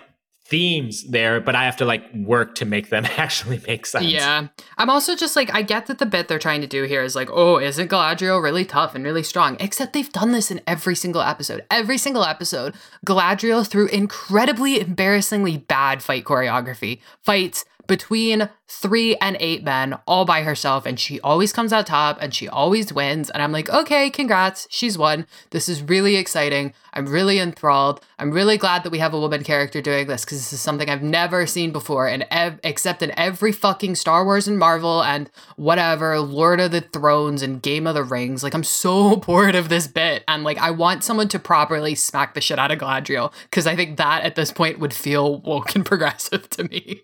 themes 0.48 1.04
there, 1.04 1.40
but 1.40 1.54
I 1.54 1.64
have 1.64 1.76
to 1.76 1.84
like 1.84 2.02
work 2.14 2.54
to 2.56 2.64
make 2.64 2.88
them 2.88 3.04
actually 3.16 3.60
make 3.66 3.84
sense. 3.84 4.06
Yeah. 4.06 4.48
I'm 4.78 4.88
also 4.88 5.14
just 5.14 5.36
like, 5.36 5.54
I 5.54 5.62
get 5.62 5.86
that 5.86 5.98
the 5.98 6.06
bit 6.06 6.28
they're 6.28 6.38
trying 6.38 6.62
to 6.62 6.66
do 6.66 6.84
here 6.84 7.02
is 7.02 7.14
like, 7.14 7.28
oh, 7.30 7.58
isn't 7.58 7.90
Galadriel 7.90 8.42
really 8.42 8.64
tough 8.64 8.94
and 8.94 9.04
really 9.04 9.22
strong? 9.22 9.58
Except 9.60 9.92
they've 9.92 10.10
done 10.10 10.32
this 10.32 10.50
in 10.50 10.60
every 10.66 10.94
single 10.94 11.20
episode. 11.20 11.64
Every 11.70 11.98
single 11.98 12.24
episode, 12.24 12.74
Galadriel, 13.06 13.66
through 13.66 13.88
incredibly 13.88 14.80
embarrassingly 14.80 15.58
bad 15.58 16.02
fight 16.02 16.24
choreography, 16.24 17.00
fights 17.22 17.66
between 17.88 18.48
three 18.68 19.16
and 19.16 19.36
eight 19.40 19.64
men 19.64 19.98
all 20.06 20.26
by 20.26 20.42
herself 20.42 20.84
and 20.84 21.00
she 21.00 21.18
always 21.22 21.54
comes 21.54 21.72
out 21.72 21.86
top 21.86 22.18
and 22.20 22.34
she 22.34 22.46
always 22.46 22.92
wins. 22.92 23.30
And 23.30 23.42
i'm 23.42 23.50
like 23.50 23.68
okay 23.68 24.10
congrats 24.10 24.68
she's 24.70 24.96
won. 24.96 25.26
This 25.50 25.68
is 25.68 25.82
really 25.82 26.16
exciting. 26.16 26.72
I'm 26.92 27.06
really 27.06 27.38
enthralled. 27.38 28.00
I'm 28.18 28.30
really 28.30 28.58
glad 28.58 28.84
that 28.84 28.90
we 28.90 28.98
have 28.98 29.14
a 29.14 29.20
woman 29.20 29.42
character 29.42 29.80
doing 29.80 30.06
this 30.06 30.24
because 30.24 30.38
this 30.38 30.52
is 30.52 30.60
something 30.60 30.88
i've 30.88 31.02
never 31.02 31.46
seen 31.46 31.72
before 31.72 32.06
and 32.06 32.26
ev- 32.30 32.60
except 32.62 33.02
in 33.02 33.18
every 33.18 33.52
fucking 33.52 33.96
star 33.96 34.24
wars 34.24 34.46
and 34.46 34.58
marvel 34.58 35.02
and 35.02 35.30
whatever 35.56 36.20
lord 36.20 36.60
of 36.60 36.70
the 36.70 36.82
thrones 36.82 37.42
and 37.42 37.62
game 37.62 37.86
of 37.86 37.94
the 37.94 38.04
rings. 38.04 38.44
Like 38.44 38.54
i'm 38.54 38.64
so 38.64 39.16
bored 39.28 39.54
of 39.54 39.70
this 39.70 39.88
bit 39.88 40.22
and 40.28 40.44
like 40.44 40.58
i 40.58 40.70
want 40.70 41.02
someone 41.02 41.28
to 41.28 41.38
properly 41.38 41.94
smack 41.94 42.34
the 42.34 42.42
shit 42.42 42.58
out 42.58 42.70
of 42.70 42.78
galadriel 42.78 43.32
because 43.44 43.66
i 43.66 43.74
think 43.74 43.96
that 43.96 44.24
at 44.24 44.34
this 44.34 44.52
point 44.52 44.78
would 44.78 44.92
feel 44.92 45.40
woke 45.40 45.74
and 45.74 45.86
progressive 45.86 46.50
to 46.50 46.64
me 46.64 47.02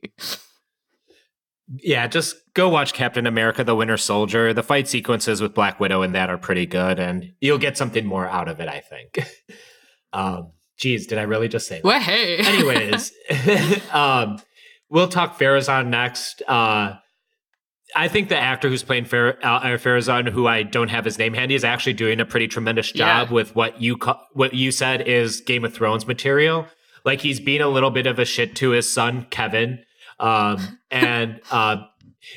Yeah, 1.78 2.06
just 2.06 2.36
go 2.54 2.68
watch 2.68 2.92
Captain 2.92 3.26
America 3.26 3.64
the 3.64 3.74
Winter 3.74 3.96
Soldier. 3.96 4.52
The 4.52 4.62
fight 4.62 4.86
sequences 4.88 5.40
with 5.40 5.54
Black 5.54 5.80
Widow 5.80 6.02
and 6.02 6.14
that 6.14 6.28
are 6.30 6.38
pretty 6.38 6.66
good, 6.66 6.98
and 6.98 7.32
you'll 7.40 7.58
get 7.58 7.78
something 7.78 8.04
more 8.06 8.28
out 8.28 8.48
of 8.48 8.60
it, 8.60 8.68
I 8.68 8.80
think. 8.80 9.26
um, 10.12 10.52
geez, 10.78 11.06
did 11.06 11.18
I 11.18 11.22
really 11.22 11.48
just 11.48 11.66
say 11.66 11.76
that? 11.76 11.84
well 11.84 12.00
hey 12.00 12.36
Anyways, 12.38 13.12
um, 13.92 14.38
we'll 14.90 15.08
talk 15.08 15.38
Pharazôn 15.38 15.86
next. 15.88 16.42
Uh, 16.46 16.96
I 17.96 18.08
think 18.08 18.28
the 18.28 18.36
actor 18.36 18.68
who's 18.68 18.82
playing 18.82 19.04
Fer- 19.04 19.38
uh, 19.42 19.46
uh, 19.46 19.64
Pharazôn, 19.78 20.28
who 20.28 20.46
I 20.46 20.64
don't 20.64 20.88
have 20.88 21.04
his 21.04 21.18
name 21.18 21.32
handy, 21.32 21.54
is 21.54 21.64
actually 21.64 21.92
doing 21.92 22.18
a 22.20 22.24
pretty 22.24 22.48
tremendous 22.48 22.90
job 22.90 23.28
Yeah. 23.28 23.32
with 23.34 23.54
what 23.54 23.80
you 23.80 23.98
what 24.32 24.52
you 24.52 24.70
said 24.72 25.02
is 25.08 25.40
Game 25.40 25.64
of 25.64 25.72
Thrones 25.72 26.06
material. 26.06 26.66
Like 27.04 27.20
he's 27.20 27.38
being 27.40 27.60
a 27.60 27.68
little 27.68 27.90
bit 27.90 28.06
of 28.06 28.18
a 28.18 28.24
shit 28.24 28.56
to 28.56 28.70
his 28.70 28.90
son 28.92 29.26
Kevin, 29.30 29.84
um, 30.20 30.78
and 30.90 31.40
uh, 31.50 31.84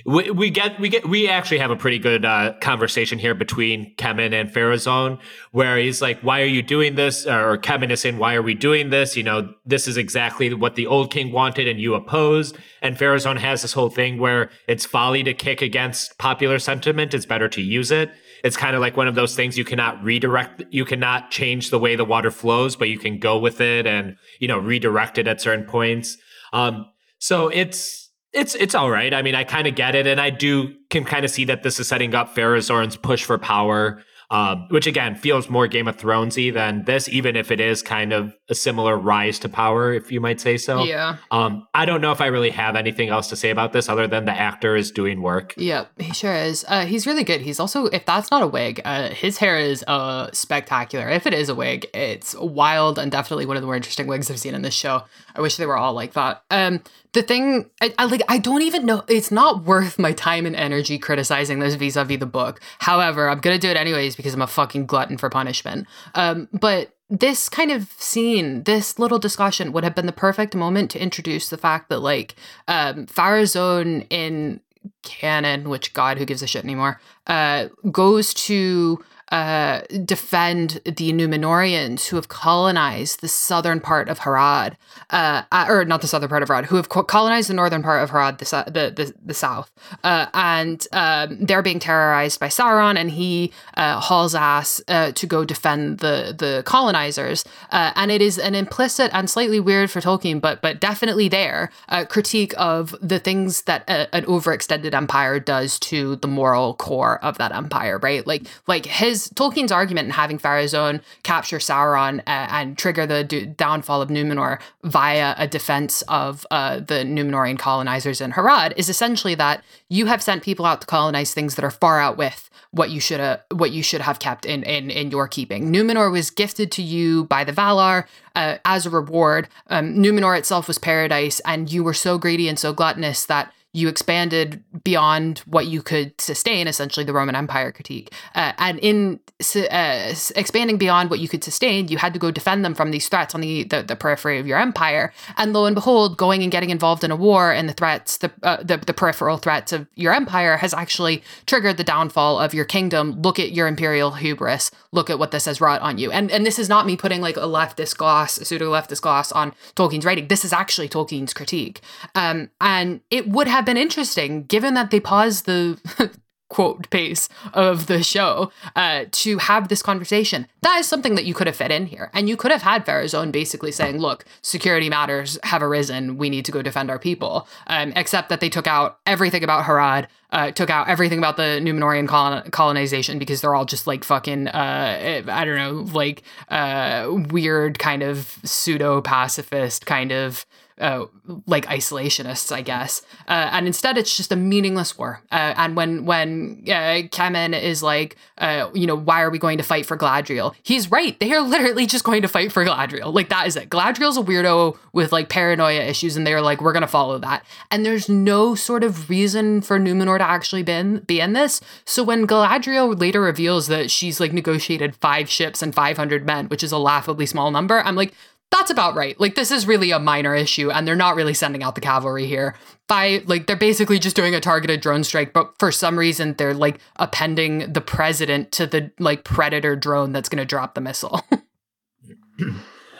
we, 0.05 0.29
we 0.31 0.49
get 0.49 0.79
we 0.79 0.89
get 0.89 1.07
we 1.07 1.29
actually 1.29 1.59
have 1.59 1.71
a 1.71 1.75
pretty 1.75 1.99
good 1.99 2.25
uh, 2.25 2.53
conversation 2.59 3.19
here 3.19 3.33
between 3.33 3.93
Kevin 3.95 4.33
and 4.33 4.49
Pharazôn, 4.49 5.19
where 5.51 5.77
he's 5.77 6.01
like, 6.01 6.19
"Why 6.21 6.41
are 6.41 6.45
you 6.45 6.61
doing 6.61 6.95
this?" 6.95 7.25
Or 7.25 7.57
Kevin 7.57 7.89
is 7.91 8.01
saying, 8.01 8.17
"Why 8.17 8.35
are 8.35 8.41
we 8.41 8.53
doing 8.53 8.89
this?" 8.89 9.15
You 9.15 9.23
know, 9.23 9.53
this 9.65 9.87
is 9.87 9.97
exactly 9.97 10.53
what 10.53 10.75
the 10.75 10.87
old 10.87 11.11
king 11.11 11.31
wanted, 11.31 11.67
and 11.67 11.79
you 11.79 11.93
opposed. 11.93 12.57
And 12.81 12.97
Pharazôn 12.97 13.37
has 13.37 13.61
this 13.61 13.73
whole 13.73 13.89
thing 13.89 14.19
where 14.19 14.49
it's 14.67 14.85
folly 14.85 15.23
to 15.23 15.33
kick 15.33 15.61
against 15.61 16.17
popular 16.17 16.59
sentiment; 16.59 17.13
it's 17.13 17.25
better 17.25 17.47
to 17.49 17.61
use 17.61 17.91
it. 17.91 18.11
It's 18.43 18.57
kind 18.57 18.75
of 18.75 18.81
like 18.81 18.97
one 18.97 19.07
of 19.07 19.15
those 19.15 19.35
things 19.35 19.57
you 19.57 19.65
cannot 19.65 20.03
redirect, 20.03 20.63
you 20.69 20.85
cannot 20.85 21.31
change 21.31 21.69
the 21.69 21.79
way 21.79 21.95
the 21.95 22.05
water 22.05 22.29
flows, 22.29 22.75
but 22.75 22.89
you 22.89 22.99
can 22.99 23.19
go 23.19 23.39
with 23.39 23.61
it 23.61 23.87
and 23.87 24.17
you 24.39 24.47
know 24.47 24.57
redirect 24.57 25.17
it 25.17 25.27
at 25.27 25.41
certain 25.41 25.65
points. 25.65 26.17
Um, 26.53 26.87
so 27.19 27.49
it's 27.49 28.11
it's 28.33 28.55
it's 28.55 28.75
all 28.75 28.89
right. 28.89 29.13
I 29.13 29.21
mean, 29.21 29.35
I 29.35 29.43
kind 29.43 29.67
of 29.67 29.75
get 29.75 29.95
it, 29.95 30.07
and 30.07 30.19
I 30.19 30.29
do 30.29 30.73
can 30.89 31.05
kind 31.05 31.25
of 31.25 31.31
see 31.31 31.45
that 31.45 31.63
this 31.63 31.79
is 31.79 31.87
setting 31.87 32.13
up 32.13 32.35
Pharazôn's 32.35 32.97
push 32.97 33.23
for 33.23 33.37
power, 33.37 34.01
um, 34.29 34.67
which 34.69 34.87
again 34.87 35.15
feels 35.15 35.49
more 35.49 35.67
Game 35.67 35.87
of 35.87 35.97
Thronesy 35.97 36.53
than 36.53 36.85
this, 36.85 37.09
even 37.09 37.35
if 37.35 37.51
it 37.51 37.59
is 37.59 37.81
kind 37.81 38.13
of 38.13 38.33
a 38.49 38.55
similar 38.55 38.97
rise 38.97 39.39
to 39.39 39.49
power, 39.49 39.93
if 39.93 40.11
you 40.11 40.21
might 40.21 40.39
say 40.39 40.57
so. 40.57 40.83
yeah 40.83 41.17
Um, 41.31 41.67
I 41.73 41.85
don't 41.85 42.01
know 42.01 42.11
if 42.11 42.21
I 42.21 42.27
really 42.27 42.49
have 42.51 42.75
anything 42.75 43.09
else 43.09 43.27
to 43.29 43.35
say 43.35 43.49
about 43.49 43.73
this 43.73 43.89
other 43.89 44.07
than 44.07 44.25
the 44.25 44.31
actor 44.31 44.75
is 44.75 44.91
doing 44.91 45.21
work. 45.21 45.53
Yep, 45.57 45.91
he 45.99 46.13
sure 46.13 46.33
is. 46.33 46.65
Uh, 46.67 46.85
he's 46.85 47.05
really 47.05 47.23
good. 47.23 47.41
He's 47.41 47.59
also, 47.59 47.85
if 47.87 48.05
that's 48.05 48.31
not 48.31 48.41
a 48.41 48.47
wig, 48.47 48.81
uh, 48.85 49.09
his 49.09 49.37
hair 49.37 49.57
is 49.57 49.83
uh, 49.87 50.29
spectacular. 50.31 51.09
If 51.09 51.27
it 51.27 51.33
is 51.33 51.49
a 51.49 51.55
wig, 51.55 51.87
it's 51.93 52.35
wild 52.35 52.99
and 52.99 53.11
definitely 53.11 53.45
one 53.45 53.57
of 53.57 53.61
the 53.61 53.67
more 53.67 53.75
interesting 53.75 54.07
wigs 54.07 54.31
I've 54.31 54.39
seen 54.39 54.55
in 54.55 54.61
this 54.61 54.73
show. 54.73 55.03
I 55.35 55.41
wish 55.41 55.57
they 55.57 55.65
were 55.65 55.77
all 55.77 55.93
like 55.93 56.13
that. 56.13 56.43
Um, 56.49 56.81
the 57.13 57.23
thing, 57.23 57.69
I, 57.81 57.93
I 57.97 58.05
like, 58.05 58.21
I 58.29 58.37
don't 58.37 58.61
even 58.61 58.85
know. 58.85 59.03
It's 59.07 59.31
not 59.31 59.63
worth 59.63 59.97
my 59.97 60.13
time 60.13 60.45
and 60.45 60.55
energy 60.55 60.97
criticizing 60.97 61.59
this 61.59 61.75
vis-a-vis 61.75 62.19
the 62.19 62.25
book. 62.25 62.59
However, 62.79 63.29
I'm 63.29 63.39
gonna 63.39 63.57
do 63.57 63.69
it 63.69 63.77
anyways 63.77 64.15
because 64.15 64.33
I'm 64.33 64.41
a 64.41 64.47
fucking 64.47 64.85
glutton 64.85 65.17
for 65.17 65.29
punishment. 65.29 65.87
Um, 66.15 66.47
but 66.53 66.93
this 67.09 67.47
kind 67.49 67.71
of 67.71 67.91
scene, 67.97 68.63
this 68.63 68.99
little 68.99 69.19
discussion 69.19 69.71
would 69.71 69.83
have 69.83 69.95
been 69.95 70.05
the 70.07 70.11
perfect 70.11 70.55
moment 70.55 70.91
to 70.91 71.01
introduce 71.01 71.49
the 71.49 71.57
fact 71.57 71.89
that 71.89 71.99
like 71.99 72.35
um 72.67 73.05
Pharazôn 73.07 74.05
in 74.09 74.59
canon, 75.03 75.69
which 75.69 75.93
God 75.93 76.17
who 76.17 76.25
gives 76.25 76.41
a 76.41 76.47
shit 76.47 76.63
anymore, 76.63 76.99
uh 77.27 77.67
goes 77.91 78.33
to 78.33 79.03
uh 79.31 79.81
defend 80.05 80.81
the 80.85 81.11
Numenorians 81.13 82.07
who 82.07 82.15
have 82.15 82.27
colonized 82.29 83.21
the 83.21 83.27
southern 83.27 83.79
part 83.79 84.09
of 84.09 84.19
Harad, 84.19 84.75
uh, 85.09 85.43
uh, 85.51 85.65
or 85.69 85.85
not 85.85 86.01
the 86.01 86.07
southern 86.07 86.29
part 86.29 86.43
of 86.43 86.49
Harad, 86.49 86.65
who 86.65 86.75
have 86.75 86.89
co- 86.89 87.03
colonized 87.03 87.49
the 87.49 87.53
northern 87.53 87.83
part 87.83 88.03
of 88.03 88.11
Harad, 88.11 88.37
the 88.39 88.71
the 88.71 88.91
the, 88.91 89.13
the 89.25 89.33
south, 89.33 89.71
uh, 90.03 90.27
and 90.33 90.87
um, 90.91 91.37
they're 91.39 91.61
being 91.61 91.79
terrorized 91.79 92.39
by 92.39 92.47
Sauron, 92.47 92.97
and 92.97 93.11
he 93.11 93.51
uh, 93.75 93.99
hauls 93.99 94.35
ass 94.35 94.81
to 94.87 95.27
go 95.27 95.45
defend 95.45 95.99
the 95.99 96.35
the 96.37 96.63
colonizers, 96.65 97.43
and 97.71 98.11
it 98.11 98.21
is 98.21 98.37
an 98.37 98.55
implicit 98.55 99.11
and 99.13 99.29
slightly 99.29 99.59
weird 99.59 99.89
for 99.91 100.01
Tolkien, 100.01 100.41
but 100.41 100.61
but 100.61 100.79
definitely 100.79 101.27
there 101.27 101.71
critique 102.09 102.53
of 102.57 102.95
the 103.01 103.19
things 103.19 103.63
that 103.63 103.83
a, 103.89 104.13
an 104.15 104.25
overextended 104.25 104.93
empire 104.93 105.39
does 105.39 105.79
to 105.79 106.15
the 106.17 106.27
moral 106.27 106.75
core 106.75 107.23
of 107.23 107.37
that 107.37 107.51
empire, 107.51 107.97
right? 107.99 108.25
Like 108.25 108.47
like 108.67 108.85
his 108.85 109.16
his 109.17 109.29
Tolkien's 109.29 109.71
argument 109.71 110.05
in 110.05 110.11
having 110.11 110.37
Pharazôn 110.37 111.01
capture 111.23 111.57
Sauron 111.57 112.19
uh, 112.19 112.23
and 112.27 112.77
trigger 112.77 113.05
the 113.05 113.23
d- 113.23 113.45
downfall 113.45 114.01
of 114.01 114.09
Numenor 114.09 114.59
via 114.83 115.33
a 115.37 115.47
defense 115.47 116.03
of 116.03 116.45
uh, 116.51 116.79
the 116.79 117.03
Numenorean 117.05 117.57
colonizers 117.57 118.21
in 118.21 118.33
Harad 118.33 118.73
is 118.77 118.89
essentially 118.89 119.35
that 119.35 119.63
you 119.89 120.05
have 120.05 120.21
sent 120.21 120.43
people 120.43 120.65
out 120.65 120.81
to 120.81 120.87
colonize 120.87 121.33
things 121.33 121.55
that 121.55 121.65
are 121.65 121.71
far 121.71 121.99
out 121.99 122.17
with 122.17 122.49
what 122.71 122.89
you 122.89 122.99
should 122.99 123.19
have 123.19 123.41
what 123.51 123.71
you 123.71 123.81
should 123.81 124.01
have 124.01 124.19
kept 124.19 124.45
in 124.45 124.63
in 124.63 124.91
in 124.91 125.09
your 125.09 125.27
keeping. 125.27 125.71
Numenor 125.71 126.11
was 126.11 126.29
gifted 126.29 126.71
to 126.73 126.83
you 126.83 127.23
by 127.25 127.43
the 127.43 127.53
Valar 127.53 128.05
uh, 128.35 128.57
as 128.65 128.85
a 128.85 128.89
reward. 128.89 129.47
Um, 129.67 129.95
Numenor 129.95 130.37
itself 130.37 130.67
was 130.67 130.77
paradise, 130.77 131.39
and 131.45 131.71
you 131.71 131.83
were 131.83 131.93
so 131.93 132.17
greedy 132.17 132.47
and 132.47 132.59
so 132.59 132.73
gluttonous 132.73 133.25
that 133.25 133.53
you 133.73 133.87
expanded 133.87 134.63
beyond 134.83 135.39
what 135.39 135.67
you 135.67 135.81
could 135.81 136.19
sustain, 136.19 136.67
essentially 136.67 137.05
the 137.05 137.13
Roman 137.13 137.35
Empire 137.35 137.71
critique. 137.71 138.11
Uh, 138.33 138.53
and 138.57 138.79
in 138.79 139.19
uh, 139.55 140.13
expanding 140.35 140.77
beyond 140.77 141.11
what 141.11 141.19
you 141.19 141.27
could 141.27 141.43
sustain, 141.43 141.87
you 141.87 141.97
had 141.97 142.13
to 142.13 142.19
go 142.19 142.31
defend 142.31 142.65
them 142.65 142.73
from 142.73 142.89
these 142.89 143.07
threats 143.07 143.35
on 143.35 143.41
the, 143.41 143.63
the, 143.65 143.83
the, 143.83 143.95
periphery 143.95 144.39
of 144.39 144.47
your 144.47 144.57
empire. 144.57 145.13
And 145.35 145.53
lo 145.53 145.65
and 145.65 145.75
behold, 145.75 146.17
going 146.17 146.41
and 146.41 146.51
getting 146.51 146.71
involved 146.71 147.03
in 147.03 147.11
a 147.11 147.15
war 147.15 147.51
and 147.51 147.69
the 147.69 147.73
threats, 147.73 148.17
the, 148.17 148.31
uh, 148.41 148.63
the, 148.63 148.77
the 148.77 148.93
peripheral 148.93 149.37
threats 149.37 149.71
of 149.71 149.87
your 149.95 150.13
empire 150.13 150.57
has 150.57 150.73
actually 150.73 151.21
triggered 151.45 151.77
the 151.77 151.83
downfall 151.83 152.39
of 152.39 152.53
your 152.53 152.65
kingdom. 152.65 153.21
Look 153.21 153.37
at 153.37 153.51
your 153.51 153.67
imperial 153.67 154.11
hubris. 154.11 154.71
Look 154.91 155.09
at 155.09 155.19
what 155.19 155.31
this 155.31 155.45
has 155.45 155.61
wrought 155.61 155.81
on 155.81 155.97
you. 155.99 156.11
And, 156.11 156.31
and 156.31 156.45
this 156.45 156.57
is 156.57 156.69
not 156.69 156.85
me 156.87 156.97
putting 156.97 157.21
like 157.21 157.37
a 157.37 157.41
leftist 157.41 157.97
gloss, 157.97 158.39
a 158.39 158.45
pseudo 158.45 158.71
leftist 158.71 159.01
gloss 159.01 159.31
on 159.31 159.53
Tolkien's 159.75 160.05
writing. 160.05 160.29
This 160.29 160.45
is 160.45 160.53
actually 160.53 160.89
Tolkien's 160.89 161.33
critique. 161.33 161.81
Um, 162.15 162.49
and 162.59 163.01
it 163.11 163.27
would 163.27 163.47
have 163.47 163.56
been 163.65 163.77
interesting, 163.77 164.43
given 164.43 164.73
that 164.73 164.91
they 164.91 164.99
paused 164.99 165.45
the 165.45 165.79
quote 166.49 166.89
pace 166.89 167.27
of 167.53 167.87
the 167.87 168.01
show 168.01 168.51
uh, 168.75 169.05
to 169.11 169.37
have 169.37 169.67
this 169.67 169.81
conversation. 169.81 170.47
That 170.61 170.79
is 170.79 170.87
something 170.87 171.15
that 171.15 171.25
you 171.25 171.33
could 171.33 171.47
have 171.47 171.55
fit 171.55 171.71
in 171.71 171.87
here. 171.87 172.09
And 172.13 172.29
you 172.29 172.37
could 172.37 172.51
have 172.51 172.61
had 172.61 172.85
Pharazôn 172.85 173.31
basically 173.31 173.71
saying, 173.71 173.97
look, 173.97 174.25
security 174.41 174.89
matters 174.89 175.37
have 175.43 175.61
arisen. 175.61 176.17
We 176.17 176.29
need 176.29 176.45
to 176.45 176.51
go 176.51 176.61
defend 176.61 176.89
our 176.89 176.99
people. 176.99 177.47
Um, 177.67 177.91
except 177.95 178.29
that 178.29 178.39
they 178.39 178.49
took 178.49 178.67
out 178.67 178.99
everything 179.05 179.43
about 179.43 179.65
Harad, 179.65 180.07
uh, 180.31 180.51
took 180.51 180.69
out 180.69 180.87
everything 180.87 181.17
about 181.17 181.37
the 181.37 181.59
Numenorian 181.61 182.07
colon- 182.07 182.49
colonization 182.51 183.19
because 183.19 183.41
they're 183.41 183.55
all 183.55 183.65
just 183.65 183.87
like 183.87 184.03
fucking, 184.03 184.47
uh, 184.47 185.23
I 185.27 185.45
don't 185.45 185.55
know, 185.55 185.85
like 185.93 186.23
uh, 186.49 187.07
weird 187.29 187.79
kind 187.79 188.03
of 188.03 188.39
pseudo 188.43 189.01
pacifist 189.01 189.85
kind 189.85 190.11
of 190.11 190.45
uh, 190.79 191.05
like 191.45 191.65
isolationists, 191.65 192.51
I 192.51 192.61
guess. 192.61 193.01
Uh, 193.27 193.49
and 193.51 193.67
instead, 193.67 193.97
it's 193.97 194.15
just 194.15 194.31
a 194.31 194.35
meaningless 194.35 194.97
war. 194.97 195.21
Uh, 195.31 195.53
and 195.57 195.75
when 195.75 196.05
when 196.05 196.63
uh, 196.69 197.01
is 197.17 197.83
like, 197.83 198.15
uh, 198.37 198.69
you 198.73 198.85
know, 198.85 198.95
why 198.95 199.21
are 199.21 199.29
we 199.29 199.39
going 199.39 199.57
to 199.57 199.63
fight 199.63 199.85
for 199.85 199.97
Galadriel? 199.97 200.53
He's 200.63 200.91
right. 200.91 201.19
They 201.19 201.33
are 201.33 201.41
literally 201.41 201.85
just 201.85 202.03
going 202.03 202.21
to 202.21 202.27
fight 202.27 202.51
for 202.51 202.63
Galadriel. 202.63 203.13
Like 203.13 203.29
that 203.29 203.47
is 203.47 203.55
it. 203.55 203.69
Galadriel's 203.69 204.17
a 204.17 204.21
weirdo 204.21 204.77
with 204.93 205.11
like 205.11 205.29
paranoia 205.29 205.81
issues, 205.81 206.15
and 206.15 206.25
they're 206.25 206.41
like, 206.41 206.61
we're 206.61 206.73
gonna 206.73 206.87
follow 206.87 207.17
that. 207.19 207.45
And 207.71 207.85
there's 207.85 208.07
no 208.07 208.55
sort 208.55 208.83
of 208.83 209.09
reason 209.09 209.61
for 209.61 209.79
Numenor 209.79 210.17
to 210.17 210.23
actually 210.23 210.63
be 210.63 210.71
in, 210.71 210.99
be 210.99 211.19
in 211.19 211.33
this. 211.33 211.61
So 211.85 212.03
when 212.03 212.27
Galadriel 212.27 212.99
later 212.99 213.21
reveals 213.21 213.67
that 213.67 213.89
she's 213.89 214.19
like 214.19 214.33
negotiated 214.33 214.95
five 214.95 215.29
ships 215.29 215.61
and 215.61 215.73
500 215.73 216.25
men, 216.25 216.47
which 216.47 216.63
is 216.63 216.71
a 216.71 216.77
laughably 216.77 217.25
small 217.25 217.51
number, 217.51 217.79
I'm 217.81 217.95
like, 217.95 218.13
that's 218.51 218.71
about 218.71 218.95
right. 218.95 219.19
Like 219.19 219.35
this 219.35 219.51
is 219.51 219.67
really 219.67 219.91
a 219.91 219.99
minor 219.99 220.33
issue 220.33 220.71
and 220.71 220.87
they're 220.87 220.95
not 220.95 221.15
really 221.15 221.33
sending 221.33 221.63
out 221.63 221.75
the 221.75 221.81
cavalry 221.81 222.27
here. 222.27 222.55
By 222.87 223.21
like 223.25 223.47
they're 223.47 223.57
basically 223.57 223.99
just 223.99 224.15
doing 224.15 224.33
a 224.33 224.39
targeted 224.39 224.79
drone 224.79 225.03
strike, 225.03 225.33
but 225.33 225.53
for 225.59 225.71
some 225.71 225.99
reason 225.99 226.35
they're 226.37 226.53
like 226.53 226.79
appending 226.95 227.73
the 227.73 227.81
president 227.81 228.51
to 228.53 228.65
the 228.65 228.91
like 228.99 229.25
predator 229.25 229.75
drone 229.75 230.13
that's 230.13 230.29
going 230.29 230.39
to 230.39 230.45
drop 230.45 230.75
the 230.75 230.81
missile. 230.81 231.21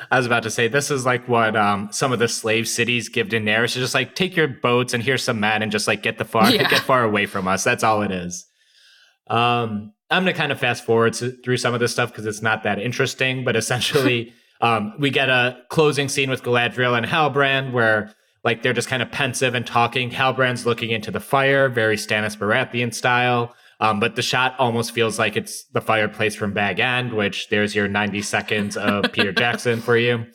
I 0.10 0.18
was 0.18 0.26
about 0.26 0.44
to 0.44 0.50
say 0.50 0.68
this 0.68 0.92
is 0.92 1.06
like 1.06 1.28
what 1.28 1.56
um, 1.56 1.90
some 1.92 2.12
of 2.12 2.20
the 2.20 2.28
slave 2.28 2.68
cities 2.68 3.10
give 3.10 3.28
Daenerys. 3.28 3.74
Just 3.74 3.94
like 3.94 4.16
take 4.16 4.36
your 4.36 4.48
boats 4.48 4.94
and 4.94 5.02
here's 5.02 5.24
some 5.24 5.40
men 5.40 5.62
and 5.62 5.72
just 5.72 5.88
like 5.88 6.04
get 6.04 6.18
the 6.18 6.26
far 6.26 6.50
yeah. 6.50 6.70
get 6.70 6.82
far 6.82 7.04
away 7.04 7.26
from 7.26 7.48
us. 7.48 7.64
That's 7.64 7.84
all 7.84 8.02
it 8.02 8.12
is. 8.12 8.46
Um, 9.30 9.94
I'm 10.10 10.24
gonna 10.24 10.34
kind 10.34 10.52
of 10.52 10.60
fast 10.60 10.86
forward 10.86 11.16
through 11.16 11.58
some 11.58 11.74
of 11.74 11.80
this 11.80 11.92
stuff 11.92 12.10
because 12.12 12.26
it's 12.26 12.42
not 12.42 12.64
that 12.64 12.80
interesting, 12.80 13.46
but 13.46 13.56
essentially. 13.56 14.34
Um, 14.62 14.94
we 15.00 15.10
get 15.10 15.30
a 15.30 15.58
closing 15.70 16.10
scene 16.10 16.30
with 16.30 16.44
Galadriel 16.44 16.98
and 16.98 17.06
Halbrand 17.06 17.72
where 17.72 18.14
like 18.44 18.64
they're 18.64 18.74
just 18.74 18.88
kind 18.88 19.04
of 19.04 19.12
pensive 19.12 19.56
and 19.56 19.66
talking. 19.66 20.10
Halbrand's 20.10 20.66
looking 20.66 20.92
into 20.92 21.12
the 21.12 21.20
fire, 21.20 21.70
very 21.70 21.98
Stannis 21.98 22.38
Baratheon 22.38 22.94
style. 22.94 23.54
Um, 23.80 24.00
but 24.00 24.16
the 24.16 24.22
shot 24.22 24.56
almost 24.58 24.92
feels 24.92 25.20
like 25.20 25.36
it's 25.36 25.66
the 25.66 25.82
fireplace 25.82 26.36
from 26.36 26.54
Bag 26.54 26.80
End, 26.80 27.14
which 27.14 27.50
there's 27.50 27.76
your 27.76 27.88
90 27.88 28.22
seconds 28.24 28.76
of 28.76 29.06
Peter 29.12 29.32
Jackson 29.32 29.82
for 29.82 29.98
you. 29.98 30.26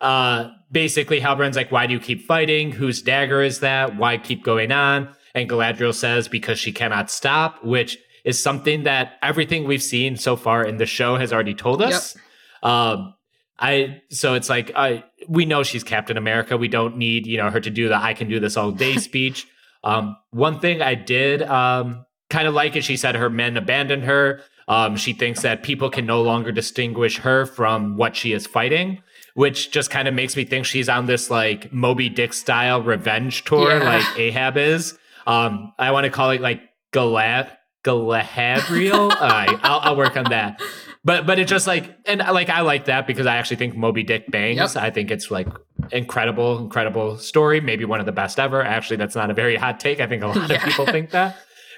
Uh, 0.00 0.50
basically, 0.72 1.20
Halbrand's 1.20 1.56
like, 1.56 1.70
why 1.70 1.86
do 1.86 1.92
you 1.92 2.00
keep 2.00 2.26
fighting? 2.26 2.72
Whose 2.72 3.02
dagger 3.02 3.42
is 3.42 3.60
that? 3.60 3.96
Why 3.96 4.18
keep 4.18 4.42
going 4.42 4.72
on? 4.72 5.10
And 5.34 5.48
Galadriel 5.48 5.94
says, 5.94 6.26
because 6.26 6.58
she 6.58 6.72
cannot 6.72 7.10
stop, 7.10 7.62
which 7.62 7.98
is 8.24 8.42
something 8.42 8.84
that 8.84 9.12
everything 9.22 9.64
we've 9.64 9.82
seen 9.82 10.16
so 10.16 10.34
far 10.34 10.64
in 10.64 10.78
the 10.78 10.86
show 10.86 11.16
has 11.16 11.32
already 11.32 11.54
told 11.54 11.82
us. 11.82 12.16
Yep. 12.62 12.70
Um, 12.72 13.14
I 13.60 14.00
so 14.08 14.34
it's 14.34 14.48
like 14.48 14.72
I 14.74 15.04
we 15.28 15.44
know 15.44 15.62
she's 15.62 15.84
Captain 15.84 16.16
America. 16.16 16.56
We 16.56 16.68
don't 16.68 16.96
need 16.96 17.26
you 17.26 17.36
know 17.36 17.50
her 17.50 17.60
to 17.60 17.70
do 17.70 17.88
the 17.88 17.96
I 17.96 18.14
can 18.14 18.28
do 18.28 18.40
this 18.40 18.56
all 18.56 18.72
day 18.72 18.96
speech. 19.08 19.46
Um, 19.84 20.16
one 20.30 20.60
thing 20.60 20.82
I 20.82 20.94
did 20.94 21.42
um, 21.42 22.04
kind 22.30 22.48
of 22.48 22.54
like 22.54 22.76
is 22.76 22.84
she 22.84 22.96
said 22.96 23.14
her 23.14 23.30
men 23.30 23.56
abandoned 23.56 24.04
her. 24.04 24.40
Um, 24.68 24.96
she 24.96 25.12
thinks 25.12 25.42
that 25.42 25.62
people 25.62 25.90
can 25.90 26.06
no 26.06 26.22
longer 26.22 26.52
distinguish 26.52 27.18
her 27.18 27.44
from 27.44 27.96
what 27.96 28.14
she 28.14 28.32
is 28.32 28.46
fighting, 28.46 29.02
which 29.34 29.72
just 29.72 29.90
kind 29.90 30.06
of 30.06 30.14
makes 30.14 30.36
me 30.36 30.44
think 30.44 30.64
she's 30.64 30.88
on 30.88 31.06
this 31.06 31.28
like 31.28 31.72
Moby 31.72 32.08
Dick 32.08 32.32
style 32.32 32.80
revenge 32.80 33.44
tour, 33.44 33.78
yeah. 33.78 33.84
like 33.84 34.18
Ahab 34.18 34.56
is. 34.56 34.96
Um, 35.26 35.72
I 35.78 35.90
want 35.90 36.04
to 36.04 36.10
call 36.10 36.30
it 36.30 36.40
like 36.40 36.62
Galad 36.92 37.50
Galadriel. 37.84 39.10
uh, 39.10 39.16
I'll, 39.62 39.80
I'll 39.80 39.96
work 39.96 40.16
on 40.16 40.24
that 40.30 40.60
but 41.04 41.26
but 41.26 41.38
it's 41.38 41.50
just 41.50 41.66
like 41.66 41.96
and 42.04 42.20
like 42.20 42.50
I 42.50 42.60
like 42.60 42.84
that 42.86 43.06
because 43.06 43.26
I 43.26 43.36
actually 43.36 43.56
think 43.56 43.76
Moby 43.76 44.02
Dick 44.02 44.30
bangs. 44.30 44.74
Yep. 44.74 44.76
I 44.76 44.90
think 44.90 45.10
it's 45.10 45.30
like 45.30 45.48
incredible, 45.92 46.58
incredible 46.58 47.16
story. 47.16 47.60
Maybe 47.60 47.84
one 47.84 48.00
of 48.00 48.06
the 48.06 48.12
best 48.12 48.38
ever. 48.38 48.62
Actually, 48.62 48.98
that's 48.98 49.14
not 49.14 49.30
a 49.30 49.34
very 49.34 49.56
hot 49.56 49.80
take. 49.80 50.00
I 50.00 50.06
think 50.06 50.22
a 50.22 50.26
lot 50.26 50.50
yeah. 50.50 50.56
of 50.56 50.62
people 50.62 50.86
think 50.86 51.10
that. 51.12 51.36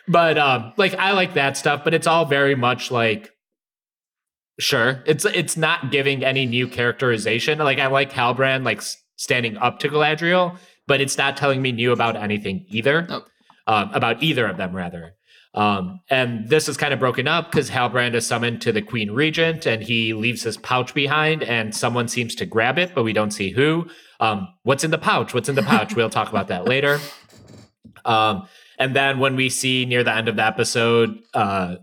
But 0.08 0.38
um, 0.38 0.72
like 0.76 0.94
I 0.94 1.12
like 1.12 1.34
that 1.34 1.56
stuff. 1.56 1.84
But 1.84 1.94
it's 1.94 2.06
all 2.06 2.24
very 2.24 2.56
much 2.56 2.90
like 2.90 3.30
sure. 4.58 5.02
It's 5.06 5.24
it's 5.24 5.56
not 5.56 5.92
giving 5.92 6.24
any 6.24 6.44
new 6.44 6.66
characterization. 6.66 7.58
Like 7.58 7.78
I 7.78 7.86
like 7.86 8.12
Halbrand 8.12 8.64
like 8.64 8.82
standing 9.16 9.56
up 9.56 9.78
to 9.80 9.88
Galadriel, 9.88 10.58
but 10.88 11.00
it's 11.00 11.16
not 11.16 11.36
telling 11.36 11.62
me 11.62 11.70
new 11.70 11.92
about 11.92 12.16
anything 12.16 12.66
either. 12.68 13.02
Nope. 13.02 13.26
Um, 13.68 13.90
about 13.94 14.20
either 14.20 14.46
of 14.46 14.56
them 14.56 14.74
rather. 14.74 15.14
Um, 15.54 16.00
and 16.08 16.48
this 16.48 16.66
is 16.66 16.78
kind 16.78 16.94
of 16.94 17.00
broken 17.00 17.28
up 17.28 17.50
because 17.50 17.68
Halbrand 17.68 18.14
is 18.14 18.26
summoned 18.26 18.62
to 18.62 18.72
the 18.72 18.80
Queen 18.80 19.10
Regent 19.10 19.66
and 19.66 19.82
he 19.82 20.14
leaves 20.14 20.42
his 20.42 20.56
pouch 20.56 20.94
behind 20.94 21.42
and 21.42 21.74
someone 21.74 22.08
seems 22.08 22.34
to 22.36 22.46
grab 22.46 22.78
it, 22.78 22.94
but 22.94 23.02
we 23.02 23.12
don't 23.12 23.32
see 23.32 23.50
who. 23.50 23.86
Um, 24.18 24.48
what's 24.62 24.82
in 24.82 24.90
the 24.90 24.98
pouch? 24.98 25.34
What's 25.34 25.50
in 25.50 25.54
the 25.54 25.62
pouch? 25.62 25.94
we'll 25.94 26.08
talk 26.08 26.30
about 26.30 26.48
that 26.48 26.64
later. 26.64 26.98
Um, 28.04 28.48
and 28.78 28.96
then 28.96 29.18
when 29.18 29.36
we 29.36 29.50
see 29.50 29.84
near 29.84 30.02
the 30.02 30.14
end 30.14 30.28
of 30.28 30.36
the 30.36 30.44
episode, 30.44 31.18
uh, 31.34 31.76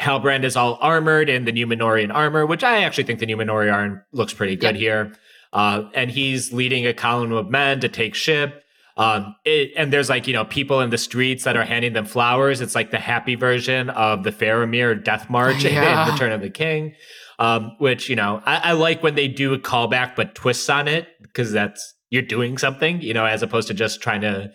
Halbrand 0.00 0.44
is 0.44 0.56
all 0.56 0.78
armored 0.80 1.28
in 1.28 1.44
the 1.44 1.52
Numenorian 1.52 2.12
armor, 2.12 2.44
which 2.44 2.64
I 2.64 2.82
actually 2.82 3.04
think 3.04 3.20
the 3.20 3.26
Numenorian 3.26 3.72
armor 3.72 4.06
looks 4.12 4.32
pretty 4.32 4.56
good 4.56 4.74
yep. 4.74 4.80
here. 4.80 5.12
Uh, 5.52 5.84
and 5.94 6.10
he's 6.10 6.52
leading 6.52 6.86
a 6.86 6.94
column 6.94 7.32
of 7.32 7.50
men 7.50 7.80
to 7.80 7.88
take 7.88 8.14
ship. 8.14 8.64
Um, 9.00 9.34
it, 9.46 9.72
and 9.76 9.90
there's 9.90 10.10
like, 10.10 10.26
you 10.26 10.34
know, 10.34 10.44
people 10.44 10.80
in 10.82 10.90
the 10.90 10.98
streets 10.98 11.44
that 11.44 11.56
are 11.56 11.64
handing 11.64 11.94
them 11.94 12.04
flowers. 12.04 12.60
It's 12.60 12.74
like 12.74 12.90
the 12.90 12.98
happy 12.98 13.34
version 13.34 13.88
of 13.88 14.24
the 14.24 14.30
Faramir 14.30 15.02
Death 15.02 15.30
March 15.30 15.64
yeah. 15.64 16.06
in 16.06 16.12
Return 16.12 16.32
of 16.32 16.42
the 16.42 16.50
King, 16.50 16.94
um, 17.38 17.72
which, 17.78 18.10
you 18.10 18.16
know, 18.16 18.42
I, 18.44 18.56
I 18.56 18.72
like 18.72 19.02
when 19.02 19.14
they 19.14 19.26
do 19.26 19.54
a 19.54 19.58
callback 19.58 20.16
but 20.16 20.34
twists 20.34 20.68
on 20.68 20.86
it 20.86 21.08
because 21.22 21.50
that's, 21.50 21.94
you're 22.10 22.22
doing 22.22 22.58
something, 22.58 23.00
you 23.00 23.14
know, 23.14 23.24
as 23.24 23.42
opposed 23.42 23.68
to 23.68 23.74
just 23.74 24.02
trying 24.02 24.20
to 24.20 24.50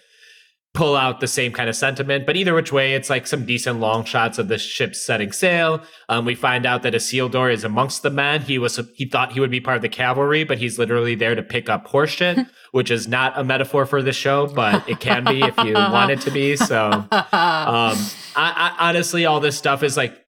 pull 0.76 0.96
out 0.96 1.22
the 1.22 1.28
same 1.28 1.52
kind 1.52 1.70
of 1.70 1.76
sentiment. 1.76 2.26
But 2.26 2.36
either 2.36 2.54
which 2.54 2.72
way, 2.72 2.94
it's 2.94 3.10
like 3.10 3.26
some 3.26 3.46
decent 3.46 3.80
long 3.80 4.04
shots 4.04 4.38
of 4.38 4.50
the 4.50 4.58
ship 4.58 4.96
setting 4.96 5.32
sail. 5.32 5.82
Um, 6.10 6.26
we 6.26 6.36
find 6.36 6.66
out 6.66 6.84
that 6.84 6.94
Isildur 6.94 7.52
is 7.52 7.64
amongst 7.64 8.04
the 8.04 8.12
men. 8.12 8.42
He 8.42 8.60
was 8.60 8.80
he 8.94 9.06
thought 9.06 9.32
he 9.32 9.40
would 9.40 9.52
be 9.52 9.62
part 9.62 9.78
of 9.78 9.82
the 9.82 9.90
cavalry, 9.90 10.44
but 10.44 10.58
he's 10.58 10.78
literally 10.78 11.16
there 11.16 11.34
to 11.34 11.42
pick 11.42 11.70
up 11.70 11.88
horseshit, 11.88 12.48
which 12.72 12.92
is 12.92 13.08
not 13.08 13.38
a 13.40 13.44
metaphor 13.44 13.86
for 13.86 14.04
the 14.04 14.14
show, 14.14 14.48
but 14.48 14.88
it 14.88 15.00
can 15.00 15.24
be 15.24 15.42
if 15.42 15.58
you 15.60 15.74
want 15.74 16.12
it 16.12 16.22
to 16.22 16.32
be. 16.32 16.56
So, 16.56 16.90
um, 17.12 17.12
I, 17.12 17.96
I, 18.36 18.76
honestly, 18.80 19.26
all 19.26 19.40
this 19.40 19.58
stuff 19.58 19.82
is 19.82 19.96
like 19.96 20.25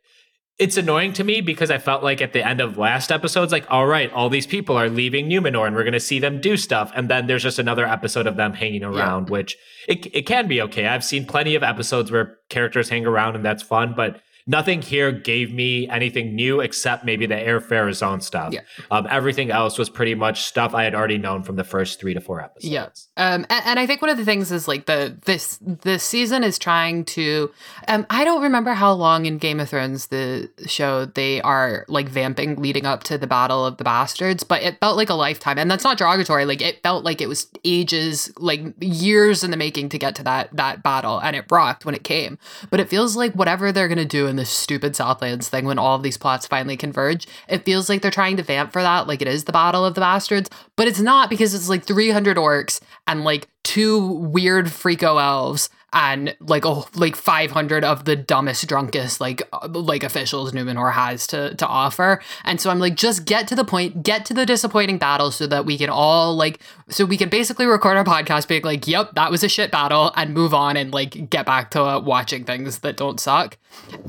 it's 0.60 0.76
annoying 0.76 1.14
to 1.14 1.24
me 1.24 1.42
because 1.42 1.70
I 1.70 1.78
felt 1.78 2.04
like 2.04 2.20
at 2.20 2.34
the 2.34 2.46
end 2.46 2.62
of 2.62 2.78
last 2.78 3.12
episode, 3.12 3.44
it's 3.44 3.52
like, 3.52 3.68
all 3.70 3.86
right, 3.86 4.12
all 4.12 4.28
these 4.28 4.48
people 4.48 4.76
are 4.76 4.90
leaving 4.90 5.30
Numenor 5.30 5.68
and 5.68 5.76
we're 5.76 5.84
going 5.84 5.94
to 5.94 6.00
see 6.00 6.18
them 6.20 6.42
do 6.42 6.58
stuff. 6.58 6.92
And 6.96 7.10
then 7.10 7.28
there's 7.28 7.44
just 7.44 7.60
another 7.60 7.86
episode 7.86 8.26
of 8.26 8.38
them 8.38 8.54
hanging 8.54 8.84
around, 8.84 9.28
yeah. 9.28 9.32
which 9.32 9.56
it, 9.88 10.08
it 10.16 10.24
can 10.24 10.48
be 10.48 10.60
okay. 10.64 10.88
I've 10.88 11.04
seen 11.04 11.28
plenty 11.28 11.54
of 11.54 11.62
episodes 11.62 12.12
where 12.12 12.38
characters 12.50 12.90
hang 12.90 13.06
around 13.06 13.36
and 13.36 13.46
that's 13.46 13.62
fun, 13.62 13.94
but 13.96 14.20
nothing 14.48 14.82
here 14.82 15.12
gave 15.12 15.54
me 15.54 15.88
anything 15.90 16.34
new 16.34 16.62
except 16.62 17.04
maybe 17.04 17.26
the 17.26 17.36
Ar-Pharazôn 17.36 18.24
stuff. 18.24 18.54
Yeah. 18.54 18.62
Um, 18.90 19.06
everything 19.10 19.52
else 19.52 19.78
was 19.78 19.90
pretty 19.90 20.16
much 20.16 20.46
stuff 20.46 20.74
I 20.74 20.84
had 20.84 20.96
already 20.96 21.18
known 21.18 21.44
from 21.44 21.58
the 21.58 21.66
first 21.66 22.00
three 22.00 22.14
to 22.14 22.22
four 22.22 22.42
episodes. 22.42 22.72
Yeah. 22.72 22.88
Um, 23.18 23.46
and, 23.50 23.66
and, 23.66 23.80
I 23.80 23.86
think 23.86 24.02
one 24.02 24.10
of 24.10 24.18
the 24.18 24.26
things 24.26 24.52
is 24.52 24.68
like 24.68 24.86
the 24.86 25.18
this 25.26 25.60
this 25.62 26.04
season 26.04 26.44
is 26.44 26.58
trying 26.58 27.04
to. 27.06 27.52
Um, 27.88 28.06
I 28.10 28.24
don't 28.24 28.42
remember 28.42 28.74
how 28.74 28.94
long 28.94 29.26
in 29.26 29.38
Game 29.38 29.60
of 29.60 29.70
Thrones 29.70 30.08
the 30.08 30.50
show 30.66 31.06
they 31.06 31.42
are 31.42 31.86
like 31.90 32.08
vamping 32.08 32.56
leading 32.56 32.86
up 32.86 33.04
to 33.04 33.18
the 33.18 33.28
Battle 33.28 33.66
of 33.66 33.78
the 33.78 33.84
Bastards, 33.84 34.44
but 34.44 34.62
it 34.62 34.80
felt 34.80 34.98
like 34.98 35.10
a 35.10 35.14
lifetime, 35.14 35.58
and 35.58 35.70
that's 35.70 35.84
not 35.84 35.98
derogatory. 35.98 36.46
Like 36.46 36.62
it 36.62 36.82
felt 36.84 37.04
like 37.04 37.22
it 37.22 37.28
was 37.28 37.48
ages, 37.66 38.32
like 38.38 38.62
years 38.80 39.44
in 39.44 39.52
the 39.52 39.58
making 39.58 39.90
to 39.90 39.98
get 39.98 40.16
to 40.16 40.24
that 40.24 40.56
that 40.56 40.84
battle, 40.84 41.20
and 41.20 41.36
it 41.36 41.46
rocked 41.52 41.86
when 41.86 41.96
it 41.96 42.04
came. 42.04 42.38
But 42.70 42.80
it 42.80 42.88
feels 42.88 43.18
like 43.18 43.34
whatever 43.34 43.72
they're 43.72 43.90
gonna 43.90 44.06
do 44.06 44.28
in 44.28 44.37
this 44.38 44.50
stupid 44.50 44.96
Southlands 44.96 45.50
thing 45.50 45.66
when 45.66 45.78
all 45.78 45.96
of 45.96 46.04
these 46.04 46.18
plots 46.18 46.48
finally 46.48 46.78
converge, 46.78 47.28
it 47.48 47.66
feels 47.66 47.90
like 47.90 48.02
they're 48.02 48.10
trying 48.10 48.38
to 48.38 48.44
vamp 48.44 48.72
for 48.72 48.82
that, 48.82 49.08
like 49.08 49.22
it 49.22 49.28
is 49.28 49.44
the 49.44 49.52
Battle 49.52 49.86
of 49.86 49.94
the 49.94 50.02
Bastards, 50.02 50.50
but 50.76 50.88
it's 50.88 51.02
not 51.02 51.30
because 51.30 51.54
it's 51.54 51.70
like 51.70 51.84
300 51.86 52.38
orcs 52.38 52.80
and 53.06 53.24
like 53.24 53.48
two 53.64 54.00
weird 54.00 54.68
freako 54.68 55.22
elves 55.22 55.70
and 55.94 56.36
like 56.42 56.66
oh 56.66 56.86
like 56.96 57.16
500 57.16 57.84
of 57.84 58.04
the 58.04 58.16
dumbest 58.16 58.68
drunkest 58.68 59.22
like 59.22 59.42
uh, 59.54 59.68
like 59.72 60.04
officials 60.04 60.52
Numenor 60.52 60.92
has 60.94 61.26
to 61.28 61.56
to 61.56 61.66
offer. 61.68 62.22
And 62.44 62.60
so 62.60 62.70
I'm 62.70 62.80
like 62.80 62.96
just 62.96 63.26
get 63.26 63.48
to 63.48 63.56
the 63.56 63.64
point 63.64 64.04
get 64.04 64.26
to 64.26 64.34
the 64.34 64.46
disappointing 64.46 64.98
battle 64.98 65.32
so 65.32 65.48
that 65.48 65.66
we 65.66 65.78
can 65.78 65.90
all 65.90 66.36
like 66.36 66.60
so 66.90 67.06
we 67.06 67.16
can 67.16 67.30
basically 67.30 67.66
record 67.66 67.96
our 67.96 68.04
podcast 68.04 68.48
being 68.48 68.64
like 68.64 68.88
yep 68.88 69.14
that 69.16 69.32
was 69.32 69.44
a 69.44 69.50
shit 69.50 69.72
battle 69.72 70.12
and 70.16 70.34
move 70.34 70.54
on 70.54 70.76
and 70.76 70.94
like 70.94 71.30
get 71.30 71.46
back 71.46 71.72
to 71.72 71.82
uh, 71.82 72.00
watching 72.00 72.44
things 72.44 72.80
that 72.80 72.98
don't 72.98 73.20
suck. 73.20 73.58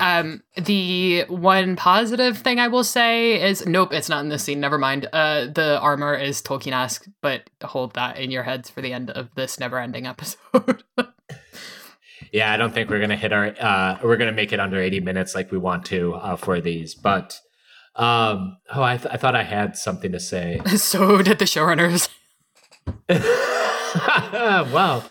Um 0.00 0.42
the 0.56 1.24
one 1.28 1.76
positive 1.76 2.38
thing 2.38 2.58
I 2.58 2.66
will 2.66 2.84
say 2.84 3.40
is 3.40 3.64
nope 3.66 3.92
it's 3.92 4.08
not 4.08 4.20
in 4.20 4.30
this 4.30 4.42
scene 4.42 4.58
never 4.58 4.78
mind. 4.78 5.08
Uh 5.12 5.46
the 5.46 5.78
armor 5.80 6.14
is 6.14 6.42
Tolkien-esque 6.42 7.06
but 7.20 7.48
hold 7.62 7.94
that 7.94 8.18
in 8.18 8.32
your 8.32 8.42
heads 8.42 8.68
for 8.68 8.82
the 8.82 8.92
end 8.92 9.10
of 9.10 9.32
this 9.36 9.60
never 9.60 9.78
ending 9.78 10.06
episode 10.06 10.82
yeah, 12.32 12.52
I 12.52 12.56
don't 12.56 12.72
think 12.72 12.90
we're 12.90 13.00
gonna 13.00 13.16
hit 13.16 13.32
our. 13.32 13.54
Uh, 13.58 13.98
we're 14.02 14.16
gonna 14.16 14.32
make 14.32 14.52
it 14.52 14.60
under 14.60 14.80
eighty 14.80 15.00
minutes 15.00 15.34
like 15.34 15.50
we 15.50 15.58
want 15.58 15.84
to 15.86 16.14
uh, 16.14 16.36
for 16.36 16.60
these. 16.60 16.94
But 16.94 17.40
um, 17.96 18.58
oh, 18.72 18.82
I, 18.82 18.96
th- 18.96 19.12
I 19.12 19.16
thought 19.16 19.34
I 19.34 19.42
had 19.42 19.76
something 19.76 20.12
to 20.12 20.20
say. 20.20 20.60
so 20.76 21.20
did 21.22 21.38
the 21.38 21.44
showrunners. 21.44 22.08
well, 24.72 25.10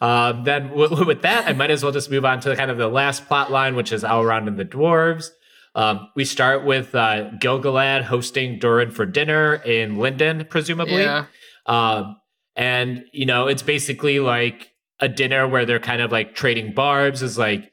um, 0.00 0.44
then 0.44 0.68
w- 0.68 1.06
with 1.06 1.22
that, 1.22 1.46
I 1.46 1.52
might 1.52 1.70
as 1.70 1.82
well 1.82 1.92
just 1.92 2.10
move 2.10 2.24
on 2.24 2.40
to 2.40 2.56
kind 2.56 2.70
of 2.70 2.76
the 2.76 2.88
last 2.88 3.26
plot 3.26 3.50
line, 3.50 3.76
which 3.76 3.92
is 3.92 4.02
Elrond 4.02 4.48
and 4.48 4.58
the 4.58 4.64
dwarves. 4.64 5.28
Um, 5.76 6.08
we 6.14 6.24
start 6.24 6.64
with 6.64 6.94
uh, 6.94 7.30
Gil-galad 7.40 8.02
hosting 8.02 8.58
Durin 8.58 8.90
for 8.90 9.06
dinner 9.06 9.54
in 9.54 9.98
Lindon, 9.98 10.46
presumably. 10.48 11.02
Yeah. 11.02 11.26
Um, 11.66 12.16
and 12.56 13.04
you 13.12 13.26
know, 13.26 13.48
it's 13.48 13.62
basically 13.62 14.20
like 14.20 14.70
a 15.04 15.08
dinner 15.08 15.46
where 15.46 15.66
they're 15.66 15.78
kind 15.78 16.00
of 16.00 16.10
like 16.10 16.34
trading 16.34 16.72
barbs 16.72 17.22
is 17.22 17.36
like 17.36 17.70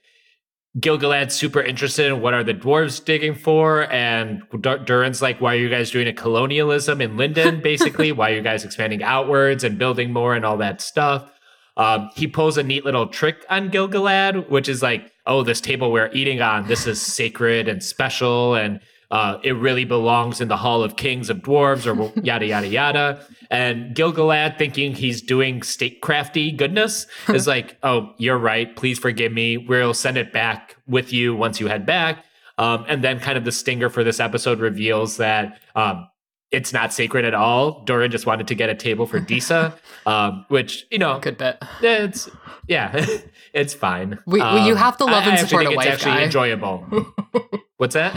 Gil-galad's 0.80 1.36
super 1.36 1.62
interested 1.62 2.06
in 2.06 2.22
what 2.22 2.34
are 2.34 2.46
the 2.46 2.54
dwarves 2.54 3.04
digging 3.04 3.36
for, 3.36 3.92
and 3.92 4.42
Dur- 4.62 4.78
Durin's 4.80 5.22
like, 5.22 5.42
why 5.42 5.54
are 5.54 5.58
you 5.58 5.70
guys 5.70 5.92
doing 5.92 6.08
a 6.08 6.14
colonialism 6.14 7.02
in 7.02 7.18
Lindon? 7.18 7.62
Basically, 7.64 8.14
why 8.14 8.32
are 8.32 8.36
you 8.36 8.42
guys 8.42 8.64
expanding 8.64 9.04
outwards 9.04 9.66
and 9.66 9.78
building 9.78 10.14
more 10.14 10.34
and 10.34 10.46
all 10.46 10.58
that 10.58 10.82
stuff? 10.82 11.30
Um, 11.76 12.10
he 12.16 12.26
pulls 12.26 12.58
a 12.58 12.64
neat 12.64 12.86
little 12.86 13.08
trick 13.08 13.46
on 13.50 13.70
Gil-galad, 13.70 14.50
which 14.50 14.70
is 14.70 14.82
like, 14.82 15.12
oh, 15.26 15.44
this 15.44 15.60
table 15.60 15.92
we're 15.92 16.12
eating 16.14 16.42
on, 16.42 16.68
this 16.68 16.88
is 16.88 17.02
sacred 17.02 17.68
and 17.68 17.84
special, 17.84 18.56
and 18.56 18.80
uh, 19.12 19.38
it 19.44 19.52
really 19.52 19.84
belongs 19.86 20.40
in 20.40 20.48
the 20.48 20.58
Hall 20.58 20.84
of 20.84 20.96
Kings 20.96 21.30
of 21.30 21.40
Dwarves, 21.40 21.86
or 21.86 22.20
yada 22.24 22.46
yada 22.46 22.68
yada. 22.68 23.26
And 23.50 23.94
Gil-galad, 23.94 24.58
thinking 24.58 24.94
he's 24.96 25.22
doing 25.22 25.60
statecrafty 25.60 26.56
goodness, 26.56 27.06
is 27.30 27.46
like, 27.46 27.78
"Oh, 27.84 28.14
you're 28.18 28.38
right. 28.38 28.74
Please 28.76 28.98
forgive 28.98 29.34
me. 29.34 29.58
We'll 29.58 29.94
send 29.94 30.18
it 30.18 30.32
back 30.32 30.78
with 30.88 31.12
you 31.12 31.36
once 31.36 31.60
you 31.60 31.68
head 31.68 31.86
back." 31.86 32.24
Um, 32.58 32.86
and 32.88 33.04
then, 33.04 33.20
kind 33.20 33.38
of 33.38 33.44
the 33.44 33.52
stinger 33.52 33.90
for 33.90 34.04
this 34.04 34.20
episode 34.20 34.60
reveals 34.60 35.18
that 35.18 35.60
um, 35.76 36.08
it's 36.52 36.74
not 36.74 36.94
sacred 36.94 37.26
at 37.26 37.34
all. 37.34 37.84
Durin 37.86 38.12
just 38.12 38.26
wanted 38.26 38.48
to 38.48 38.56
get 38.56 38.70
a 38.70 38.76
table 38.76 39.06
for 39.06 39.20
Disa, 39.20 39.78
um, 40.06 40.46
which 40.50 40.86
you 40.92 41.00
know, 41.00 41.20
good 41.20 41.38
bit. 41.38 41.58
It's 41.82 42.30
yeah, 42.68 43.06
it's 43.54 43.74
fine. 43.74 44.20
We, 44.26 44.42
um, 44.42 44.66
you 44.66 44.76
have 44.76 44.98
to 44.98 45.06
love 45.06 45.26
and 45.28 45.40
support 45.40 45.66
a 45.68 45.72
wife 45.76 45.88
It's 45.88 45.96
actually 45.96 46.12
guy. 46.20 46.24
enjoyable. 46.24 46.78
What's 47.78 47.96
that? 47.96 48.14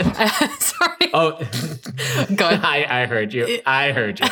Sorry. 0.60 1.10
Oh, 1.14 1.38
good. 2.34 2.60
I, 2.62 3.02
I 3.02 3.06
heard 3.06 3.32
you. 3.32 3.60
I 3.64 3.92
heard 3.92 4.20
you. 4.20 4.26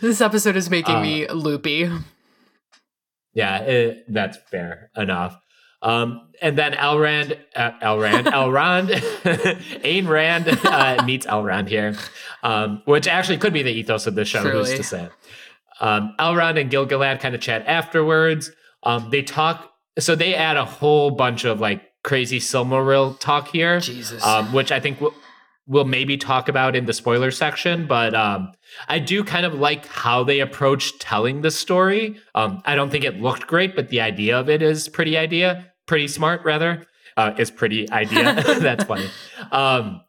this 0.00 0.20
episode 0.20 0.56
is 0.56 0.70
making 0.70 0.96
Uh, 0.96 1.00
me 1.02 1.28
loopy. 1.28 1.90
yeah, 3.34 3.58
it, 3.58 4.04
that's 4.12 4.38
fair 4.50 4.90
enough. 4.96 5.38
Um, 5.82 6.28
and 6.42 6.58
then 6.58 6.72
Elrond, 6.72 7.38
uh, 7.54 7.70
Elrond, 7.82 8.24
Elrond, 8.24 8.88
Ayn 9.84 10.08
Rand 10.08 10.48
uh, 10.64 11.04
meets 11.04 11.24
Elrond 11.26 11.68
here, 11.68 11.94
um, 12.42 12.82
which 12.84 13.06
actually 13.06 13.38
could 13.38 13.52
be 13.52 13.62
the 13.62 13.70
ethos 13.70 14.06
of 14.08 14.14
the 14.16 14.24
show. 14.24 14.40
Who's 14.40 14.72
to 14.74 14.82
say? 14.82 15.08
Um, 15.80 16.14
Elrond 16.18 16.60
and 16.60 16.68
Gil-galad 16.70 17.20
kind 17.20 17.34
of 17.36 17.40
chat 17.40 17.64
afterwards. 17.66 18.50
Um, 18.88 19.10
they 19.10 19.22
talk, 19.22 19.70
so 19.98 20.14
they 20.14 20.34
add 20.34 20.56
a 20.56 20.64
whole 20.64 21.10
bunch 21.10 21.44
of 21.44 21.60
like 21.60 21.82
crazy 22.02 22.40
Silmaril 22.40 23.20
talk 23.20 23.48
here. 23.48 23.80
Jesus. 23.80 24.24
um, 24.24 24.52
which 24.52 24.72
I 24.72 24.80
think 24.80 24.98
we'll, 25.00 25.14
we'll 25.66 25.84
maybe 25.84 26.16
talk 26.16 26.48
about 26.48 26.74
in 26.74 26.86
the 26.86 26.94
spoiler 26.94 27.30
section. 27.30 27.86
But 27.86 28.14
um, 28.14 28.52
I 28.88 28.98
do 28.98 29.22
kind 29.22 29.44
of 29.44 29.52
like 29.52 29.86
how 29.86 30.24
they 30.24 30.40
approach 30.40 30.98
telling 30.98 31.42
the 31.42 31.50
story. 31.50 32.18
Um, 32.34 32.62
I 32.64 32.74
don't 32.74 32.88
think 32.88 33.04
it 33.04 33.20
looked 33.20 33.46
great, 33.46 33.76
but 33.76 33.90
the 33.90 34.00
idea 34.00 34.40
of 34.40 34.48
it 34.48 34.62
is 34.62 34.88
pretty 34.88 35.18
idea, 35.18 35.70
pretty 35.86 36.08
smart 36.08 36.42
rather. 36.44 36.86
Uh, 37.16 37.34
is 37.36 37.50
pretty 37.50 37.90
idea. 37.90 38.34
That's 38.58 38.84
funny. 38.84 39.10
Um, 39.52 40.00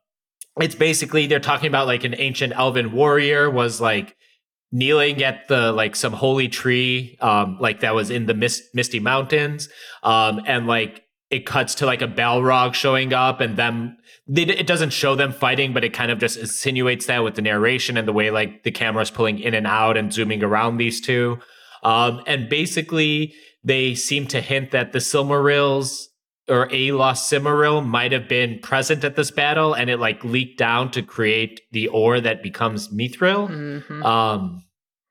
it's 0.62 0.76
basically 0.76 1.28
they're 1.28 1.40
talking 1.40 1.68
about 1.68 1.86
like 1.88 2.06
an 2.06 2.16
ancient 2.18 2.54
elven 2.56 2.94
warrior 2.94 3.50
was 3.50 3.82
like 3.82 4.16
kneeling 4.72 5.24
at 5.24 5.48
the 5.48 5.72
like 5.72 5.96
some 5.96 6.14
holy 6.14 6.48
tree 6.48 7.18
um 7.22 7.58
like 7.60 7.80
that 7.80 7.96
was 7.96 8.10
in 8.10 8.28
the 8.28 8.34
mist, 8.34 8.64
misty 8.74 9.00
mountains 9.00 9.68
um 10.04 10.40
and 10.46 10.68
like 10.68 11.04
it 11.32 11.46
cuts 11.46 11.76
to 11.76 11.86
like 11.86 12.02
a 12.02 12.08
balrog 12.08 12.74
showing 12.74 13.14
up 13.14 13.42
and 13.42 13.58
them 13.58 13.98
they, 14.28 14.44
it 14.44 14.68
doesn't 14.68 14.92
show 14.92 15.16
them 15.16 15.32
fighting 15.34 15.74
but 15.74 15.84
it 15.84 15.92
kind 15.92 16.12
of 16.12 16.20
just 16.20 16.38
insinuates 16.38 17.08
that 17.08 17.24
with 17.24 17.36
the 17.36 17.42
narration 17.42 17.98
and 17.98 18.08
the 18.08 18.14
way 18.14 18.30
like 18.30 18.64
the 18.64 18.72
camera's 18.72 19.10
pulling 19.10 19.40
in 19.40 19.54
and 19.56 19.66
out 19.66 19.98
and 19.98 20.14
zooming 20.14 20.44
around 20.44 20.78
these 20.78 21.02
two 21.02 21.40
um 21.84 22.22
and 22.28 22.48
basically 22.48 23.34
they 23.64 23.96
seem 23.96 24.28
to 24.28 24.40
hint 24.40 24.70
that 24.72 24.92
the 24.92 25.00
silmarils 25.00 26.06
or 26.50 26.68
a 26.72 26.92
lost 26.92 27.32
Silmaril 27.32 27.86
might 27.86 28.12
have 28.12 28.28
been 28.28 28.60
present 28.60 29.04
at 29.04 29.16
this 29.16 29.32
battle 29.32 29.74
and 29.74 29.90
it 29.90 30.00
like 30.00 30.24
leaked 30.24 30.58
down 30.58 30.90
to 30.92 31.02
create 31.02 31.62
the 31.72 31.88
ore 31.90 32.20
that 32.20 32.42
becomes 32.42 32.90
Mithril. 32.90 33.48
Mhm. 33.48 34.04
Um, 34.04 34.64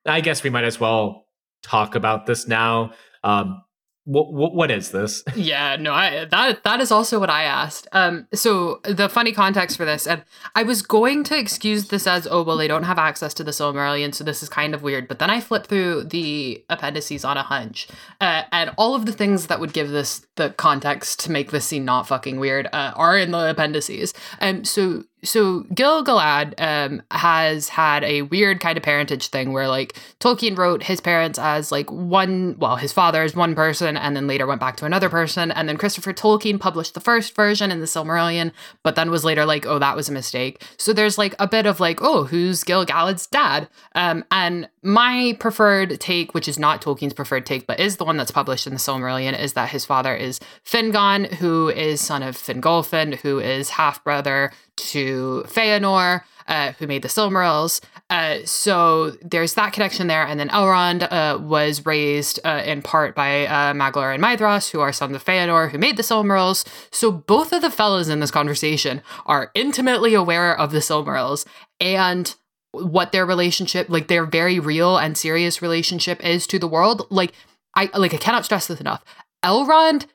I 0.08 0.20
guess 0.20 0.42
we 0.42 0.50
might 0.50 0.64
as 0.64 0.80
well 0.80 1.26
talk 1.62 1.94
about 1.94 2.26
this 2.26 2.46
now. 2.46 2.92
Um, 3.24 3.62
what, 4.08 4.32
what, 4.32 4.54
what 4.54 4.70
is 4.70 4.90
this? 4.90 5.22
Yeah, 5.36 5.76
no, 5.76 5.92
I 5.92 6.24
that 6.24 6.64
that 6.64 6.80
is 6.80 6.90
also 6.90 7.20
what 7.20 7.30
I 7.30 7.44
asked. 7.44 7.86
Um, 7.92 8.26
so 8.32 8.80
the 8.84 9.08
funny 9.08 9.32
context 9.32 9.76
for 9.76 9.84
this, 9.84 10.06
and 10.06 10.24
I 10.54 10.62
was 10.62 10.82
going 10.82 11.24
to 11.24 11.38
excuse 11.38 11.88
this 11.88 12.06
as, 12.06 12.26
oh 12.26 12.42
well, 12.42 12.56
they 12.56 12.68
don't 12.68 12.84
have 12.84 12.98
access 12.98 13.34
to 13.34 13.44
the 13.44 13.50
Silmarillion, 13.50 14.14
so 14.14 14.24
this 14.24 14.42
is 14.42 14.48
kind 14.48 14.74
of 14.74 14.82
weird. 14.82 15.08
But 15.08 15.18
then 15.18 15.30
I 15.30 15.40
flipped 15.40 15.66
through 15.66 16.04
the 16.04 16.64
appendices 16.70 17.24
on 17.24 17.36
a 17.36 17.42
hunch, 17.42 17.86
uh, 18.20 18.42
and 18.50 18.72
all 18.78 18.94
of 18.94 19.04
the 19.04 19.12
things 19.12 19.46
that 19.46 19.60
would 19.60 19.72
give 19.72 19.90
this 19.90 20.26
the 20.36 20.50
context 20.50 21.20
to 21.20 21.30
make 21.30 21.50
this 21.50 21.66
scene 21.66 21.84
not 21.84 22.08
fucking 22.08 22.40
weird 22.40 22.66
uh, 22.72 22.92
are 22.96 23.16
in 23.18 23.30
the 23.30 23.50
appendices. 23.50 24.14
Um, 24.40 24.64
so 24.64 25.04
so 25.22 25.60
Gil-galad 25.74 26.54
um, 26.58 27.02
has 27.10 27.68
had 27.68 28.04
a 28.04 28.22
weird 28.22 28.60
kind 28.60 28.76
of 28.76 28.84
parentage 28.84 29.28
thing 29.28 29.52
where 29.52 29.68
like 29.68 29.94
Tolkien 30.20 30.56
wrote 30.56 30.84
his 30.84 31.00
parents 31.00 31.38
as 31.38 31.72
like 31.72 31.90
one, 31.90 32.56
well, 32.58 32.76
his 32.76 32.92
father 32.92 33.22
is 33.24 33.34
one 33.34 33.54
person, 33.54 33.96
and 33.96 34.14
then 34.14 34.26
later 34.26 34.46
went 34.46 34.60
back 34.60 34.76
to 34.76 34.84
another 34.84 35.08
person, 35.08 35.50
and 35.50 35.68
then 35.68 35.76
Christopher 35.76 36.12
Tolkien 36.12 36.60
published 36.60 36.94
the 36.94 37.00
first 37.00 37.34
version 37.34 37.70
in 37.70 37.80
the 37.80 37.86
Silmarillion, 37.86 38.52
but 38.82 38.94
then 38.94 39.10
was 39.10 39.24
later 39.24 39.44
like, 39.44 39.66
oh, 39.66 39.78
that 39.78 39.96
was 39.96 40.08
a 40.08 40.12
mistake. 40.12 40.64
So 40.76 40.92
there's 40.92 41.18
like 41.18 41.34
a 41.38 41.48
bit 41.48 41.66
of 41.66 41.80
like, 41.80 42.00
oh, 42.00 42.24
who's 42.24 42.64
Gil-galad's 42.64 43.26
dad? 43.26 43.68
Um, 43.94 44.24
and 44.30 44.68
my 44.82 45.36
preferred 45.40 46.00
take, 46.00 46.34
which 46.34 46.48
is 46.48 46.58
not 46.58 46.80
Tolkien's 46.80 47.14
preferred 47.14 47.44
take, 47.44 47.66
but 47.66 47.80
is 47.80 47.96
the 47.96 48.04
one 48.04 48.16
that's 48.16 48.30
published 48.30 48.66
in 48.66 48.72
the 48.72 48.78
Silmarillion, 48.78 49.38
is 49.38 49.54
that 49.54 49.70
his 49.70 49.84
father 49.84 50.14
is 50.14 50.38
Fingon, 50.64 51.34
who 51.34 51.68
is 51.68 52.00
son 52.00 52.22
of 52.22 52.36
Fingolfin, 52.36 53.16
who 53.16 53.40
is 53.40 53.70
half 53.70 54.02
brother 54.04 54.52
to 54.78 55.44
Feanor, 55.46 56.22
uh, 56.46 56.72
who 56.72 56.86
made 56.86 57.02
the 57.02 57.08
Silmarils. 57.08 57.80
Uh, 58.10 58.38
so 58.44 59.10
there's 59.22 59.54
that 59.54 59.72
connection 59.72 60.06
there. 60.06 60.26
And 60.26 60.40
then 60.40 60.48
Elrond 60.48 61.06
uh, 61.10 61.38
was 61.38 61.84
raised 61.84 62.40
uh, 62.44 62.62
in 62.64 62.80
part 62.82 63.14
by 63.14 63.46
uh, 63.46 63.74
Maglor 63.74 64.14
and 64.14 64.22
Maedhros, 64.22 64.70
who 64.70 64.80
are 64.80 64.92
sons 64.92 65.14
of 65.14 65.24
Feanor, 65.24 65.70
who 65.70 65.78
made 65.78 65.96
the 65.96 66.02
Silmarils. 66.02 66.66
So 66.90 67.12
both 67.12 67.52
of 67.52 67.60
the 67.62 67.70
fellas 67.70 68.08
in 68.08 68.20
this 68.20 68.30
conversation 68.30 69.02
are 69.26 69.50
intimately 69.54 70.14
aware 70.14 70.58
of 70.58 70.72
the 70.72 70.78
Silmarils 70.78 71.46
and 71.80 72.34
what 72.72 73.12
their 73.12 73.26
relationship, 73.26 73.88
like 73.88 74.08
their 74.08 74.24
very 74.24 74.58
real 74.58 74.96
and 74.96 75.16
serious 75.16 75.60
relationship 75.60 76.24
is 76.24 76.46
to 76.46 76.58
the 76.58 76.68
world. 76.68 77.06
Like 77.10 77.32
I 77.74 77.90
like 77.94 78.14
I 78.14 78.18
cannot 78.18 78.44
stress 78.44 78.66
this 78.66 78.80
enough. 78.80 79.04
Elrond 79.44 80.06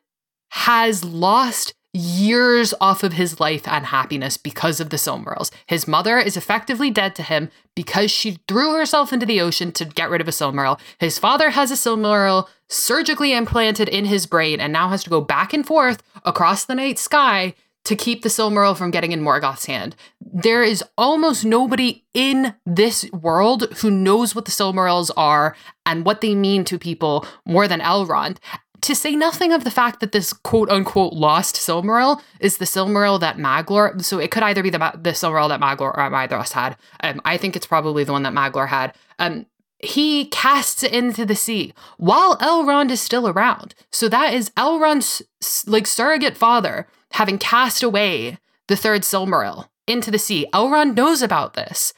has 0.49 1.03
lost 1.03 1.73
years 1.93 2.73
off 2.81 3.03
of 3.03 3.13
his 3.13 3.39
life 3.39 3.67
and 3.67 3.85
happiness 3.85 4.35
because 4.35 4.79
of 4.79 4.89
the 4.89 4.97
Silmarils. 4.97 5.51
His 5.67 5.87
mother 5.87 6.17
is 6.17 6.35
effectively 6.35 6.89
dead 6.89 7.15
to 7.15 7.23
him 7.23 7.49
because 7.75 8.09
she 8.09 8.39
threw 8.47 8.73
herself 8.73 9.13
into 9.13 9.25
the 9.25 9.39
ocean 9.39 9.71
to 9.73 9.85
get 9.85 10.09
rid 10.09 10.21
of 10.21 10.27
a 10.27 10.31
Silmaril. 10.31 10.79
His 10.97 11.19
father 11.19 11.51
has 11.51 11.69
a 11.69 11.75
Silmaril 11.75 12.47
surgically 12.67 13.33
implanted 13.33 13.87
in 13.87 14.05
his 14.05 14.25
brain 14.25 14.59
and 14.59 14.73
now 14.73 14.89
has 14.89 15.03
to 15.03 15.09
go 15.09 15.21
back 15.21 15.53
and 15.53 15.65
forth 15.65 16.01
across 16.25 16.65
the 16.65 16.75
night 16.75 16.97
sky 16.97 17.53
to 17.85 17.95
keep 17.95 18.21
the 18.21 18.29
Silmaril 18.29 18.77
from 18.77 18.91
getting 18.91 19.11
in 19.11 19.21
Morgoth's 19.21 19.65
hand. 19.65 19.95
There 20.21 20.63
is 20.63 20.83
almost 20.97 21.43
nobody 21.43 22.03
in 22.13 22.55
this 22.65 23.09
world 23.11 23.73
who 23.81 23.91
knows 23.91 24.33
what 24.33 24.45
the 24.45 24.51
Silmarils 24.51 25.11
are 25.17 25.55
and 25.85 26.05
what 26.05 26.21
they 26.21 26.33
mean 26.33 26.63
to 26.65 26.79
people 26.79 27.25
more 27.45 27.67
than 27.67 27.81
Elrond 27.81 28.37
to 28.83 28.95
say 28.95 29.15
nothing 29.15 29.51
of 29.51 29.63
the 29.63 29.71
fact 29.71 29.99
that 29.99 30.11
this 30.11 30.33
quote 30.33 30.69
unquote 30.69 31.13
lost 31.13 31.55
Silmaril 31.55 32.21
is 32.39 32.57
the 32.57 32.65
Silmaril 32.65 33.19
that 33.19 33.37
Maglor. 33.37 34.03
So 34.03 34.19
it 34.19 34.31
could 34.31 34.43
either 34.43 34.61
be 34.61 34.69
the 34.69 34.77
the 34.77 35.11
Silmaril 35.11 35.49
that 35.49 35.61
Maglor 35.61 35.97
or 35.97 36.09
Maedhros 36.11 36.51
had. 36.51 36.77
Um, 37.01 37.21
I 37.25 37.37
think 37.37 37.55
it's 37.55 37.65
probably 37.65 38.03
the 38.03 38.11
one 38.11 38.23
that 38.23 38.33
Maglor 38.33 38.67
had. 38.67 38.93
Um, 39.19 39.45
he 39.79 40.25
casts 40.25 40.83
it 40.83 40.93
into 40.93 41.25
the 41.25 41.35
sea 41.35 41.73
while 41.97 42.37
Elrond 42.37 42.89
is 42.89 43.01
still 43.01 43.27
around. 43.27 43.75
So 43.91 44.07
that 44.09 44.33
is 44.33 44.49
Elrond's 44.51 45.21
like 45.67 45.87
surrogate 45.87 46.37
father 46.37 46.87
having 47.11 47.37
cast 47.37 47.83
away 47.83 48.37
the 48.67 48.75
third 48.75 49.01
Silmaril 49.01 49.67
into 49.87 50.11
the 50.11 50.19
sea. 50.19 50.47
Elrond 50.53 50.95
knows 50.95 51.21
about 51.21 51.53
this. 51.53 51.93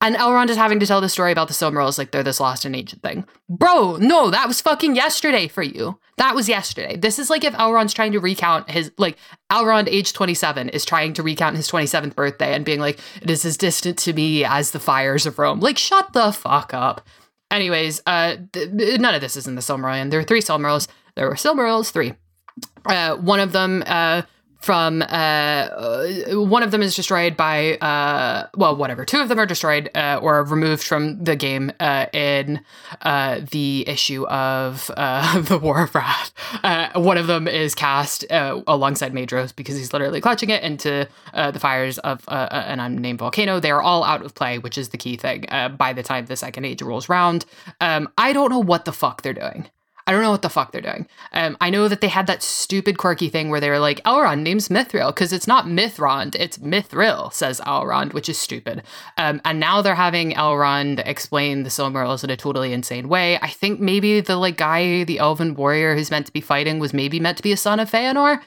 And 0.00 0.14
Elrond 0.14 0.48
is 0.48 0.56
having 0.56 0.78
to 0.78 0.86
tell 0.86 1.00
the 1.00 1.08
story 1.08 1.32
about 1.32 1.48
the 1.48 1.54
Silmarils 1.54 1.98
like 1.98 2.12
they're 2.12 2.22
this 2.22 2.38
lost 2.38 2.64
and 2.64 2.76
ancient 2.76 3.02
thing. 3.02 3.24
Bro, 3.48 3.96
no, 3.96 4.30
that 4.30 4.46
was 4.46 4.60
fucking 4.60 4.94
yesterday 4.94 5.48
for 5.48 5.62
you. 5.62 5.98
That 6.18 6.36
was 6.36 6.48
yesterday. 6.48 6.96
This 6.96 7.18
is 7.18 7.30
like 7.30 7.42
if 7.42 7.54
Elrond's 7.54 7.94
trying 7.94 8.12
to 8.12 8.20
recount 8.20 8.70
his, 8.70 8.92
like, 8.96 9.16
Elrond, 9.50 9.88
age 9.88 10.12
27, 10.12 10.68
is 10.68 10.84
trying 10.84 11.14
to 11.14 11.22
recount 11.22 11.56
his 11.56 11.68
27th 11.68 12.14
birthday 12.14 12.54
and 12.54 12.64
being 12.64 12.78
like, 12.80 13.00
it 13.20 13.30
is 13.30 13.44
as 13.44 13.56
distant 13.56 13.98
to 13.98 14.12
me 14.12 14.44
as 14.44 14.70
the 14.70 14.80
fires 14.80 15.26
of 15.26 15.38
Rome. 15.38 15.58
Like, 15.58 15.78
shut 15.78 16.12
the 16.12 16.30
fuck 16.32 16.72
up. 16.72 17.04
Anyways, 17.50 18.00
uh, 18.06 18.36
th- 18.52 19.00
none 19.00 19.14
of 19.14 19.20
this 19.20 19.36
is 19.36 19.48
in 19.48 19.54
the 19.56 19.62
Silmarillion. 19.62 20.10
There 20.10 20.20
are 20.20 20.24
three 20.24 20.42
Silmarils. 20.42 20.86
There 21.16 21.28
were 21.28 21.34
Silmarils, 21.34 21.90
three. 21.90 22.14
Uh, 22.84 23.16
one 23.16 23.40
of 23.40 23.52
them, 23.52 23.82
uh, 23.86 24.22
from 24.58 25.02
uh, 25.02 25.68
one 26.30 26.62
of 26.62 26.70
them 26.70 26.82
is 26.82 26.94
destroyed 26.96 27.36
by 27.36 27.76
uh, 27.76 28.48
well 28.56 28.76
whatever. 28.76 29.04
Two 29.04 29.20
of 29.20 29.28
them 29.28 29.38
are 29.38 29.46
destroyed 29.46 29.90
uh, 29.94 30.18
or 30.20 30.42
removed 30.44 30.82
from 30.82 31.22
the 31.22 31.36
game 31.36 31.72
uh, 31.80 32.06
in 32.12 32.60
uh, 33.02 33.40
the 33.50 33.84
issue 33.88 34.26
of 34.26 34.90
uh, 34.96 35.40
the 35.42 35.58
war 35.58 35.84
of 35.84 35.94
wrath. 35.94 36.32
One 36.94 37.16
of 37.16 37.26
them 37.28 37.46
is 37.46 37.74
cast 37.74 38.24
alongside 38.30 39.12
Maedhros 39.12 39.54
because 39.54 39.76
he's 39.76 39.92
literally 39.92 40.20
clutching 40.20 40.50
it 40.50 40.62
into 40.62 41.08
the 41.32 41.58
fires 41.60 41.98
of 41.98 42.24
an 42.28 42.80
unnamed 42.80 43.20
volcano. 43.20 43.60
They're 43.60 43.82
all 43.82 44.04
out 44.04 44.24
of 44.24 44.34
play 44.34 44.58
which 44.58 44.76
is 44.76 44.88
the 44.90 44.98
key 44.98 45.16
thing 45.16 45.44
by 45.76 45.92
the 45.92 46.02
time 46.02 46.26
the 46.26 46.36
second 46.36 46.64
age 46.64 46.82
rolls 46.82 47.08
round 47.08 47.44
um, 47.80 48.08
I 48.18 48.32
don't 48.32 48.50
know 48.50 48.58
what 48.58 48.84
the 48.84 48.92
fuck 48.92 49.22
they're 49.22 49.32
doing 49.32 49.68
I 50.08 50.12
don't 50.12 50.22
know 50.22 50.30
what 50.30 50.40
the 50.40 50.48
fuck 50.48 50.72
they're 50.72 50.80
doing. 50.80 51.06
Um, 51.34 51.58
I 51.60 51.68
know 51.68 51.86
that 51.86 52.00
they 52.00 52.08
had 52.08 52.26
that 52.28 52.42
stupid 52.42 52.96
quirky 52.96 53.28
thing 53.28 53.50
where 53.50 53.60
they 53.60 53.68
were 53.68 53.78
like, 53.78 54.02
Elrond 54.04 54.40
names 54.40 54.70
Mithril 54.70 55.08
because 55.08 55.34
it's 55.34 55.46
not 55.46 55.66
Mithrond, 55.66 56.34
it's 56.34 56.56
Mithril, 56.56 57.30
says 57.30 57.60
Elrond, 57.66 58.14
which 58.14 58.26
is 58.30 58.38
stupid. 58.38 58.84
Um, 59.18 59.42
and 59.44 59.60
now 59.60 59.82
they're 59.82 59.94
having 59.94 60.32
Elrond 60.32 61.06
explain 61.06 61.62
the 61.62 61.68
Silmarils 61.68 62.24
in 62.24 62.30
a 62.30 62.38
totally 62.38 62.72
insane 62.72 63.10
way. 63.10 63.38
I 63.42 63.48
think 63.48 63.80
maybe 63.80 64.22
the 64.22 64.36
like 64.36 64.56
guy, 64.56 65.04
the 65.04 65.18
elven 65.18 65.54
warrior 65.54 65.94
who's 65.94 66.10
meant 66.10 66.24
to 66.24 66.32
be 66.32 66.40
fighting, 66.40 66.78
was 66.78 66.94
maybe 66.94 67.20
meant 67.20 67.36
to 67.36 67.42
be 67.42 67.52
a 67.52 67.56
son 67.58 67.78
of 67.78 67.90
Feanor. 67.90 68.40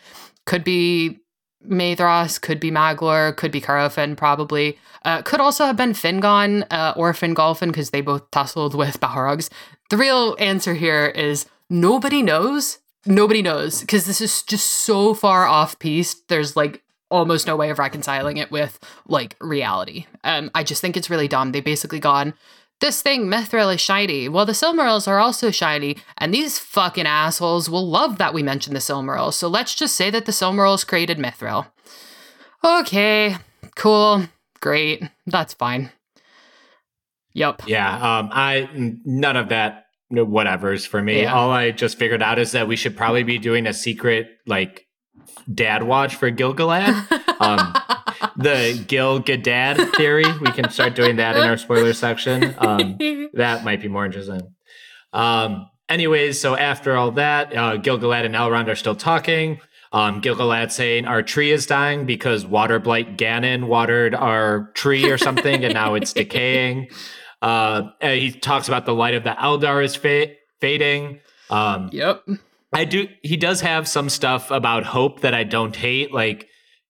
Could 0.47 0.63
be 0.63 1.19
Maedhros, 1.67 2.41
could 2.41 2.59
be 2.59 2.71
Maglor, 2.71 3.35
could 3.38 3.51
be 3.51 3.61
Curufin, 3.61 4.17
probably. 4.17 4.79
Uh, 5.03 5.21
could 5.23 5.39
also 5.39 5.65
have 5.65 5.77
been 5.77 5.93
Fingon 5.93 6.65
uh, 6.71 6.93
or 6.95 7.11
Fingolfin 7.13 7.67
because 7.67 7.89
they 7.89 8.01
both 8.01 8.29
tussled 8.31 8.75
with 8.75 8.99
Balrogs. 8.99 9.49
The 9.91 9.97
real 9.97 10.38
answer 10.39 10.73
here 10.73 11.07
is 11.07 11.45
nobody 11.69 12.22
knows. 12.22 12.80
Nobody 13.05 13.41
knows 13.41 13.81
because 13.81 14.05
this 14.05 14.22
is 14.22 14.41
just 14.41 14.65
so 14.65 15.13
far 15.13 15.45
off 15.45 15.80
piece. 15.80 16.13
There's 16.30 16.55
like 16.55 16.81
almost 17.09 17.45
no 17.45 17.57
way 17.57 17.69
of 17.69 17.77
reconciling 17.77 18.38
it 18.38 18.51
with 18.51 18.80
like 19.05 19.35
reality. 19.41 20.05
Um, 20.23 20.49
I 20.55 20.63
just 20.63 20.80
think 20.80 20.95
it's 20.95 21.09
really 21.09 21.27
dumb. 21.27 21.51
They 21.51 21.59
basically 21.59 21.99
gone, 21.99 22.34
this 22.80 23.01
thing 23.01 23.26
Mithril 23.26 23.76
is 23.76 23.81
shiny. 23.81 24.30
Well, 24.30 24.45
the 24.45 24.53
Silmarils 24.53 25.09
are 25.09 25.19
also 25.19 25.51
shiny, 25.51 25.97
and 26.18 26.34
these 26.34 26.57
fucking 26.57 27.05
assholes 27.05 27.69
will 27.69 27.85
love 27.85 28.18
that 28.18 28.34
we 28.34 28.41
mentioned 28.41 28.77
the 28.77 28.80
Silmarils. 28.80 29.34
So 29.34 29.49
let's 29.49 29.76
just 29.76 29.97
say 29.97 30.09
that 30.09 30.26
the 30.26 30.31
Silmarils 30.31 30.88
created 30.88 31.18
Mithril. 31.18 31.68
Okay, 32.63 33.35
cool, 33.76 34.23
great, 34.61 35.03
that's 35.27 35.53
fine. 35.53 35.91
Yep. 37.33 37.63
Yeah. 37.67 37.93
Um. 38.19 38.29
I 38.31 38.69
none 38.73 39.37
of 39.37 39.49
that. 39.49 39.85
Whatever's 40.09 40.85
for 40.85 41.01
me. 41.01 41.21
Yeah. 41.21 41.33
All 41.33 41.51
I 41.51 41.71
just 41.71 41.97
figured 41.97 42.21
out 42.21 42.37
is 42.37 42.51
that 42.51 42.67
we 42.67 42.75
should 42.75 42.97
probably 42.97 43.23
be 43.23 43.37
doing 43.37 43.65
a 43.65 43.73
secret 43.73 44.27
like 44.45 44.85
dad 45.53 45.83
watch 45.83 46.15
for 46.15 46.29
Gil-galad. 46.29 47.19
Um, 47.41 47.73
the 48.37 48.83
Gil 48.87 49.19
Gadad 49.19 49.95
theory. 49.95 50.25
We 50.41 50.51
can 50.51 50.69
start 50.69 50.93
doing 50.93 51.15
that 51.15 51.35
in 51.35 51.41
our 51.41 51.57
spoiler 51.57 51.93
section. 51.93 52.53
Um, 52.59 52.97
that 53.33 53.63
might 53.63 53.81
be 53.81 53.87
more 53.87 54.05
interesting. 54.05 54.41
Um, 55.11 55.67
anyways, 55.89 56.39
so 56.39 56.55
after 56.55 56.95
all 56.95 57.09
that, 57.13 57.55
uh, 57.57 57.77
Gil-galad 57.77 58.25
and 58.25 58.35
Elrond 58.35 58.67
are 58.67 58.75
still 58.75 58.93
talking. 58.95 59.59
Um, 59.93 60.22
Gil-galad 60.22 60.72
saying 60.72 61.05
our 61.05 61.22
tree 61.22 61.51
is 61.51 61.65
dying 61.65 62.05
because 62.05 62.45
water 62.45 62.80
blight 62.80 63.18
Ganon 63.18 63.68
watered 63.68 64.15
our 64.15 64.72
tree 64.73 65.09
or 65.11 65.18
something, 65.18 65.65
and 65.65 65.73
now 65.73 65.95
it's 65.95 66.13
decaying. 66.13 66.89
Uh, 67.41 67.89
he 68.01 68.31
talks 68.31 68.68
about 68.68 68.85
the 68.85 68.93
light 68.93 69.15
of 69.15 69.23
the 69.23 69.31
Eldar 69.31 69.84
is 69.84 69.95
fa- 69.95 70.31
fading. 70.59 71.19
Um, 71.49 71.89
yep. 71.91 72.23
I 72.73 72.85
do. 72.85 73.07
He 73.23 73.35
does 73.35 73.61
have 73.61 73.88
some 73.88 74.09
stuff 74.09 74.51
about 74.51 74.85
hope 74.85 75.22
that 75.22 75.34
I 75.34 75.43
don't 75.43 75.76
hate. 75.76 76.13
Like 76.13 76.47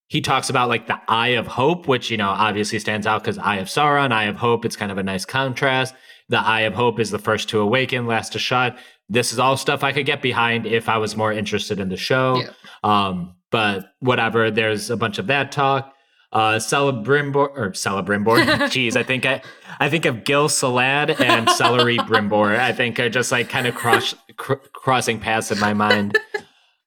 he 0.07 0.21
talks 0.21 0.49
about 0.49 0.69
like 0.69 0.87
the 0.87 0.99
Eye 1.07 1.29
of 1.29 1.47
Hope, 1.47 1.87
which 1.87 2.11
you 2.11 2.17
know 2.17 2.29
obviously 2.29 2.79
stands 2.79 3.07
out 3.07 3.23
because 3.23 3.37
Eye 3.37 3.57
of 3.57 3.67
Sauron, 3.67 4.11
Eye 4.11 4.25
of 4.25 4.35
Hope. 4.35 4.65
It's 4.65 4.75
kind 4.75 4.91
of 4.91 4.97
a 4.97 5.03
nice 5.03 5.25
contrast. 5.25 5.95
The 6.31 6.39
Eye 6.39 6.61
of 6.61 6.73
Hope 6.73 6.99
is 6.99 7.11
the 7.11 7.19
first 7.19 7.49
to 7.49 7.59
awaken, 7.59 8.07
last 8.07 8.33
to 8.33 8.39
shut. 8.39 8.77
This 9.07 9.31
is 9.31 9.39
all 9.39 9.57
stuff 9.57 9.83
I 9.83 9.91
could 9.91 10.05
get 10.05 10.21
behind 10.21 10.65
if 10.65 10.89
I 10.89 10.97
was 10.97 11.15
more 11.15 11.31
interested 11.31 11.79
in 11.79 11.89
the 11.89 11.97
show. 11.97 12.37
Yeah. 12.37 12.51
Um, 12.83 13.35
but 13.51 13.93
whatever. 13.99 14.49
There's 14.49 14.89
a 14.89 14.97
bunch 14.97 15.19
of 15.19 15.27
that 15.27 15.51
talk 15.51 15.93
uh, 16.33 16.53
Celebrimbor 16.53 17.35
or 17.35 17.71
Celebrimbor. 17.71 18.45
Jeez, 18.69 18.95
I 18.95 19.03
think 19.03 19.25
I, 19.25 19.41
I 19.79 19.89
think 19.89 20.05
of 20.05 20.23
Gil 20.23 20.49
Salad 20.49 21.11
and 21.11 21.49
Celery 21.49 21.97
Brimbor. 21.97 22.57
I 22.57 22.71
think 22.73 22.99
are 22.99 23.09
just 23.09 23.31
like 23.31 23.49
kind 23.49 23.67
of 23.67 23.75
cross 23.75 24.15
cr- 24.37 24.53
crossing 24.73 25.19
paths 25.19 25.51
in 25.51 25.59
my 25.59 25.73
mind. 25.73 26.17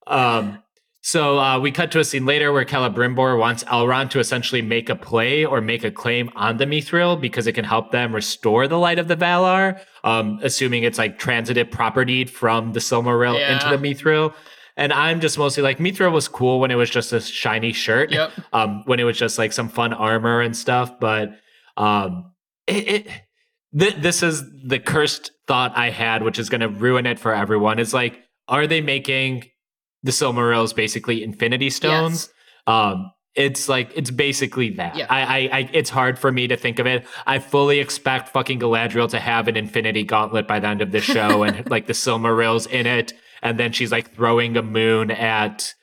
Um, 0.07 0.62
so 1.06 1.39
uh, 1.39 1.60
we 1.60 1.70
cut 1.70 1.90
to 1.90 2.01
a 2.01 2.05
scene 2.05 2.24
later 2.24 2.51
where 2.51 2.64
Celebrimbor 2.64 3.39
wants 3.39 3.62
Elrond 3.64 4.09
to 4.09 4.20
essentially 4.20 4.62
make 4.62 4.89
a 4.89 4.97
play 4.97 5.44
or 5.44 5.60
make 5.60 5.85
a 5.85 5.90
claim 5.90 6.31
on 6.35 6.56
the 6.56 6.64
Mithril 6.64 7.20
because 7.20 7.47
it 7.47 7.52
can 7.52 7.66
help 7.66 7.93
them 7.93 8.14
restore 8.14 8.66
the 8.66 8.78
light 8.78 8.98
of 8.98 9.06
the 9.06 9.14
Valar, 9.14 9.78
um, 10.02 10.40
assuming 10.43 10.82
it's 10.82 10.97
like 10.97 11.18
transitive 11.18 11.70
property 11.70 12.24
from 12.24 12.72
the 12.72 12.81
Silmaril 12.81 13.39
yeah. 13.39 13.52
into 13.52 13.68
the 13.68 13.76
Mithril. 13.76 14.32
And 14.78 14.94
I'm 14.94 15.20
just 15.20 15.36
mostly 15.36 15.62
like 15.62 15.76
Mithril 15.76 16.10
was 16.10 16.26
cool 16.26 16.59
when 16.59 16.70
it 16.70 16.76
was 16.76 16.89
just 16.89 17.12
a 17.12 17.20
shiny 17.20 17.74
shirt. 17.74 18.10
Yep. 18.10 18.32
Um, 18.55 18.82
when 18.86 18.98
it 18.98 19.05
was 19.05 19.18
just 19.18 19.36
like 19.36 19.52
some 19.52 19.68
fun 19.68 19.93
armor 19.93 20.40
and 20.40 20.56
stuff. 20.56 20.98
But 20.98 21.32
um, 21.76 22.32
it, 22.66 22.89
it 22.89 23.09
th- 23.78 23.97
this 23.97 24.22
is 24.22 24.43
the 24.64 24.78
cursed 24.78 25.32
thought 25.47 25.76
I 25.76 25.90
had, 25.90 26.22
which 26.22 26.39
is 26.39 26.48
going 26.48 26.62
to 26.62 26.68
ruin 26.70 27.05
it 27.05 27.18
for 27.18 27.35
everyone. 27.35 27.78
Is 27.78 27.93
like, 27.93 28.20
are 28.48 28.66
they 28.66 28.81
making 28.81 29.51
the 30.05 30.12
Silmarils 30.12 30.74
basically 30.74 31.24
Infinity 31.24 31.70
Stones? 31.70 32.28
Yes. 32.28 32.74
Um, 32.76 33.10
it's 33.35 33.68
like 33.68 33.90
it's 33.97 34.10
basically 34.10 34.70
that. 34.70 34.97
Yeah. 34.97 35.06
I, 35.10 35.22
I, 35.22 35.59
I, 35.59 35.70
it's 35.72 35.90
hard 35.90 36.18
for 36.18 36.31
me 36.31 36.47
to 36.47 36.56
think 36.56 36.78
of 36.78 36.86
it. 36.86 37.05
I 37.26 37.40
fully 37.40 37.81
expect 37.81 38.28
fucking 38.28 38.60
Galadriel 38.60 39.10
to 39.10 39.18
have 39.18 39.48
an 39.48 39.56
Infinity 39.56 40.05
Gauntlet 40.05 40.47
by 40.47 40.60
the 40.60 40.68
end 40.68 40.82
of 40.82 40.93
the 40.93 41.01
show, 41.01 41.43
and 41.43 41.68
like 41.70 41.89
the 41.89 41.94
Silmarils 41.94 42.70
in 42.70 42.86
it, 42.86 43.12
and 43.43 43.59
then 43.59 43.72
she's 43.72 43.90
like 43.90 44.14
throwing 44.14 44.56
a 44.56 44.62
moon 44.62 45.10
at 45.10 45.74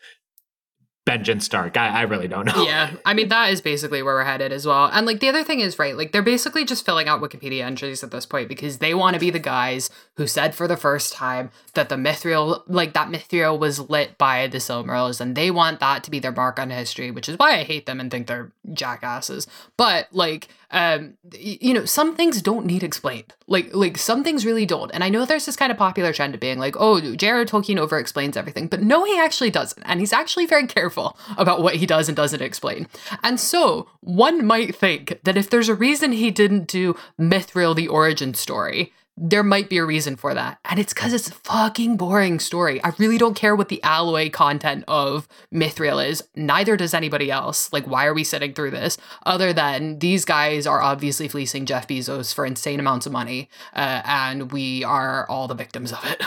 Benjen 1.11 1.41
Stark. 1.41 1.77
I, 1.77 1.87
I 1.87 2.01
really 2.03 2.27
don't 2.27 2.45
know. 2.45 2.63
Yeah, 2.63 2.91
I 3.05 3.13
mean 3.13 3.29
that 3.29 3.51
is 3.51 3.61
basically 3.61 4.01
where 4.01 4.15
we're 4.15 4.23
headed 4.23 4.51
as 4.51 4.65
well. 4.65 4.89
And 4.91 5.05
like 5.05 5.19
the 5.19 5.29
other 5.29 5.43
thing 5.43 5.59
is 5.59 5.77
right, 5.77 5.95
like 5.97 6.11
they're 6.11 6.21
basically 6.21 6.65
just 6.65 6.85
filling 6.85 7.07
out 7.07 7.21
Wikipedia 7.21 7.63
entries 7.63 8.03
at 8.03 8.11
this 8.11 8.25
point 8.25 8.47
because 8.47 8.77
they 8.77 8.93
want 8.93 9.15
to 9.15 9.19
be 9.19 9.29
the 9.29 9.39
guys 9.39 9.89
who 10.15 10.27
said 10.27 10.55
for 10.55 10.67
the 10.67 10.77
first 10.77 11.13
time 11.13 11.51
that 11.73 11.89
the 11.89 11.95
Mithril, 11.95 12.63
like 12.67 12.93
that 12.93 13.09
Mithril 13.09 13.59
was 13.59 13.79
lit 13.79 14.17
by 14.17 14.47
the 14.47 14.59
Silmarils, 14.59 15.19
and 15.19 15.35
they 15.35 15.51
want 15.51 15.79
that 15.79 16.03
to 16.03 16.11
be 16.11 16.19
their 16.19 16.31
mark 16.31 16.59
on 16.59 16.69
history, 16.69 17.11
which 17.11 17.27
is 17.27 17.37
why 17.37 17.59
I 17.59 17.63
hate 17.63 17.85
them 17.85 17.99
and 17.99 18.09
think 18.09 18.27
they're 18.27 18.51
jackasses. 18.73 19.47
But 19.77 20.07
like 20.11 20.47
um 20.71 21.15
you 21.33 21.73
know 21.73 21.85
some 21.85 22.15
things 22.15 22.41
don't 22.41 22.65
need 22.65 22.83
explained. 22.83 23.33
Like 23.47 23.73
like 23.73 23.97
some 23.97 24.23
things 24.23 24.45
really 24.45 24.65
don't. 24.65 24.91
And 24.93 25.03
i 25.03 25.09
know 25.09 25.25
there's 25.25 25.45
this 25.45 25.55
kind 25.55 25.71
of 25.71 25.77
popular 25.77 26.13
trend 26.13 26.33
of 26.33 26.39
being 26.39 26.59
like 26.59 26.75
oh 26.79 27.15
jared 27.15 27.49
tolkien 27.49 27.77
over 27.77 27.97
explains 27.97 28.37
everything. 28.37 28.67
But 28.67 28.81
no 28.81 29.03
he 29.03 29.19
actually 29.19 29.51
doesn't. 29.51 29.83
And 29.83 29.99
he's 29.99 30.13
actually 30.13 30.45
very 30.45 30.67
careful 30.67 31.17
about 31.37 31.61
what 31.61 31.75
he 31.75 31.85
does 31.85 32.07
and 32.07 32.15
doesn't 32.15 32.41
explain. 32.41 32.87
And 33.23 33.39
so 33.39 33.89
one 34.01 34.45
might 34.45 34.75
think 34.75 35.19
that 35.23 35.37
if 35.37 35.49
there's 35.49 35.69
a 35.69 35.75
reason 35.75 36.11
he 36.11 36.31
didn't 36.31 36.67
do 36.67 36.95
mithril 37.19 37.75
the 37.75 37.87
origin 37.87 38.33
story 38.33 38.93
there 39.23 39.43
might 39.43 39.69
be 39.69 39.77
a 39.77 39.85
reason 39.85 40.15
for 40.15 40.33
that. 40.33 40.57
And 40.65 40.79
it's 40.79 40.95
because 40.95 41.13
it's 41.13 41.27
a 41.27 41.33
fucking 41.33 41.95
boring 41.95 42.39
story. 42.39 42.83
I 42.83 42.91
really 42.97 43.19
don't 43.19 43.35
care 43.35 43.55
what 43.55 43.69
the 43.69 43.81
alloy 43.83 44.31
content 44.31 44.83
of 44.87 45.27
Mithril 45.53 46.03
is. 46.03 46.23
Neither 46.35 46.75
does 46.75 46.95
anybody 46.95 47.29
else. 47.29 47.71
Like, 47.71 47.85
why 47.85 48.07
are 48.07 48.15
we 48.15 48.23
sitting 48.23 48.55
through 48.55 48.71
this? 48.71 48.97
Other 49.23 49.53
than 49.53 49.99
these 49.99 50.25
guys 50.25 50.65
are 50.65 50.81
obviously 50.81 51.27
fleecing 51.27 51.67
Jeff 51.67 51.87
Bezos 51.87 52.33
for 52.33 52.47
insane 52.47 52.79
amounts 52.79 53.05
of 53.05 53.11
money, 53.11 53.47
uh, 53.75 54.01
and 54.05 54.51
we 54.51 54.83
are 54.83 55.29
all 55.29 55.47
the 55.47 55.53
victims 55.53 55.93
of 55.93 56.03
it. 56.05 56.23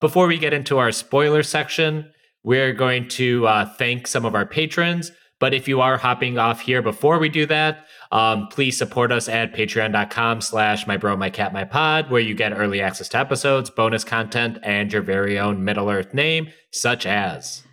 Before 0.00 0.26
we 0.26 0.36
get 0.36 0.52
into 0.52 0.76
our 0.76 0.92
spoiler 0.92 1.42
section, 1.42 2.12
we're 2.42 2.74
going 2.74 3.08
to 3.08 3.46
uh, 3.46 3.64
thank 3.76 4.06
some 4.06 4.26
of 4.26 4.34
our 4.34 4.46
patrons. 4.46 5.12
But 5.40 5.54
if 5.54 5.66
you 5.66 5.80
are 5.80 5.96
hopping 5.96 6.38
off 6.38 6.60
here 6.60 6.82
before 6.82 7.18
we 7.18 7.30
do 7.30 7.46
that, 7.46 7.86
um, 8.12 8.46
please 8.48 8.76
support 8.76 9.10
us 9.10 9.28
at 9.28 9.54
patreon.com 9.54 10.42
slash 10.42 10.86
my 10.86 10.96
bro, 10.96 11.16
my 11.16 11.30
cat, 11.30 11.52
my 11.52 11.64
pod, 11.64 12.10
where 12.10 12.20
you 12.20 12.34
get 12.34 12.52
early 12.52 12.80
access 12.80 13.08
to 13.08 13.18
episodes, 13.18 13.70
bonus 13.70 14.04
content, 14.04 14.58
and 14.62 14.92
your 14.92 15.02
very 15.02 15.38
own 15.38 15.64
Middle 15.64 15.90
Earth 15.90 16.12
name, 16.12 16.48
such 16.70 17.06
as 17.06 17.64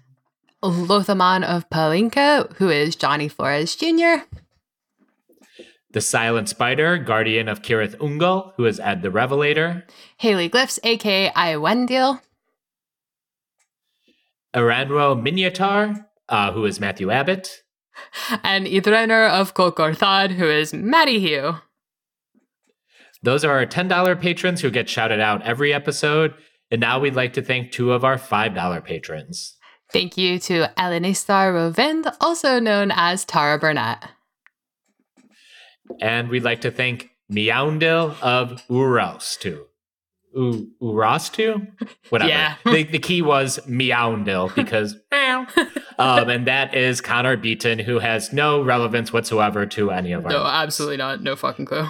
Lothaman 0.64 1.44
of 1.44 1.69
Palinka, 1.69 2.53
who 2.56 2.69
is 2.69 2.95
Johnny 2.95 3.27
Flores 3.27 3.76
Jr., 3.76 4.23
the 5.91 6.02
Silent 6.02 6.48
Spider, 6.49 6.98
Guardian 6.98 7.48
of 7.48 7.61
Cirith 7.61 7.95
Ungol, 7.98 8.53
who 8.57 8.65
is 8.65 8.80
Ed 8.80 9.02
the 9.02 9.11
Revelator, 9.11 9.85
Haley 10.18 10.49
Glyphs, 10.49 10.80
aka 10.84 11.31
Iwendil, 11.31 12.22
Aranro 14.56 15.19
Miniatar, 15.19 16.06
uh, 16.29 16.51
who 16.51 16.65
is 16.65 16.79
Matthew 16.79 17.11
Abbott, 17.11 17.63
and 18.43 18.65
Idrenner 18.67 19.29
of 19.29 19.53
Kokorthad, 19.53 20.31
who 20.31 20.47
is 20.47 20.73
Maddie 20.73 21.19
Hugh. 21.19 21.55
Those 23.23 23.43
are 23.43 23.57
our 23.57 23.65
$10 23.65 24.21
patrons 24.21 24.61
who 24.61 24.69
get 24.69 24.89
shouted 24.89 25.19
out 25.19 25.41
every 25.41 25.73
episode. 25.73 26.33
And 26.69 26.81
now 26.81 26.99
we'd 26.99 27.15
like 27.15 27.33
to 27.33 27.41
thank 27.41 27.71
two 27.71 27.91
of 27.91 28.03
our 28.03 28.17
$5 28.17 28.83
patrons. 28.83 29.57
Thank 29.91 30.17
you 30.17 30.37
to 30.39 30.69
Elenistar 30.77 31.53
Rovind, 31.53 32.13
also 32.19 32.59
known 32.59 32.91
as 32.93 33.23
Tara 33.23 33.57
Burnett. 33.57 34.03
And 36.01 36.29
we'd 36.29 36.43
like 36.43 36.61
to 36.61 36.71
thank 36.71 37.09
Meowndil 37.31 38.21
of 38.21 38.61
Urostu. 38.69 39.66
U- 40.35 40.71
Urostu? 40.81 41.67
Whatever. 42.09 42.29
Yeah. 42.29 42.55
the, 42.65 42.83
the 42.83 42.99
key 42.99 43.21
was 43.21 43.59
Meowndil 43.67 44.53
because 44.55 44.95
meow. 45.11 45.47
um, 45.99 46.29
and 46.29 46.47
that 46.47 46.75
is 46.75 47.01
Connor 47.01 47.37
Beaton, 47.37 47.79
who 47.79 47.99
has 47.99 48.31
no 48.33 48.61
relevance 48.61 49.11
whatsoever 49.11 49.65
to 49.67 49.91
any 49.91 50.11
of 50.11 50.25
our. 50.25 50.31
No, 50.31 50.43
absolutely 50.43 50.97
not. 50.97 51.21
No 51.21 51.35
fucking 51.35 51.65
clue. 51.65 51.87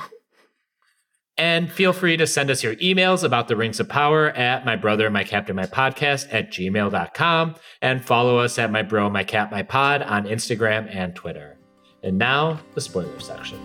And 1.39 1.72
feel 1.72 1.93
free 1.93 2.18
to 2.18 2.26
send 2.26 2.49
us 2.49 2.64
your 2.64 2.76
emails 2.77 3.23
about 3.23 3.47
the 3.47 3.55
Rings 3.55 3.80
of 3.80 3.88
Power 3.88 4.30
at 4.31 4.65
my 4.65 4.76
brother, 4.76 5.09
my 5.11 5.23
captain, 5.23 5.55
my 5.55 5.68
podcast 5.68 6.27
at 6.31 6.51
gmail.com 6.51 7.55
and 7.81 8.03
follow 8.03 8.39
us 8.39 8.57
at 8.57 8.72
my 8.72 8.81
bro, 8.81 9.07
my 9.09 9.23
cat, 9.23 9.51
my 9.51 9.61
pod 9.61 10.01
on 10.01 10.26
Instagram 10.26 10.93
and 10.93 11.14
Twitter. 11.14 11.59
And 12.01 12.18
now, 12.18 12.59
the 12.73 12.81
spoiler 12.81 13.19
section. 13.19 13.59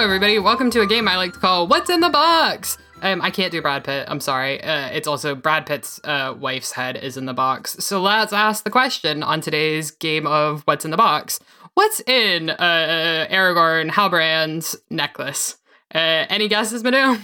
Hello, 0.00 0.08
everybody. 0.08 0.38
Welcome 0.38 0.70
to 0.70 0.80
a 0.80 0.86
game 0.86 1.06
I 1.06 1.18
like 1.18 1.34
to 1.34 1.38
call 1.38 1.66
What's 1.66 1.90
in 1.90 2.00
the 2.00 2.08
Box? 2.08 2.78
Um, 3.02 3.20
I 3.20 3.30
can't 3.30 3.52
do 3.52 3.60
Brad 3.60 3.84
Pitt. 3.84 4.06
I'm 4.08 4.18
sorry. 4.18 4.58
Uh, 4.64 4.88
it's 4.88 5.06
also 5.06 5.34
Brad 5.34 5.66
Pitt's 5.66 6.00
uh, 6.04 6.34
wife's 6.38 6.72
head 6.72 6.96
is 6.96 7.18
in 7.18 7.26
the 7.26 7.34
box. 7.34 7.72
So 7.80 8.00
let's 8.00 8.32
ask 8.32 8.64
the 8.64 8.70
question 8.70 9.22
on 9.22 9.42
today's 9.42 9.90
game 9.90 10.26
of 10.26 10.62
What's 10.62 10.86
in 10.86 10.90
the 10.90 10.96
Box. 10.96 11.38
What's 11.74 12.00
in 12.06 12.48
uh, 12.48 13.26
Aragorn 13.30 13.90
Halbrand's 13.90 14.74
necklace? 14.88 15.58
Uh, 15.94 16.24
any 16.30 16.48
guesses, 16.48 16.82
Manu? 16.82 17.18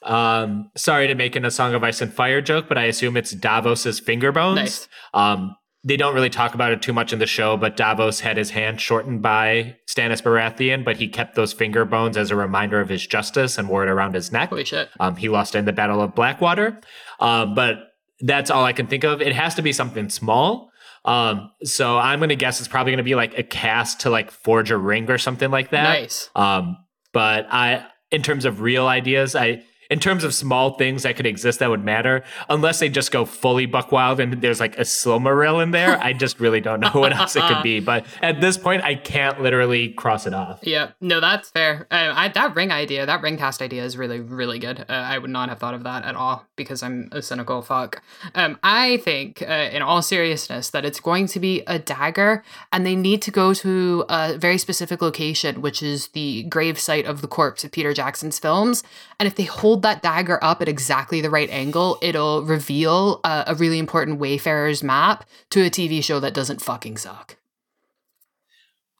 Um, 0.00 0.70
sorry 0.78 1.08
to 1.08 1.14
make 1.14 1.36
an 1.36 1.44
a 1.44 1.50
Song 1.50 1.74
of 1.74 1.84
Ice 1.84 2.00
and 2.00 2.10
Fire 2.10 2.40
joke, 2.40 2.70
but 2.70 2.78
I 2.78 2.84
assume 2.84 3.18
it's 3.18 3.32
Davos's 3.32 4.00
finger 4.00 4.32
bones. 4.32 4.56
Nice. 4.56 4.88
Um, 5.12 5.56
they 5.84 5.96
don't 5.96 6.14
really 6.14 6.30
talk 6.30 6.54
about 6.54 6.72
it 6.72 6.82
too 6.82 6.92
much 6.92 7.12
in 7.12 7.18
the 7.18 7.26
show, 7.26 7.56
but 7.56 7.76
Davos 7.76 8.20
had 8.20 8.36
his 8.36 8.50
hand 8.50 8.80
shortened 8.80 9.22
by 9.22 9.76
Stannis 9.88 10.22
Baratheon, 10.22 10.84
but 10.84 10.96
he 10.96 11.08
kept 11.08 11.34
those 11.34 11.52
finger 11.52 11.84
bones 11.84 12.16
as 12.16 12.30
a 12.30 12.36
reminder 12.36 12.80
of 12.80 12.88
his 12.88 13.06
justice 13.06 13.58
and 13.58 13.68
wore 13.68 13.84
it 13.84 13.88
around 13.88 14.14
his 14.14 14.32
neck. 14.32 14.48
Holy 14.48 14.64
shit. 14.64 14.88
Um, 14.98 15.16
he 15.16 15.28
lost 15.28 15.54
in 15.54 15.64
the 15.64 15.72
Battle 15.72 16.02
of 16.02 16.14
Blackwater. 16.14 16.80
Um, 17.20 17.54
but 17.54 17.76
that's 18.20 18.50
all 18.50 18.64
I 18.64 18.72
can 18.72 18.88
think 18.88 19.04
of. 19.04 19.22
It 19.22 19.32
has 19.34 19.54
to 19.54 19.62
be 19.62 19.72
something 19.72 20.08
small. 20.08 20.70
Um, 21.04 21.52
so 21.62 21.96
I'm 21.96 22.18
going 22.18 22.30
to 22.30 22.36
guess 22.36 22.58
it's 22.58 22.68
probably 22.68 22.90
going 22.92 22.98
to 22.98 23.04
be 23.04 23.14
like 23.14 23.38
a 23.38 23.44
cast 23.44 24.00
to 24.00 24.10
like 24.10 24.32
forge 24.32 24.70
a 24.72 24.76
ring 24.76 25.08
or 25.10 25.16
something 25.16 25.50
like 25.50 25.70
that. 25.70 26.00
Nice. 26.00 26.28
Um, 26.34 26.76
but 27.12 27.46
I, 27.50 27.86
in 28.10 28.22
terms 28.22 28.44
of 28.44 28.60
real 28.60 28.88
ideas, 28.88 29.36
I, 29.36 29.62
in 29.90 29.98
terms 29.98 30.24
of 30.24 30.34
small 30.34 30.74
things 30.74 31.02
that 31.02 31.16
could 31.16 31.26
exist 31.26 31.60
that 31.60 31.70
would 31.70 31.84
matter, 31.84 32.22
unless 32.48 32.78
they 32.78 32.88
just 32.88 33.10
go 33.10 33.24
fully 33.24 33.66
buck 33.66 33.90
wild 33.90 34.20
and 34.20 34.42
there's 34.42 34.60
like 34.60 34.76
a 34.78 34.82
Silmaril 34.82 35.62
in 35.62 35.70
there, 35.70 35.98
I 36.00 36.12
just 36.12 36.40
really 36.40 36.60
don't 36.60 36.80
know 36.80 36.90
what 36.92 37.12
else 37.12 37.36
it 37.36 37.42
could 37.42 37.62
be. 37.62 37.80
But 37.80 38.04
at 38.22 38.40
this 38.40 38.58
point, 38.58 38.84
I 38.84 38.94
can't 38.94 39.40
literally 39.40 39.88
cross 39.90 40.26
it 40.26 40.34
off. 40.34 40.60
Yeah, 40.62 40.90
no, 41.00 41.20
that's 41.20 41.50
fair. 41.50 41.86
Uh, 41.90 42.12
I, 42.14 42.28
that 42.28 42.54
ring 42.54 42.70
idea, 42.70 43.06
that 43.06 43.22
ring 43.22 43.38
cast 43.38 43.62
idea 43.62 43.84
is 43.84 43.96
really, 43.96 44.20
really 44.20 44.58
good. 44.58 44.80
Uh, 44.80 44.92
I 44.92 45.18
would 45.18 45.30
not 45.30 45.48
have 45.48 45.58
thought 45.58 45.74
of 45.74 45.84
that 45.84 46.04
at 46.04 46.16
all 46.16 46.46
because 46.56 46.82
I'm 46.82 47.08
a 47.12 47.22
cynical 47.22 47.62
fuck. 47.62 48.02
Um, 48.34 48.58
I 48.62 48.98
think, 48.98 49.42
uh, 49.42 49.70
in 49.72 49.82
all 49.82 50.02
seriousness, 50.02 50.70
that 50.70 50.84
it's 50.84 51.00
going 51.00 51.26
to 51.28 51.40
be 51.40 51.62
a 51.66 51.78
dagger, 51.78 52.44
and 52.72 52.84
they 52.84 52.96
need 52.96 53.22
to 53.22 53.30
go 53.30 53.54
to 53.54 54.04
a 54.08 54.36
very 54.36 54.58
specific 54.58 55.00
location, 55.00 55.62
which 55.62 55.82
is 55.82 56.08
the 56.08 56.42
grave 56.44 56.78
site 56.78 57.06
of 57.06 57.22
the 57.22 57.28
corpse 57.28 57.64
of 57.64 57.72
Peter 57.72 57.94
Jackson's 57.94 58.38
films. 58.38 58.82
And 59.18 59.26
if 59.26 59.34
they 59.34 59.44
hold 59.44 59.77
that 59.82 60.02
dagger 60.02 60.42
up 60.42 60.62
at 60.62 60.68
exactly 60.68 61.20
the 61.20 61.30
right 61.30 61.50
angle, 61.50 61.98
it'll 62.02 62.42
reveal 62.42 63.20
a, 63.24 63.44
a 63.48 63.54
really 63.54 63.78
important 63.78 64.18
Wayfarer's 64.18 64.82
map 64.82 65.24
to 65.50 65.64
a 65.64 65.70
TV 65.70 66.02
show 66.02 66.20
that 66.20 66.34
doesn't 66.34 66.60
fucking 66.60 66.96
suck. 66.96 67.36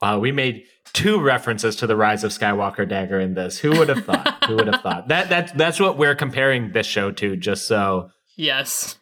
Wow, 0.01 0.21
we 0.21 0.31
made 0.31 0.65
two 0.93 1.21
references 1.21 1.77
to 1.77 1.87
the 1.87 1.97
Rise 1.97 2.23
of 2.25 2.31
Skywalker 2.31 2.89
dagger 2.89 3.19
in 3.19 3.35
this. 3.35 3.59
Who 3.59 3.71
would 3.79 3.89
have 3.89 4.05
thought? 4.05 4.45
Who 4.47 4.57
would 4.57 4.69
have 4.69 4.81
thought? 4.83 5.09
That 5.09 5.29
that's 5.29 5.53
that's 5.53 5.81
what 5.81 5.99
we're 5.99 6.15
comparing 6.15 6.73
this 6.73 6.87
show 6.87 7.11
to, 7.13 7.37
just 7.37 7.67
so. 7.67 8.11
Yes. 8.37 8.99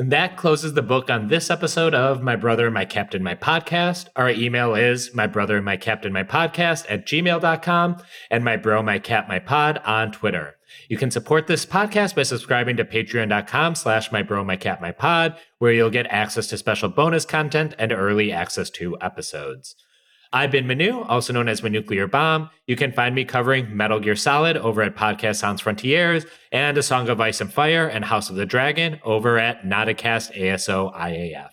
And 0.00 0.10
that 0.12 0.38
closes 0.38 0.72
the 0.72 0.80
book 0.80 1.10
on 1.10 1.28
this 1.28 1.50
episode 1.50 1.92
of 1.92 2.22
My 2.22 2.34
Brother, 2.34 2.70
My 2.70 2.86
Captain, 2.86 3.22
My 3.22 3.34
Podcast. 3.34 4.08
Our 4.16 4.30
email 4.30 4.74
is 4.74 5.14
my 5.14 5.26
brother, 5.26 5.60
my 5.60 5.76
captain, 5.76 6.10
my 6.10 6.22
podcast 6.24 6.86
at 6.88 7.04
gmail.com 7.04 8.02
and 8.30 8.42
my 8.42 8.56
bro, 8.56 8.82
my 8.82 8.98
cat, 8.98 9.28
my 9.28 9.38
pod 9.38 9.76
on 9.84 10.10
Twitter. 10.10 10.56
You 10.88 10.96
can 10.96 11.10
support 11.10 11.48
this 11.48 11.66
podcast 11.66 12.14
by 12.14 12.22
subscribing 12.22 12.78
to 12.78 12.84
patreon.com 12.86 13.74
slash 13.74 14.10
my 14.10 14.22
bro, 14.22 14.42
my 14.42 14.56
cat, 14.56 14.80
my 14.80 14.90
pod, 14.90 15.36
where 15.58 15.70
you'll 15.70 15.90
get 15.90 16.06
access 16.06 16.46
to 16.46 16.56
special 16.56 16.88
bonus 16.88 17.26
content 17.26 17.74
and 17.78 17.92
early 17.92 18.32
access 18.32 18.70
to 18.70 18.96
episodes. 19.02 19.76
I've 20.32 20.52
been 20.52 20.68
Manu, 20.68 21.00
also 21.02 21.32
known 21.32 21.48
as 21.48 21.62
Manu 21.62 21.80
Nuclear 21.80 22.06
Bomb. 22.06 22.50
You 22.68 22.76
can 22.76 22.92
find 22.92 23.14
me 23.16 23.24
covering 23.24 23.76
Metal 23.76 23.98
Gear 23.98 24.14
Solid 24.14 24.56
over 24.56 24.80
at 24.82 24.94
Podcast 24.94 25.36
Sounds 25.36 25.60
Frontiers 25.60 26.24
and 26.52 26.78
A 26.78 26.84
Song 26.84 27.08
of 27.08 27.20
Ice 27.20 27.40
and 27.40 27.52
Fire 27.52 27.88
and 27.88 28.04
House 28.04 28.30
of 28.30 28.36
the 28.36 28.46
Dragon 28.46 29.00
over 29.02 29.38
at 29.38 29.64
Nodacast 29.64 30.36
ASO 30.36 30.94
IAF. 30.94 31.50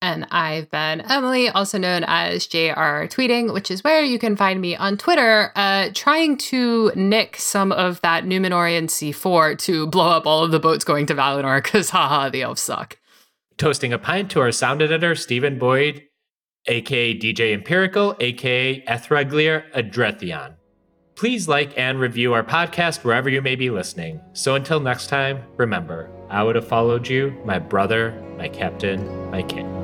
And 0.00 0.26
I've 0.30 0.70
been 0.70 1.00
Emily, 1.02 1.48
also 1.50 1.76
known 1.78 2.04
as 2.06 2.46
JR 2.46 3.08
Tweeting, 3.08 3.52
which 3.52 3.70
is 3.70 3.84
where 3.84 4.02
you 4.02 4.18
can 4.18 4.36
find 4.36 4.60
me 4.60 4.74
on 4.76 4.96
Twitter, 4.96 5.50
uh, 5.54 5.90
trying 5.94 6.36
to 6.38 6.92
nick 6.94 7.36
some 7.36 7.72
of 7.72 8.00
that 8.02 8.24
Numenorian 8.24 8.84
C4 8.84 9.58
to 9.60 9.86
blow 9.86 10.08
up 10.08 10.26
all 10.26 10.44
of 10.44 10.50
the 10.50 10.60
boats 10.60 10.84
going 10.84 11.06
to 11.06 11.14
Valinor, 11.14 11.62
because 11.62 11.90
haha, 11.90 12.28
the 12.30 12.42
elves 12.42 12.62
suck. 12.62 12.98
Toasting 13.56 13.92
a 13.92 13.98
pint 13.98 14.30
to 14.30 14.40
our 14.40 14.52
sound 14.52 14.82
editor, 14.82 15.14
Stephen 15.14 15.58
Boyd, 15.58 16.02
aka 16.66 17.18
DJ 17.18 17.52
Empirical, 17.52 18.16
aka 18.20 18.84
Ethraglier 18.86 19.70
Adrethion. 19.72 20.54
Please 21.14 21.46
like 21.46 21.76
and 21.78 22.00
review 22.00 22.32
our 22.32 22.42
podcast 22.42 23.04
wherever 23.04 23.28
you 23.28 23.40
may 23.40 23.54
be 23.54 23.70
listening. 23.70 24.20
So 24.32 24.56
until 24.56 24.80
next 24.80 25.06
time, 25.06 25.44
remember, 25.56 26.10
I 26.28 26.42
would 26.42 26.56
have 26.56 26.66
followed 26.66 27.06
you, 27.06 27.40
my 27.44 27.58
brother, 27.58 28.20
my 28.36 28.48
captain, 28.48 29.30
my 29.30 29.42
king. 29.42 29.83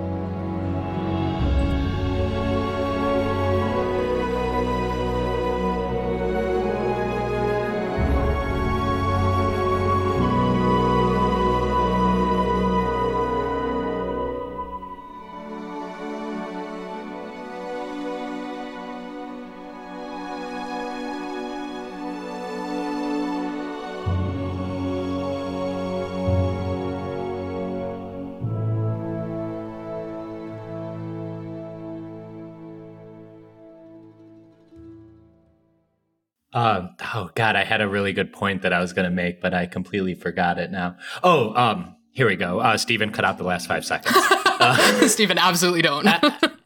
Oh 37.15 37.31
God, 37.35 37.57
I 37.57 37.65
had 37.65 37.81
a 37.81 37.89
really 37.89 38.13
good 38.13 38.33
point 38.33 38.63
that 38.63 38.73
I 38.73 38.81
was 38.81 38.93
going 38.93 39.05
to 39.09 39.15
make, 39.15 39.41
but 39.41 39.55
I 39.55 39.67
completely 39.67 40.15
forgot 40.15 40.59
it 40.59 40.71
now. 40.71 40.97
Oh, 41.23 41.55
um, 41.55 41.97
here 42.13 42.27
we 42.27 42.37
go. 42.37 42.61
Uh, 42.61 42.77
Stephen, 42.77 43.11
cut 43.13 43.25
out 43.25 43.39
the 43.39 43.45
last 43.45 43.67
five 43.67 43.85
seconds. 43.85 44.17
Uh, 44.63 45.09
Stephen, 45.09 45.39
absolutely 45.39 45.81
don't. 45.81 46.07